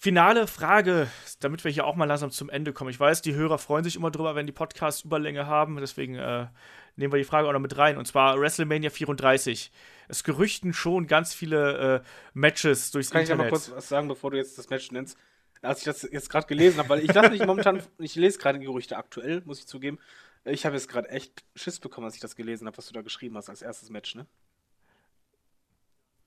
[0.03, 1.07] Finale Frage,
[1.39, 2.91] damit wir hier auch mal langsam zum Ende kommen.
[2.91, 5.77] Ich weiß, die Hörer freuen sich immer drüber, wenn die Podcasts Überlänge haben.
[5.77, 6.49] Deswegen äh,
[6.97, 7.97] nehmen wir die Frage auch noch mit rein.
[7.97, 9.73] Und zwar WrestleMania 34
[10.09, 13.39] es gerüchten schon ganz viele äh, Matches durchs Kann Internet.
[13.39, 15.17] Kann ich noch kurz was sagen, bevor du jetzt das Match nennst?
[15.63, 18.59] Als ich das jetzt gerade gelesen habe, weil ich dachte nicht momentan, ich lese gerade
[18.59, 19.99] Gerüchte aktuell, muss ich zugeben.
[20.45, 23.03] Ich habe jetzt gerade echt Schiss bekommen, als ich das gelesen habe, was du da
[23.03, 24.27] geschrieben hast als erstes Match, ne?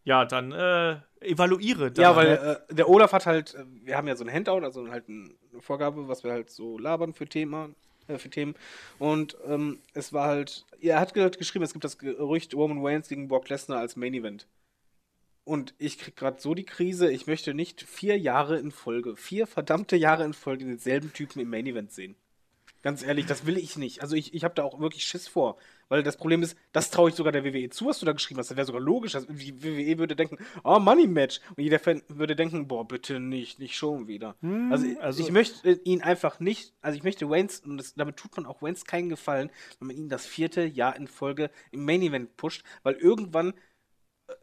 [0.05, 1.91] Ja, dann äh, evaluiere.
[1.91, 2.27] Dann ja, weil
[2.69, 5.35] äh, der Olaf hat halt, äh, wir haben ja so ein Handout, also halt eine
[5.59, 7.69] Vorgabe, was wir halt so labern für Thema,
[8.07, 8.55] äh, für Themen.
[8.99, 13.27] Und ähm, es war halt, er hat geschrieben, es gibt das Gerücht Roman Reigns gegen
[13.27, 14.47] Brock Lesnar als Main Event.
[15.43, 19.45] Und ich krieg gerade so die Krise, ich möchte nicht vier Jahre in Folge, vier
[19.45, 22.15] verdammte Jahre in Folge denselben Typen im Main Event sehen.
[22.81, 24.01] Ganz ehrlich, das will ich nicht.
[24.01, 25.57] Also ich, ich habe da auch wirklich Schiss vor.
[25.87, 28.39] Weil das Problem ist, das traue ich sogar der WWE zu, was du da geschrieben
[28.39, 28.49] hast.
[28.49, 29.15] Das wäre sogar logisch.
[29.15, 31.39] Also die WWE würde denken, oh, Money Match.
[31.55, 34.35] Und jeder Fan würde denken, boah, bitte nicht, nicht schon wieder.
[34.41, 38.17] Hm, also, also, ich möchte ihn einfach nicht, also ich möchte Waynes, und das, damit
[38.17, 41.85] tut man auch Waynes keinen Gefallen, wenn man ihn das vierte Jahr in Folge im
[41.85, 43.53] Main Event pusht, weil irgendwann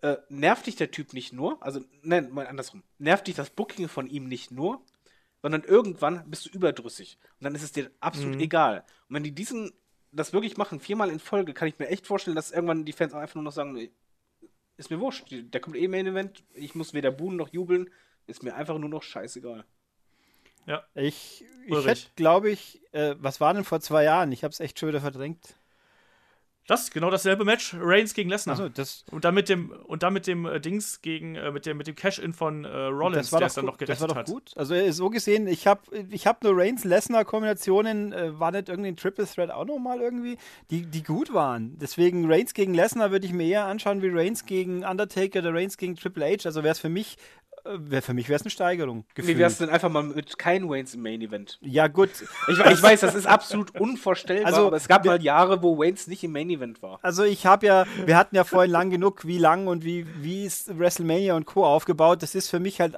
[0.03, 3.89] äh, nervt dich der Typ nicht nur, also nein, mal andersrum, nervt dich das Booking
[3.89, 4.85] von ihm nicht nur,
[5.43, 7.19] sondern irgendwann bist du überdrüssig.
[7.41, 8.41] Und dann ist es dir absolut mhm.
[8.41, 8.85] egal.
[9.09, 9.73] Und wenn die diesen,
[10.13, 13.15] das wirklich machen, viermal in Folge, kann ich mir echt vorstellen, dass irgendwann die Fans
[13.15, 13.89] auch einfach nur noch sagen,
[14.77, 17.91] ist mir wurscht, der kommt eh Main Event, ich muss weder buhen noch jubeln,
[18.27, 19.65] ist mir einfach nur noch scheißegal.
[20.67, 20.85] Ja.
[20.95, 24.31] Ich, ich hätte, glaube ich, äh, was war denn vor zwei Jahren?
[24.31, 25.57] Ich habe es echt schon wieder verdrängt.
[26.69, 28.57] Das genau dasselbe Match, Reigns gegen Lesnar.
[28.57, 31.67] Also, das und dann mit dem und dann mit dem äh, Dings gegen äh, mit
[31.67, 34.11] dem mit dem Cash-in von äh, Rollins, der es dann noch gerettet hat.
[34.11, 34.53] Das war doch gut.
[34.57, 38.91] Also so gesehen, ich habe ich habe nur Reigns Lesnar Kombinationen, äh, war nicht irgendwie
[38.91, 40.39] ein Triple Threat auch noch mal irgendwie,
[40.71, 41.77] die die gut waren.
[41.81, 45.77] Deswegen Reigns gegen Lesnar würde ich mir eher anschauen wie Reigns gegen Undertaker oder Reigns
[45.77, 46.45] gegen Triple H.
[46.45, 47.17] Also wäre es für mich
[47.65, 49.05] für mich wäre es eine Steigerung.
[49.15, 49.37] Gefühlt.
[49.37, 51.59] Wie wär's denn einfach mal mit kein Waynes im Main Event?
[51.61, 52.11] Ja, gut.
[52.49, 56.07] Ich, ich weiß, das ist absolut unvorstellbar, also, aber es gab mal Jahre, wo Waynes
[56.07, 56.99] nicht im Main Event war.
[57.03, 60.45] Also ich habe ja, wir hatten ja vorhin lang genug, wie lang und wie, wie
[60.45, 61.65] ist WrestleMania und Co.
[61.65, 62.23] aufgebaut.
[62.23, 62.97] Das ist für mich halt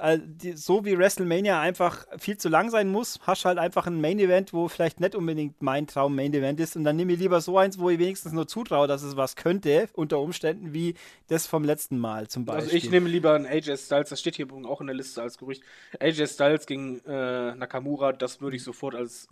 [0.55, 4.53] so, wie WrestleMania einfach viel zu lang sein muss, hast halt einfach ein Main Event,
[4.53, 6.77] wo vielleicht nicht unbedingt mein Traum Main Event ist.
[6.77, 9.37] Und dann nehme ich lieber so eins, wo ich wenigstens nur zutraue, dass es was
[9.37, 10.95] könnte, unter Umständen, wie
[11.29, 12.65] das vom letzten Mal zum Beispiel.
[12.65, 15.35] Also ich nehme lieber ein AJ Styles, das steht hier auch in der Liste als
[15.35, 15.63] als Gerücht.
[16.01, 19.29] AJ Styles gegen äh, Nakamura, das würde ich sofort als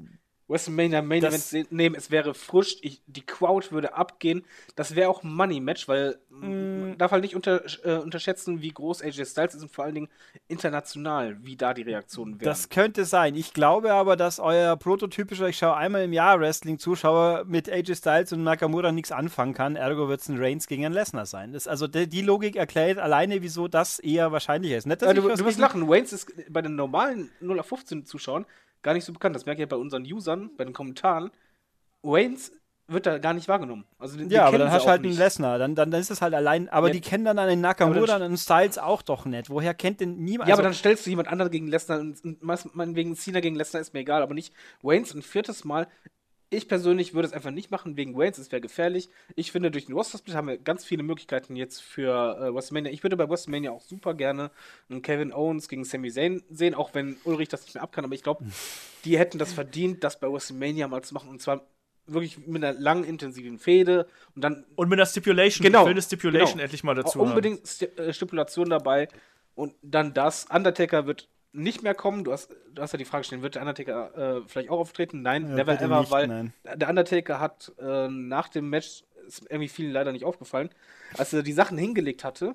[0.53, 1.95] WrestleMania Main das Event nehmen.
[1.95, 4.45] Es wäre frisch, ich, die Crowd würde abgehen.
[4.77, 6.81] Das wäre auch ein Money Match, weil mm.
[6.81, 9.95] man darf halt nicht unter, äh, unterschätzen, wie groß AJ Styles ist und vor allen
[9.95, 10.09] Dingen
[10.49, 12.45] international, wie da die Reaktionen wären.
[12.45, 13.35] Das könnte sein.
[13.35, 18.33] Ich glaube aber, dass euer prototypischer, ich schaue einmal im Jahr Wrestling-Zuschauer mit AJ Styles
[18.33, 19.77] und Nakamura nichts anfangen kann.
[19.77, 21.53] Ergo wird es ein Reigns gegen einen Lesnar sein.
[21.53, 24.87] Das, also die, die, Logik erklärt alleine, wieso das eher wahrscheinlich ist.
[24.87, 25.89] Nicht, ja, du, du wirst lachen.
[25.89, 28.45] Reigns ist bei den normalen 0 auf 15 Zuschauern
[28.83, 29.35] gar nicht so bekannt.
[29.37, 31.31] Das merke ich ja bei unseren Usern, bei den Kommentaren.
[32.03, 32.53] Waynes
[32.89, 33.85] wird da gar nicht wahrgenommen.
[33.99, 36.21] Also den, ja, aber dann hast du halt einen Lesnar, dann, dann, dann ist es
[36.21, 36.95] halt allein, aber ja.
[36.95, 39.51] die kennen dann einen Nakamura und einen Styles auch doch nicht.
[39.51, 40.49] Woher kennt denn niemand?
[40.49, 43.57] Ja, also aber dann stellst du jemand anderen gegen Lesnar und, und wegen Cena gegen
[43.57, 44.53] Lesnar ist mir egal, aber nicht
[44.83, 45.87] Waynes ein viertes Mal
[46.53, 49.09] ich persönlich würde es einfach nicht machen wegen Waynes, es wäre gefährlich.
[49.37, 52.93] Ich finde, durch den Roster-Split haben wir ganz viele Möglichkeiten jetzt für äh, WrestleMania.
[52.93, 54.51] Ich würde bei WrestleMania auch super gerne
[54.91, 58.05] einen Kevin Owens gegen Sami Zayn sehen, auch wenn Ulrich das nicht mehr abkann.
[58.05, 58.45] Aber ich glaube,
[59.05, 61.31] die hätten das verdient, das bei WrestleMania mal zu machen.
[61.31, 61.67] Und zwar
[62.07, 64.65] wirklich mit einer langen, intensiven Fehde und dann.
[64.75, 65.65] Und mit einer Stipulation.
[65.65, 65.81] Genau.
[65.81, 66.65] Ich will eine Stipulation genau.
[66.65, 67.21] endlich mal dazu.
[67.21, 68.09] Auch unbedingt haben.
[68.09, 69.09] Äh, Stipulation dabei.
[69.55, 70.47] Und dann das.
[70.51, 72.25] Undertaker wird nicht mehr kommen.
[72.25, 75.23] Du hast, du hast ja die Frage gestellt, wird der Undertaker äh, vielleicht auch auftreten?
[75.23, 76.53] Nein, ja, never ever, nicht, weil nein.
[76.65, 80.71] der Undertaker hat äh, nach dem Match, ist irgendwie vielen leider nicht aufgefallen,
[81.17, 82.55] als er die Sachen hingelegt hatte,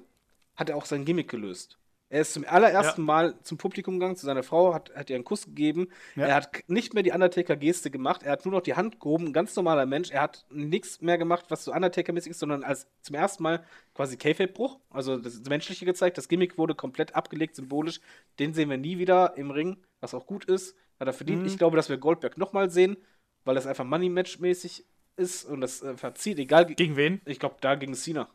[0.56, 1.78] hat er auch sein Gimmick gelöst.
[2.10, 3.06] Er ist zum allerersten ja.
[3.06, 5.90] Mal zum Publikum gegangen, zu seiner Frau, hat, hat ihr einen Kuss gegeben.
[6.16, 6.28] Ja.
[6.28, 8.24] Er hat nicht mehr die Undertaker-Geste gemacht.
[8.24, 10.12] Er hat nur noch die Hand gehoben, ein ganz normaler Mensch.
[10.12, 13.64] Er hat nichts mehr gemacht, was so Undertaker-mäßig ist, sondern als zum ersten Mal
[13.94, 16.18] quasi Kayfabe-Bruch, also das Menschliche gezeigt.
[16.18, 18.00] Das Gimmick wurde komplett abgelegt, symbolisch.
[18.40, 20.78] Den sehen wir nie wieder im Ring, was auch gut ist.
[21.02, 21.42] Hat er verdient.
[21.42, 21.48] Mhm.
[21.48, 22.96] Ich glaube, dass wir Goldberg nochmal sehen,
[23.44, 24.86] weil das einfach Money-Match-mäßig
[25.18, 26.40] ist und das äh, verzieht.
[26.40, 26.68] Egal.
[26.68, 27.22] Gegen wen?
[27.26, 28.30] Ich glaube, da gegen Cena.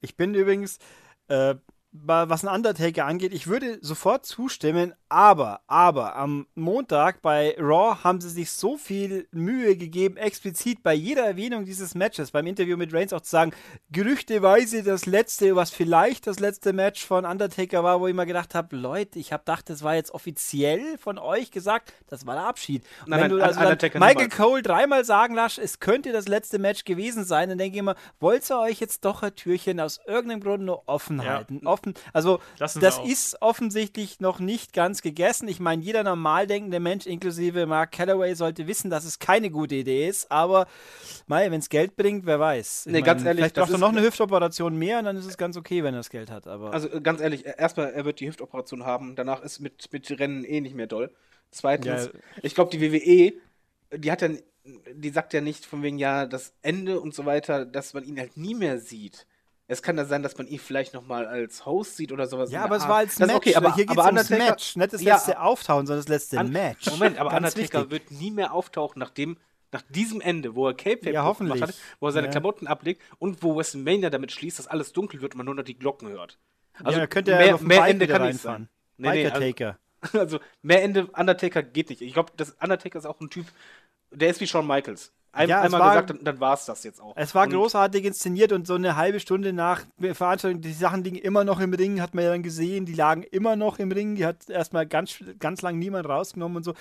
[0.00, 0.80] Ich bin übrigens.
[1.28, 1.54] Äh
[1.92, 8.22] was ein Undertaker angeht, ich würde sofort zustimmen, aber, aber am Montag bei Raw haben
[8.22, 12.94] sie sich so viel Mühe gegeben, explizit bei jeder Erwähnung dieses Matches, beim Interview mit
[12.94, 13.52] Reigns auch zu sagen,
[13.90, 18.54] gerüchteweise das letzte, was vielleicht das letzte Match von Undertaker war, wo ich mal gedacht
[18.54, 22.44] habe, Leute, ich habe gedacht, das war jetzt offiziell von euch gesagt, das war der
[22.44, 22.84] Abschied.
[23.06, 24.36] Nein, wenn nein, du also Michael niemals.
[24.36, 27.96] Cole dreimal sagen lässt, es könnte das letzte Match gewesen sein, dann denke ich immer,
[28.18, 31.60] wollt ihr euch jetzt doch ein Türchen aus irgendeinem Grund nur offen halten?
[31.62, 31.70] Ja.
[31.82, 31.94] Offen.
[32.12, 35.48] Also, Lassen das ist offensichtlich noch nicht ganz gegessen.
[35.48, 39.74] Ich meine, jeder normal denkende Mensch, inklusive Mark Calloway, sollte wissen, dass es keine gute
[39.74, 40.30] Idee ist.
[40.30, 40.66] Aber,
[41.26, 42.86] wenn es Geld bringt, wer weiß.
[42.86, 43.40] Ich nee, mein, ganz ehrlich.
[43.40, 46.00] Vielleicht braucht er noch eine Hüftoperation mehr und dann ist es ganz okay, wenn er
[46.00, 46.46] das Geld hat.
[46.46, 49.16] Aber also, ganz ehrlich, erstmal, er wird die Hüftoperation haben.
[49.16, 51.12] Danach ist mit, mit Rennen eh nicht mehr doll.
[51.50, 52.20] Zweitens, ja.
[52.42, 53.32] ich glaube, die WWE,
[53.98, 54.30] die hat ja,
[54.94, 58.18] die sagt ja nicht von wegen, ja, das Ende und so weiter, dass man ihn
[58.18, 59.26] halt nie mehr sieht.
[59.72, 62.52] Es kann da sein, dass man ihn vielleicht noch mal als Host sieht oder sowas.
[62.52, 63.34] Ja, aber es war als Match.
[63.34, 66.38] Okay, aber hier geht es ums Match, nicht das letzte ja, Auftauchen, sondern das letzte
[66.38, 66.90] An Match.
[66.90, 69.38] Moment, aber Undertaker wird nie mehr auftauchen, nachdem
[69.70, 72.32] nach diesem Ende, wo er Cape ja, gemacht hat, wo er seine ja.
[72.32, 75.64] Klamotten ablegt und wo WrestleMania damit schließt, dass alles dunkel wird und man nur noch
[75.64, 76.38] die Glocken hört.
[76.84, 78.68] Also ja, könnte er mehr, auf mehr Ende kann reinfahren.
[78.98, 79.74] Nee, nee, also,
[80.18, 82.02] also mehr Ende Undertaker geht nicht.
[82.02, 83.46] Ich glaube, das Undertaker ist auch ein Typ,
[84.10, 85.12] der ist wie Shawn Michaels.
[85.34, 87.14] Ein, ja, einmal war, gesagt, dann, dann war es das jetzt auch.
[87.16, 91.16] Es war und großartig inszeniert und so eine halbe Stunde nach Veranstaltung, die Sachen liegen
[91.16, 94.14] immer noch im Ring, hat man ja dann gesehen, die lagen immer noch im Ring,
[94.14, 96.74] die hat erstmal ganz, ganz lang niemand rausgenommen und so.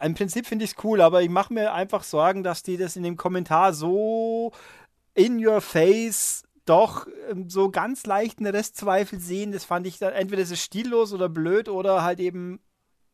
[0.00, 2.96] Im Prinzip finde ich es cool, aber ich mache mir einfach Sorgen, dass die das
[2.96, 4.52] in dem Kommentar so
[5.14, 9.52] in your face doch ähm, so ganz leichten Restzweifel sehen.
[9.52, 12.60] Das fand ich dann, entweder ist es stillos oder blöd oder halt eben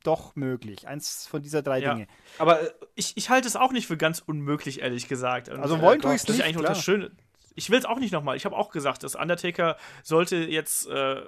[0.03, 0.87] doch möglich.
[0.87, 1.95] Eins von dieser drei ja.
[1.95, 2.07] Dinge.
[2.39, 5.49] Aber äh, ich, ich halte es auch nicht für ganz unmöglich, ehrlich gesagt.
[5.49, 6.43] Und, also wollen äh, tue ich es nicht.
[6.43, 7.11] Eigentlich das Schöne.
[7.55, 8.37] Ich will es auch nicht nochmal.
[8.37, 11.23] Ich habe auch gesagt, dass Undertaker sollte jetzt äh,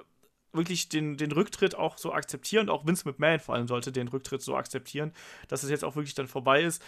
[0.53, 2.69] wirklich den, den Rücktritt auch so akzeptieren.
[2.69, 5.11] Auch Vince McMahon vor allem sollte den Rücktritt so akzeptieren,
[5.47, 6.81] dass es jetzt auch wirklich dann vorbei ist.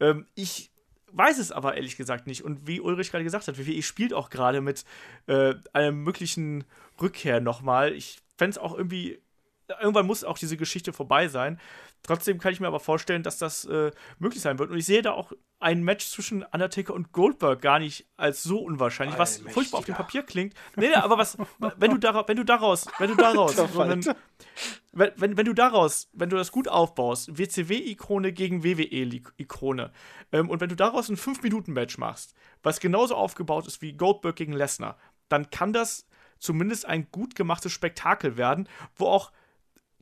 [0.00, 0.70] Ähm, ich
[1.12, 2.42] weiß es aber ehrlich gesagt nicht.
[2.42, 4.84] Und wie Ulrich gerade gesagt hat, WWE spielt auch gerade mit
[5.26, 6.64] äh, einer möglichen
[7.00, 7.92] Rückkehr nochmal.
[7.92, 9.21] Ich fände es auch irgendwie
[9.80, 11.60] irgendwann muss auch diese Geschichte vorbei sein.
[12.02, 14.70] Trotzdem kann ich mir aber vorstellen, dass das äh, möglich sein wird.
[14.70, 18.58] Und ich sehe da auch ein Match zwischen Undertaker und Goldberg gar nicht als so
[18.58, 19.54] unwahrscheinlich, was Allmächtiger.
[19.54, 20.54] furchtbar auf dem Papier klingt.
[20.74, 21.38] Nee, nee, aber was,
[21.76, 26.28] wenn du, daraus, wenn du daraus, wenn du daraus, wenn, wenn, wenn, du daraus, wenn
[26.28, 29.92] du das gut aufbaust, WCW-Ikone gegen WWE-Ikone,
[30.32, 32.34] ähm, und wenn du daraus ein 5-Minuten-Match machst,
[32.64, 36.08] was genauso aufgebaut ist wie Goldberg gegen Lesnar, dann kann das
[36.42, 39.30] zumindest ein gut gemachtes Spektakel werden, wo auch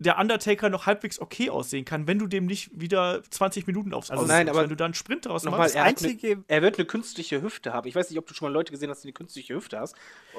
[0.01, 4.11] der Undertaker noch halbwegs okay aussehen kann, wenn du dem nicht wieder 20 Minuten aufs
[4.11, 5.77] also nein, aber wenn du da einen Sprint draus machst.
[5.77, 7.87] Er, eine, er, wird eine künstliche Hüfte haben.
[7.87, 9.95] Ich weiß nicht, ob du schon mal Leute gesehen hast, die eine künstliche Hüfte hast.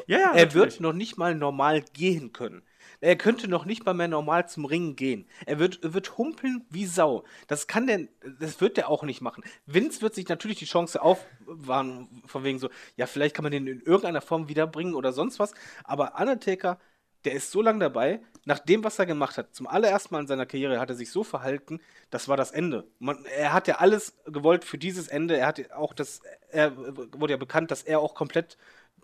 [0.08, 0.54] Ja, ja, er natürlich.
[0.56, 2.64] wird noch nicht mal normal gehen können.
[3.02, 5.28] Er könnte noch nicht mal mehr normal zum Ringen gehen.
[5.46, 7.24] Er wird, wird humpeln wie Sau.
[7.48, 8.08] Das kann der,
[8.40, 9.44] das wird der auch nicht machen.
[9.68, 13.68] Vince wird sich natürlich die Chance aufwahren, von wegen so, ja, vielleicht kann man den
[13.68, 15.54] in irgendeiner Form wiederbringen oder sonst was.
[15.84, 16.80] Aber Undertaker
[17.26, 20.28] der ist so lange dabei, nach dem, was er gemacht hat, zum allerersten Mal in
[20.28, 22.88] seiner Karriere hat er sich so verhalten, das war das Ende.
[23.00, 25.38] Man, er hat ja alles gewollt für dieses Ende.
[25.38, 28.58] Er hat auch das, er wurde ja bekannt, dass er auch komplett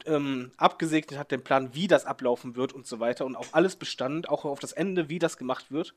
[0.05, 3.25] ähm, abgesegnet hat, den Plan, wie das ablaufen wird und so weiter.
[3.25, 5.93] Und auch alles bestand, auch auf das Ende, wie das gemacht wird.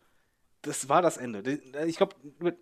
[0.62, 1.60] Das war das Ende.
[1.86, 2.16] Ich glaube,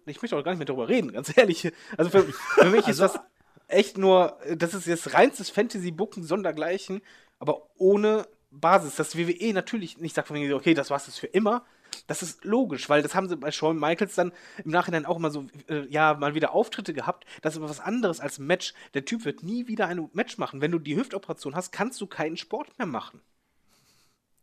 [0.07, 1.73] ich möchte auch gar nicht mehr darüber reden, ganz ehrlich.
[1.97, 3.21] Also für, für mich ist also das
[3.67, 7.03] echt nur, das ist jetzt reinstes Fantasy-Booken sondergleichen,
[7.41, 11.65] aber ohne Basis, dass WWE natürlich nicht sagt okay, das war es für immer.
[12.07, 14.33] Das ist logisch, weil das haben sie bei Shawn Michaels dann
[14.65, 17.25] im Nachhinein auch immer so, äh, ja, mal wieder Auftritte gehabt.
[17.43, 18.75] Das ist aber was anderes als Match.
[18.95, 20.61] Der Typ wird nie wieder ein Match machen.
[20.61, 23.21] Wenn du die Hüftoperation hast, kannst du keinen Sport mehr machen.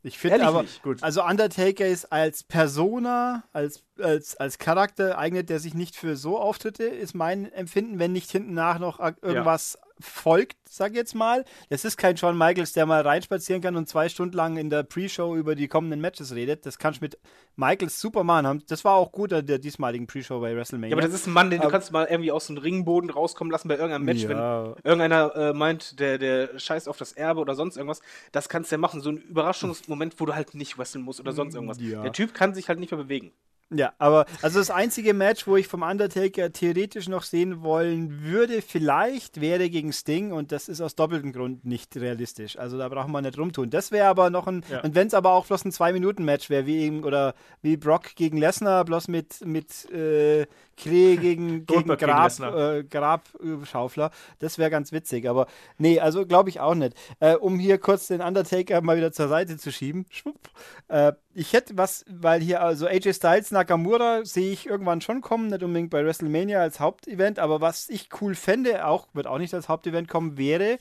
[0.04, 0.84] Ich finde aber, nicht.
[0.84, 1.02] Gut.
[1.02, 6.40] also Undertaker ist als Persona, als, als, als Charakter eignet der sich nicht für so
[6.40, 11.46] Auftritte, ist mein Empfinden, wenn nicht hinten nach noch irgendwas folgt, sag ich jetzt mal.
[11.70, 14.84] Das ist kein Shawn Michaels, der mal reinspazieren kann und zwei Stunden lang in der
[14.84, 16.66] Pre-Show über die kommenden Matches redet.
[16.66, 17.18] Das kannst du mit
[17.56, 18.64] Michaels Superman haben.
[18.68, 20.90] Das war auch gut an der diesmaligen Pre-Show bei WrestleMania.
[20.90, 23.10] Ja, aber das ist ein Mann, den aber, du kannst mal irgendwie aus dem Ringboden
[23.10, 24.30] rauskommen lassen bei irgendeinem Match, ja.
[24.30, 28.02] wenn irgendeiner äh, meint, der, der scheißt auf das Erbe oder sonst irgendwas.
[28.34, 29.00] Das kannst du ja machen.
[29.00, 31.80] So ein Überraschungsmoment, wo du halt nicht wresteln musst oder sonst irgendwas.
[31.80, 32.02] Ja.
[32.02, 33.32] Der Typ kann sich halt nicht mehr bewegen.
[33.72, 38.62] Ja, aber also das einzige Match, wo ich vom Undertaker theoretisch noch sehen wollen würde,
[38.62, 42.60] vielleicht wäre gegen Sting und das ist aus doppeltem Grund nicht realistisch.
[42.60, 43.72] Also da brauchen wir nicht rumtun.
[43.72, 44.82] Das wäre aber noch ein, ja.
[44.82, 48.38] und wenn es aber auch bloß ein Zwei-Minuten-Match wäre, wie eben, oder wie Brock gegen
[48.38, 50.46] Lesnar, bloß mit, mit äh,
[50.78, 55.28] Klee gegen, gegen Grab, äh, Grabschaufler, das wäre ganz witzig.
[55.28, 55.48] Aber
[55.80, 56.96] nee, also glaube ich auch nicht.
[57.20, 60.06] Äh, um hier kurz den Undertaker mal wieder zur Seite zu schieben.
[60.12, 60.50] Schwupp.
[60.88, 65.48] Äh, ich hätte was, weil hier also AJ Styles Nakamura sehe ich irgendwann schon kommen,
[65.48, 69.54] nicht unbedingt bei WrestleMania als Hauptevent, aber was ich cool fände, auch wird auch nicht
[69.54, 70.80] als Hauptevent kommen, wäre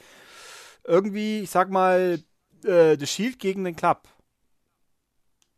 [0.84, 2.20] irgendwie, ich sag mal,
[2.65, 4.02] äh, The Shield gegen den Club.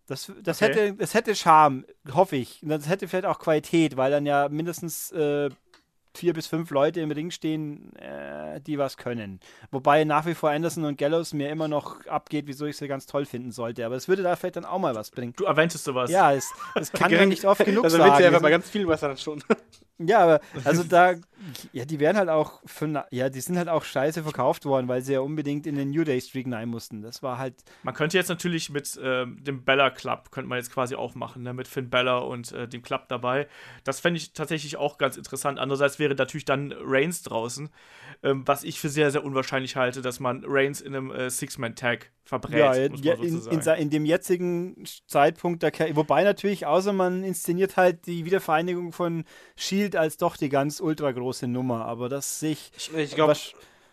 [0.06, 0.72] Das, das, okay.
[0.72, 2.62] hätte, das hätte Charme, hoffe ich.
[2.62, 5.50] Und das hätte vielleicht auch Qualität, weil dann ja mindestens äh,
[6.16, 9.40] vier bis fünf Leute im Ring stehen, äh, die was können.
[9.70, 13.06] Wobei nach wie vor Anderson und Gallows mir immer noch abgeht, wieso ich sie ganz
[13.06, 13.86] toll finden sollte.
[13.86, 15.34] Aber es würde da vielleicht dann auch mal was bringen.
[15.36, 16.10] Du erwähntest sowas.
[16.10, 18.10] Ja, es, es kann ja nicht oft genug also sagen.
[18.10, 19.42] Also ja mal ganz viel was dann schon.
[19.98, 21.14] Ja, aber also da,
[21.72, 25.02] ja, die werden halt auch für, ja, die sind halt auch scheiße verkauft worden, weil
[25.02, 27.02] sie ja unbedingt in den New Day Streak rein mussten.
[27.02, 27.54] Das war halt.
[27.82, 31.42] Man könnte jetzt natürlich mit ähm, dem Bella Club, könnte man jetzt quasi auch machen,
[31.42, 31.52] ne?
[31.52, 33.48] mit Finn Bella und äh, dem Club dabei.
[33.84, 35.58] Das fände ich tatsächlich auch ganz interessant.
[35.58, 37.68] Andererseits wäre natürlich dann Reigns draußen,
[38.22, 42.10] ähm, was ich für sehr, sehr unwahrscheinlich halte, dass man Reigns in einem äh, Six-Man-Tag
[42.26, 42.58] verbrät.
[42.58, 48.06] Ja, ja in, in, in, dem jetzigen Zeitpunkt, der, wobei natürlich, außer man inszeniert halt
[48.06, 49.24] die Wiedervereinigung von
[49.56, 52.72] Shield als doch die ganz ultra große Nummer, aber das sehe ich.
[52.76, 53.34] Ich, ich glaube,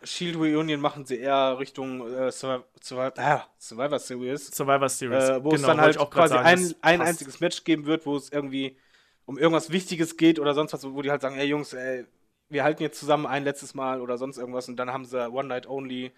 [0.03, 4.47] Shield Reunion machen sie eher Richtung äh, Survivor, ah, Survivor Series.
[4.47, 5.23] Survivor Series.
[5.23, 8.15] Äh, wo genau, es dann halt quasi sagen, ein, ein einziges Match geben wird, wo
[8.17, 8.77] es irgendwie
[9.25, 12.05] um irgendwas Wichtiges geht oder sonst was, wo die halt sagen, ey Jungs, ey,
[12.53, 15.47] wir halten jetzt zusammen ein letztes Mal oder sonst irgendwas und dann haben sie One
[15.47, 16.11] Night Only.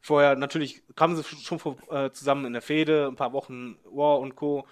[0.00, 1.58] Vorher natürlich kamen sie schon
[1.90, 4.66] äh, zusammen in der Fehde, ein paar Wochen War und Co.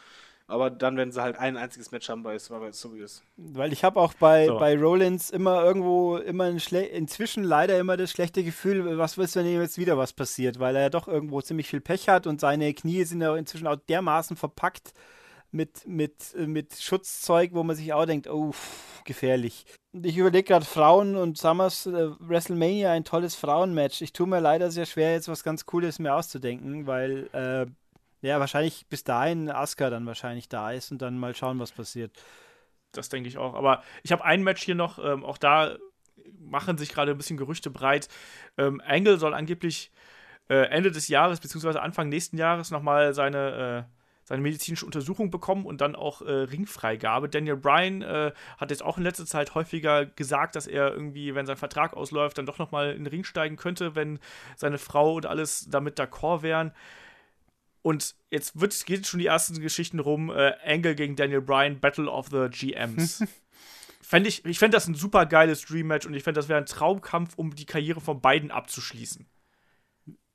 [0.48, 3.24] Aber dann werden sie halt ein einziges Match haben bei Survivor Series.
[3.36, 4.58] Weil ich habe auch bei, so.
[4.58, 9.40] bei Rollins immer irgendwo, immer ein inzwischen leider immer das schlechte Gefühl, was willst du,
[9.40, 12.40] wenn jetzt wieder was passiert, weil er ja doch irgendwo ziemlich viel Pech hat und
[12.40, 14.92] seine Knie sind ja inzwischen auch dermaßen verpackt
[15.50, 18.52] mit, mit, mit Schutzzeug, wo man sich auch denkt, oh,
[19.04, 19.64] gefährlich.
[19.92, 24.02] Ich überlege gerade Frauen und Summers äh, WrestleMania, ein tolles Frauenmatch.
[24.02, 27.66] Ich tue mir leider sehr schwer, jetzt was ganz Cooles mir auszudenken, weil äh,
[28.26, 32.12] ja, wahrscheinlich bis dahin Asuka dann wahrscheinlich da ist und dann mal schauen, was passiert.
[32.92, 33.54] Das denke ich auch.
[33.54, 35.76] Aber ich habe ein Match hier noch, ähm, auch da
[36.38, 38.08] machen sich gerade ein bisschen Gerüchte breit.
[38.58, 39.90] Ähm, Angle soll angeblich
[40.48, 43.95] äh, Ende des Jahres beziehungsweise Anfang nächsten Jahres nochmal seine, äh,
[44.26, 47.28] seine medizinische Untersuchung bekommen und dann auch äh, Ringfreigabe.
[47.28, 51.46] Daniel Bryan äh, hat jetzt auch in letzter Zeit häufiger gesagt, dass er irgendwie, wenn
[51.46, 54.18] sein Vertrag ausläuft, dann doch nochmal in den Ring steigen könnte, wenn
[54.56, 56.72] seine Frau und alles damit d'accord wären.
[57.82, 62.10] Und jetzt wird, geht schon die ersten Geschichten rum: äh, Angle gegen Daniel Bryan, Battle
[62.10, 63.22] of the GMs.
[64.02, 66.66] fänd ich ich fände das ein super geiles Dream-Match und ich fände, das wäre ein
[66.66, 69.28] Traumkampf, um die Karriere von beiden abzuschließen.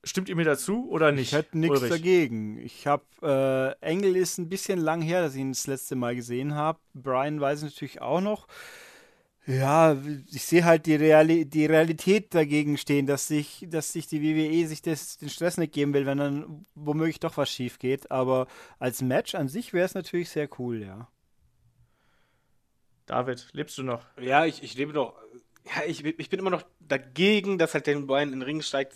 [0.04, 1.32] Stimmt ihr mir dazu oder nicht?
[1.32, 2.58] Ich hätte nichts dagegen.
[2.58, 6.16] Ich habe, äh, Engel ist ein bisschen lang her, dass ich ihn das letzte Mal
[6.16, 6.80] gesehen habe.
[6.94, 8.48] Brian weiß natürlich auch noch.
[9.46, 9.98] Ja,
[10.32, 14.68] ich sehe halt die, Reali die Realität dagegen stehen, dass sich, dass sich die WWE
[14.68, 18.12] sich das, den Stress nicht geben will, wenn dann womöglich doch was schief geht.
[18.12, 18.48] Aber
[18.80, 21.10] als Match an sich wäre es natürlich sehr cool, ja.
[23.08, 24.06] David, lebst du noch?
[24.20, 25.16] Ja, ich, ich lebe noch.
[25.64, 28.96] Ja, ich, ich bin immer noch dagegen, dass halt den Brian in den Ring steigt,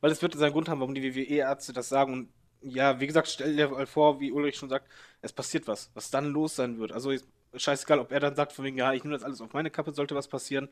[0.00, 2.12] weil es wird seinen Grund haben, warum die WWE-Ärzte das sagen.
[2.12, 2.28] Und
[2.62, 4.88] ja, wie gesagt, stell dir mal vor, wie Ulrich schon sagt,
[5.22, 6.92] es passiert was, was dann los sein wird.
[6.92, 7.12] Also
[7.54, 9.92] scheißegal, ob er dann sagt, von wegen, ja, ich nehme das alles auf meine Kappe,
[9.92, 10.68] sollte was passieren.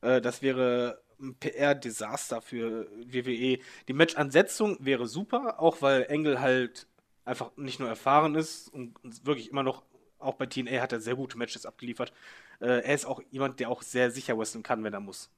[0.00, 3.58] Äh, das wäre ein PR-Desaster für WWE.
[3.88, 6.86] Die Match-Ansetzung wäre super, auch weil Engel halt
[7.24, 8.94] einfach nicht nur erfahren ist und
[9.26, 9.82] wirklich immer noch,
[10.18, 12.12] auch bei TNA hat er sehr gute Matches abgeliefert.
[12.60, 15.30] Äh, er ist auch jemand, der auch sehr sicher wrestlen kann, wenn er muss.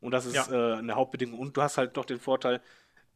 [0.00, 0.74] Und das ist ja.
[0.74, 1.38] äh, eine Hauptbedingung.
[1.38, 2.60] Und du hast halt noch den Vorteil,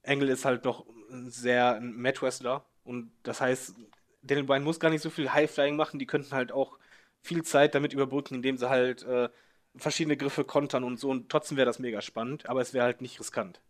[0.02, 2.64] Engel ist halt noch ein sehr ein Match-Wrestler.
[2.84, 3.74] Und das heißt,
[4.22, 5.98] Daniel Bryan muss gar nicht so viel High-Flying machen.
[5.98, 6.78] Die könnten halt auch
[7.22, 9.28] viel Zeit damit überbrücken, indem sie halt äh,
[9.76, 11.10] verschiedene Griffe kontern und so.
[11.10, 13.60] Und trotzdem wäre das mega spannend, aber es wäre halt nicht riskant.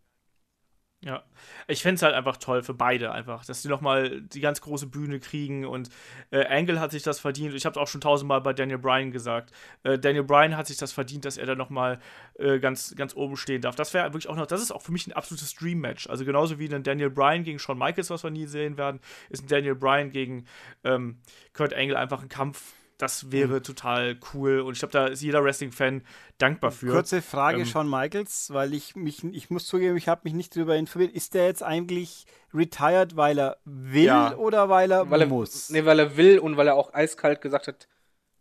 [1.05, 1.21] Ja,
[1.67, 4.87] ich fände es halt einfach toll für beide einfach, dass die nochmal die ganz große
[4.87, 5.89] Bühne kriegen und
[6.31, 7.53] äh, Angle hat sich das verdient.
[7.53, 9.51] Ich habe es auch schon tausendmal bei Daniel Bryan gesagt.
[9.83, 11.99] Äh, Daniel Bryan hat sich das verdient, dass er da nochmal
[12.39, 13.75] äh, ganz, ganz oben stehen darf.
[13.75, 16.09] Das wäre wirklich auch noch, das ist auch für mich ein absolutes Dream-Match.
[16.09, 19.43] Also genauso wie ein Daniel Bryan gegen Shawn Michaels, was wir nie sehen werden, ist
[19.43, 20.45] ein Daniel Bryan gegen
[20.83, 21.19] ähm,
[21.53, 23.63] Kurt Angle einfach ein Kampf, das wäre mhm.
[23.63, 26.03] total cool und ich glaube, da ist jeder Wrestling-Fan
[26.37, 26.91] dankbar für.
[26.91, 30.55] Kurze Frage, ähm, Shawn Michaels, weil ich mich, ich muss zugeben, ich habe mich nicht
[30.55, 31.13] darüber informiert.
[31.13, 35.69] Ist der jetzt eigentlich retired, weil er will ja, oder weil er weil muss?
[35.69, 37.87] nee, weil er will und weil er auch eiskalt gesagt hat,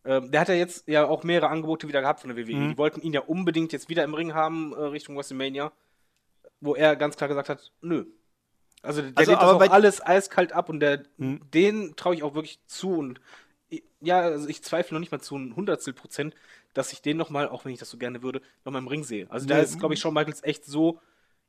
[0.05, 2.55] äh, der hat ja jetzt ja auch mehrere Angebote wieder gehabt von der WWE.
[2.55, 2.69] Mhm.
[2.71, 5.73] Die wollten ihn ja unbedingt jetzt wieder im Ring haben äh, Richtung WrestleMania,
[6.61, 8.05] wo er ganz klar gesagt hat, nö.
[8.83, 11.41] Also der also, lehnt das auch alles eiskalt ab und der, mhm.
[11.53, 13.21] den traue ich auch wirklich zu und
[14.05, 16.35] ja, also ich zweifle noch nicht mal zu ein Hundertstel Prozent,
[16.73, 19.27] dass ich den nochmal, auch wenn ich das so gerne würde, nochmal im Ring sehe.
[19.31, 21.01] Also da ist, glaube ich, Shawn Michaels echt so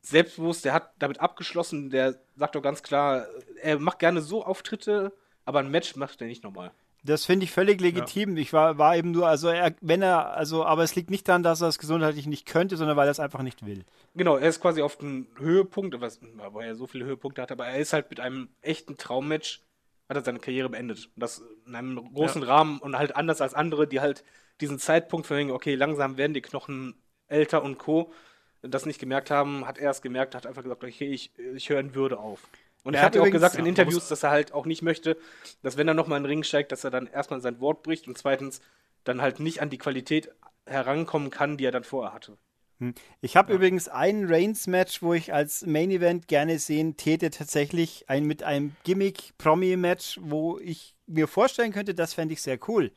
[0.01, 3.27] selbstbewusst, der hat damit abgeschlossen, der sagt doch ganz klar,
[3.61, 5.13] er macht gerne so Auftritte,
[5.45, 6.71] aber ein Match macht er nicht nochmal.
[7.03, 8.35] Das finde ich völlig legitim.
[8.35, 8.41] Ja.
[8.41, 11.43] Ich war, war eben nur, also er, wenn er, also, aber es liegt nicht daran,
[11.43, 13.85] dass er es gesundheitlich nicht könnte, sondern weil er es einfach nicht will.
[14.15, 17.67] Genau, er ist quasi auf dem Höhepunkt, was, weil er so viele Höhepunkte hat, aber
[17.67, 19.61] er ist halt mit einem echten Traummatch
[20.07, 21.09] hat er seine Karriere beendet.
[21.15, 22.47] Und das in einem großen ja.
[22.47, 24.23] Rahmen und halt anders als andere, die halt
[24.61, 26.95] diesen Zeitpunkt verhängen, okay, langsam werden die Knochen
[27.27, 28.13] älter und Co.
[28.61, 31.79] das nicht gemerkt haben, hat er es gemerkt, hat einfach gesagt, okay, ich, ich höre
[31.79, 32.47] in Würde auf.
[32.83, 35.17] Und er hat ja auch gesagt in Interviews, dass er halt auch nicht möchte,
[35.63, 38.07] dass wenn er nochmal in den Ring steigt, dass er dann erstmal sein Wort bricht
[38.07, 38.61] und zweitens
[39.03, 40.31] dann halt nicht an die Qualität
[40.67, 42.37] herankommen kann, die er dann vorher hatte.
[42.79, 42.93] Hm.
[43.21, 43.55] Ich habe ja.
[43.55, 50.19] übrigens ein Reigns-Match, wo ich als Main-Event gerne sehen täte, tatsächlich ein, mit einem Gimmick-Promi-Match,
[50.21, 52.91] wo ich mir vorstellen könnte, das fände ich sehr cool.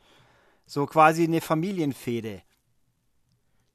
[0.65, 2.41] So quasi eine Familienfehde.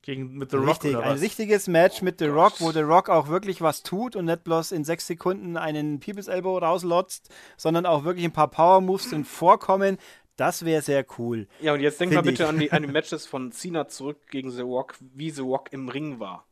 [0.03, 3.29] Gegen mit The Rock Richtig, ein richtiges Match mit The Rock, wo The Rock auch
[3.29, 8.05] wirklich was tut und nicht bloß in sechs Sekunden einen People's Elbow rauslotzt, sondern auch
[8.05, 9.97] wirklich ein paar Power Moves drin vorkommen.
[10.37, 11.47] Das wäre sehr cool.
[11.61, 14.51] Ja, und jetzt denk mal bitte an die, an die Matches von Cena zurück gegen
[14.51, 16.47] The Rock, wie The Rock im Ring war.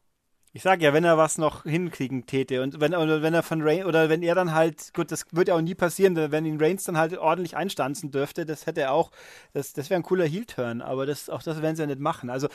[0.55, 3.62] Ich sag ja, wenn er was noch hinkriegen täte und wenn, oder wenn er von
[3.62, 6.61] Reigns oder wenn er dann halt, gut, das wird ja auch nie passieren, wenn ihn
[6.61, 9.12] Reigns dann halt ordentlich einstanzen dürfte, das hätte er auch,
[9.55, 12.28] das, das wäre ein cooler Heel-Turn, aber das, auch das werden sie ja nicht machen.
[12.28, 12.49] Also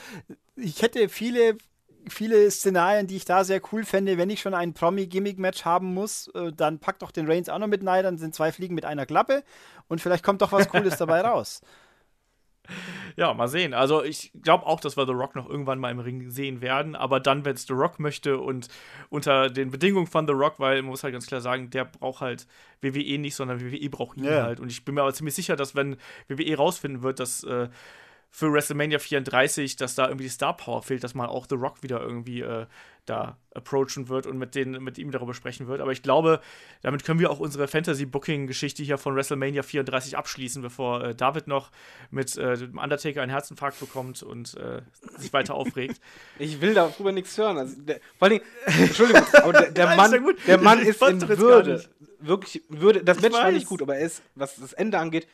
[0.56, 1.58] ich hätte viele
[2.10, 4.18] viele Szenarien, die ich da sehr cool fände.
[4.18, 7.68] Wenn ich schon ein Promi-Gimmick-Match haben muss, äh, dann pack doch den Reigns auch noch
[7.68, 9.44] mit rein, dann sind zwei Fliegen mit einer Klappe
[9.88, 11.62] und vielleicht kommt doch was Cooles dabei raus.
[13.16, 13.74] Ja, mal sehen.
[13.74, 16.96] Also ich glaube auch, dass wir The Rock noch irgendwann mal im Ring sehen werden,
[16.96, 18.68] aber dann, wenn es The Rock möchte und
[19.10, 22.22] unter den Bedingungen von The Rock, weil man muss halt ganz klar sagen, der braucht
[22.22, 22.48] halt
[22.82, 24.44] WWE nicht, sondern WWE braucht ihn yeah.
[24.44, 24.60] halt.
[24.60, 27.70] Und ich bin mir aber ziemlich sicher, dass wenn WWE rausfinden wird, dass äh,
[28.30, 31.82] für WrestleMania 34, dass da irgendwie die Star Power fehlt, dass man auch The Rock
[31.82, 32.66] wieder irgendwie äh,
[33.06, 35.82] da approachen wird und mit, den, mit ihm darüber sprechen wird.
[35.82, 36.42] Aber ich glaube,
[36.82, 41.72] damit können wir auch unsere Fantasy-Booking-Geschichte hier von WrestleMania 34 abschließen, bevor äh, David noch
[42.12, 44.82] mit äh, dem Undertaker einen Herzinfarkt bekommt und äh,
[45.18, 46.00] sich weiter aufregt.
[46.40, 47.58] Ich will darüber nichts hören.
[47.58, 51.84] Also, der, vor allem, Entschuldigung, aber der, der Mann, ist, der Mann ist in Würde.
[52.20, 53.04] Wirklich, Würde.
[53.04, 55.28] Das ich Match war nicht gut, aber er ist, was das Ende angeht,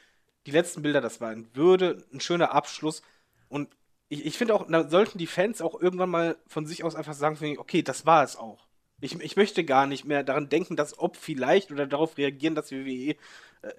[0.45, 3.01] die letzten Bilder, das war in Würde, ein schöner Abschluss.
[3.49, 3.69] Und
[4.09, 7.13] ich, ich finde auch, da sollten die Fans auch irgendwann mal von sich aus einfach
[7.13, 8.67] sagen, okay, das war es auch.
[9.01, 12.72] Ich, ich möchte gar nicht mehr daran denken, dass ob vielleicht oder darauf reagieren, dass
[12.72, 13.15] WWE äh,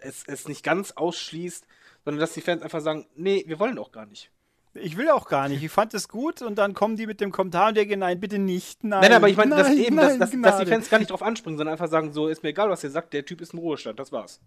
[0.01, 1.67] es, es nicht ganz ausschließt,
[2.05, 4.31] sondern dass die Fans einfach sagen, nee, wir wollen auch gar nicht.
[4.75, 5.63] Ich will auch gar nicht.
[5.63, 8.41] Ich fand es gut und dann kommen die mit dem Kommentar und denken, nein, bitte
[8.41, 8.83] nicht.
[8.83, 11.13] Nein, nein aber ich meine, dass eben, nein, dass, dass, dass, die Fans gar nicht
[11.13, 13.53] drauf anspringen, sondern einfach sagen, so ist mir egal, was ihr sagt, der Typ ist
[13.53, 14.41] im Ruhestand, das war's.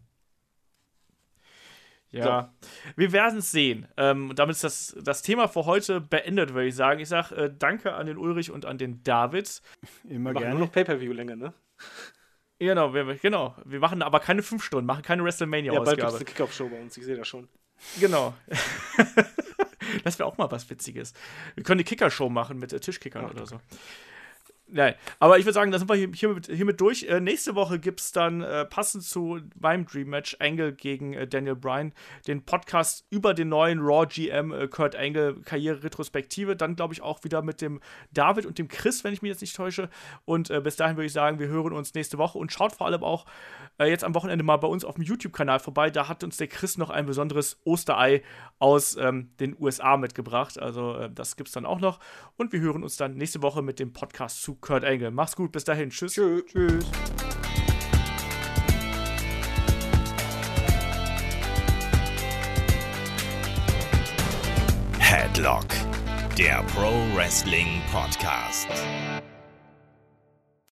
[2.17, 2.69] Ja, so.
[2.95, 3.87] wir werden es sehen.
[3.97, 6.99] Ähm, damit ist das, das Thema für heute beendet, würde ich sagen.
[6.99, 9.61] Ich sage äh, danke an den Ulrich und an den David.
[10.07, 10.55] Immer wir gerne.
[10.55, 11.53] nur noch Pay-Per-View-Länge, ne?
[12.59, 15.85] Genau wir, genau, wir machen aber keine fünf Stunden, machen keine WrestleMania-Ausgabe.
[15.85, 17.47] Ja, bald gibt es eine Kickoff-Show bei uns, ich sehe das schon.
[17.99, 18.33] Genau.
[20.03, 21.13] das wäre auch mal was Witziges.
[21.55, 23.59] Wir können eine Kicker-Show machen mit äh, Tischkickern Ach, oder so.
[24.69, 27.03] Nein, aber ich würde sagen, da sind wir hier, hiermit, hiermit durch.
[27.03, 31.25] Äh, nächste Woche gibt es dann äh, passend zu meinem Dream Match Angle gegen äh,
[31.25, 31.93] Daniel Bryan
[32.27, 36.57] den Podcast über den neuen Raw GM äh, Kurt Angle Karriere-Retrospektive.
[36.57, 37.79] Dann glaube ich auch wieder mit dem
[38.11, 39.89] David und dem Chris, wenn ich mich jetzt nicht täusche.
[40.25, 42.87] Und äh, bis dahin würde ich sagen, wir hören uns nächste Woche und schaut vor
[42.87, 43.25] allem auch
[43.77, 45.91] äh, jetzt am Wochenende mal bei uns auf dem YouTube-Kanal vorbei.
[45.91, 48.21] Da hat uns der Chris noch ein besonderes Osterei
[48.59, 50.59] aus ähm, den USA mitgebracht.
[50.59, 52.01] Also das gibt es dann auch noch.
[52.35, 55.11] Und wir hören uns dann nächste Woche mit dem Podcast zu Kurt Angle.
[55.11, 55.89] Mach's gut, bis dahin.
[55.89, 56.13] Tschüss.
[56.13, 56.45] Tschüss.
[56.45, 56.85] Tschüss.
[64.99, 65.67] Headlock,
[66.37, 68.67] der Pro Wrestling Podcast.